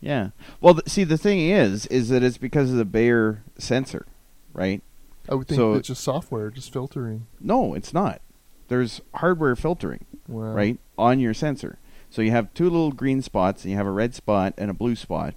Yeah. 0.00 0.30
Well, 0.60 0.74
th- 0.74 0.88
see, 0.88 1.04
the 1.04 1.18
thing 1.18 1.40
is, 1.40 1.86
is 1.86 2.10
that 2.10 2.22
it's 2.22 2.38
because 2.38 2.70
of 2.70 2.76
the 2.76 2.84
Bayer 2.84 3.42
sensor, 3.58 4.06
right? 4.54 4.82
I 5.28 5.34
would 5.34 5.48
think 5.48 5.58
So- 5.58 5.74
it's 5.74 5.88
just 5.88 6.02
software, 6.02 6.50
just 6.50 6.72
filtering. 6.72 7.26
No, 7.40 7.74
it's 7.74 7.92
not. 7.92 8.20
There's 8.68 9.00
hardware 9.16 9.54
filtering, 9.56 10.06
Wow. 10.26 10.54
right, 10.54 10.78
on 10.96 11.20
your 11.20 11.34
sensor. 11.34 11.78
So 12.08 12.22
you 12.22 12.30
have 12.30 12.54
two 12.54 12.64
little 12.64 12.92
green 12.92 13.20
spots, 13.20 13.64
and 13.64 13.72
you 13.72 13.76
have 13.76 13.86
a 13.86 13.90
red 13.90 14.14
spot 14.14 14.54
and 14.56 14.70
a 14.70 14.74
blue 14.74 14.96
spot, 14.96 15.34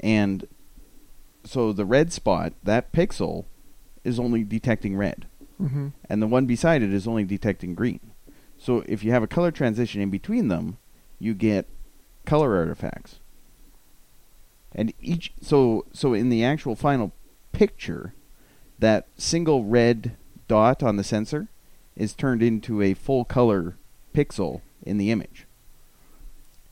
and 0.00 0.46
so 1.44 1.72
the 1.72 1.84
red 1.84 2.12
spot, 2.12 2.52
that 2.62 2.92
pixel, 2.92 3.44
is 4.04 4.18
only 4.18 4.42
detecting 4.44 4.96
red, 4.96 5.26
hmm 5.58 5.88
and 6.08 6.22
the 6.22 6.26
one 6.26 6.46
beside 6.46 6.82
it 6.82 6.92
is 6.92 7.06
only 7.08 7.24
detecting 7.24 7.74
green. 7.74 8.00
So 8.58 8.84
if 8.86 9.02
you 9.04 9.10
have 9.10 9.22
a 9.22 9.26
color 9.26 9.50
transition 9.50 10.00
in 10.00 10.10
between 10.10 10.48
them, 10.48 10.78
you 11.18 11.34
get 11.34 11.66
color 12.24 12.56
artifacts. 12.56 13.20
And 14.74 14.92
each 15.00 15.32
so 15.40 15.86
so 15.92 16.14
in 16.14 16.28
the 16.28 16.44
actual 16.44 16.74
final 16.76 17.12
picture, 17.52 18.14
that 18.78 19.06
single 19.16 19.64
red 19.64 20.16
dot 20.48 20.82
on 20.82 20.96
the 20.96 21.04
sensor 21.04 21.48
is 21.96 22.12
turned 22.12 22.42
into 22.42 22.82
a 22.82 22.94
full 22.94 23.24
color 23.24 23.76
pixel 24.14 24.60
in 24.82 24.98
the 24.98 25.10
image. 25.10 25.46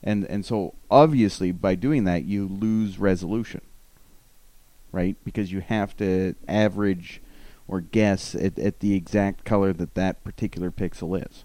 And 0.03 0.25
and 0.25 0.45
so 0.45 0.75
obviously 0.89 1.51
by 1.51 1.75
doing 1.75 2.03
that 2.03 2.25
you 2.25 2.47
lose 2.47 2.99
resolution. 2.99 3.61
Right? 4.91 5.17
Because 5.25 5.51
you 5.51 5.59
have 5.61 5.97
to 5.97 6.35
average 6.47 7.21
or 7.67 7.81
guess 7.81 8.35
at, 8.35 8.57
at 8.59 8.79
the 8.79 8.93
exact 8.93 9.43
color 9.43 9.73
that 9.73 9.95
that 9.95 10.23
particular 10.23 10.71
pixel 10.71 11.19
is. 11.19 11.43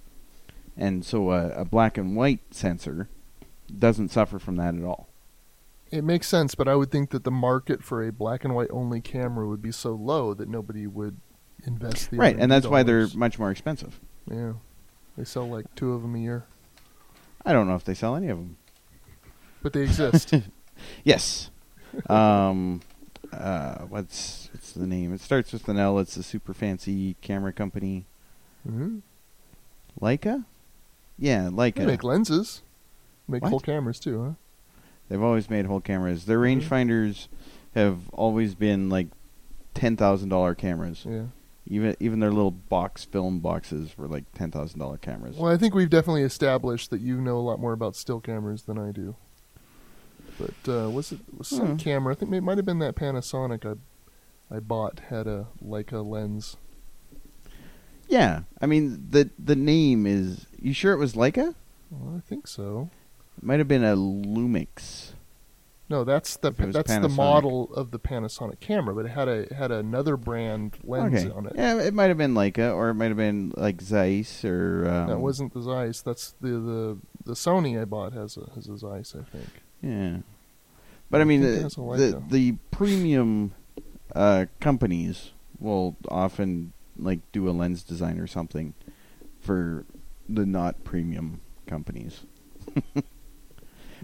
And 0.77 1.05
so 1.05 1.31
a, 1.33 1.51
a 1.51 1.65
black 1.65 1.99
and 1.99 2.15
white 2.15 2.41
sensor 2.51 3.09
doesn't 3.77 4.11
suffer 4.11 4.39
from 4.39 4.57
that 4.57 4.75
at 4.75 4.85
all. 4.85 5.10
It 5.91 6.05
makes 6.05 6.29
sense, 6.29 6.55
but 6.55 6.69
I 6.69 6.77
would 6.77 6.91
think 6.91 7.11
that 7.11 7.25
the 7.25 7.31
market 7.33 7.83
for 7.83 8.07
a 8.07 8.13
black 8.13 8.45
and 8.45 8.55
white 8.55 8.71
only 8.71 9.01
camera 9.01 9.49
would 9.49 9.61
be 9.63 9.73
so 9.73 9.93
low 9.93 10.35
that 10.35 10.49
nobody 10.49 10.87
would 10.87 11.17
invest 11.67 12.11
the 12.11 12.17
right, 12.17 12.37
and 12.39 12.51
that's 12.51 12.67
why 12.67 12.83
they're 12.83 13.01
dollars. 13.01 13.17
much 13.17 13.39
more 13.39 13.51
expensive. 13.51 13.99
yeah. 14.31 14.53
They 15.19 15.25
sell 15.25 15.49
like 15.49 15.67
two 15.75 15.93
of 15.93 16.03
them 16.03 16.15
a 16.15 16.19
year, 16.19 16.45
I 17.45 17.53
don't 17.53 17.67
know 17.67 17.75
if 17.75 17.85
they 17.85 17.95
sell 17.95 18.15
any 18.17 18.29
of 18.29 18.39
them. 18.39 18.57
but 19.63 19.73
they 19.73 19.83
exist. 19.83 20.33
Yes. 21.05 21.51
um, 22.09 22.81
uh, 23.33 23.81
what's 23.83 24.49
what's 24.55 24.73
the 24.73 24.87
name? 24.87 25.13
It 25.13 25.21
starts 25.21 25.53
with 25.53 25.69
an 25.69 25.79
L. 25.79 25.99
It's 25.99 26.17
a 26.17 26.23
super 26.23 26.55
fancy 26.55 27.17
camera 27.21 27.53
company. 27.53 28.07
hmm 28.67 29.01
Leica? 30.01 30.47
Yeah, 31.19 31.45
They 31.45 31.51
Leica. 31.51 31.85
make 31.85 32.03
lenses, 32.03 32.63
make 33.29 33.43
What? 33.43 33.51
full 33.51 33.61
cameras 33.61 34.01
too, 34.01 34.23
huh? 34.25 34.31
They've 35.11 35.21
always 35.23 35.51
made 35.51 35.67
whole 35.67 35.81
cameras. 35.81 36.25
Their 36.25 36.39
Mhm. 36.39 36.63
rangefinders 36.63 37.29
have 37.75 38.09
always 38.15 38.55
been 38.55 38.89
like 38.89 39.09
ten 39.75 39.97
thousand 39.97 40.31
dollar 40.31 40.55
cameras. 40.55 41.05
Yeah. 41.07 41.25
Even 41.67 41.95
even 42.01 42.21
their 42.21 42.31
little 42.33 42.51
box 42.53 43.05
film 43.05 43.41
boxes 43.41 43.99
were 43.99 44.09
like 44.09 44.25
ten 44.33 44.51
thousand 44.51 44.79
dollar 44.81 44.97
cameras. 44.97 45.37
Well, 45.37 45.53
I 45.53 45.57
think 45.59 45.75
we've 45.75 45.91
definitely 45.91 46.23
established 46.23 46.91
that 46.91 47.01
you 47.03 47.21
know 47.21 47.37
a 47.37 47.43
lot 47.43 47.61
more 47.61 47.73
about 47.75 47.95
still 47.97 48.21
cameras 48.21 48.63
than 48.63 48.79
I 48.79 48.93
do. 48.93 49.17
But 50.39 50.73
uh, 50.73 50.89
was 50.91 51.13
it 51.13 51.19
was 51.37 51.49
some 51.49 51.73
Hmm. 51.73 51.77
camera? 51.77 52.15
I 52.15 52.17
think 52.17 52.33
it 52.33 52.41
might 52.41 52.57
have 52.57 52.65
been 52.65 52.79
that 52.79 52.95
Panasonic 52.97 53.67
I 53.67 54.55
I 54.55 54.59
bought 54.61 55.01
had 55.11 55.27
a 55.27 55.49
Leica 55.63 56.05
lens. 56.09 56.57
Yeah, 58.09 58.43
I 58.61 58.67
mean 58.67 59.07
the 59.11 59.31
the 59.39 59.57
name 59.57 60.07
is. 60.07 60.47
You 60.61 60.73
sure 60.73 60.93
it 60.93 60.99
was 60.99 61.15
Leica? 61.15 61.55
Well, 61.91 62.17
I 62.17 62.21
think 62.21 62.47
so. 62.47 62.91
It 63.41 63.47
might 63.47 63.59
have 63.59 63.69
been 63.69 63.85
a 63.85 63.97
Lumix. 63.97 65.13
No, 65.89 66.05
that's 66.05 66.37
the 66.37 66.49
it 66.49 66.73
that's 66.73 66.95
the 66.95 67.09
model 67.09 67.73
of 67.75 67.91
the 67.91 67.99
Panasonic 67.99 68.61
camera, 68.61 68.95
but 68.95 69.07
it 69.07 69.09
had 69.09 69.29
a 69.29 69.33
it 69.33 69.53
had 69.53 69.73
another 69.73 70.19
brand 70.19 70.77
lens 70.85 71.25
okay. 71.25 71.35
on 71.35 71.47
it. 71.47 71.55
Yeah, 71.57 71.81
it 71.81 71.95
might 71.95 72.09
have 72.09 72.19
been 72.19 72.35
Leica, 72.35 72.75
or 72.75 72.91
it 72.91 72.95
might 72.95 73.09
have 73.09 73.17
been 73.17 73.55
like 73.57 73.81
Zeiss, 73.81 74.45
or 74.45 74.87
um, 74.87 75.09
that 75.09 75.19
wasn't 75.19 75.55
the 75.55 75.63
Zeiss. 75.63 76.03
That's 76.03 76.35
the 76.41 76.51
the 76.51 76.99
the 77.25 77.33
Sony 77.33 77.81
I 77.81 77.87
bought 77.87 78.13
has 78.13 78.37
a 78.37 78.51
has 78.55 78.69
a 78.69 78.77
Zeiss, 78.77 79.17
I 79.17 79.23
think. 79.23 79.49
Yeah, 79.83 80.19
but 81.11 81.19
I 81.19 81.23
I 81.23 81.25
mean 81.25 81.41
the 81.41 81.69
the, 81.97 82.23
the 82.29 82.53
premium 82.71 83.55
uh, 84.15 84.47
companies 84.61 85.33
will 85.59 85.97
often 86.09 86.75
like 86.99 87.21
do 87.33 87.49
a 87.49 87.53
lens 87.53 87.83
design 87.83 88.21
or 88.21 88.27
something 88.27 88.75
for 89.41 89.87
the 90.29 90.45
not 90.45 90.85
premium 90.85 91.41
companies. 91.67 92.21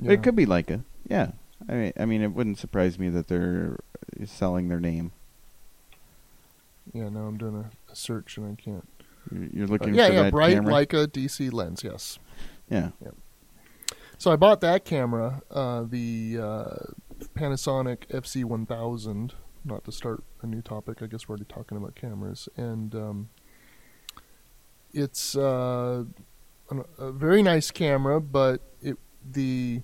Yeah. 0.01 0.13
It 0.13 0.23
could 0.23 0.37
be 0.37 0.47
Leica. 0.47 0.85
Yeah, 1.09 1.33
I 1.69 1.73
mean, 1.75 1.93
I 1.99 2.05
mean, 2.05 2.23
it 2.23 2.33
wouldn't 2.33 2.59
surprise 2.59 2.99
me 2.99 3.09
that 3.11 3.29
they're 3.29 3.79
selling 4.25 4.69
their 4.69 4.81
name. 4.81 5.13
Yeah, 6.93 7.09
now 7.09 7.21
I'm 7.27 7.37
doing 7.39 7.57
a, 7.57 7.93
a 7.93 7.97
search 7.97 8.37
and 8.39 8.47
I 8.59 8.61
can't. 8.61 8.89
You're, 9.33 9.45
you're 9.53 9.65
Uh, 9.65 9.69
looking 9.69 9.95
yeah, 9.95 10.07
for 10.09 10.13
yeah, 10.13 10.23
that 10.25 10.33
bright 10.33 10.55
camera. 10.55 10.73
Leica 10.73 11.07
DC 11.09 11.53
lens. 11.53 11.83
Yes. 11.85 12.19
yeah. 12.71 12.91
So 14.19 14.31
I 14.33 14.37
bought 14.37 14.61
that 14.63 14.85
camera, 14.85 15.43
uh, 15.51 15.85
the 15.89 16.39
uh, 16.41 16.77
Panasonic 17.35 18.07
FZ1000. 18.09 19.33
Not 19.65 19.85
to 19.85 19.93
start 19.93 20.23
a 20.43 20.47
new 20.47 20.63
topic, 20.63 21.03
I 21.03 21.07
guess 21.07 21.29
we're 21.29 21.33
already 21.35 21.47
talking 21.53 21.77
about 21.77 21.97
cameras, 21.97 22.49
and 22.57 22.95
um, 22.95 23.29
it's 24.93 25.37
uh, 25.37 26.05
a 26.99 27.11
very 27.13 27.43
nice 27.43 27.71
camera, 27.73 28.21
but 28.21 28.63
it 28.81 28.97
the 29.33 29.81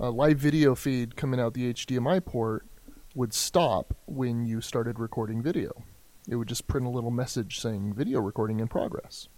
uh, 0.00 0.10
live 0.10 0.38
video 0.38 0.74
feed 0.74 1.16
coming 1.16 1.40
out 1.40 1.54
the 1.54 1.72
HDMI 1.72 2.24
port 2.24 2.66
would 3.14 3.34
stop 3.34 3.96
when 4.06 4.44
you 4.44 4.60
started 4.60 4.98
recording 4.98 5.42
video. 5.42 5.84
It 6.28 6.36
would 6.36 6.48
just 6.48 6.66
print 6.66 6.86
a 6.86 6.90
little 6.90 7.10
message 7.10 7.60
saying 7.60 7.94
"video 7.94 8.20
recording 8.20 8.60
in 8.60 8.68
progress." 8.68 9.28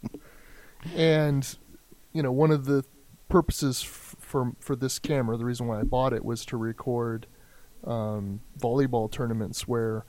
and 0.94 1.56
you 2.12 2.22
know, 2.22 2.32
one 2.32 2.50
of 2.50 2.66
the 2.66 2.84
purposes 3.28 3.82
f- 3.82 4.16
for 4.18 4.52
for 4.60 4.76
this 4.76 4.98
camera, 4.98 5.36
the 5.36 5.44
reason 5.44 5.66
why 5.66 5.80
I 5.80 5.82
bought 5.84 6.12
it 6.12 6.24
was 6.24 6.44
to 6.46 6.56
record 6.56 7.26
um, 7.84 8.40
volleyball 8.58 9.10
tournaments 9.10 9.66
where 9.66 10.04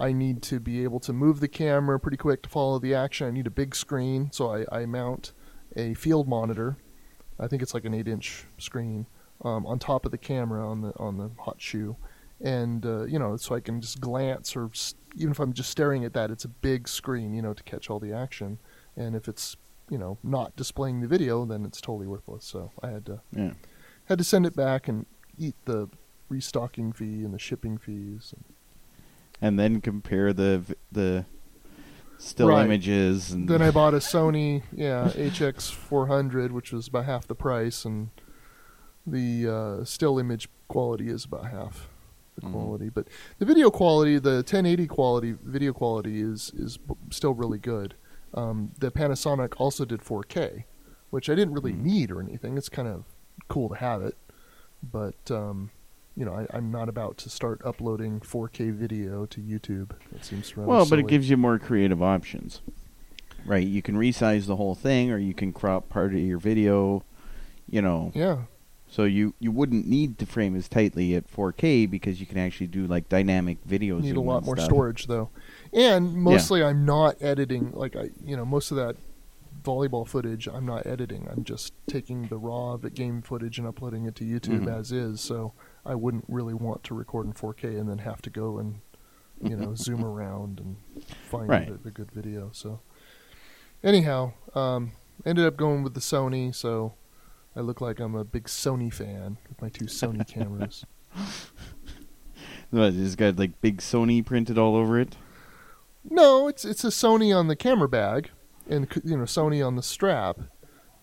I 0.00 0.12
need 0.12 0.42
to 0.44 0.60
be 0.60 0.84
able 0.84 1.00
to 1.00 1.12
move 1.12 1.40
the 1.40 1.48
camera 1.48 1.98
pretty 1.98 2.16
quick 2.16 2.42
to 2.42 2.48
follow 2.48 2.78
the 2.78 2.94
action. 2.94 3.26
I 3.26 3.30
need 3.30 3.46
a 3.46 3.50
big 3.50 3.74
screen, 3.74 4.30
so 4.32 4.52
I, 4.52 4.64
I 4.70 4.86
mount 4.86 5.32
a 5.76 5.94
field 5.94 6.28
monitor. 6.28 6.76
I 7.38 7.46
think 7.46 7.62
it's 7.62 7.74
like 7.74 7.84
an 7.84 7.94
eight-inch 7.94 8.44
screen 8.58 9.06
um, 9.44 9.66
on 9.66 9.78
top 9.78 10.04
of 10.04 10.10
the 10.10 10.18
camera 10.18 10.68
on 10.68 10.80
the 10.82 10.92
on 10.98 11.16
the 11.16 11.30
hot 11.38 11.60
shoe, 11.60 11.96
and 12.40 12.84
uh, 12.84 13.04
you 13.04 13.18
know, 13.18 13.36
so 13.36 13.54
I 13.54 13.60
can 13.60 13.80
just 13.80 14.00
glance 14.00 14.56
or 14.56 14.70
even 15.16 15.30
if 15.32 15.38
I'm 15.40 15.52
just 15.52 15.70
staring 15.70 16.04
at 16.04 16.12
that, 16.14 16.30
it's 16.30 16.44
a 16.44 16.48
big 16.48 16.88
screen, 16.88 17.34
you 17.34 17.42
know, 17.42 17.54
to 17.54 17.62
catch 17.62 17.90
all 17.90 17.98
the 17.98 18.12
action. 18.12 18.58
And 18.96 19.14
if 19.16 19.28
it's 19.28 19.56
you 19.90 19.98
know 19.98 20.18
not 20.22 20.54
displaying 20.56 21.00
the 21.00 21.08
video, 21.08 21.44
then 21.44 21.64
it's 21.64 21.80
totally 21.80 22.06
worthless. 22.06 22.44
So 22.44 22.72
I 22.82 22.90
had 22.90 23.06
to 23.06 23.20
Yeah. 23.32 23.52
had 24.06 24.18
to 24.18 24.24
send 24.24 24.44
it 24.46 24.54
back 24.56 24.88
and 24.88 25.06
eat 25.38 25.54
the 25.64 25.88
restocking 26.28 26.92
fee 26.92 27.24
and 27.24 27.32
the 27.32 27.38
shipping 27.38 27.78
fees. 27.78 28.34
And 29.40 29.58
then 29.58 29.80
compare 29.80 30.32
the 30.32 30.62
the 30.90 31.24
still 32.18 32.48
Right. 32.48 32.64
images 32.64 33.30
and 33.32 33.48
Then 33.48 33.62
I 33.62 33.70
bought 33.70 33.94
a 33.94 33.98
Sony, 33.98 34.62
yeah, 34.72 35.10
HX 35.14 35.70
400, 35.70 36.52
which 36.52 36.72
was 36.72 36.88
about 36.88 37.04
half 37.06 37.26
the 37.26 37.34
price, 37.34 37.84
and 37.84 38.10
the 39.06 39.48
uh, 39.48 39.84
still 39.84 40.18
image 40.18 40.48
quality 40.68 41.08
is 41.08 41.24
about 41.24 41.46
half 41.46 41.88
the 42.34 42.42
Mhm. 42.42 42.52
quality. 42.52 42.88
But 42.90 43.08
the 43.38 43.46
video 43.46 43.70
quality, 43.70 44.18
the 44.18 44.42
1080 44.42 44.86
quality, 44.86 45.32
video 45.42 45.72
quality 45.72 46.20
is 46.20 46.52
is 46.56 46.78
still 47.10 47.34
really 47.34 47.58
good. 47.58 47.94
Um, 48.34 48.72
the 48.78 48.90
Panasonic 48.90 49.54
also 49.56 49.84
did 49.86 50.02
4K, 50.02 50.64
which 51.10 51.30
I 51.30 51.34
didn't 51.34 51.54
really 51.54 51.72
Mhm. 51.72 51.82
need 51.82 52.10
or 52.10 52.20
anything. 52.20 52.58
It's 52.58 52.68
kind 52.68 52.86
of 52.88 53.04
cool 53.48 53.70
to 53.70 53.76
have 53.76 54.02
it, 54.02 54.16
but 54.82 55.30
um, 55.30 55.70
you 56.18 56.24
know, 56.24 56.34
I, 56.34 56.46
I'm 56.56 56.72
not 56.72 56.88
about 56.88 57.16
to 57.18 57.30
start 57.30 57.60
uploading 57.64 58.18
4K 58.20 58.72
video 58.74 59.24
to 59.26 59.40
YouTube. 59.40 59.92
It 60.12 60.24
seems 60.24 60.56
rather 60.56 60.68
Well, 60.68 60.84
but 60.86 60.98
it 60.98 61.06
gives 61.06 61.30
you 61.30 61.36
more 61.36 61.58
creative 61.60 62.02
options. 62.02 62.60
Right, 63.46 63.66
you 63.66 63.82
can 63.82 63.94
resize 63.94 64.46
the 64.46 64.56
whole 64.56 64.74
thing 64.74 65.12
or 65.12 65.18
you 65.18 65.32
can 65.32 65.52
crop 65.52 65.88
part 65.88 66.12
of 66.12 66.18
your 66.18 66.38
video, 66.38 67.04
you 67.70 67.80
know. 67.80 68.10
yeah. 68.14 68.42
So 68.90 69.04
you 69.04 69.34
you 69.38 69.52
wouldn't 69.52 69.86
need 69.86 70.18
to 70.18 70.26
frame 70.26 70.56
as 70.56 70.66
tightly 70.66 71.14
at 71.14 71.30
4K 71.30 71.88
because 71.90 72.20
you 72.20 72.26
can 72.26 72.38
actually 72.38 72.68
do 72.68 72.86
like 72.86 73.08
dynamic 73.10 73.58
videos. 73.68 73.98
You 74.04 74.14
need 74.14 74.16
a 74.16 74.20
lot 74.22 74.44
more 74.44 74.56
storage 74.56 75.06
though 75.06 75.28
and 75.74 76.14
mostly 76.14 76.64
i'm 76.64 76.86
not 76.86 77.14
editing 77.20 77.70
like 77.72 77.94
i 77.94 78.08
you 78.24 78.34
know 78.34 78.46
most 78.46 78.70
of 78.70 78.78
that 78.78 78.96
volleyball 79.62 80.08
footage 80.08 80.46
i'm 80.48 80.64
not 80.64 80.86
editing 80.86 81.28
i'm 81.30 81.44
just 81.44 81.74
taking 81.86 82.26
the 82.28 82.38
raw 82.38 82.76
game 82.78 83.20
footage 83.20 83.58
and 83.58 83.68
uploading 83.68 84.06
it 84.06 84.14
to 84.14 84.24
youtube 84.24 84.64
Mhm. 84.64 84.78
as 84.78 84.90
is 84.92 85.20
so 85.20 85.52
i 85.88 85.94
wouldn't 85.94 86.24
really 86.28 86.54
want 86.54 86.84
to 86.84 86.94
record 86.94 87.26
in 87.26 87.32
4k 87.32 87.64
and 87.80 87.88
then 87.88 87.98
have 87.98 88.22
to 88.22 88.30
go 88.30 88.58
and 88.58 88.80
you 89.42 89.56
know 89.56 89.74
zoom 89.84 90.04
around 90.04 90.60
and 90.60 90.76
find 91.28 91.48
Right. 91.48 91.66
the, 91.66 91.78
the 91.78 91.90
good 91.90 92.12
video 92.12 92.50
so 92.52 92.80
anyhow 93.82 94.32
um 94.54 94.92
ended 95.26 95.44
up 95.46 95.56
going 95.56 95.82
with 95.82 95.94
the 95.94 96.00
sony 96.00 96.54
so 96.54 96.94
i 97.56 97.60
look 97.60 97.80
like 97.80 97.98
i'm 97.98 98.14
a 98.14 98.24
big 98.24 98.44
sony 98.44 98.92
fan 98.92 99.38
with 99.48 99.60
my 99.60 99.68
two 99.68 99.86
sony 99.86 100.24
cameras 100.34 100.84
What, 102.70 102.92
it's 102.94 103.14
got 103.16 103.38
like 103.38 103.60
big 103.62 103.78
Sony 103.78 104.24
printed 104.24 104.58
all 104.58 104.76
over 104.76 105.00
it. 105.00 105.16
No, 106.04 106.48
it's 106.48 106.66
it's 106.66 106.84
a 106.84 106.88
Sony 106.88 107.34
on 107.34 107.48
the 107.48 107.56
camera 107.56 107.88
bag, 107.88 108.30
and 108.68 108.86
you 109.04 109.16
know 109.16 109.24
Sony 109.24 109.66
on 109.66 109.76
the 109.76 109.82
strap. 109.82 110.38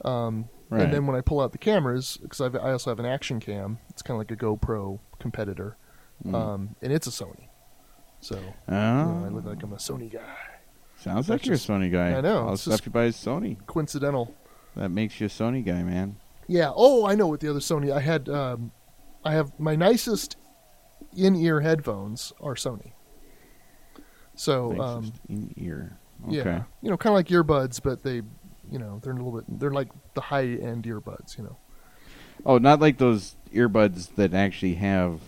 Um, 0.04 0.50
Right. 0.70 0.82
And 0.84 0.94
then 0.94 1.06
when 1.08 1.16
I 1.16 1.22
pull 1.22 1.40
out 1.42 1.52
the 1.52 1.58
cameras, 1.58 2.18
because 2.22 2.42
I 2.42 2.72
also 2.72 2.90
have 2.90 3.00
an 3.00 3.06
action 3.06 3.40
cam, 3.40 3.78
it's 3.90 4.02
kind 4.02 4.16
of 4.16 4.20
like 4.20 4.32
a 4.32 4.36
GoPro 4.36 5.00
competitor, 5.20 5.78
Mm. 6.26 6.34
um, 6.34 6.76
and 6.82 6.94
it's 6.94 7.08
a 7.08 7.10
Sony. 7.10 7.50
So 8.22 8.36
oh, 8.38 8.42
you 8.70 8.74
know, 8.76 9.24
I 9.26 9.30
look 9.30 9.46
like 9.46 9.62
I'm 9.64 9.74
a 9.74 9.76
Sony 9.76 10.12
guy. 10.12 10.22
sounds 10.98 11.30
like 11.30 11.46
you're 11.46 11.56
a 11.56 11.58
Sony 11.58 11.92
guy. 11.92 12.14
I 12.18 12.22
know, 12.22 12.48
All 12.48 12.58
stuff 12.58 12.86
you 12.86 12.92
buy 12.92 13.06
is 13.06 13.18
Sony. 13.18 13.58
Coincidental. 13.68 14.34
That 14.76 14.90
makes 14.90 15.20
you 15.20 15.28
a 15.28 15.30
Sony 15.30 15.64
guy, 15.64 15.84
man. 15.84 16.16
Yeah. 16.48 16.72
Oh, 16.74 17.06
I 17.06 17.16
know 17.16 17.28
what 17.28 17.42
the 17.42 17.50
other 17.50 17.60
Sony. 17.60 17.92
I 17.92 18.00
had. 18.00 18.30
Um, 18.30 18.72
I 19.24 19.34
have 19.34 19.60
my 19.60 19.76
nicest 19.76 20.38
in-ear 21.16 21.62
headphones 21.62 22.32
are 22.40 22.56
Sony. 22.56 22.94
So 24.36 24.80
um, 24.82 25.14
in 25.30 25.54
ear. 25.58 25.98
Okay. 26.28 26.36
Yeah, 26.38 26.64
you 26.82 26.90
know, 26.90 26.98
kind 26.98 27.12
of 27.14 27.18
like 27.18 27.28
earbuds, 27.28 27.82
but 27.84 28.04
they, 28.04 28.22
you 28.72 28.80
know, 28.80 29.00
they're 29.04 29.14
a 29.14 29.16
little 29.16 29.32
bit. 29.32 29.60
They're 29.60 29.72
like 29.72 29.90
the 30.14 30.22
high-end 30.22 30.84
earbuds. 30.86 31.38
You 31.38 31.46
know. 31.46 31.58
Oh, 32.46 32.58
not 32.58 32.80
like 32.80 32.98
those 32.98 33.36
earbuds 33.54 34.16
that 34.16 34.34
actually 34.34 34.76
have 34.76 35.20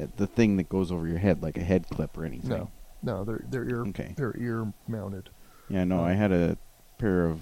uh, 0.00 0.06
the 0.16 0.26
thing 0.26 0.56
that 0.56 0.68
goes 0.68 0.90
over 0.90 1.06
your 1.06 1.18
head, 1.18 1.42
like 1.42 1.56
a 1.58 1.62
head 1.62 1.86
clip 1.90 2.16
or 2.16 2.24
anything. 2.24 2.50
No, 2.50 2.70
no, 3.02 3.24
they're 3.24 3.44
they're 3.48 3.68
ear 3.68 3.80
Okay. 3.88 4.14
they're 4.16 4.34
ear 4.38 4.72
mounted. 4.88 5.30
Yeah, 5.68 5.84
no, 5.84 6.00
Oh. 6.00 6.04
I 6.04 6.12
had 6.14 6.32
a 6.32 6.56
pair 6.98 7.26
of 7.26 7.40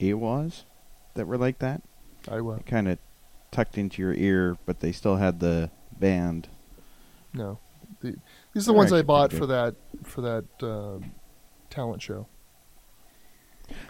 AWAs 0.00 0.64
that 1.14 1.26
were 1.26 1.38
like 1.38 1.58
that. 1.58 1.82
I 2.30 2.40
will. 2.40 2.60
Kind 2.66 2.88
of 2.88 2.98
tucked 3.50 3.78
into 3.78 4.02
your 4.02 4.14
ear, 4.14 4.56
but 4.66 4.80
they 4.80 4.92
still 4.92 5.16
had 5.16 5.40
the 5.40 5.70
band. 5.98 6.48
No, 7.34 7.58
the, 8.00 8.16
these 8.52 8.64
are 8.64 8.66
the 8.66 8.72
They're 8.72 8.74
ones 8.74 8.92
I 8.92 9.02
bought 9.02 9.32
for 9.32 9.46
that 9.46 9.74
for 10.04 10.20
that 10.20 10.44
uh, 10.62 10.98
talent 11.70 12.02
show. 12.02 12.26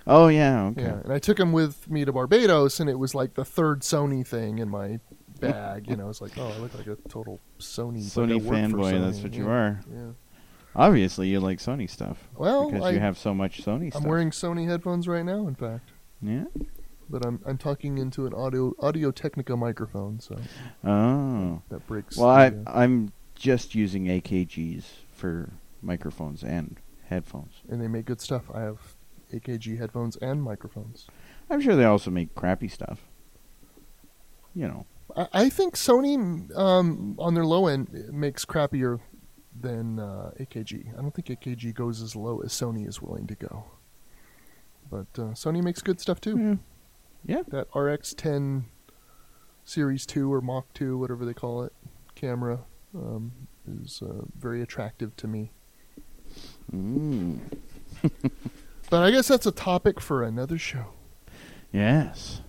Oh 0.07 0.29
yeah, 0.29 0.67
okay. 0.67 0.83
Yeah, 0.83 1.01
and 1.05 1.13
I 1.13 1.19
took 1.19 1.37
them 1.37 1.53
with 1.53 1.89
me 1.91 2.05
to 2.05 2.13
Barbados, 2.13 2.81
and 2.81 2.89
it 2.91 2.99
was 2.99 3.15
like 3.15 3.35
the 3.35 3.45
third 3.45 3.81
Sony 3.83 4.27
thing 4.27 4.59
in 4.59 4.69
my 4.69 5.01
bag. 5.41 5.87
you 5.89 5.97
know, 5.97 6.09
it's 6.09 6.21
like, 6.21 6.37
oh, 6.39 6.49
I 6.49 6.59
look 6.59 6.75
like 6.75 6.87
a 6.87 6.97
total 7.09 7.41
Sony 7.59 7.99
Sony 8.03 8.35
like 8.35 8.43
I 8.43 8.45
work 8.45 8.71
for 8.71 8.77
fanboy, 8.77 9.01
that's 9.01 9.21
what 9.21 9.33
yeah. 9.33 9.39
you 9.39 9.49
are. 9.49 9.81
Yeah. 9.93 10.11
Obviously, 10.77 11.29
you 11.29 11.41
like 11.41 11.59
Sony 11.59 11.89
stuff 11.91 12.29
Well, 12.37 12.71
because 12.71 12.87
I, 12.87 12.91
you 12.91 13.01
have 13.01 13.19
so 13.19 13.35
much 13.35 13.63
Sony 13.63 13.89
stuff. 13.89 13.97
I'm 13.97 14.03
stuff. 14.03 14.05
wearing 14.05 14.31
Sony 14.31 14.69
headphones 14.69 15.09
right 15.09 15.25
now. 15.25 15.47
In 15.49 15.55
fact. 15.55 15.91
Yeah. 16.23 16.45
but 17.09 17.25
I'm 17.25 17.41
I'm 17.47 17.59
talking 17.59 17.99
into 17.99 18.27
an 18.27 18.35
audio 18.35 18.75
Audio 18.81 19.11
Technica 19.11 19.57
microphone, 19.57 20.21
so 20.21 20.37
Oh. 20.85 21.63
that 21.69 21.87
breaks. 21.87 22.17
Well, 22.17 22.29
I 22.29 22.49
uh, 22.49 22.53
I'm 22.67 23.13
just 23.35 23.75
using 23.75 24.07
AKGs 24.07 24.85
for 25.13 25.51
microphones 25.81 26.43
and 26.43 26.77
headphones. 27.09 27.63
and 27.69 27.81
they 27.81 27.89
make 27.89 28.05
good 28.05 28.21
stuff. 28.21 28.45
I 28.53 28.61
have 28.61 28.95
AKG 29.33 29.79
headphones 29.79 30.17
and 30.17 30.43
microphones. 30.43 31.07
I'm 31.51 31.61
sure 31.61 31.77
they 31.77 31.85
also 31.85 32.11
make 32.11 32.35
crappy 32.35 32.69
stuff. 32.69 33.01
You 34.55 34.69
know. 34.69 34.87
I, 35.17 35.29
I 35.33 35.49
think 35.49 35.75
Sony 35.75 36.57
um, 36.57 37.17
on 37.19 37.35
their 37.35 37.45
low 37.45 37.67
end 37.67 37.91
makes 38.13 38.45
crappier 38.45 39.01
than 39.61 39.99
uh, 39.99 40.31
AKG. 40.39 40.97
I 40.97 41.03
don't 41.03 41.15
think 41.15 41.29
AKG 41.29 41.75
goes 41.75 42.03
as 42.03 42.15
low 42.15 42.41
as 42.41 42.53
Sony 42.53 42.87
is 42.87 43.03
willing 43.03 43.27
to 43.27 43.35
go. 43.35 43.65
But 44.91 45.07
uh, 45.17 45.33
Sony 45.35 45.63
makes 45.63 45.83
good 45.83 46.01
stuff 46.01 46.21
too. 46.21 46.39
Yeah. 46.39 47.37
Yeah. 47.37 47.43
That 47.49 47.71
RX10 47.73 48.65
Series 49.65 50.07
2 50.07 50.33
or 50.33 50.41
Mach 50.41 50.73
2, 50.75 50.97
whatever 50.97 51.25
they 51.25 51.35
call 51.35 51.63
it, 51.63 51.73
camera 52.15 52.61
um, 52.95 53.33
is 53.83 54.03
uh, 54.03 54.23
very 54.39 54.63
attractive 54.63 55.15
to 55.17 55.27
me. 55.27 55.51
Mm. 56.73 57.39
But 58.91 59.03
I 59.03 59.11
guess 59.11 59.29
that's 59.29 59.47
a 59.47 59.53
topic 59.53 60.01
for 60.01 60.23
another 60.23 60.59
show. 60.59 60.87
Yes. 61.73 62.41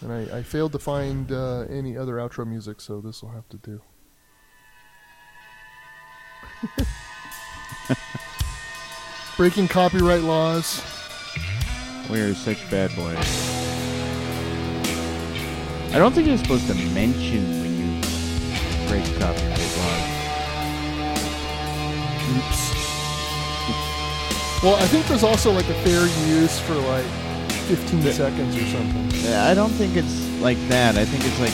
And 0.00 0.12
I, 0.12 0.38
I 0.38 0.42
failed 0.42 0.72
to 0.72 0.80
find 0.80 1.30
uh, 1.30 1.60
any 1.70 1.96
other 1.96 2.14
outro 2.14 2.44
music, 2.46 2.80
so 2.80 3.00
this 3.00 3.22
will 3.22 3.30
have 3.30 3.48
to 3.50 3.56
do. 3.58 3.80
Breaking 9.36 9.68
copyright 9.68 10.22
laws. 10.22 10.82
We 12.10 12.20
are 12.20 12.34
such 12.34 12.68
bad 12.70 12.94
boys. 12.96 13.16
I 15.94 15.98
don't 15.98 16.12
think 16.12 16.26
you're 16.26 16.38
supposed 16.38 16.66
to 16.66 16.74
mention 16.74 17.60
when 17.60 17.76
you 17.78 18.00
break 18.88 19.04
copyright 19.20 19.76
laws. 19.78 20.08
Oops. 22.36 22.81
Well, 24.62 24.76
I 24.76 24.86
think 24.86 25.06
there's 25.06 25.24
also 25.24 25.50
like 25.52 25.68
a 25.68 25.74
fair 25.82 26.06
use 26.28 26.58
for 26.60 26.74
like 26.74 27.04
15 27.66 28.02
seconds 28.12 28.56
or 28.56 28.64
something. 28.66 29.10
Yeah, 29.28 29.46
I 29.46 29.54
don't 29.54 29.72
think 29.72 29.96
it's 29.96 30.28
like 30.40 30.58
that. 30.68 30.96
I 30.96 31.04
think 31.04 31.24
it's 31.26 31.40
like 31.40 31.52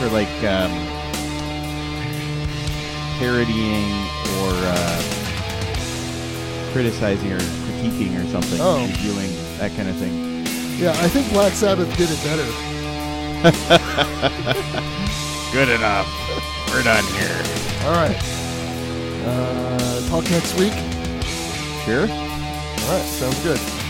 for 0.00 0.08
like 0.08 0.28
um, 0.44 0.72
parodying 3.18 3.92
or 4.40 4.52
uh, 4.56 5.02
criticizing 6.72 7.32
or 7.32 7.38
critiquing 7.38 8.16
or 8.22 8.26
something, 8.30 8.58
Oh. 8.60 8.80
reviewing 8.86 9.30
that 9.58 9.72
kind 9.76 9.88
of 9.88 9.96
thing. 9.96 10.46
Yeah, 10.78 10.92
I 10.96 11.08
think 11.08 11.28
Black 11.30 11.52
Sabbath 11.52 11.94
did 11.98 12.08
it 12.10 12.22
better. 12.24 12.46
Good 15.52 15.68
enough. 15.68 16.08
We're 16.70 16.82
done 16.82 17.04
here. 17.20 17.42
All 17.84 17.92
right. 17.92 18.16
Uh, 19.26 20.00
talk 20.08 20.24
next 20.30 20.54
week. 20.58 20.72
Sure. 21.84 22.02
All 22.02 22.06
right, 22.06 23.04
sounds 23.06 23.42
good. 23.42 23.81